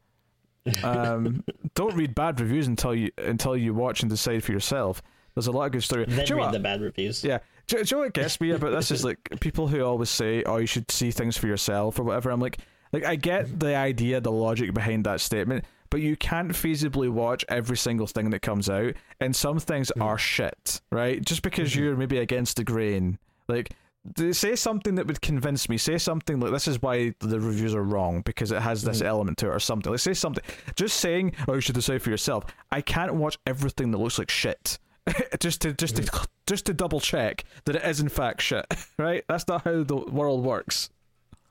Um, 0.85 1.43
don't 1.75 1.95
read 1.97 2.15
bad 2.15 2.41
reviews 2.41 2.69
until 2.69 2.95
you 2.95 3.11
until 3.19 3.57
you 3.57 3.75
watch 3.75 4.03
and 4.03 4.09
decide 4.11 4.45
for 4.45 4.53
yourself. 4.53 5.03
There's 5.35 5.49
a 5.49 5.53
lot 5.53 5.67
of 5.67 5.73
good 5.73 5.83
story. 5.83 6.05
then 6.07 6.17
Do 6.17 6.23
you 6.23 6.31
know 6.31 6.37
read 6.37 6.47
what? 6.47 6.53
the 6.53 6.61
bad 6.61 6.81
reviews. 6.81 7.25
Yeah. 7.25 7.39
Do, 7.67 7.83
do 7.83 7.83
you 7.83 7.97
know 7.97 8.05
what 8.05 8.15
gets 8.15 8.41
me 8.41 8.51
about 8.51 8.71
this 8.71 8.91
is 8.91 9.05
like 9.05 9.19
people 9.41 9.67
who 9.69 9.83
always 9.83 10.11
say, 10.11 10.43
"Oh, 10.45 10.59
you 10.59 10.67
should 10.67 10.91
see 10.91 11.11
things 11.11 11.37
for 11.37 11.47
yourself" 11.47 11.99
or 11.99 12.05
whatever. 12.05 12.31
I'm 12.31 12.41
like, 12.41 12.59
like 12.93 13.05
I 13.05 13.17
get 13.17 13.59
the 13.59 13.75
idea, 13.75 14.21
the 14.21 14.31
logic 14.31 14.73
behind 14.75 15.05
that 15.05 15.21
statement, 15.21 15.65
but 15.91 16.01
you 16.01 16.17
can't 16.17 16.53
feasibly 16.53 17.11
watch 17.11 17.45
every 17.49 17.77
single 17.77 18.07
thing 18.07 18.31
that 18.31 18.43
comes 18.43 18.71
out, 18.71 18.95
and 19.21 19.35
some 19.35 19.59
things 19.59 19.91
mm. 19.97 20.05
are 20.05 20.19
shit, 20.19 20.81
right? 20.93 21.25
Just 21.25 21.43
because 21.43 21.73
mm-hmm. 21.73 21.83
you're 21.83 21.97
maybe 21.97 22.19
against 22.19 22.57
the 22.57 22.65
grain, 22.65 23.19
like. 23.49 23.71
d- 24.15 24.35
Say 24.35 24.55
something 24.55 24.97
that 24.97 25.07
would 25.07 25.23
convince 25.23 25.69
me. 25.69 25.79
Say 25.79 25.97
something 25.97 26.39
like 26.39 26.53
this 26.53 26.69
is 26.69 26.83
why 26.83 27.15
the 27.21 27.41
reviews 27.41 27.75
are 27.75 27.83
wrong 27.83 28.21
because 28.21 28.53
it 28.53 28.61
has 28.61 28.83
this 28.83 29.01
mm. 29.01 29.07
element 29.07 29.39
to 29.39 29.47
it 29.47 29.55
or 29.55 29.59
something. 29.61 29.91
Like 29.91 30.01
say 30.01 30.13
something. 30.15 30.45
Just 30.77 31.01
saying, 31.01 31.33
oh, 31.49 31.55
you 31.55 31.61
should 31.63 31.75
decide 31.75 32.03
for 32.03 32.11
yourself. 32.11 32.45
I 32.71 32.83
can't 32.83 33.15
watch 33.15 33.39
everything 33.47 33.91
that 33.91 33.99
looks 33.99 34.19
like 34.19 34.31
shit. 34.31 34.79
just 35.41 35.63
to 35.63 35.73
just 35.73 35.97
to 35.97 36.29
just 36.47 36.67
to 36.67 36.75
double 36.75 37.01
check 37.01 37.45
that 37.65 37.77
it 37.77 37.85
is 37.85 38.01
in 38.01 38.09
fact 38.09 38.41
shit, 38.41 38.67
right? 38.99 39.25
That's 39.29 39.47
not 39.49 39.65
how 39.65 39.83
the 39.83 39.97
world 39.97 40.45
works. 40.45 40.91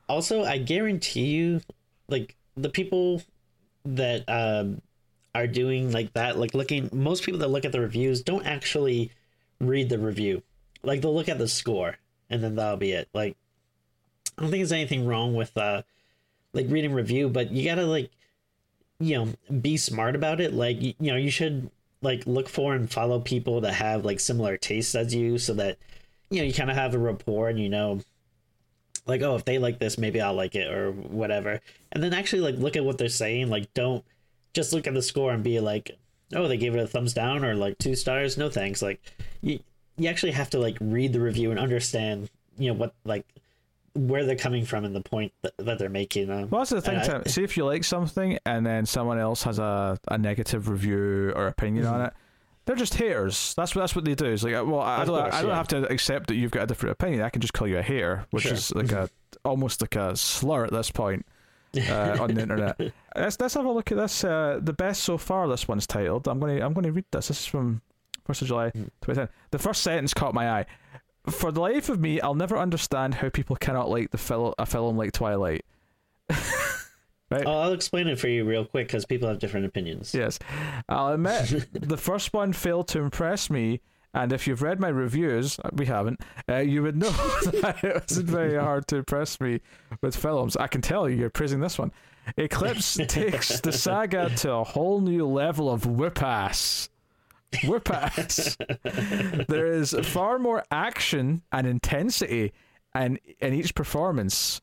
Also, 0.10 0.44
I 0.44 0.58
guarantee 0.58 1.28
you, 1.28 1.62
like 2.08 2.36
the 2.56 2.70
people 2.70 3.22
that 3.86 4.24
um, 4.28 4.82
are 5.34 5.48
doing 5.48 5.92
like 5.92 6.14
that, 6.14 6.38
like 6.38 6.54
looking, 6.54 6.90
most 6.92 7.24
people 7.24 7.40
that 7.40 7.50
look 7.50 7.66
at 7.66 7.72
the 7.72 7.80
reviews 7.80 8.22
don't 8.22 8.46
actually 8.46 9.12
read 9.60 9.90
the 9.90 9.98
review. 9.98 10.44
Like 10.84 11.02
they'll 11.02 11.16
look 11.16 11.30
at 11.30 11.38
the 11.38 11.48
score 11.48 11.98
and 12.30 12.44
then 12.44 12.56
that'll 12.56 12.78
be 12.78 12.92
it. 12.92 13.08
Like 13.14 13.38
I 14.38 14.42
don't 14.42 14.52
think 14.52 14.62
there's 14.62 14.72
anything 14.72 15.06
wrong 15.06 15.34
with 15.34 15.56
uh 15.58 15.84
like 16.54 16.68
reading 16.70 16.94
review, 16.94 17.30
but 17.30 17.52
you 17.52 17.64
gotta 17.64 17.86
like 17.86 18.12
you 19.00 19.18
know 19.18 19.54
be 19.54 19.78
smart 19.78 20.16
about 20.16 20.42
it. 20.42 20.54
Like 20.54 20.82
you, 20.82 20.94
you 21.00 21.12
know 21.12 21.18
you 21.18 21.32
should 21.32 21.70
like 22.04 22.26
look 22.28 22.50
for 22.50 22.74
and 22.74 22.92
follow 22.92 23.20
people 23.20 23.62
that 23.62 23.74
have 23.74 24.06
like 24.06 24.20
similar 24.20 24.58
tastes 24.58 24.96
as 24.96 25.14
you, 25.16 25.38
so 25.38 25.54
that 25.56 25.78
you 26.30 26.40
know 26.40 26.46
you 26.46 26.54
kind 26.54 26.70
of 26.70 26.76
have 26.76 26.94
a 26.94 27.00
rapport 27.00 27.50
and 27.50 27.60
you 27.60 27.70
know 27.70 28.02
like 29.06 29.22
oh 29.22 29.36
if 29.36 29.46
they 29.46 29.58
like 29.58 29.80
this 29.80 29.98
maybe 29.98 30.22
i'll 30.22 30.34
like 30.34 30.56
it 30.56 30.72
or 30.72 30.92
whatever. 30.92 31.62
And 31.92 32.04
then 32.04 32.14
actually 32.14 32.42
like 32.42 32.56
look 32.56 32.76
at 32.76 32.86
what 32.86 32.98
they're 32.98 33.10
saying 33.10 33.50
like 33.50 33.74
don't 33.74 34.04
just 34.54 34.74
look 34.74 34.88
at 34.88 34.94
the 34.94 35.02
score 35.02 35.32
and 35.32 35.44
be 35.44 35.60
like 35.60 35.92
oh 36.36 36.48
they 36.48 36.58
gave 36.58 36.76
it 36.76 36.80
a 36.80 36.88
thumbs 36.88 37.14
down 37.14 37.44
or 37.44 37.56
like 37.56 37.78
two 37.78 37.96
stars 37.96 38.38
no 38.38 38.50
thanks. 38.50 38.82
Like 38.82 39.02
you 39.42 39.60
you 39.98 40.10
actually 40.10 40.32
have 40.32 40.50
to 40.52 40.60
like 40.60 40.78
read 40.80 41.14
the 41.14 41.22
review 41.22 41.52
and 41.52 41.60
understand 41.60 42.30
you 42.58 42.70
know 42.70 42.78
what 42.78 42.94
like 43.06 43.26
where 43.96 44.26
they're 44.26 44.36
coming 44.36 44.66
from 44.66 44.86
and 44.86 44.96
the 44.96 45.02
point 45.02 45.32
that, 45.44 45.54
that 45.58 45.78
they're 45.80 45.90
making 45.90 46.30
um, 46.32 46.50
Well, 46.50 46.62
that's 46.62 46.72
the 46.72 46.82
thing. 46.82 46.98
I- 46.98 47.04
Tim. 47.04 47.26
See 47.26 47.44
if 47.44 47.56
you 47.58 47.66
like 47.66 47.84
something 47.84 48.38
and 48.46 48.66
then 48.66 48.86
someone 48.86 49.20
else 49.20 49.44
has 49.44 49.60
a, 49.60 50.00
a 50.08 50.18
negative 50.18 50.68
review 50.70 51.32
or 51.36 51.48
opinion 51.48 51.86
on 51.86 52.02
it. 52.02 52.14
They're 52.66 52.76
just 52.78 52.96
haters. 52.96 53.54
That's 53.58 53.76
what 53.76 53.82
that's 53.82 53.94
what 53.96 54.06
they 54.06 54.16
do. 54.16 54.26
It's 54.26 54.42
like, 54.44 54.54
well, 54.54 54.80
I, 54.80 55.02
I 55.02 55.06
don't, 55.06 55.20
course, 55.20 55.34
I 55.36 55.42
don't 55.42 55.50
yeah. 55.52 55.58
have 55.58 55.68
to 55.70 55.92
accept 55.92 56.28
that 56.28 56.36
you've 56.36 56.52
got 56.52 56.64
a 56.64 56.68
different 56.68 56.94
opinion. 56.94 57.22
I 57.22 57.30
can 57.30 57.42
just 57.42 57.54
call 57.54 57.68
you 57.68 57.78
a 57.78 57.82
hater, 57.82 58.26
which 58.32 58.44
Sure. 58.44 58.54
is 58.54 58.74
like 58.74 58.92
a 58.94 59.10
almost 59.44 59.82
like 59.82 59.98
a 59.98 60.16
slur 60.16 60.64
at 60.64 60.72
this 60.72 60.90
point 60.90 61.26
uh, 61.78 62.18
on 62.22 62.34
the 62.34 62.42
internet. 62.42 62.80
Let's 63.18 63.38
let's 63.40 63.54
have 63.56 63.66
a 63.66 63.72
look 63.72 63.92
at 63.92 63.98
this. 63.98 64.24
Uh, 64.24 64.60
the 64.64 64.72
best 64.72 65.04
so 65.04 65.18
far. 65.18 65.50
This 65.50 65.68
one's 65.68 65.86
titled. 65.86 66.26
I'm 66.28 66.40
gonna 66.40 66.66
I'm 66.66 66.72
gonna 66.72 66.94
read 66.94 67.04
this. 67.12 67.28
This 67.28 67.42
is 67.42 67.46
from 67.46 67.82
first 68.26 68.42
of 68.42 68.48
July, 68.48 68.70
2010. 68.72 69.28
The 69.52 69.60
first 69.60 69.84
sentence 69.84 70.14
caught 70.14 70.34
my 70.34 70.50
eye. 70.50 70.66
For 71.30 71.52
the 71.52 71.62
life 71.62 71.90
of 71.90 72.00
me, 72.00 72.20
I'll 72.20 72.36
never 72.36 72.58
understand 72.58 73.16
how 73.16 73.30
people 73.30 73.56
cannot 73.56 73.90
like 73.90 74.12
the 74.12 74.18
fil- 74.18 74.56
a 74.58 74.66
film 74.66 74.98
like 74.98 75.14
Twilight. 75.14 75.66
right? 76.30 77.44
Oh, 77.46 77.60
I'll 77.60 77.74
explain 77.74 78.08
it 78.08 78.20
for 78.20 78.28
you 78.28 78.44
real 78.44 78.66
quick 78.66 78.88
because 78.88 79.06
people 79.06 79.30
have 79.30 79.40
different 79.40 79.66
opinions. 79.66 80.14
Yes. 80.14 80.38
I'll 80.90 81.14
admit, 81.14 81.68
the 81.74 81.98
first 81.98 82.34
one 82.34 82.52
failed 82.52 82.90
to 82.90 83.00
impress 83.00 83.50
me, 83.50 83.80
and 84.14 84.34
if 84.34 84.48
you've 84.48 84.62
read 84.62 84.80
my 84.80 84.90
reviews, 84.90 85.60
we 85.72 85.86
haven't, 85.86 86.20
uh, 86.50 86.58
you 86.58 86.84
would 86.84 86.98
know 86.98 87.10
that 87.62 87.80
it 87.84 88.02
wasn't 88.02 88.30
very 88.30 88.58
hard 88.58 88.88
to 88.88 88.98
impress 88.98 89.40
me 89.40 89.62
with 90.02 90.16
films. 90.16 90.58
I 90.58 90.68
can 90.68 90.82
tell 90.82 91.10
you, 91.10 91.16
you're 91.16 91.30
praising 91.30 91.62
this 91.62 91.80
one. 91.80 91.92
Eclipse 92.38 92.98
takes 93.08 93.60
the 93.62 93.72
saga 93.72 94.30
to 94.38 94.52
a 94.54 94.64
whole 94.64 95.02
new 95.02 95.26
level 95.26 95.70
of 95.70 95.86
whip 95.86 96.22
ass. 96.22 96.90
Whip 97.66 97.90
ass. 97.90 98.58
there 99.48 99.68
is 99.68 99.96
far 100.04 100.40
more 100.40 100.64
action 100.72 101.42
and 101.52 101.68
intensity 101.68 102.54
and 102.94 103.20
in 103.40 103.54
each 103.54 103.76
performance. 103.76 104.62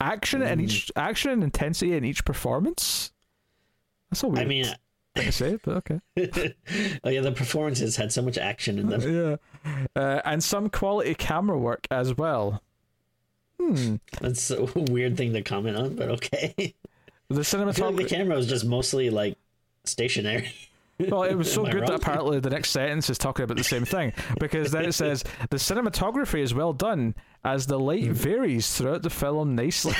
Action 0.00 0.42
and 0.42 0.60
each 0.60 0.92
action 0.94 1.30
and 1.30 1.42
intensity 1.42 1.94
in 1.94 2.04
each 2.04 2.24
performance. 2.24 3.12
That's 4.10 4.22
a 4.22 4.28
weird 4.28 4.44
I 4.44 4.48
mean, 4.48 4.66
to 5.16 5.32
say, 5.32 5.58
but 5.64 5.76
okay. 5.78 6.00
oh 7.04 7.08
yeah, 7.10 7.20
the 7.20 7.32
performances 7.32 7.96
had 7.96 8.12
so 8.12 8.22
much 8.22 8.38
action 8.38 8.78
in 8.78 8.88
them. 8.88 9.00
Yeah, 9.00 9.36
uh, 9.96 10.20
and 10.24 10.42
some 10.42 10.70
quality 10.70 11.14
camera 11.14 11.58
work 11.58 11.86
as 11.90 12.16
well. 12.16 12.62
Hmm. 13.60 13.96
That's 14.20 14.50
a 14.50 14.64
weird 14.64 15.16
thing 15.16 15.32
to 15.32 15.42
comment 15.42 15.76
on, 15.76 15.96
but 15.96 16.08
okay. 16.10 16.74
The 17.28 17.44
feel 17.44 17.66
like 17.66 17.74
the 17.74 17.82
cinematography. 17.82 18.08
camera 18.08 18.36
was 18.36 18.46
just 18.46 18.64
mostly 18.64 19.10
like 19.10 19.36
stationary. 19.84 20.52
Well, 20.98 21.22
it 21.22 21.34
was 21.36 21.52
so 21.52 21.64
good 21.64 21.86
that 21.86 21.94
apparently 21.94 22.40
the 22.40 22.50
next 22.50 22.70
sentence 22.70 23.08
is 23.08 23.18
talking 23.18 23.44
about 23.44 23.56
the 23.56 23.62
same 23.64 23.84
thing 23.84 24.12
because 24.40 24.72
then 24.72 24.84
it 24.84 24.92
says 24.92 25.22
the 25.50 25.56
cinematography 25.56 26.40
is 26.40 26.54
well 26.54 26.72
done 26.72 27.14
as 27.44 27.66
the 27.66 27.78
light 27.78 28.06
Hmm. 28.06 28.12
varies 28.14 28.76
throughout 28.76 29.02
the 29.02 29.10
film 29.10 29.54
nicely. 29.54 29.94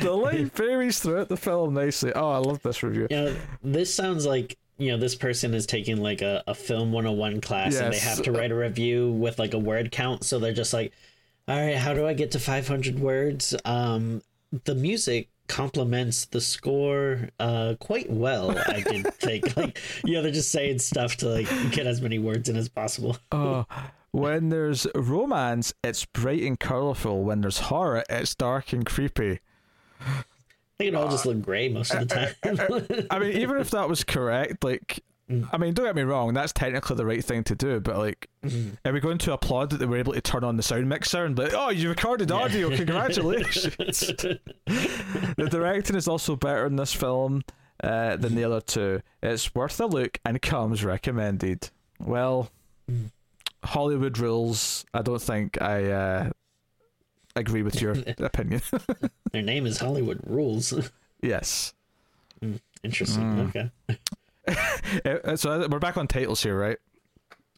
the 0.00 0.12
light 0.12 0.52
varies 0.54 0.98
throughout 0.98 1.28
the 1.28 1.36
film 1.36 1.74
nicely. 1.74 2.12
Oh, 2.14 2.30
I 2.30 2.38
love 2.38 2.62
this 2.62 2.82
review. 2.82 3.06
You 3.10 3.16
know, 3.16 3.36
this 3.62 3.94
sounds 3.94 4.26
like 4.26 4.58
you 4.78 4.90
know 4.90 4.96
this 4.98 5.14
person 5.14 5.54
is 5.54 5.66
taking 5.66 5.98
like 5.98 6.22
a, 6.22 6.42
a 6.46 6.54
film 6.54 6.92
101 6.92 7.40
class 7.40 7.76
and 7.76 7.92
they 7.92 7.98
have 7.98 8.22
to 8.22 8.32
write 8.32 8.50
a 8.50 8.54
review 8.56 9.12
with 9.12 9.38
like 9.38 9.54
a 9.54 9.58
word 9.58 9.92
count 9.92 10.24
so 10.24 10.38
they're 10.38 10.52
just 10.54 10.72
like 10.72 10.92
all 11.46 11.54
right 11.56 11.76
how 11.76 11.92
do 11.92 12.06
i 12.06 12.14
get 12.14 12.30
to 12.32 12.38
500 12.40 12.98
words 12.98 13.54
um 13.66 14.22
the 14.64 14.74
music 14.74 15.28
complements 15.52 16.24
the 16.26 16.40
score 16.40 17.28
uh 17.38 17.74
quite 17.78 18.08
well 18.10 18.56
i 18.68 18.80
did 18.80 19.06
think 19.14 19.54
like 19.54 19.78
you 20.02 20.14
know 20.14 20.22
they're 20.22 20.32
just 20.32 20.50
saying 20.50 20.78
stuff 20.78 21.16
to 21.16 21.28
like 21.28 21.46
get 21.72 21.86
as 21.86 22.00
many 22.00 22.18
words 22.18 22.48
in 22.48 22.56
as 22.56 22.68
possible 22.68 23.16
Oh, 23.30 23.66
when 24.12 24.50
there's 24.50 24.86
romance, 24.94 25.72
it's 25.82 26.04
bright 26.04 26.42
and 26.42 26.60
colorful. 26.60 27.24
When 27.24 27.40
there's 27.40 27.58
horror, 27.58 28.04
it's 28.10 28.34
dark 28.34 28.72
and 28.72 28.84
creepy. 28.84 29.40
They 30.78 30.86
could 30.86 30.94
all 30.94 31.08
just 31.08 31.26
uh, 31.26 31.30
look 31.30 31.42
gray 31.42 31.68
most 31.70 31.94
of 31.94 32.08
the 32.08 32.34
uh, 32.42 32.80
time. 32.80 33.06
I 33.10 33.18
mean, 33.18 33.32
even 33.38 33.56
if 33.56 33.70
that 33.70 33.88
was 33.88 34.04
correct, 34.04 34.62
like, 34.62 35.02
Mm. 35.32 35.48
I 35.52 35.56
mean, 35.56 35.72
don't 35.72 35.86
get 35.86 35.96
me 35.96 36.02
wrong, 36.02 36.34
that's 36.34 36.52
technically 36.52 36.96
the 36.96 37.06
right 37.06 37.24
thing 37.24 37.44
to 37.44 37.54
do, 37.54 37.80
but 37.80 37.96
like, 37.96 38.28
mm. 38.44 38.76
are 38.84 38.92
we 38.92 39.00
going 39.00 39.18
to 39.18 39.32
applaud 39.32 39.70
that 39.70 39.78
they 39.78 39.86
were 39.86 39.96
able 39.96 40.12
to 40.12 40.20
turn 40.20 40.44
on 40.44 40.56
the 40.56 40.62
sound 40.62 40.88
mixer 40.88 41.24
and 41.24 41.34
be 41.34 41.44
like, 41.44 41.54
oh, 41.54 41.70
you 41.70 41.88
recorded 41.88 42.30
audio, 42.30 42.68
congratulations? 42.76 44.00
the 44.66 45.48
directing 45.50 45.96
is 45.96 46.06
also 46.06 46.36
better 46.36 46.66
in 46.66 46.76
this 46.76 46.92
film 46.92 47.42
uh, 47.82 48.16
than 48.16 48.34
the 48.34 48.44
other 48.44 48.60
two. 48.60 49.00
It's 49.22 49.54
worth 49.54 49.80
a 49.80 49.86
look 49.86 50.18
and 50.24 50.40
comes 50.42 50.84
recommended. 50.84 51.70
Well, 51.98 52.50
mm. 52.90 53.10
Hollywood 53.64 54.18
rules. 54.18 54.84
I 54.92 55.02
don't 55.02 55.22
think 55.22 55.62
I 55.62 55.90
uh, 55.90 56.30
agree 57.34 57.62
with 57.62 57.80
your 57.80 57.92
opinion. 58.18 58.60
Their 59.32 59.42
name 59.42 59.66
is 59.66 59.78
Hollywood 59.78 60.20
Rules. 60.26 60.90
yes. 61.22 61.72
Interesting. 62.82 63.40
Okay. 63.40 63.70
Uh, 65.06 65.36
so 65.36 65.66
we're 65.68 65.78
back 65.78 65.96
on 65.96 66.06
titles 66.06 66.42
here, 66.42 66.58
right? 66.58 66.76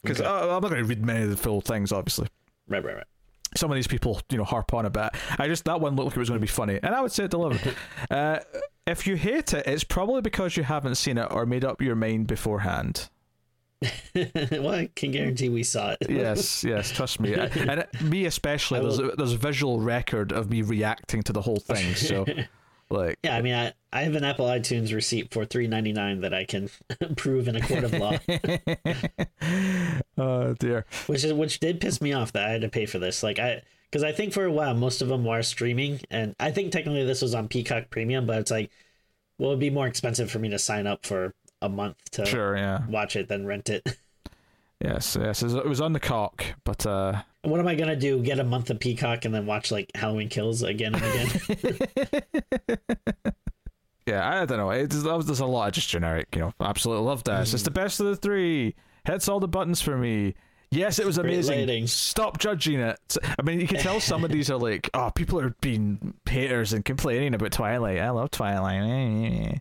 Because 0.03 0.21
Okay. 0.21 0.29
I'm 0.29 0.63
not 0.63 0.69
going 0.71 0.83
to 0.83 0.85
read 0.85 1.05
many 1.05 1.25
of 1.25 1.31
the 1.31 1.37
full 1.37 1.61
things, 1.61 1.91
obviously. 1.91 2.29
Right, 2.69 2.85
right, 2.85 2.95
right. 2.97 3.07
Some 3.57 3.71
of 3.71 3.75
these 3.75 3.87
people, 3.89 4.21
you 4.31 4.39
know, 4.39 4.45
harp 4.45 4.73
on 4.75 4.87
a 4.87 4.91
bit. 4.91 5.11
I 5.39 5.49
just 5.49 5.65
that 5.65 5.81
one 5.81 5.97
looked 5.97 6.09
like 6.09 6.17
it 6.17 6.21
was 6.21 6.29
going 6.29 6.41
to 6.41 6.45
be 6.45 6.51
funny, 6.51 6.79
and 6.83 6.95
I 6.95 7.01
would 7.01 7.11
say 7.13 7.25
it 7.25 7.31
delivered. 7.31 7.75
uh, 8.11 8.39
if 8.87 9.07
you 9.07 9.17
hate 9.17 9.53
it, 9.53 9.67
it's 9.67 9.83
probably 9.85 10.21
because 10.21 10.57
you 10.57 10.63
haven't 10.63 10.95
seen 10.97 11.19
it 11.19 11.27
or 11.31 11.47
made 11.47 11.65
up 11.65 11.81
your 11.83 11.95
mind 11.97 12.27
beforehand. 12.29 13.09
well, 14.15 14.71
I 14.71 14.89
can 14.95 15.11
guarantee 15.11 15.49
we 15.49 15.63
saw 15.63 15.91
it. 16.01 16.09
Yes, 16.09 16.65
yes, 16.65 16.91
trust 16.91 17.19
me, 17.21 17.35
I- 17.35 17.47
and 17.47 17.81
it, 17.81 18.03
me 18.03 18.25
especially. 18.27 18.81
There's 18.81 18.99
a, 18.99 19.13
there's 19.17 19.33
a 19.33 19.39
visual 19.39 19.81
record 19.81 20.33
of 20.33 20.51
me 20.51 20.63
reacting 20.63 21.23
to 21.25 21.33
the 21.33 21.43
whole 21.43 21.59
thing. 21.61 21.95
So, 21.95 22.25
like, 22.91 23.19
Yeah, 23.25 23.37
I 23.37 23.43
mean, 23.43 23.55
I, 23.55 23.73
I 23.95 24.03
have 24.03 24.17
an 24.17 24.25
Apple 24.25 24.47
iTunes 24.47 24.93
receipt 24.93 25.33
for 25.33 25.45
three 25.45 25.69
ninety 25.69 25.93
nine 25.93 26.21
that 26.23 26.35
I 26.35 26.45
can 26.45 26.69
prove 27.17 27.47
in 27.47 27.55
a 27.55 27.61
court 27.61 27.85
of 27.85 27.93
law, 27.93 28.19
oh 30.19 30.55
dear. 30.55 30.85
which 31.07 31.23
is 31.23 31.33
which 31.33 31.61
did 31.61 31.81
piss 31.81 32.01
me 32.01 32.13
off 32.13 32.33
that 32.33 32.45
I 32.45 32.51
had 32.51 32.63
to 32.63 32.69
pay 32.69 32.87
for 32.87 32.99
this. 32.99 33.23
Like 33.23 33.39
I, 33.39 33.63
because 33.89 34.03
I 34.03 34.11
think 34.11 34.33
for 34.33 34.45
a 34.45 34.51
while 34.53 34.75
most 34.75 35.01
of 35.01 35.07
them 35.07 35.25
were 35.25 35.43
streaming, 35.43 36.01
and 36.11 36.35
I 36.41 36.51
think 36.51 36.73
technically 36.73 37.05
this 37.05 37.23
was 37.23 37.37
on 37.37 37.47
Peacock 37.47 37.89
Premium, 37.89 38.27
but 38.27 38.39
it's 38.39 38.51
like, 38.51 38.73
well, 39.39 39.51
it'd 39.51 39.61
be 39.61 39.71
more 39.71 39.87
expensive 39.87 40.29
for 40.29 40.41
me 40.41 40.49
to 40.49 40.59
sign 40.59 40.89
up 40.89 41.07
for 41.07 41.33
a 41.63 41.69
month 41.69 41.99
to 42.13 42.27
Sure, 42.27 42.57
yeah, 42.57 42.85
watch 42.89 43.15
it 43.15 43.29
than 43.29 43.47
rent 43.47 43.71
it. 43.71 43.87
yes, 44.81 45.17
yes. 45.21 45.45
It 45.45 45.69
was 45.69 45.81
on 45.81 45.93
the 45.93 46.01
cock, 46.01 46.45
but 46.65 46.85
uh, 46.85 47.23
what 47.43 47.61
am 47.61 47.69
I 47.69 47.77
gonna 47.77 47.95
do? 47.95 48.21
Get 48.21 48.41
a 48.41 48.45
month 48.45 48.71
of 48.71 48.81
Peacock 48.81 49.25
and 49.25 49.33
then 49.33 49.47
watch 49.47 49.71
like 49.71 49.93
Halloween 49.95 50.31
Kills 50.31 50.65
again 50.65 50.97
and 50.97 51.05
again? 51.05 52.79
Yeah, 54.07 54.43
I 54.43 54.45
don't 54.45 54.59
know. 54.59 54.71
It's, 54.71 55.03
there's 55.03 55.41
a 55.41 55.47
lot 55.47 55.69
of 55.69 55.75
just 55.75 55.89
generic, 55.89 56.29
you 56.35 56.41
know. 56.43 56.53
Absolutely 56.61 57.05
love 57.05 57.25
this. 57.25 57.55
It's 57.55 57.63
the 57.63 57.71
best 57.71 58.01
of 58.01 58.07
the 58.07 58.17
three. 58.17 58.75
Hits 59.05 59.29
all 59.29 59.41
the 59.41 59.49
buttons 59.49 59.81
for 59.81 59.97
me. 59.97 60.35
Yes, 60.71 60.99
it 60.99 61.07
was 61.07 61.19
amazing. 61.19 61.87
Stop 61.87 62.39
judging 62.39 62.81
it. 62.81 63.17
I 63.39 63.43
mean, 63.43 63.61
you 63.61 63.67
can 63.69 63.79
tell 63.79 64.01
some 64.01 64.25
of 64.25 64.33
these 64.33 64.51
are 64.51 64.57
like, 64.57 64.91
oh, 64.95 65.13
people 65.15 65.39
are 65.41 65.55
being 65.61 66.15
haters 66.29 66.73
and 66.73 66.85
complaining 66.85 67.35
about 67.35 67.53
Twilight. 67.53 67.99
I 67.99 68.11
love 68.11 68.31
Twilight. 68.33 69.61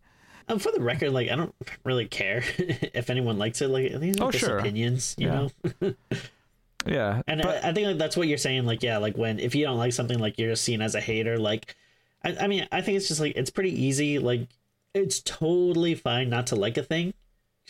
Um, 0.49 0.59
for 0.59 0.71
the 0.71 0.81
record, 0.81 1.11
like 1.11 1.29
I 1.29 1.35
don't 1.35 1.53
really 1.83 2.05
care 2.07 2.43
if 2.57 3.09
anyone 3.09 3.37
likes 3.37 3.61
it. 3.61 3.67
Like 3.69 3.99
these 3.99 4.17
are 4.19 4.23
Oh, 4.25 4.31
just 4.31 4.43
sure. 4.45 4.57
opinions, 4.57 5.15
you 5.17 5.27
Yeah. 5.27 5.47
know. 5.81 5.93
Yeah, 6.85 7.21
And 7.27 7.41
but 7.41 7.63
I, 7.63 7.69
I 7.69 7.73
think 7.73 7.87
like 7.87 7.97
that's 7.97 8.17
what 8.17 8.27
you're 8.27 8.37
saying. 8.37 8.65
Like 8.65 8.83
yeah, 8.83 8.97
like 8.97 9.17
when 9.17 9.39
if 9.39 9.55
you 9.55 9.63
don't 9.63 9.77
like 9.77 9.93
something, 9.93 10.19
like 10.19 10.37
you're 10.37 10.49
just 10.49 10.63
seen 10.65 10.81
as 10.81 10.95
a 10.95 10.99
hater. 10.99 11.37
Like, 11.39 11.75
I, 12.23 12.35
I 12.41 12.47
mean, 12.47 12.67
I 12.71 12.81
think 12.81 12.97
it's 12.97 13.07
just 13.07 13.19
like 13.19 13.35
it's 13.35 13.49
pretty 13.49 13.83
easy. 13.83 14.19
Like, 14.19 14.47
it's 14.93 15.21
totally 15.21 15.95
fine 15.95 16.29
not 16.29 16.47
to 16.47 16.55
like 16.55 16.77
a 16.77 16.83
thing. 16.83 17.13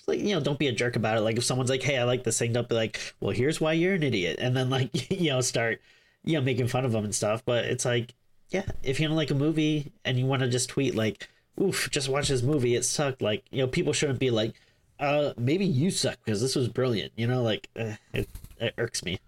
Like 0.08 0.20
you 0.20 0.36
know, 0.36 0.42
don't 0.42 0.60
be 0.60 0.68
a 0.68 0.72
jerk 0.72 0.96
about 0.96 1.18
it. 1.18 1.22
Like 1.22 1.38
if 1.38 1.44
someone's 1.44 1.70
like, 1.70 1.84
"Hey, 1.84 1.98
I 1.98 2.04
like 2.04 2.24
this 2.24 2.40
thing," 2.40 2.54
don't 2.54 2.68
be 2.68 2.76
like, 2.76 3.00
"Well, 3.20 3.32
here's 3.32 3.62
why 3.62 3.74
you're 3.74 3.94
an 3.94 4.04
idiot," 4.04 4.38
and 4.42 4.56
then 4.56 4.70
like 4.70 5.12
you 5.12 5.30
know 5.30 5.42
start 5.42 5.82
you 6.24 6.34
know 6.34 6.42
making 6.42 6.68
fun 6.68 6.86
of 6.86 6.92
them 6.92 7.06
and 7.06 7.16
stuff. 7.16 7.44
But 7.46 7.66
it's 7.66 7.86
like, 7.86 8.14
yeah, 8.50 8.66
if 8.84 9.00
you 9.00 9.08
don't 9.08 9.16
like 9.18 9.32
a 9.32 9.36
movie 9.36 9.94
and 10.04 10.18
you 10.18 10.26
want 10.26 10.42
to 10.42 10.50
just 10.50 10.70
tweet 10.70 10.96
like, 10.96 11.30
"Oof, 11.62 11.90
just 11.92 12.10
watch 12.10 12.28
this 12.28 12.42
movie, 12.42 12.76
it 12.76 12.84
sucked," 12.86 13.22
like 13.22 13.46
you 13.52 13.60
know, 13.60 13.68
people 13.68 13.94
shouldn't 13.94 14.20
be 14.20 14.32
like, 14.32 14.56
"Uh, 15.00 15.34
maybe 15.38 15.66
you 15.66 15.92
suck 15.92 16.18
because 16.26 16.42
this 16.42 16.56
was 16.56 16.68
brilliant." 16.68 17.14
You 17.16 17.28
know, 17.28 17.44
like 17.44 17.70
uh, 17.80 17.94
it, 18.14 18.30
it 18.60 18.74
irks 18.78 19.04
me. 19.06 19.20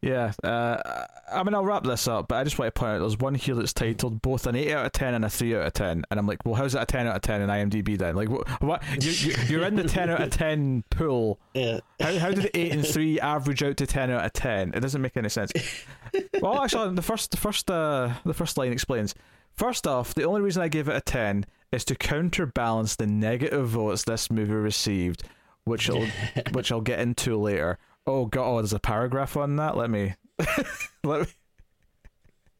Yeah. 0.00 0.32
Uh, 0.42 1.06
I 1.30 1.42
mean, 1.42 1.54
I'll 1.54 1.64
wrap 1.64 1.84
this 1.84 2.06
up, 2.06 2.28
but 2.28 2.36
I 2.36 2.44
just 2.44 2.58
want 2.58 2.74
to 2.74 2.78
point 2.78 2.92
out 2.92 2.98
there's 3.00 3.18
one 3.18 3.34
here 3.34 3.54
that's 3.54 3.72
titled 3.72 4.22
both 4.22 4.46
an 4.46 4.54
8 4.54 4.72
out 4.72 4.86
of 4.86 4.92
10 4.92 5.14
and 5.14 5.24
a 5.24 5.30
3 5.30 5.56
out 5.56 5.66
of 5.66 5.72
10. 5.72 6.04
And 6.10 6.20
I'm 6.20 6.26
like, 6.26 6.44
well, 6.44 6.54
how's 6.54 6.72
that 6.72 6.82
a 6.82 6.86
10 6.86 7.06
out 7.06 7.16
of 7.16 7.22
10 7.22 7.42
in 7.42 7.48
IMDb 7.48 7.98
then? 7.98 8.14
Like, 8.14 8.28
what? 8.28 8.48
what 8.62 8.82
you, 9.04 9.34
you're 9.48 9.66
in 9.66 9.76
the 9.76 9.84
10 9.88 10.10
out 10.10 10.20
of 10.20 10.30
10 10.30 10.84
pool. 10.90 11.38
Yeah. 11.54 11.80
How, 12.00 12.18
how 12.18 12.30
did 12.30 12.44
the 12.44 12.58
8 12.58 12.72
and 12.72 12.86
3 12.86 13.20
average 13.20 13.62
out 13.62 13.76
to 13.78 13.86
10 13.86 14.10
out 14.10 14.24
of 14.24 14.32
10? 14.32 14.72
It 14.74 14.80
doesn't 14.80 15.02
make 15.02 15.16
any 15.16 15.28
sense. 15.28 15.52
well, 16.40 16.62
actually, 16.62 16.94
the 16.94 17.02
first, 17.02 17.30
the 17.32 17.36
first, 17.36 17.70
uh, 17.70 18.10
the 18.24 18.34
first 18.34 18.56
line 18.56 18.72
explains. 18.72 19.14
First 19.54 19.88
off, 19.88 20.14
the 20.14 20.22
only 20.22 20.40
reason 20.40 20.62
I 20.62 20.68
give 20.68 20.88
it 20.88 20.96
a 20.96 21.00
10 21.00 21.44
is 21.72 21.84
to 21.86 21.96
counterbalance 21.96 22.96
the 22.96 23.06
negative 23.06 23.68
votes 23.68 24.04
this 24.04 24.30
movie 24.30 24.52
received, 24.52 25.24
which 25.64 25.90
I'll, 25.90 26.06
which 26.52 26.70
I'll 26.70 26.80
get 26.80 27.00
into 27.00 27.36
later. 27.36 27.78
Oh 28.08 28.24
god, 28.24 28.48
oh, 28.48 28.56
there's 28.56 28.72
a 28.72 28.78
paragraph 28.78 29.36
on 29.36 29.56
that. 29.56 29.76
Let 29.76 29.90
me, 29.90 30.14
let 31.04 31.28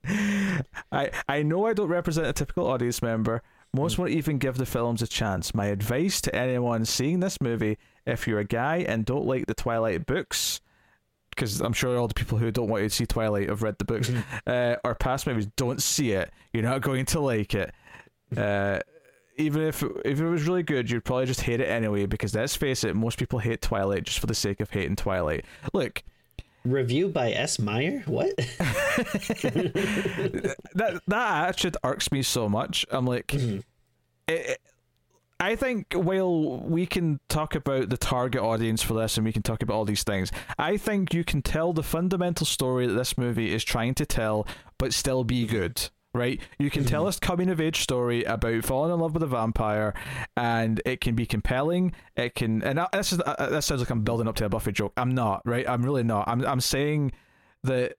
me. 0.05 0.61
I 0.93 1.11
I 1.27 1.43
know 1.43 1.67
I 1.67 1.73
don't 1.73 1.89
represent 1.89 2.27
a 2.27 2.35
typical 2.35 2.67
audience 2.67 3.01
member. 3.01 3.43
Most 3.73 3.99
won't 3.99 4.11
even 4.11 4.37
give 4.37 4.59
the 4.59 4.67
films 4.67 5.01
a 5.01 5.07
chance. 5.07 5.55
My 5.55 5.67
advice 5.67 6.21
to 6.23 6.37
anyone 6.37 6.85
seeing 6.85 7.21
this 7.21 7.41
movie: 7.41 7.79
if 8.05 8.29
you're 8.29 8.41
a 8.41 8.45
guy 8.45 8.85
and 8.87 9.07
don't 9.07 9.25
like 9.25 9.47
the 9.47 9.55
Twilight 9.55 10.05
books, 10.05 10.61
because 11.31 11.63
I'm 11.63 11.73
sure 11.73 11.97
all 11.97 12.09
the 12.09 12.15
people 12.15 12.37
who 12.37 12.51
don't 12.51 12.69
want 12.69 12.83
you 12.83 12.91
to 12.91 12.95
see 12.95 13.07
Twilight 13.07 13.49
have 13.49 13.63
read 13.63 13.79
the 13.79 13.87
books, 13.87 14.13
uh, 14.47 14.77
or 14.85 14.95
past 14.97 15.27
movies, 15.27 15.49
don't 15.57 15.81
see 15.81 16.13
it. 16.13 16.31
You're 16.53 16.63
not 16.63 16.83
going 16.83 17.07
to 17.07 17.21
like 17.21 17.55
it. 17.55 17.73
Uh, 18.37 18.81
even 19.39 19.63
if 19.63 19.83
if 20.05 20.21
it 20.21 20.29
was 20.29 20.47
really 20.47 20.63
good, 20.63 20.91
you'd 20.91 21.05
probably 21.05 21.27
just 21.27 21.43
hate 21.43 21.61
it 21.61 21.69
anyway. 21.69 22.07
Because 22.07 22.35
let's 22.35 22.57
face 22.57 22.85
it, 22.85 22.95
most 22.95 23.19
people 23.19 23.39
hate 23.39 23.63
Twilight 23.63 24.05
just 24.05 24.19
for 24.19 24.27
the 24.27 24.35
sake 24.35 24.61
of 24.61 24.71
hating 24.71 24.97
Twilight. 24.97 25.45
Look, 25.73 26.03
Review 26.65 27.09
by 27.09 27.33
S. 27.33 27.59
Meyer? 27.59 28.03
What? 28.07 28.37
that 28.37 30.55
that 31.07 31.49
attitude 31.49 31.77
irks 31.85 32.13
me 32.13 32.23
so 32.23 32.49
much. 32.49 32.85
I'm 32.91 33.07
like, 33.07 33.29
mm-hmm. 33.29 33.59
it, 34.27 34.51
it- 34.51 34.61
I 35.41 35.55
think 35.55 35.93
while 35.93 36.59
we 36.59 36.85
can 36.85 37.21
talk 37.29 37.55
about 37.55 37.91
the 37.91 37.97
target 37.97 38.43
audience 38.43 38.83
for 38.83 38.95
this 38.95 39.17
and 39.17 39.25
we 39.25 39.33
can 39.33 39.43
talk 39.43 39.63
about 39.63 39.75
all 39.75 39.85
these 39.85 40.03
things, 40.03 40.33
I 40.59 40.77
think 40.77 41.15
you 41.15 41.23
can 41.23 41.43
tell 41.43 41.73
the 41.73 41.85
fundamental 41.85 42.45
story 42.45 42.89
that 42.89 42.95
this 42.95 43.17
movie 43.17 43.55
is 43.55 43.63
trying 43.63 43.95
to 43.95 44.07
tell, 44.07 44.49
but 44.79 44.93
still 44.93 45.23
be 45.23 45.47
good. 45.47 45.91
Right, 46.19 46.41
you 46.59 46.69
can 46.69 46.85
tell 46.85 47.07
us 47.07 47.19
coming 47.21 47.49
of 47.49 47.61
age 47.61 47.81
story 47.81 48.25
about 48.25 48.65
falling 48.65 48.93
in 48.93 48.99
love 48.99 49.15
with 49.15 49.23
a 49.23 49.27
vampire, 49.29 49.95
and 50.37 50.83
it 50.85 51.01
can 51.01 51.15
be 51.15 51.27
compelling. 51.27 51.93
It 52.17 52.35
can, 52.35 52.63
and 52.63 52.81
I- 52.81 52.89
this 52.93 53.13
is 53.13 53.21
uh, 53.25 53.49
that 53.51 53.63
sounds 53.63 53.81
like 53.81 53.91
I'm 53.91 54.03
building 54.03 54.27
up 54.27 54.35
to 54.37 54.45
a 54.45 54.49
Buffy 54.49 54.73
joke. 54.73 54.93
I'm 54.97 55.15
not, 55.15 55.43
right? 55.45 55.69
I'm 55.69 55.85
really 55.85 56.03
not. 56.03 56.27
I'm 56.29 56.45
I'm 56.45 56.61
saying 56.61 57.13
that 57.63 57.95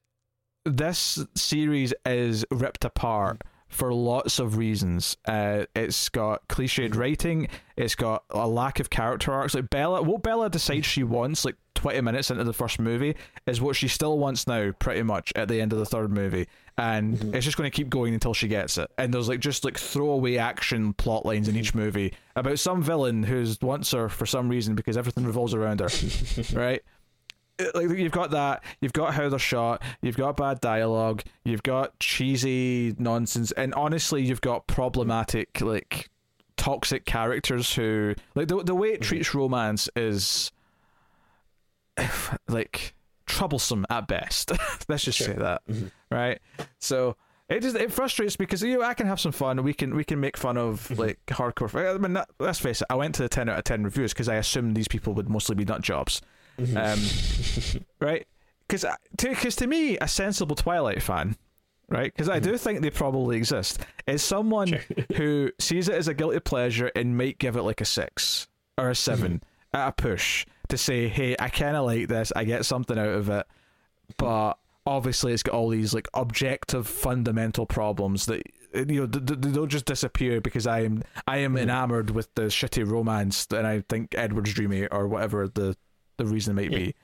this 0.65 1.25
series 1.35 1.93
is 2.05 2.45
ripped 2.51 2.83
apart 2.83 3.41
for 3.69 3.93
lots 3.93 4.39
of 4.39 4.57
reasons. 4.57 5.15
Uh, 5.25 5.65
it's 5.75 6.09
got 6.09 6.47
cliched 6.47 6.95
writing. 6.95 7.47
It's 7.77 7.95
got 7.95 8.23
a 8.31 8.47
lack 8.47 8.79
of 8.79 8.89
character 8.89 9.31
arcs. 9.31 9.53
Like 9.53 9.69
Bella, 9.69 10.01
what 10.01 10.23
Bella 10.23 10.49
decides 10.49 10.85
she 10.87 11.03
wants, 11.03 11.45
like 11.45 11.55
twenty 11.75 12.01
minutes 12.01 12.29
into 12.31 12.43
the 12.43 12.51
first 12.53 12.79
movie, 12.79 13.15
is 13.45 13.61
what 13.61 13.75
she 13.75 13.87
still 13.87 14.17
wants 14.17 14.47
now, 14.47 14.71
pretty 14.79 15.03
much 15.03 15.31
at 15.35 15.47
the 15.47 15.61
end 15.61 15.71
of 15.71 15.79
the 15.79 15.85
third 15.85 16.11
movie, 16.11 16.47
and 16.79 17.17
mm-hmm. 17.17 17.35
it's 17.35 17.43
just 17.43 17.57
going 17.57 17.69
to 17.69 17.75
keep 17.75 17.89
going 17.89 18.13
until 18.13 18.33
she 18.33 18.47
gets 18.47 18.77
it. 18.77 18.89
And 18.97 19.13
there's 19.13 19.27
like 19.27 19.41
just 19.41 19.65
like 19.65 19.77
throwaway 19.77 20.37
action 20.37 20.93
plot 20.93 21.25
lines 21.25 21.49
in 21.49 21.57
each 21.57 21.75
movie 21.75 22.13
about 22.37 22.57
some 22.57 22.81
villain 22.81 23.23
who's 23.23 23.59
wants 23.61 23.91
her 23.91 24.07
for 24.07 24.25
some 24.25 24.47
reason 24.47 24.75
because 24.75 24.95
everything 24.95 25.25
revolves 25.25 25.53
around 25.53 25.81
her, 25.81 25.89
right? 26.53 26.81
Uh, 27.59 27.65
like 27.75 27.89
you've 27.89 28.13
got 28.13 28.31
that, 28.31 28.63
you've 28.79 28.93
got 28.93 29.13
how 29.13 29.27
they're 29.27 29.37
shot, 29.37 29.81
you've 30.01 30.15
got 30.15 30.37
bad 30.37 30.61
dialogue, 30.61 31.21
you've 31.43 31.63
got 31.63 31.99
cheesy 31.99 32.95
nonsense, 32.97 33.51
and 33.51 33.73
honestly, 33.73 34.23
you've 34.23 34.39
got 34.39 34.65
problematic, 34.67 35.59
like 35.59 36.09
toxic 36.55 37.03
characters 37.03 37.73
who, 37.73 38.15
like 38.35 38.47
the 38.47 38.63
the 38.63 38.75
way 38.75 38.89
it 38.89 39.01
mm-hmm. 39.01 39.03
treats 39.03 39.35
romance 39.35 39.89
is, 39.97 40.53
like 42.47 42.93
troublesome 43.25 43.85
at 43.89 44.07
best. 44.07 44.53
Let's 44.87 45.03
just 45.03 45.19
say 45.19 45.33
that, 45.33 45.61
mm-hmm. 45.67 45.87
Right? 46.11 46.39
So. 46.79 47.15
It 47.51 47.61
just 47.61 47.75
it 47.75 47.91
frustrates 47.91 48.37
me 48.37 48.45
because 48.45 48.61
you 48.61 48.77
know 48.77 48.83
I 48.83 48.93
can 48.93 49.07
have 49.07 49.19
some 49.19 49.31
fun. 49.31 49.63
We 49.63 49.73
can 49.73 49.95
we 49.95 50.03
can 50.03 50.19
make 50.19 50.37
fun 50.37 50.55
of 50.55 50.87
mm-hmm. 50.87 51.01
like 51.01 51.19
hardcore. 51.25 51.95
I 51.95 51.97
mean, 51.97 52.13
that- 52.13 52.29
let's 52.37 52.59
face 52.59 52.83
it. 52.83 52.87
I 52.91 52.93
went 52.93 53.15
to 53.15 53.23
the 53.23 53.27
ten 53.27 53.49
out 53.49 53.57
of 53.57 53.63
ten 53.63 53.83
reviews 53.83 54.13
because 54.13 54.29
I 54.29 54.35
assumed 54.35 54.77
these 54.77 54.87
people 54.87 55.15
would 55.15 55.31
mostly 55.31 55.55
be 55.55 55.65
nut 55.65 55.81
jobs 55.81 56.21
mm-hmm. 56.59 57.75
um, 57.77 57.85
right? 57.99 58.27
Because 58.67 58.85
uh, 58.85 58.95
to, 59.17 59.33
cause 59.35 59.55
to 59.57 59.67
me, 59.67 59.97
a 59.97 60.07
sensible 60.07 60.55
Twilight 60.55 61.01
fan 61.01 61.35
right? 61.91 62.13
Because 62.13 62.29
I 62.29 62.39
mm-hmm. 62.39 62.51
do 62.51 62.57
think 62.59 62.81
they 62.81 62.91
probably 62.91 63.35
exist. 63.37 63.79
Is 64.05 64.21
someone 64.21 64.79
who 65.15 65.49
sees 65.57 65.89
it 65.89 65.95
as 65.95 66.07
a 66.07 66.13
guilty 66.13 66.39
pleasure 66.39 66.91
and 66.95 67.17
might 67.17 67.39
give 67.39 67.55
it 67.55 67.63
like 67.63 67.81
a 67.81 67.85
six 67.85 68.47
or 68.77 68.91
a 68.91 68.95
7 68.95 69.41
at 69.73 69.87
a 69.87 69.91
push 69.91 70.45
to 70.67 70.77
say, 70.77 71.07
"Hey, 71.07 71.35
I 71.39 71.49
kind 71.49 71.75
of 71.75 71.85
like 71.85 72.07
this. 72.07 72.31
I 72.35 72.43
get 72.43 72.63
something 72.65 72.97
out 72.97 73.07
of 73.07 73.29
it," 73.29 73.47
but 74.17 74.59
obviously 74.85 75.33
it's 75.33 75.43
got 75.43 75.53
all 75.55 75.69
these 75.69 75.93
like 75.93 76.07
objective 76.13 76.87
fundamental 76.87 77.65
problems 77.65 78.25
that 78.25 78.41
you 78.73 78.85
know 78.85 79.05
they 79.05 79.51
don't 79.51 79.69
just 79.69 79.85
disappear 79.85 80.41
because 80.41 80.67
I 80.67 80.81
am 80.81 81.03
I 81.27 81.37
am 81.37 81.57
enamored 81.57 82.11
with 82.11 82.33
the 82.35 82.43
shitty 82.43 82.87
romance 82.87 83.47
and 83.51 83.65
I 83.65 83.81
think 83.89 84.15
Edward's 84.15 84.53
dreamy 84.53 84.87
or 84.87 85.07
whatever 85.07 85.47
the 85.47 85.75
the 86.17 86.25
reason 86.25 86.55
might 86.55 86.71
be. 86.71 86.95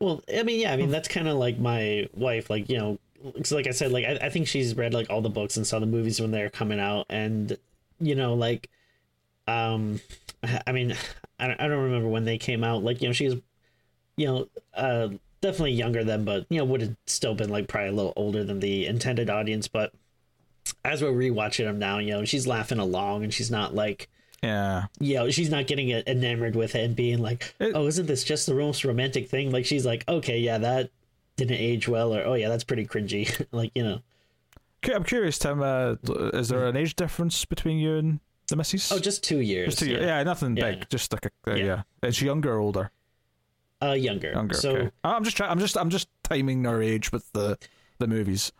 Well, 0.00 0.22
I 0.36 0.42
mean, 0.42 0.60
yeah, 0.60 0.72
I 0.72 0.76
mean 0.76 0.90
that's 0.90 1.08
kind 1.08 1.28
of 1.28 1.36
like 1.36 1.58
my 1.58 2.08
wife. 2.12 2.50
Like 2.50 2.68
you 2.68 2.78
know, 2.78 2.98
'cause 3.36 3.52
like 3.52 3.66
I 3.66 3.70
said, 3.70 3.92
like 3.92 4.04
I, 4.04 4.26
I 4.26 4.28
think 4.28 4.46
she's 4.48 4.76
read 4.76 4.92
like 4.92 5.08
all 5.10 5.22
the 5.22 5.30
books 5.30 5.56
and 5.56 5.66
saw 5.66 5.78
the 5.78 5.86
movies 5.86 6.20
when 6.20 6.30
they're 6.30 6.50
coming 6.50 6.80
out, 6.80 7.06
and 7.08 7.56
you 8.00 8.14
know, 8.14 8.34
like, 8.34 8.68
um, 9.46 10.00
I 10.66 10.72
mean, 10.72 10.94
I 11.38 11.46
don't, 11.48 11.60
I 11.60 11.68
don't 11.68 11.84
remember 11.84 12.08
when 12.08 12.24
they 12.24 12.38
came 12.38 12.62
out. 12.64 12.82
Like 12.82 13.00
you 13.00 13.08
know, 13.08 13.12
she's, 13.12 13.34
you 14.16 14.26
know, 14.26 14.48
uh, 14.74 15.08
definitely 15.44 15.72
younger 15.72 16.02
than, 16.02 16.24
but 16.24 16.46
you 16.48 16.58
know, 16.58 16.64
would 16.64 16.80
have 16.80 16.96
still 17.06 17.34
been 17.34 17.50
like 17.50 17.68
probably 17.68 17.90
a 17.90 17.92
little 17.92 18.14
older 18.16 18.42
than 18.42 18.60
the 18.60 18.86
intended 18.86 19.28
audience. 19.28 19.68
But 19.68 19.92
as 20.84 21.02
we're 21.02 21.12
rewatching 21.12 21.64
them 21.66 21.78
now, 21.78 21.98
you 21.98 22.12
know, 22.12 22.24
she's 22.24 22.46
laughing 22.46 22.78
along, 22.78 23.22
and 23.24 23.32
she's 23.32 23.50
not 23.50 23.74
like 23.74 24.08
Yeah. 24.42 24.86
you 24.98 25.14
know, 25.14 25.30
she's 25.30 25.50
not 25.50 25.66
getting 25.66 25.90
enamored 25.90 26.56
with 26.56 26.74
it 26.74 26.84
and 26.84 26.96
being 26.96 27.18
like, 27.18 27.54
It- 27.60 27.72
"Oh, 27.74 27.86
isn't 27.86 28.06
this 28.06 28.24
just 28.24 28.46
the 28.46 28.54
most 28.54 28.84
romantic 28.84 29.28
thing?" 29.28 29.50
Like 29.52 29.66
she's 29.66 29.84
like, 29.86 30.04
"Okay, 30.08 30.38
yeah, 30.38 30.58
that 30.58 30.90
didn't 31.36 31.56
age 31.58 31.86
well," 31.88 32.14
or 32.14 32.22
"Oh, 32.24 32.34
yeah, 32.34 32.48
that's 32.48 32.64
pretty 32.64 32.86
cringy." 32.86 33.28
like 33.52 33.70
you 33.74 33.84
know, 33.84 34.00
I'm 34.94 35.04
curious, 35.04 35.38
Tim. 35.38 35.62
Uh, 35.62 35.96
is 36.34 36.48
there 36.48 36.66
an 36.66 36.76
age 36.76 36.96
difference 36.96 37.44
between 37.44 37.78
you 37.78 37.96
and 37.96 38.20
the 38.48 38.56
missus? 38.56 38.90
oh, 38.92 38.98
just 38.98 39.22
two 39.24 39.40
years. 39.40 39.68
Just 39.68 39.78
two 39.80 39.90
years. 39.90 40.02
Yeah, 40.04 40.22
nothing 40.22 40.56
Yeah. 40.56 40.72
big. 40.72 40.90
Just 40.90 41.12
like 41.12 41.26
a 41.26 41.50
uh, 41.50 41.54
yeah. 41.54 41.64
Yeah. 42.02 42.08
Is 42.08 42.16
she 42.16 42.26
younger 42.26 42.52
or 42.54 42.58
older? 42.58 42.90
Uh, 43.84 43.92
younger. 43.92 44.32
Younger. 44.32 44.54
So 44.54 44.70
okay. 44.70 44.90
I'm 45.02 45.24
just 45.24 45.36
trying. 45.36 45.50
I'm 45.50 45.58
just 45.58 45.76
I'm 45.76 45.90
just 45.90 46.08
timing 46.22 46.66
our 46.66 46.82
age 46.82 47.12
with 47.12 47.30
the 47.32 47.58
the 47.98 48.06
movies. 48.06 48.52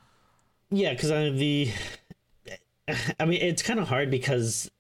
yeah, 0.70 0.92
because 0.92 1.10
I 1.10 1.30
the, 1.30 1.70
I 3.18 3.24
mean, 3.24 3.40
it's 3.40 3.62
kind 3.62 3.80
of 3.80 3.88
hard 3.88 4.10
because 4.10 4.70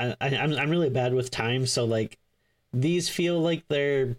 I, 0.00 0.16
I 0.20 0.36
I'm 0.36 0.52
I'm 0.54 0.70
really 0.70 0.90
bad 0.90 1.14
with 1.14 1.30
time. 1.30 1.66
So 1.66 1.84
like, 1.84 2.18
these 2.72 3.08
feel 3.08 3.40
like 3.40 3.66
they're 3.68 4.16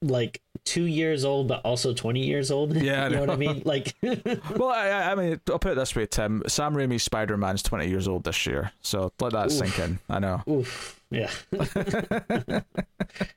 like 0.00 0.42
two 0.64 0.84
years 0.84 1.24
old, 1.24 1.48
but 1.48 1.60
also 1.64 1.94
twenty 1.94 2.24
years 2.26 2.50
old. 2.50 2.76
Yeah, 2.82 3.08
you 3.08 3.14
know 3.14 3.20
what 3.20 3.30
I 3.30 3.36
mean. 3.36 3.62
Like, 3.64 3.94
Well, 4.02 4.68
I, 4.68 4.88
I 4.88 5.12
I 5.12 5.14
mean, 5.14 5.40
I'll 5.48 5.58
put 5.58 5.72
it 5.72 5.74
this 5.76 5.94
way, 5.94 6.06
Tim. 6.06 6.42
Sam 6.48 6.74
Raimi's 6.74 7.02
Spider 7.04 7.36
Man's 7.36 7.62
20 7.62 7.88
years 7.88 8.08
old 8.08 8.24
this 8.24 8.44
year, 8.46 8.72
so 8.82 9.12
let 9.20 9.32
that 9.32 9.50
sink 9.52 9.78
in. 9.78 9.98
I 10.08 10.18
know. 10.18 10.42
Oof. 10.48 10.98
Yeah. 11.12 11.30
yeah, 11.52 12.60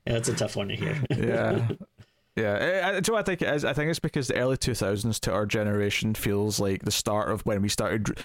that's 0.05 0.29
a 0.29 0.35
tough 0.35 0.55
one 0.55 0.69
to 0.69 0.75
hear. 0.75 1.01
Yeah. 1.15 1.67
Yeah, 2.37 2.81
I, 2.83 2.89
I, 2.89 2.91
do 2.91 2.95
you 2.97 3.01
know 3.07 3.13
what 3.13 3.19
I 3.19 3.23
think 3.23 3.41
it 3.43 3.47
is? 3.55 3.63
I 3.63 3.71
think 3.71 3.89
it's 3.89 3.99
because 3.99 4.27
the 4.27 4.35
early 4.35 4.57
2000s 4.57 5.21
to 5.21 5.31
our 5.31 5.45
generation 5.45 6.13
feels 6.13 6.59
like 6.59 6.83
the 6.83 6.91
start 6.91 7.31
of 7.31 7.39
when 7.45 7.61
we 7.61 7.69
started 7.69 8.17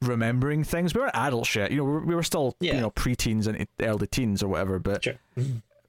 remembering 0.00 0.62
things. 0.62 0.94
We 0.94 1.00
weren't 1.00 1.16
adult 1.16 1.46
shit, 1.46 1.72
you 1.72 1.78
know. 1.78 1.84
We 1.84 1.90
were, 1.90 2.04
we 2.06 2.14
were 2.14 2.22
still, 2.22 2.54
you 2.60 2.70
Yeah. 2.72 2.78
know, 2.82 2.90
preteens 2.92 3.48
and 3.48 3.66
early 3.80 4.06
teens 4.06 4.40
or 4.44 4.46
whatever. 4.46 4.78
But 4.78 5.02
Sure. 5.02 5.14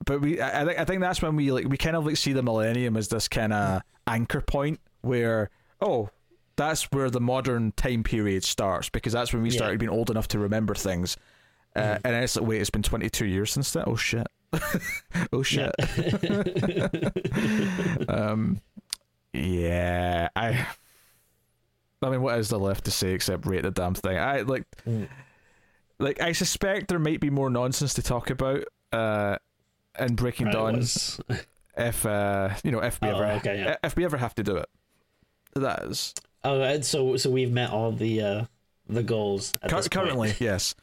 but 0.03 0.22
we 0.22 0.41
I, 0.41 0.61
I 0.61 0.65
think 0.65 0.80
I 0.80 0.86
think 0.86 1.01
that's 1.01 1.22
when 1.22 1.36
we 1.36 1.51
like 1.51 1.68
we 1.68 1.78
kind 1.78 1.95
of 1.95 2.03
like 2.07 2.18
see 2.18 2.34
the 2.34 2.41
millennium 2.41 2.97
as 2.97 3.09
this 3.09 3.28
kind 3.28 3.53
of 3.53 3.84
anchor 4.07 4.41
point 4.41 4.80
where 5.01 5.51
oh 5.80 6.09
that's 6.55 6.86
where 6.86 7.11
the 7.11 7.22
modern 7.22 7.74
time 7.74 8.01
period 8.01 8.43
starts 8.43 8.89
because 8.89 9.13
that's 9.13 9.34
when 9.34 9.43
we 9.43 9.49
Yeah. 9.51 9.57
started 9.57 9.80
being 9.80 9.91
old 9.91 10.09
enough 10.09 10.28
to 10.30 10.39
remember 10.39 10.74
things 10.74 11.15
uh, 11.76 11.97
and 12.03 12.15
it's 12.15 12.36
like 12.36 12.47
wait 12.47 12.61
it's 12.61 12.70
been 12.70 12.84
22 12.84 13.26
years 13.26 13.51
since 13.51 13.72
that? 13.74 13.88
Oh 13.88 13.95
shit. 13.95 14.28
Oh 15.34 15.43
shit. 15.43 15.74
Um 18.09 18.61
yeah 19.34 20.30
I 20.36 20.68
I 22.01 22.09
mean 22.09 22.22
what 22.22 22.38
is 22.39 22.49
there 22.49 22.59
left 22.59 22.86
to 22.86 22.91
say 22.91 23.11
except 23.11 23.45
rate 23.45 23.63
the 23.63 23.72
damn 23.72 23.93
thing? 23.93 24.18
I 24.18 24.41
like 24.41 24.63
Mm. 24.88 25.07
like 25.99 26.22
I 26.22 26.32
suspect 26.32 26.88
there 26.88 26.99
might 26.99 27.20
be 27.20 27.30
more 27.30 27.49
nonsense 27.49 27.93
to 27.95 28.03
talk 28.03 28.30
about 28.30 28.63
uh 28.93 29.38
in 29.99 30.15
Breaking 30.15 30.47
Right, 30.47 30.53
Dawn 30.53 30.76
if 31.78 32.05
uh 32.05 32.49
you 32.63 32.72
know 32.72 32.80
if 32.80 32.99
we 33.01 33.09
Oh, 33.09 33.15
ever 33.15 33.26
okay, 33.38 33.59
yeah. 33.59 33.76
if 33.84 33.95
we 33.95 34.05
ever 34.05 34.18
have 34.18 34.36
to 34.36 34.43
do 34.43 34.55
it. 34.57 34.70
That 35.55 35.84
is. 35.86 36.13
Oh, 36.43 36.61
and 36.61 36.86
so 36.86 37.18
so 37.18 37.30
we've 37.32 37.51
met 37.51 37.72
all 37.72 37.91
the 37.91 38.22
uh 38.22 38.45
the 38.88 39.03
goals 39.03 39.53
Cur- 39.68 39.82
currently 39.91 40.34
yes 40.39 40.76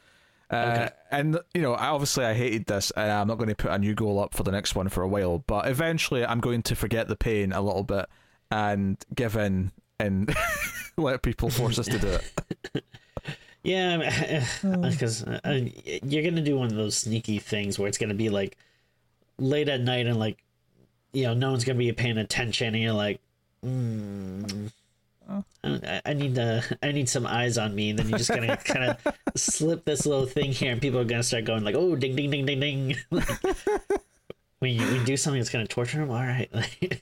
uh, 0.51 0.55
Okay. 0.55 0.89
and 1.11 1.39
you 1.53 1.61
know 1.61 1.73
I- 1.73 1.87
obviously 1.87 2.25
I 2.25 2.33
hated 2.33 2.65
this 2.67 2.91
and 2.91 3.11
I'm 3.11 3.27
not 3.27 3.37
going 3.37 3.49
to 3.49 3.55
put 3.55 3.71
a 3.71 3.79
new 3.79 3.93
goal 3.95 4.19
up 4.19 4.33
for 4.33 4.43
the 4.43 4.51
next 4.51 4.75
one 4.75 4.89
for 4.89 5.01
a 5.03 5.07
while 5.07 5.39
but 5.47 5.67
eventually 5.67 6.25
I'm 6.25 6.39
going 6.39 6.61
to 6.63 6.75
forget 6.75 7.07
the 7.07 7.15
pain 7.15 7.51
a 7.51 7.61
little 7.61 7.83
bit 7.83 8.05
and 8.51 8.97
give 9.13 9.35
in 9.35 9.71
and 9.99 10.33
let 10.97 11.21
people 11.23 11.49
force 11.49 11.79
us 11.79 11.87
to 11.87 11.97
do 11.99 12.07
it 12.73 12.83
Yeah, 13.63 14.45
because 14.61 15.23
uh, 15.23 15.61
you're 16.03 16.21
gonna 16.23 16.43
do 16.43 16.55
one 16.55 16.67
of 16.67 16.75
those 16.75 16.95
sneaky 16.95 17.39
things 17.39 17.79
where 17.79 17.87
it's 17.87 17.97
gonna 17.97 18.13
be 18.13 18.29
like 18.29 18.57
late 19.39 19.69
at 19.69 19.81
night 19.81 20.05
and 20.05 20.19
like 20.19 20.37
you 21.13 21.23
know 21.23 21.33
no 21.33 21.49
one's 21.49 21.63
gonna 21.63 21.79
be 21.79 21.91
paying 21.91 22.19
attention 22.19 22.75
and 22.75 22.83
you're 22.83 22.93
like. 22.93 23.19
Mm. 23.65 24.71
I, 25.63 26.01
I 26.05 26.13
need 26.13 26.35
to. 26.35 26.63
I 26.83 26.91
need 26.91 27.09
some 27.09 27.25
eyes 27.25 27.57
on 27.57 27.73
me, 27.73 27.89
and 27.89 27.99
then 27.99 28.09
you're 28.09 28.17
just 28.19 28.29
gonna 28.29 28.55
kind 28.63 28.91
of 28.91 29.13
slip 29.35 29.83
this 29.85 30.05
little 30.05 30.25
thing 30.27 30.51
here, 30.51 30.71
and 30.71 30.81
people 30.81 30.99
are 30.99 31.03
gonna 31.05 31.23
start 31.23 31.45
going 31.45 31.63
like, 31.63 31.75
"Oh, 31.75 31.95
ding, 31.95 32.15
ding, 32.15 32.29
ding, 32.31 32.45
ding, 32.45 32.59
ding." 32.59 32.95
like, 33.11 33.27
when 34.59 34.73
you, 34.73 34.81
when 34.85 34.95
you 34.95 35.05
do 35.05 35.17
something 35.17 35.39
that's 35.39 35.49
gonna 35.49 35.65
torture 35.67 35.97
them, 35.99 36.11
all 36.11 36.17
right. 36.17 36.49
they, 36.53 37.01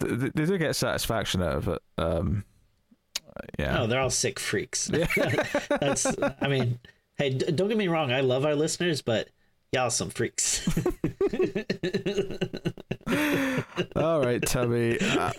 they- 0.00 0.44
do 0.44 0.58
get 0.58 0.74
satisfaction 0.74 1.40
out 1.42 1.54
of 1.54 1.68
it 1.68 1.80
um 1.98 2.42
yeah 3.60 3.74
No, 3.74 3.86
they're 3.86 4.00
all 4.00 4.10
sick 4.10 4.40
freaks. 4.40 4.88
That's. 4.88 6.06
I 6.42 6.48
mean, 6.48 6.80
hey, 7.16 7.30
d- 7.30 7.52
don't 7.52 7.68
get 7.68 7.78
me 7.78 7.86
wrong. 7.86 8.10
I 8.10 8.20
love 8.22 8.44
our 8.44 8.56
listeners, 8.56 9.00
but 9.02 9.28
y'all 9.72 9.90
some 9.90 10.10
freaks. 10.10 10.66
All 13.94 14.20
right, 14.20 14.42
Timmy. 14.42 14.98
Uh, 15.00 15.32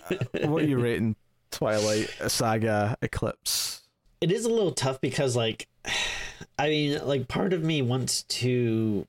what 0.46 0.62
are 0.62 0.66
you 0.66 0.78
rating 0.78 1.14
Twilight 1.50 2.10
Saga 2.28 2.96
Eclipse? 3.02 3.82
it 4.20 4.30
is 4.30 4.44
a 4.44 4.50
little 4.50 4.72
tough 4.72 5.00
because, 5.00 5.34
like, 5.34 5.66
I 6.58 6.68
mean, 6.68 7.06
like, 7.06 7.26
part 7.28 7.52
of 7.52 7.62
me 7.64 7.80
wants 7.82 8.22
to 8.24 9.06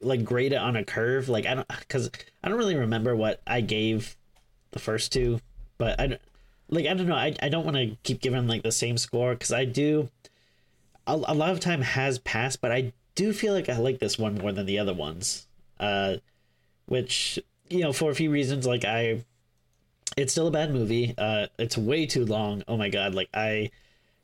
like 0.00 0.24
grade 0.24 0.52
it 0.52 0.56
on 0.56 0.76
a 0.76 0.84
curve. 0.84 1.28
Like, 1.28 1.46
I 1.46 1.54
don't 1.54 1.68
because 1.68 2.10
I 2.42 2.48
don't 2.48 2.58
really 2.58 2.76
remember 2.76 3.14
what 3.16 3.40
I 3.46 3.60
gave 3.60 4.16
the 4.72 4.78
first 4.78 5.12
two, 5.12 5.40
but 5.78 5.98
I 6.00 6.06
don't- 6.06 6.20
like 6.68 6.86
I 6.86 6.94
don't 6.94 7.06
know. 7.06 7.14
I 7.14 7.34
I 7.42 7.48
don't 7.48 7.64
want 7.64 7.76
to 7.76 7.96
keep 8.02 8.20
giving 8.20 8.46
like 8.48 8.62
the 8.62 8.72
same 8.72 8.98
score 8.98 9.32
because 9.34 9.52
I 9.52 9.64
do. 9.64 10.08
A, 11.06 11.12
a 11.12 11.34
lot 11.34 11.50
of 11.50 11.60
time 11.60 11.82
has 11.82 12.18
passed, 12.18 12.60
but 12.60 12.72
I 12.72 12.92
do 13.14 13.32
feel 13.32 13.52
like 13.54 13.68
I 13.68 13.76
like 13.78 14.00
this 14.00 14.18
one 14.18 14.36
more 14.38 14.52
than 14.52 14.66
the 14.66 14.78
other 14.78 14.92
ones. 14.94 15.46
Uh, 15.78 16.16
which 16.86 17.38
you 17.68 17.80
know 17.80 17.92
for 17.92 18.10
a 18.10 18.14
few 18.14 18.30
reasons 18.30 18.64
like 18.66 18.84
i 18.84 19.22
it's 20.16 20.32
still 20.32 20.46
a 20.46 20.50
bad 20.50 20.72
movie 20.72 21.14
uh 21.18 21.46
it's 21.58 21.76
way 21.78 22.06
too 22.06 22.24
long 22.24 22.62
oh 22.68 22.76
my 22.76 22.88
god 22.88 23.14
like 23.14 23.28
i 23.34 23.70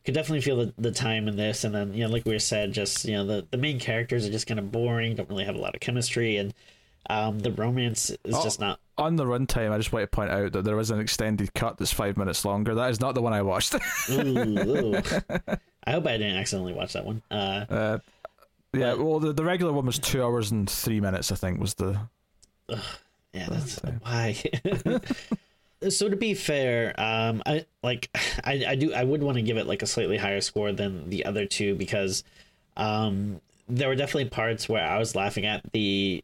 could 0.04 0.14
definitely 0.14 0.40
feel 0.40 0.56
the, 0.56 0.72
the 0.78 0.90
time 0.90 1.28
in 1.28 1.36
this 1.36 1.64
and 1.64 1.74
then 1.74 1.92
you 1.94 2.02
know 2.04 2.10
like 2.10 2.24
we 2.26 2.38
said 2.38 2.72
just 2.72 3.04
you 3.04 3.12
know 3.12 3.24
the, 3.26 3.46
the 3.50 3.56
main 3.56 3.78
characters 3.78 4.26
are 4.26 4.30
just 4.30 4.46
kind 4.46 4.58
of 4.58 4.72
boring 4.72 5.14
don't 5.14 5.28
really 5.28 5.44
have 5.44 5.54
a 5.54 5.60
lot 5.60 5.74
of 5.74 5.80
chemistry 5.80 6.36
and 6.38 6.54
um 7.10 7.38
the 7.40 7.52
romance 7.52 8.10
is 8.10 8.34
Oh. 8.34 8.42
just 8.42 8.58
not 8.60 8.78
On 8.98 9.16
the 9.16 9.24
runtime, 9.24 9.70
I 9.72 9.76
just 9.78 9.92
want 9.92 10.04
to 10.04 10.06
point 10.06 10.30
out 10.30 10.52
that 10.52 10.64
there 10.64 10.78
is 10.78 10.90
an 10.90 11.00
extended 11.00 11.52
cut 11.54 11.76
that's 11.78 11.92
five 11.92 12.16
minutes 12.16 12.44
longer. 12.44 12.74
That 12.76 12.90
is 12.90 13.00
not 13.00 13.14
the 13.16 13.22
one 13.22 13.32
I 13.32 13.42
watched. 13.42 13.74
ooh, 14.10 14.38
ooh. 14.38 14.94
i 15.84 15.90
hope 15.90 16.06
i 16.06 16.16
didn't 16.16 16.36
accidentally 16.36 16.72
watch 16.72 16.92
that 16.92 17.04
one 17.04 17.20
uh 17.30 17.64
uh, 17.68 17.98
yeah, 18.74 18.94
well, 18.94 19.18
the, 19.18 19.32
the 19.32 19.44
regular 19.44 19.72
one 19.72 19.84
was 19.84 19.98
two 19.98 20.22
hours 20.22 20.50
and 20.52 20.70
three 20.70 21.00
minutes. 21.00 21.30
I 21.32 21.34
think 21.34 21.60
was 21.60 21.74
the. 21.74 21.98
yeah 22.68 23.48
that's 23.50 23.78
why 24.00 24.36
so 25.90 26.08
to 26.08 26.16
be 26.16 26.34
fair 26.34 26.94
um 26.98 27.42
i 27.46 27.64
like 27.82 28.08
i 28.44 28.64
i 28.68 28.74
do 28.74 28.92
i 28.94 29.02
would 29.02 29.22
want 29.22 29.36
to 29.36 29.42
give 29.42 29.56
it 29.56 29.66
like 29.66 29.82
a 29.82 29.86
slightly 29.86 30.16
higher 30.16 30.40
score 30.40 30.72
than 30.72 31.08
the 31.10 31.24
other 31.24 31.46
two 31.46 31.74
because 31.74 32.24
um 32.76 33.40
there 33.68 33.88
were 33.88 33.94
definitely 33.94 34.28
parts 34.28 34.68
where 34.68 34.86
i 34.86 34.98
was 34.98 35.14
laughing 35.14 35.46
at 35.46 35.62
the 35.72 36.22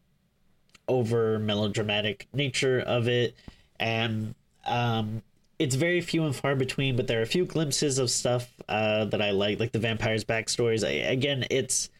over 0.88 1.38
melodramatic 1.38 2.26
nature 2.32 2.80
of 2.80 3.08
it. 3.08 3.36
And 3.78 4.34
um 4.66 5.22
it's 5.58 5.74
very 5.74 6.00
few 6.00 6.24
and 6.24 6.34
far 6.34 6.54
between 6.54 6.96
but 6.96 7.06
there 7.06 7.18
are 7.18 7.22
a 7.22 7.26
few 7.26 7.44
glimpses 7.44 7.98
of 7.98 8.10
stuff 8.10 8.52
uh 8.68 9.04
that 9.06 9.20
i 9.20 9.30
like 9.30 9.58
like 9.58 9.72
the 9.72 9.78
vampires 9.78 10.24
backstories. 10.24 10.86
I, 10.86 11.10
again 11.10 11.44
it's 11.50 11.90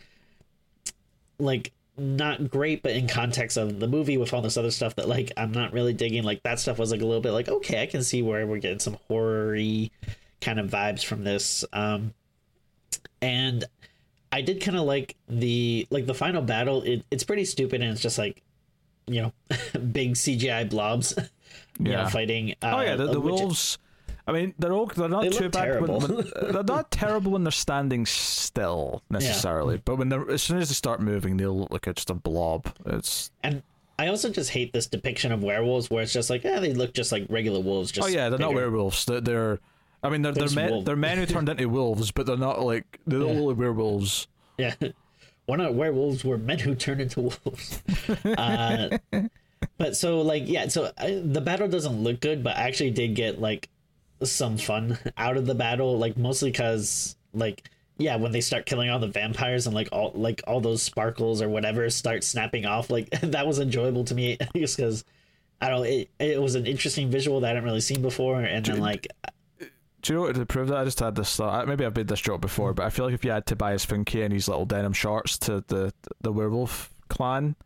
like 1.39 1.73
not 1.99 2.51
great, 2.51 2.83
but 2.83 2.93
in 2.93 3.09
context 3.09 3.57
of 3.57 3.81
the 3.81 3.89
movie 3.89 4.17
with 4.17 4.33
all 4.33 4.41
this 4.43 4.57
other 4.57 4.71
stuff 4.71 4.95
that 4.97 5.09
like 5.09 5.33
I'm 5.37 5.53
not 5.53 5.73
really 5.73 5.93
digging. 5.93 6.23
Like 6.23 6.43
that 6.45 6.59
stuff 6.61 6.79
was 6.79 6.91
like 6.91 7.01
a 7.03 7.07
little 7.07 7.21
bit 7.23 7.33
like 7.33 7.49
okay, 7.49 7.83
I 7.83 7.87
can 7.87 8.03
see 8.03 8.23
where 8.23 8.47
we're 8.47 8.59
getting 8.59 8.79
some 8.79 8.97
horror-y 9.09 9.91
kind 10.41 10.61
of 10.61 10.71
vibes 10.71 11.05
from 11.05 11.25
this. 11.25 11.65
Um, 11.73 12.15
and 13.21 13.65
I 14.33 14.43
did 14.43 14.61
kind 14.61 14.77
of 14.77 14.85
like 14.85 15.17
the 15.29 15.87
like 15.91 16.07
the 16.07 16.15
final 16.15 16.43
battle. 16.43 16.83
It, 16.83 17.05
it's 17.11 17.25
pretty 17.25 17.45
stupid 17.45 17.81
and 17.83 17.91
it's 17.93 18.01
just 18.01 18.19
like 18.19 18.43
you 19.07 19.23
know 19.23 19.33
big 19.93 20.15
CGI 20.15 20.69
blobs. 20.69 21.15
you 21.81 21.91
Yeah. 21.91 22.05
know, 22.05 22.09
fighting. 22.09 22.53
Uh, 22.63 22.75
oh 22.77 22.81
yeah, 22.81 22.97
the, 22.97 23.07
the 23.13 23.21
which- 23.21 23.33
wolves. 23.35 23.79
I 24.29 24.33
mean, 24.33 24.53
they're 24.59 24.73
all, 24.75 24.87
they're 24.87 25.09
not 25.09 25.23
They 25.23 25.31
too 25.31 25.49
bad. 25.49 25.81
When, 25.81 25.91
when- 26.01 26.31
they're 26.53 26.63
not 26.63 26.91
terrible 26.91 27.33
when 27.33 27.45
they're 27.45 27.51
standing 27.51 28.05
still 28.07 29.03
necessarily, 29.11 29.79
but 29.85 29.97
when 29.97 30.11
they're 30.11 30.31
as 30.31 30.43
soon 30.43 30.59
as 30.59 30.69
they 30.69 30.75
start 30.75 31.01
moving, 31.01 31.39
they'll 31.39 31.59
look 31.59 31.73
like 31.73 31.87
it's 31.87 32.03
just 32.03 32.11
a 32.11 32.15
blob. 32.15 32.67
It's 32.87 33.31
And 33.43 33.63
I 33.99 34.09
also 34.09 34.29
just 34.31 34.51
hate 34.51 34.73
this 34.73 34.87
depiction 34.87 35.33
of 35.33 35.43
werewolves 35.43 35.91
where 35.91 36.03
it's 36.03 36.13
just 36.13 36.29
like, 36.31 36.45
yeah, 36.45 36.61
they 36.61 36.75
look 36.75 36.93
just 36.93 37.11
like 37.11 37.27
regular 37.31 37.59
wolves. 37.61 37.91
Just 37.91 38.07
oh 38.07 38.11
yeah, 38.11 38.29
they're 38.29 38.39
not 38.39 38.55
werewolves. 38.55 39.05
They're, 39.07 39.21
they're 39.23 39.59
I 40.03 40.11
mean, 40.11 40.23
they're 40.23 40.33
They're 40.33 40.47
they're 40.49 40.71
men, 40.71 40.85
they're 40.85 40.95
men 40.97 41.19
who 41.19 41.27
turned 41.35 41.49
into 41.49 41.69
wolves, 41.69 42.11
but 42.13 42.27
they're 42.27 42.37
not 42.37 42.61
like 42.61 43.01
they're 43.07 43.19
not 43.21 43.29
Yeah. 43.31 43.35
really 43.35 43.55
werewolves. 43.55 44.29
Yeah. 44.59 44.75
We're 45.49 45.57
not 45.57 45.73
werewolves, 45.73 46.27
we're 46.27 46.37
men 46.37 46.59
who 46.59 46.75
turned 46.75 47.01
into 47.01 47.23
wolves. 47.23 47.83
uh, 48.37 48.99
but 49.79 49.97
so, 49.97 50.21
like, 50.21 50.43
yeah, 50.47 50.69
so 50.69 50.93
uh, 50.99 51.09
the 51.25 51.41
battle 51.41 51.69
doesn't 51.69 52.03
look 52.05 52.21
good, 52.21 52.45
but 52.45 52.55
I 52.59 52.69
actually 52.69 52.91
did 52.91 53.15
get, 53.15 53.41
like, 53.41 53.71
some 54.25 54.59
fun 54.59 54.99
out 55.17 55.37
of 55.37 55.47
the 55.47 55.55
battle, 55.55 55.99
like, 55.99 56.17
mostly 56.17 56.51
because, 56.51 57.17
like, 57.33 57.71
yeah, 57.99 58.17
when 58.17 58.33
they 58.33 58.41
start 58.41 58.65
killing 58.65 58.89
all 58.91 59.01
the 59.01 59.09
vampires 59.09 59.67
and 59.67 59.75
like 59.75 59.89
all 59.91 60.13
like 60.15 60.41
all 60.47 60.61
those 60.61 60.83
sparkles 60.83 61.43
or 61.43 61.49
whatever 61.49 61.91
start 61.91 62.23
snapping 62.23 62.65
off, 62.65 62.91
like 62.91 63.11
that 63.23 63.47
was 63.47 63.59
enjoyable 63.59 64.05
to 64.05 64.15
me 64.15 64.39
just 64.57 64.77
because 64.77 65.05
I 65.61 65.69
don't. 65.69 65.85
It, 65.85 66.09
it 66.21 66.41
was 66.41 66.55
an 66.55 66.67
interesting 66.67 67.11
visual 67.11 67.41
that 67.41 67.47
I 67.47 67.49
hadn't 67.51 67.65
really 67.65 67.81
seen 67.81 68.01
before, 68.01 68.41
and 68.41 68.65
then 68.65 68.79
like 68.79 69.09
uh, 69.25 69.31
Do 70.03 70.13
you 70.13 70.19
know 70.19 70.27
what 70.27 70.37
to 70.37 70.47
prove 70.47 70.69
that? 70.69 70.79
I 70.79 70.85
just 70.85 71.01
had 71.01 71.17
this 71.17 71.35
thought. 71.35 71.67
Maybe 71.67 71.85
I've 71.85 71.97
made 71.97 72.07
this 72.07 72.21
joke 72.21 72.41
before, 72.41 72.73
but 72.73 72.87
I 72.87 72.91
feel 72.91 73.05
like 73.05 73.15
if 73.15 73.25
you 73.25 73.33
had 73.33 73.47
Tobias 73.47 73.85
Funke 73.85 74.25
and 74.25 74.33
his 74.33 74.49
little 74.49 74.65
denim 74.65 74.93
shorts 74.93 75.37
to 75.39 75.65
the 75.67 75.93
the 76.21 76.33
werewolf 76.33 76.91
clan, 77.09 77.57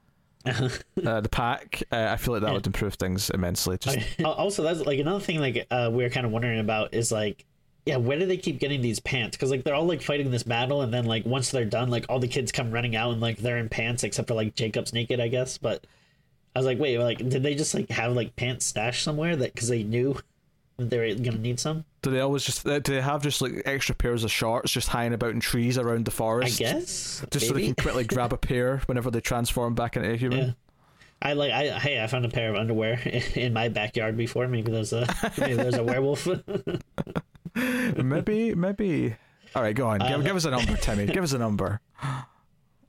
uh, 0.47 1.21
the 1.21 1.29
pack, 1.31 1.83
uh, 1.93 2.09
I 2.11 2.17
feel 2.17 2.35
like 2.35 2.43
that 2.43 2.53
would 2.53 2.67
improve 2.67 2.95
things 2.95 3.31
immensely. 3.31 3.79
Just 3.79 3.99
also 4.25 4.63
that's 4.63 4.81
like 4.81 4.99
another 4.99 5.21
thing 5.21 5.41
like 5.41 5.67
uh, 5.71 5.91
we 5.93 6.05
are 6.05 6.11
kind 6.11 6.27
of 6.27 6.33
wondering 6.33 6.61
about 6.61 6.95
is 6.95 7.13
like 7.13 7.45
yeah 7.85 7.97
where 7.97 8.19
do 8.19 8.27
they 8.27 8.37
keep 8.37 8.61
getting 8.61 8.81
these 8.81 9.01
pants 9.01 9.37
because 9.37 9.51
like 9.51 9.65
they're 9.65 9.75
all 9.75 9.87
like 9.87 10.03
fighting 10.03 10.31
this 10.31 10.43
battle 10.43 10.83
and 10.83 10.93
then 10.93 11.05
like 11.05 11.25
once 11.25 11.51
they're 11.51 11.65
done 11.65 11.91
like 11.91 12.07
all 12.09 12.19
the 12.19 12.29
kids 12.29 12.53
come 12.53 12.71
running 12.71 12.95
out 12.95 13.13
and 13.13 13.21
like 13.21 13.39
they're 13.39 13.59
in 13.59 13.69
pants 13.69 14.05
except 14.05 14.29
for 14.29 14.35
like 14.35 14.55
jacob's 14.55 14.93
naked 14.93 15.21
i 15.21 15.29
guess 15.29 15.59
but 15.59 15.85
i 16.55 16.59
was 16.59 16.67
like 16.67 16.79
wait 16.79 16.99
like 16.99 17.19
did 17.29 17.43
they 17.43 17.55
just 17.55 17.75
like 17.75 17.89
have 17.91 18.13
like 18.13 18.37
pants 18.37 18.67
stashed 18.67 19.03
somewhere 19.03 19.35
that 19.35 19.53
because 19.53 19.69
they 19.69 19.83
knew 19.83 20.17
that 20.79 20.91
they 20.91 20.99
were 20.99 21.15
gonna 21.23 21.39
need 21.39 21.61
some 21.61 21.85
do 22.03 22.11
they 22.11 22.21
always 22.21 22.43
just 22.45 22.67
uh, 22.67 22.79
do 22.81 22.95
they 22.95 23.01
have 23.01 23.23
just 23.23 23.41
like 23.43 23.63
extra 23.65 23.95
pairs 23.95 24.25
of 24.25 24.31
shorts 24.33 24.73
just 24.73 24.89
hanging 24.89 25.13
about 25.13 25.31
in 25.31 25.41
trees 25.41 25.79
around 25.79 26.05
the 26.05 26.11
forest? 26.11 26.61
i 26.61 26.65
guess 26.65 27.25
Just 27.31 27.47
so 27.49 27.53
they 27.55 27.67
can 27.67 27.75
quickly 27.75 28.05
grab 28.15 28.33
a 28.33 28.37
pair 28.39 28.79
whenever 28.87 29.11
they 29.11 29.21
transform 29.21 29.75
back 29.75 29.97
into 29.97 30.11
a 30.13 30.17
human. 30.17 30.39
yeah 30.49 30.53
I 31.25 31.35
like 31.35 31.53
I 31.53 31.79
hey 31.79 32.03
I 32.03 32.09
found 32.09 32.25
a 32.25 32.29
pair 32.29 32.51
of 32.51 32.57
underwear 32.57 32.95
in 33.37 33.53
my 33.53 33.69
backyard 33.69 34.17
before 34.17 34.49
maybe 34.49 34.73
there's 34.73 34.93
a 34.93 35.07
maybe 35.39 35.55
there's 35.55 35.77
a 35.77 35.85
werewolf 35.85 36.27
maybe, 37.55 38.55
maybe. 38.57 39.15
All 39.55 39.63
right, 39.63 39.75
go 39.77 39.87
on. 39.87 39.99
Give, 40.01 40.09
Uh, 40.21 40.23
give 40.23 40.35
us 40.37 40.47
a 40.47 40.51
number, 40.51 40.77
Timmy. 40.77 41.07
Give 41.07 41.23
us 41.23 41.33
a 41.33 41.39
number. 41.39 41.81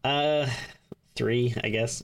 uh 0.03 0.47
three 1.15 1.53
I 1.63 1.69
guess 1.69 2.01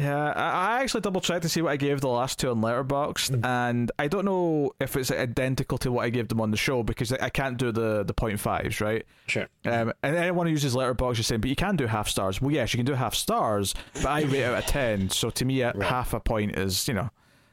Yeah, 0.00 0.32
I 0.32 0.70
I 0.70 0.82
actually 0.82 1.02
double 1.02 1.20
checked 1.20 1.42
to 1.42 1.48
see 1.48 1.60
what 1.60 1.72
I 1.72 1.76
gave 1.76 2.00
the 2.00 2.08
last 2.08 2.38
two 2.38 2.50
on 2.50 2.60
Letterboxd, 2.60 3.36
hmm. 3.36 3.44
and 3.44 3.92
I 3.98 4.08
don't 4.08 4.24
know 4.24 4.72
if 4.80 4.96
it's 4.96 5.10
identical 5.10 5.76
to 5.78 5.92
what 5.92 6.04
I 6.04 6.10
gave 6.10 6.28
them 6.28 6.40
on 6.40 6.50
the 6.50 6.56
show 6.56 6.82
because 6.82 7.12
I 7.12 7.28
can't 7.28 7.58
do 7.58 7.70
the 7.70 8.02
the 8.04 8.14
point 8.14 8.40
fives, 8.40 8.80
right? 8.80 9.04
sure 9.26 9.48
Um, 9.66 9.92
and 10.02 10.16
anyone 10.16 10.46
who 10.46 10.52
uses 10.52 10.74
Letterboxd 10.74 11.18
is 11.18 11.26
saying, 11.26 11.42
but 11.42 11.50
you 11.50 11.56
can 11.56 11.76
do 11.76 11.86
half 11.86 12.08
stars. 12.08 12.40
Well, 12.40 12.50
yes, 12.50 12.72
you 12.72 12.78
can 12.78 12.86
do 12.86 12.94
half 12.94 13.14
stars, 13.14 13.74
but 13.94 14.06
I 14.06 14.22
rate 14.22 14.44
out 14.44 14.58
of 14.58 14.66
ten, 14.66 15.10
so 15.10 15.30
to 15.30 15.44
me, 15.44 15.60
a 15.60 15.72
Right. 15.80 15.88
half 15.88 16.14
a 16.14 16.20
point 16.20 16.56
is 16.56 16.88
you 16.88 16.94
know. 16.94 17.10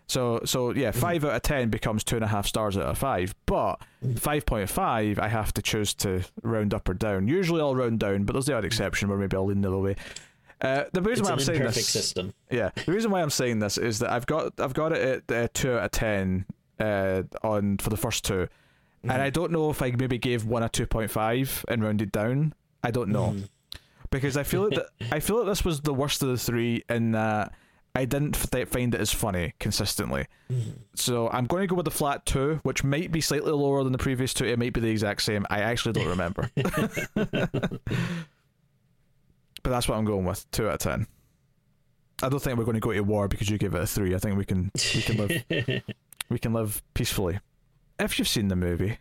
So 0.07 0.40
so 0.45 0.72
yeah, 0.72 0.91
hmm. 0.91 0.99
five 0.99 1.26
out 1.26 1.36
of 1.36 1.41
ten 1.41 1.69
becomes 1.69 2.03
two 2.03 2.15
and 2.15 2.24
a 2.24 2.30
half 2.30 2.48
stars 2.48 2.78
out 2.78 2.84
of 2.84 2.98
five. 2.98 3.36
But 3.45 3.76
hmm. 4.02 4.14
five 4.15 4.45
point 4.45 4.69
five, 4.69 5.19
I 5.19 5.28
have 5.28 5.53
to 5.53 5.61
choose 5.61 5.94
to 5.95 6.24
round 6.44 6.74
up 6.74 6.88
or 6.88 6.94
down. 6.94 7.28
Usually 7.28 7.60
I'll 7.60 7.76
round 7.76 7.99
down, 7.99 8.24
but 8.24 8.34
there's 8.34 8.45
the 8.45 8.56
odd 8.56 8.64
exception 8.64 9.10
where 9.10 9.18
maybe 9.18 9.36
I'll 9.36 9.45
lean 9.45 9.61
the 9.61 9.68
other 9.68 9.78
way. 9.80 9.95
Uh, 10.60 10.86
the 10.92 11.02
reason 11.02 11.24
it's 11.24 11.30
why 11.30 11.34
I'm 11.34 11.40
saying 11.40 11.62
this, 11.64 11.88
system 11.88 12.34
yeah, 12.50 12.72
the 12.86 12.92
reason 12.92 13.12
why 13.12 13.22
I'm 13.22 13.30
saying 13.30 13.60
this 13.60 13.78
is 13.78 14.00
that 14.00 14.12
I've 14.12 14.26
got 14.26 14.60
I've 14.60 14.74
got 14.74 14.92
it 14.92 15.24
at 15.30 15.36
uh, 15.36 15.48
two 15.54 15.74
out 15.74 15.86
of 15.86 15.92
ten 15.92 16.46
uh, 16.80 17.24
on 17.44 17.78
for 17.78 17.90
the 17.90 17.98
first 17.98 18.26
2 18.26 18.48
and 19.04 19.22
I 19.22 19.30
don't 19.30 19.52
know 19.52 19.70
if 19.70 19.82
I 19.82 19.92
maybe 19.92 20.18
gave 20.18 20.46
one 20.46 20.64
a 20.64 20.70
two 20.70 20.86
point 20.86 21.12
five 21.12 21.64
and 21.68 21.84
rounded 21.84 22.12
down. 22.12 22.54
I 22.84 22.92
don't 22.92 23.10
know 23.10 23.36
because 24.10 24.38
I 24.38 24.44
feel 24.44 24.70
that 24.70 24.88
I 25.12 25.20
feel 25.20 25.40
that 25.40 25.46
this 25.46 25.64
was 25.64 25.82
the 25.82 25.94
worst 25.94 26.22
of 26.24 26.30
the 26.30 26.38
three 26.38 26.84
in 26.90 27.12
that 27.12 27.54
I 27.96 28.06
didn't 28.06 28.36
find 28.36 28.94
it 28.94 29.02
as 29.02 29.12
funny 29.12 29.54
consistently. 29.60 30.28
So 30.94 31.30
I'm 31.30 31.46
going 31.46 31.62
to 31.62 31.68
go 31.68 31.76
with 31.76 31.86
the 31.86 31.92
flat 31.92 32.26
two, 32.28 32.60
which 32.62 32.84
might 32.84 33.12
be 33.12 33.22
slightly 33.22 33.52
lower 33.52 33.84
than 33.84 33.92
the 33.92 33.98
previous 33.98 34.36
two. 34.36 34.46
It 34.46 34.60
might 34.60 34.74
be 34.74 34.80
the 34.82 34.90
exact 34.90 35.24
same. 35.24 35.48
I 35.50 35.62
actually 35.62 35.94
don't 35.94 36.08
remember. 36.08 36.52
but 39.68 39.73
that's 39.73 39.89
what 39.89 39.98
I'm 39.98 40.06
going 40.06 40.23
with. 40.23 40.49
Two 40.52 40.69
out 40.69 40.76
of 40.76 40.80
ten. 40.80 41.07
I 42.23 42.30
don't 42.30 42.39
think 42.39 42.57
we're 42.57 42.64
going 42.64 42.76
to 42.76 42.80
go 42.80 42.94
to 42.94 43.02
war 43.02 43.27
because 43.27 43.49
you 43.49 43.57
give 43.57 43.76
it 43.76 43.81
a 43.81 43.85
three. 43.85 44.15
I 44.15 44.18
think 44.18 44.38
we 44.38 44.45
can 44.45 44.72
we 44.95 45.02
can 45.02 45.18
live 45.18 45.44
we 46.30 46.39
can 46.39 46.53
live 46.53 46.81
peacefully. 46.94 47.41
If 47.99 48.18
you've 48.18 48.30
seen 48.30 48.48
the 48.48 48.56
movie, 48.56 48.98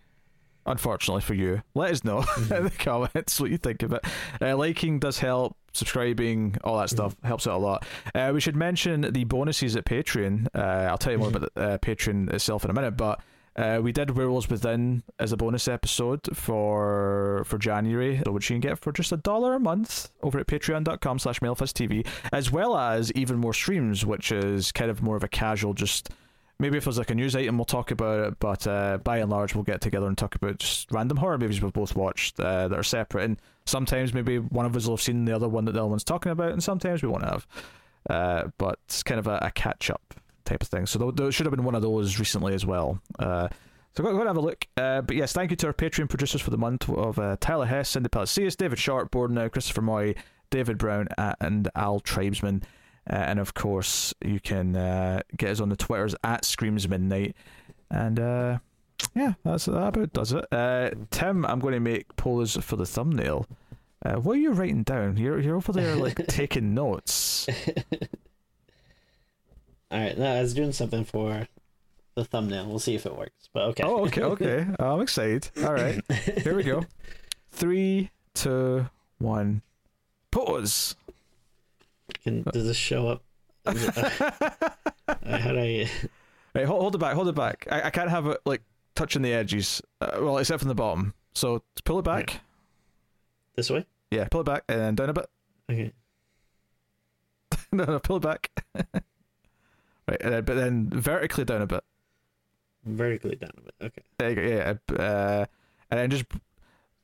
unfortunately 0.67 1.21
for 1.23 1.35
you, 1.35 1.63
let 1.77 1.93
us 1.93 2.03
know 2.03 2.25
in 2.37 2.65
the 2.65 2.73
comments 2.77 3.39
what 3.39 3.53
you 3.53 3.59
think 3.59 3.85
of 3.85 3.93
it. 3.93 4.05
Uh, 4.43 4.57
liking 4.57 4.99
does 4.99 5.21
help. 5.21 5.57
Subscribing, 5.73 6.57
all 6.65 6.79
that 6.79 6.91
stuff 6.91 7.15
helps 7.23 7.47
out 7.47 7.55
a 7.55 7.59
lot. 7.59 7.87
Uh, 8.13 8.33
we 8.35 8.41
should 8.41 8.57
mention 8.57 9.03
the 9.03 9.23
bonuses 9.23 9.77
at 9.77 9.85
Patreon. 9.85 10.49
Uh, 10.53 10.89
I'll 10.91 10.99
tell 10.99 11.13
you 11.13 11.19
more 11.19 11.29
about 11.29 11.55
the, 11.55 11.61
uh, 11.63 11.79
Patreon 11.79 12.33
itself 12.33 12.65
in 12.65 12.71
a 12.73 12.75
minute, 12.75 12.97
but 12.97 13.21
uh, 13.57 13.81
we 13.83 13.91
did 13.91 14.11
Werewolves 14.11 14.51
Within 14.51 15.03
as 15.19 15.33
a 15.33 15.37
bonus 15.37 15.67
episode 15.67 16.37
for 16.37 17.43
for 17.47 17.59
January, 17.59 18.19
which 18.27 18.51
you 18.51 18.55
can 18.55 18.61
get 18.61 18.79
for 18.79 18.93
just 18.93 19.13
a 19.13 19.17
dollar 19.17 19.55
a 19.55 19.61
month 19.61 20.11
over 20.23 20.39
at 20.39 20.47
patreon.com 20.47 21.19
slash 21.19 21.41
TV, 21.41 22.07
as 22.33 22.53
well 22.53 22.77
as 22.77 23.11
even 23.13 23.39
more 23.39 23.55
streams, 23.55 24.05
which 24.05 24.31
is 24.31 24.73
kind 24.73 24.91
of 24.91 25.03
more 25.03 25.17
of 25.17 25.25
a 25.25 25.29
casual, 25.29 25.73
just 25.73 26.11
maybe 26.59 26.77
if 26.77 26.85
there's 26.85 26.99
like 26.99 27.11
a 27.11 27.15
news 27.15 27.35
item, 27.35 27.57
we'll 27.57 27.65
talk 27.65 27.91
about 27.91 28.29
it, 28.29 28.39
but 28.39 28.67
uh, 28.67 28.99
by 28.99 29.19
and 29.19 29.31
large, 29.31 29.55
we'll 29.55 29.65
get 29.65 29.81
together 29.81 30.07
and 30.07 30.19
talk 30.19 30.35
about 30.35 30.59
just 30.59 30.91
random 30.93 31.17
horror 31.17 31.39
movies 31.39 31.61
we've 31.63 31.73
both 31.73 31.97
watched 31.97 32.39
uh, 32.41 32.69
that 32.69 32.79
are 32.79 32.83
separate. 32.83 33.25
And 33.25 33.41
sometimes 33.67 34.15
maybe 34.15 34.39
one 34.39 34.67
of 34.67 34.77
us 34.77 34.87
will 34.87 34.97
have 34.97 35.03
seen 35.03 35.25
the 35.25 35.35
other 35.35 35.49
one 35.49 35.65
that 35.67 35.73
the 35.73 35.81
other 35.81 35.89
one's 35.89 36.05
talking 36.05 36.33
about, 36.33 36.53
and 36.53 36.63
sometimes 36.63 37.03
we 37.03 37.09
won't 37.09 37.25
have. 37.25 37.47
Uh, 38.09 38.49
but 38.59 38.79
it's 38.85 39.03
kind 39.03 39.19
of 39.19 39.27
a, 39.27 39.39
a 39.43 39.51
catch 39.51 39.91
up 39.91 40.15
type 40.47 40.63
of 40.63 40.69
thing. 40.69 40.87
So 40.87 40.99
there, 40.99 41.13
there 41.13 41.33
should 41.33 41.47
have 41.47 41.55
been 41.55 41.65
one 41.65 41.75
of 41.75 41.83
those 41.83 42.19
recently 42.19 42.55
as 42.55 42.65
well. 42.65 43.01
Uh, 43.19 43.49
so 43.95 44.03
go, 44.03 44.13
go 44.13 44.19
and 44.19 44.29
have 44.29 44.37
a 44.37 44.41
look. 44.41 44.67
Uh, 44.77 45.03
but 45.03 45.17
yes, 45.17 45.33
thank 45.33 45.51
you 45.51 45.57
to 45.57 45.67
our 45.69 45.73
Patreon 45.73 46.09
producers 46.09 46.41
for 46.41 46.51
the 46.51 46.59
month 46.59 46.89
of 46.89 47.19
uh, 47.19 47.37
Tyler 47.41 47.67
Hess, 47.67 47.91
Cindy 47.91 48.09
Palacios, 48.09 48.57
David 48.57 48.79
Sharp, 48.79 49.11
Borden, 49.11 49.49
Christopher 49.51 49.83
Moy, 49.83 50.15
David 50.51 50.79
Brown, 50.79 51.09
uh, 51.19 51.35
and 51.41 51.69
Al 51.75 52.01
Tribesman. 52.01 52.63
Uh, 53.09 53.15
and 53.15 53.39
of 53.39 53.55
course, 53.55 54.13
you 54.25 54.41
can 54.41 54.75
uh, 54.77 55.21
get 55.37 55.51
us 55.51 55.61
on 55.61 55.69
the 55.69 55.77
Twitters 55.77 56.15
at 56.25 56.45
Screams 56.45 56.89
Midnight. 56.89 57.37
And 57.91 58.19
uh, 58.19 58.59
yeah, 59.15 59.35
that's 59.45 59.67
that 59.67 59.89
about 59.89 60.13
does 60.13 60.33
it. 60.33 60.45
Uh, 60.53 60.91
Tim, 61.11 61.45
I'm 61.47 61.61
going 61.61 61.75
to 61.75 61.81
make 61.81 62.17
pose 62.17 62.57
for 62.57 62.77
the 62.77 62.87
thumbnail. 62.87 63.47
Uh, 64.05 64.17
what 64.17 64.37
are 64.37 64.41
you 64.41 64.53
writing 64.53 64.83
down? 64.83 65.17
You're 65.17 65.41
you're 65.41 65.57
over 65.57 65.73
there 65.73 65.97
like 65.97 66.27
taking 66.29 66.75
notes. 66.75 67.47
All 69.91 69.99
right, 70.01 70.17
no, 70.19 70.35
I 70.37 70.41
was 70.43 70.55
doing 70.55 70.73
something 70.73 71.05
for 71.05 71.47
the 72.15 72.25
thumbnail. 72.25 72.67
We'll 72.67 72.79
see 72.79 72.95
if 72.95 73.07
it 73.07 73.17
works. 73.17 73.49
But 73.53 73.63
okay. 73.69 73.83
Oh, 73.85 74.05
okay, 74.07 74.23
okay. 74.25 74.67
I'm 74.79 75.01
excited. 75.01 75.49
All 75.65 75.73
right, 75.73 76.01
here 76.43 76.57
we 76.57 76.63
go. 76.65 76.85
Three, 77.53 78.11
two, 78.35 78.87
one. 79.19 79.63
Pause. 80.31 80.97
Can 82.23 82.43
does 82.43 82.67
this 82.67 82.77
show 82.77 83.09
up? 83.09 83.23
It- 83.67 84.21
uh, 85.09 85.39
how 85.39 85.53
do 85.53 85.59
I? 85.61 85.89
Right, 86.55 86.65
hold, 86.67 86.81
hold 86.81 86.95
it 86.97 86.99
back. 86.99 87.15
Hold 87.15 87.29
it 87.29 87.35
back. 87.37 87.67
I, 87.71 87.83
I 87.83 87.91
can't 87.91 88.11
have 88.11 88.27
it 88.27 88.41
like 88.45 88.63
touching 88.97 89.23
the 89.23 89.33
edges. 89.33 89.81
Uh, 90.01 90.19
well, 90.21 90.39
except 90.39 90.61
from 90.61 90.69
the 90.69 90.75
bottom. 90.75 91.15
So 91.35 91.63
pull 91.85 91.99
it 92.01 92.05
back. 92.05 92.41
This 93.55 93.71
way? 93.71 93.87
Yeah, 94.11 94.27
pull 94.29 94.41
it 94.41 94.45
back 94.45 94.65
and 94.69 94.97
down 94.97 95.11
a 95.11 95.13
bit. 95.13 95.27
Okay. 95.71 95.93
no, 97.73 97.85
no, 97.85 97.99
pull 98.01 98.17
it 98.17 98.23
back. 98.23 98.51
Right, 100.09 100.21
and 100.23 100.33
then, 100.35 100.45
but 100.45 100.55
then 100.57 100.89
vertically 100.91 101.45
down 101.45 101.63
a 101.63 101.67
bit. 101.67 101.85
Vertically 102.85 103.37
down 103.37 103.51
a 103.57 103.61
bit. 103.61 103.75
Okay. 103.83 104.03
There 104.19 104.29
you 104.31 104.37
go. 104.37 104.43
Yeah, 104.43 104.97
uh, 105.03 105.47
and 105.91 106.01
then 106.01 106.11
just 106.11 106.25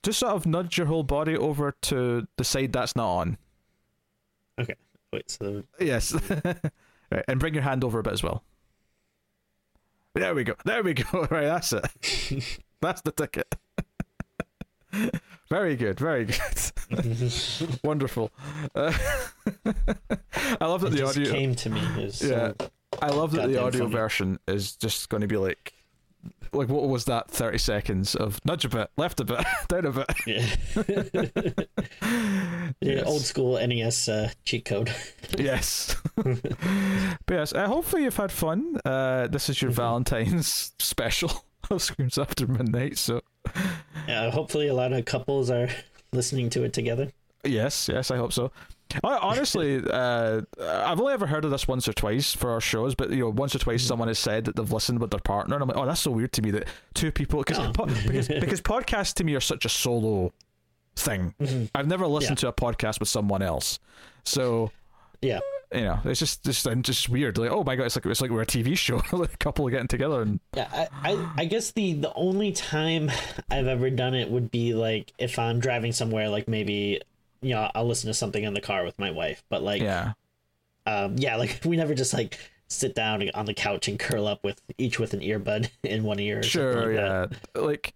just 0.03 0.19
sort 0.19 0.33
of 0.33 0.47
nudge 0.47 0.79
your 0.79 0.87
whole 0.87 1.03
body 1.05 1.37
over 1.37 1.75
to 1.83 2.27
the 2.37 2.45
side 2.45 2.73
that's 2.73 2.97
not 2.97 3.09
on. 3.09 3.39
Okay. 4.61 4.75
Wait. 5.13 5.31
So 5.31 5.63
Yes. 5.81 6.13
right, 7.11 7.25
and 7.29 7.39
bring 7.41 7.55
your 7.55 7.63
hand 7.63 7.85
over 7.85 7.99
a 7.99 8.03
bit 8.03 8.13
as 8.13 8.23
well. 8.23 8.43
There 10.15 10.35
we 10.35 10.45
go. 10.45 10.55
There 10.65 10.83
we 10.83 10.95
go. 10.95 11.27
Right, 11.31 11.45
that's 11.45 11.73
it. 11.73 12.61
that's 12.81 13.01
the 13.03 13.13
ticket. 13.13 13.55
very 15.49 15.75
good. 15.77 15.99
Very 15.99 16.27
good. 16.27 17.79
Wonderful. 17.83 18.31
Uh, 18.75 18.93
I 20.61 20.67
love 20.67 20.83
that 20.83 20.89
it 20.89 20.91
the 20.91 20.97
just 20.99 21.17
audio. 21.19 21.33
came 21.33 21.55
to 21.55 21.71
me. 21.71 21.81
Is 22.03 22.21
Yeah. 22.23 22.53
I 23.03 23.09
love 23.11 23.33
that 23.33 23.49
the 23.49 23.61
audio 23.63 23.83
funny. 23.85 23.93
version 23.93 24.39
is 24.47 24.77
just 24.77 25.09
going 25.09 25.21
to 25.23 25.27
be 25.27 25.37
like, 25.37 25.73
like 26.53 26.69
what 26.69 26.89
was 26.89 27.05
that? 27.07 27.31
Thirty 27.31 27.59
seconds 27.59 28.15
of 28.15 28.39
nudge 28.45 28.65
a 28.65 28.69
bit, 28.69 28.91
left 28.97 29.21
a 29.21 29.25
bit, 29.25 29.45
down 29.69 29.87
a 29.87 29.93
bit. 29.93 30.07
yeah. 30.27 31.65
Yeah, 32.81 32.95
Yes. 32.95 33.07
Old 33.07 33.23
school 33.23 33.65
NES 33.67 34.09
uh, 34.09 34.31
cheat 34.45 34.65
code. 34.65 34.91
Yes. 35.39 35.95
but 36.17 36.41
yes, 37.31 37.53
uh, 37.55 37.67
hopefully 37.69 38.05
you've 38.05 38.17
had 38.17 38.33
fun. 38.33 38.79
Uh, 38.85 39.27
this 39.29 39.49
is 39.49 39.61
your 39.63 39.71
Mhm. 39.71 39.75
Valentine's 39.75 40.73
special 40.79 41.45
of 41.71 41.81
Screams 41.83 42.19
After 42.19 42.47
Midnight. 42.47 42.99
So 42.99 43.21
Yeah, 44.09 44.31
hopefully, 44.31 44.69
a 44.69 44.75
lot 44.75 44.93
of 44.93 45.05
couples 45.05 45.51
are 45.51 45.69
listening 46.13 46.51
to 46.51 46.65
it 46.65 46.73
together. 46.73 47.13
yes, 47.45 47.89
yes, 47.89 48.11
I 48.11 48.17
hope 48.17 48.33
so. 48.33 48.51
I, 49.05 49.17
honestly, 49.19 49.83
uh, 49.89 50.43
I've 50.61 51.01
only 51.01 51.13
ever 51.13 51.27
heard 51.27 51.45
of 51.45 51.51
this 51.51 51.67
once 51.69 51.87
or 51.89 51.93
twice 51.93 52.35
for 52.35 52.51
our 52.51 52.61
shows, 52.61 52.95
but 52.95 53.11
you 53.11 53.19
know, 53.21 53.31
once 53.31 53.55
or 53.55 53.59
twice 53.59 53.83
Mhm. 53.85 53.89
someone 53.89 54.09
has 54.09 54.19
said 54.19 54.45
that 54.47 54.57
they've 54.57 54.71
listened 54.73 55.01
with 55.01 55.11
their 55.11 55.21
partner, 55.21 55.55
and 55.55 55.63
I'm 55.63 55.69
like, 55.69 55.77
oh, 55.79 55.87
that's 55.87 56.01
so 56.01 56.11
weird 56.11 56.33
to 56.35 56.43
me 56.43 56.51
that 56.53 56.69
two 56.95 57.11
people 57.13 57.43
cause, 57.45 57.59
Oh. 57.59 57.73
po- 57.73 57.87
because 57.87 58.29
because 58.41 58.61
podcasts 58.61 59.15
to 59.15 59.25
me 59.25 59.35
are 59.35 59.41
such 59.41 59.65
a 59.65 59.69
solo 59.69 60.33
thing. 60.97 61.35
Mhm. 61.41 61.71
I've 61.75 61.87
never 61.89 62.07
listened 62.07 62.39
Yeah. 62.43 62.43
to 62.43 62.49
a 62.49 62.53
podcast 62.53 63.01
with 63.01 63.09
someone 63.09 63.43
else, 63.43 63.79
so 64.25 64.71
Yeah. 65.23 65.41
you 65.75 65.81
know, 65.83 66.01
it's 66.05 66.21
just 66.21 66.45
just 66.45 66.67
and 66.67 66.85
just 66.85 67.09
weird. 67.09 67.39
Like, 67.39 67.51
oh 67.51 67.65
my 67.65 67.77
god, 67.77 67.85
it's 67.87 67.97
like 67.97 68.05
it's 68.07 68.21
like 68.21 68.31
we're 68.31 68.43
a 68.43 68.47
TV 68.47 68.77
show, 68.77 68.97
like 69.13 69.33
a 69.33 69.37
couple 69.39 69.67
getting 69.71 69.89
together 69.89 70.21
and 70.23 70.39
Yeah, 70.55 70.69
I, 71.03 71.13
I, 71.13 71.29
I 71.39 71.45
guess 71.47 71.71
the 71.71 71.95
the 71.95 72.13
only 72.15 72.53
time 72.53 73.11
I've 73.51 73.67
ever 73.69 73.89
done 73.89 74.15
it 74.15 74.31
would 74.31 74.51
be 74.51 74.75
like 74.75 75.13
if 75.19 75.39
I'm 75.39 75.61
driving 75.61 75.93
somewhere, 75.93 76.29
like 76.29 76.47
maybe 76.49 77.01
you 77.43 77.55
know 77.55 77.71
I'll 77.75 77.87
listen 77.87 78.09
to 78.09 78.15
something 78.15 78.43
in 78.43 78.55
the 78.55 78.61
car 78.61 78.85
with 78.85 78.99
my 78.99 79.11
wife. 79.11 79.43
But 79.49 79.63
like, 79.63 79.83
yeah, 79.83 80.13
um, 80.87 81.17
yeah, 81.19 81.37
like 81.37 81.61
we 81.65 81.77
never 81.77 81.95
just 81.95 82.15
like 82.15 82.39
sit 82.69 82.95
down 82.95 83.29
on 83.35 83.45
the 83.45 83.55
couch 83.55 83.89
and 83.89 83.99
curl 83.99 84.27
up 84.27 84.43
with 84.43 84.61
each 84.79 84.99
with 84.99 85.13
an 85.15 85.21
earbud 85.21 85.69
in 85.83 86.03
one 86.05 86.19
ear. 86.19 86.39
Or 86.41 86.43
sure, 86.43 86.87
like 86.87 86.97
yeah, 86.97 87.27
that. 87.55 87.63
like. 87.63 87.95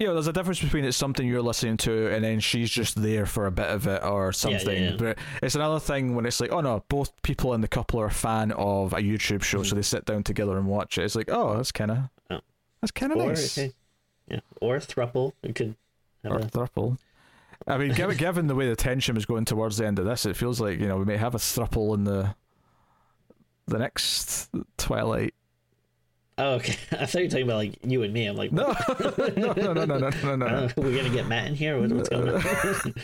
You 0.00 0.06
know, 0.06 0.14
there's 0.14 0.28
a 0.28 0.32
difference 0.32 0.60
between 0.62 0.84
it's 0.84 0.96
something 0.96 1.26
you're 1.26 1.42
listening 1.42 1.76
to 1.78 2.14
and 2.14 2.22
then 2.22 2.38
she's 2.38 2.70
just 2.70 3.02
there 3.02 3.26
for 3.26 3.46
a 3.46 3.50
bit 3.50 3.66
of 3.66 3.88
it 3.88 4.00
or 4.04 4.32
something. 4.32 4.80
yeah. 4.84 4.94
But 4.96 5.18
it's 5.42 5.56
another 5.56 5.80
thing 5.80 6.14
when 6.14 6.24
it's 6.24 6.40
like, 6.40 6.52
oh 6.52 6.60
no, 6.60 6.84
both 6.88 7.20
people 7.22 7.52
in 7.52 7.62
the 7.62 7.66
couple 7.66 8.00
are 8.00 8.06
a 8.06 8.10
fan 8.12 8.52
of 8.52 8.92
a 8.92 8.98
YouTube 8.98 9.42
show, 9.42 9.64
so 9.64 9.74
they 9.74 9.82
sit 9.82 10.04
down 10.04 10.22
together 10.22 10.56
and 10.56 10.68
watch 10.68 10.98
it. 10.98 11.02
It's 11.02 11.16
like, 11.16 11.28
oh, 11.32 11.56
that's 11.56 11.72
kind 11.72 11.90
of 11.90 11.96
Mm-hmm. 11.96 12.34
Oh. 12.34 12.40
that's 12.80 12.92
kind 12.92 13.10
of 13.10 13.18
nice. 13.18 13.58
okay, 13.58 13.72
yeah, 14.30 14.38
or 14.60 14.76
a 14.76 14.80
thruple. 14.80 15.32
It 15.42 15.56
could 15.56 15.74
have 16.22 16.32
Or 16.32 16.38
a, 16.38 16.42
thruple. 16.42 16.98
I 17.68 17.76
mean, 17.78 17.92
given, 17.92 18.16
given 18.16 18.46
the 18.46 18.54
way 18.54 18.68
the 18.68 18.76
tension 18.76 19.14
was 19.14 19.26
going 19.26 19.44
towards 19.44 19.76
the 19.76 19.86
end 19.86 19.98
of 19.98 20.06
this, 20.06 20.24
it 20.26 20.36
feels 20.36 20.60
like 20.60 20.80
you 20.80 20.88
know 20.88 20.96
we 20.96 21.04
may 21.04 21.16
have 21.16 21.34
a 21.34 21.38
thruple 21.38 21.94
in 21.94 22.04
the 22.04 22.34
the 23.66 23.78
next 23.78 24.48
Twilight. 24.78 25.34
oh, 26.38 26.54
okay. 26.54 26.76
I 26.92 27.04
thought 27.06 27.18
you 27.18 27.24
were 27.26 27.30
talking 27.30 27.44
about 27.44 27.56
like 27.56 27.78
you 27.84 28.02
and 28.02 28.14
me. 28.14 28.26
I'm 28.26 28.36
like, 28.36 28.52
No, 28.52 28.74
no, 29.36 29.52
no, 29.52 29.72
no, 29.74 29.84
no, 29.84 30.10
no, 30.22 30.36
no, 30.36 30.46
uh, 30.46 30.68
we're 30.78 30.96
gonna 30.96 31.10
get 31.10 31.26
Matt 31.28 31.48
in 31.48 31.54
here. 31.54 31.78
What's 31.78 32.08
going 32.08 32.28
on? 32.30 32.94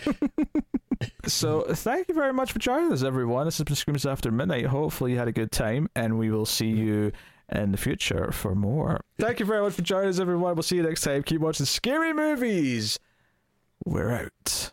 So 1.26 1.62
thank 1.68 2.08
you 2.08 2.14
very 2.14 2.32
much 2.32 2.52
for 2.52 2.58
joining 2.58 2.92
us, 2.92 3.02
everyone. 3.02 3.46
This 3.46 3.58
has 3.58 3.64
been 3.64 3.76
Screams 3.76 4.06
After 4.06 4.30
Midnight. 4.30 4.66
Hopefully 4.66 5.12
you 5.12 5.18
had 5.18 5.28
a 5.28 5.32
good 5.32 5.50
time, 5.50 5.88
and 5.94 6.18
we 6.18 6.30
will 6.30 6.46
see 6.46 6.68
you 6.68 7.12
in 7.50 7.72
the 7.72 7.76
future 7.78 8.30
for 8.32 8.54
more. 8.54 9.00
Thank 9.18 9.40
you 9.40 9.46
very 9.46 9.60
much 9.62 9.74
for 9.74 9.82
joining 9.82 10.08
us, 10.08 10.18
everyone. 10.18 10.54
We'll 10.54 10.62
see 10.62 10.76
you 10.76 10.82
next 10.82 11.02
time. 11.02 11.22
Keep 11.22 11.40
watching 11.42 11.66
scary 11.66 12.12
movies. 12.14 12.98
We're 13.86 14.12
out. 14.12 14.70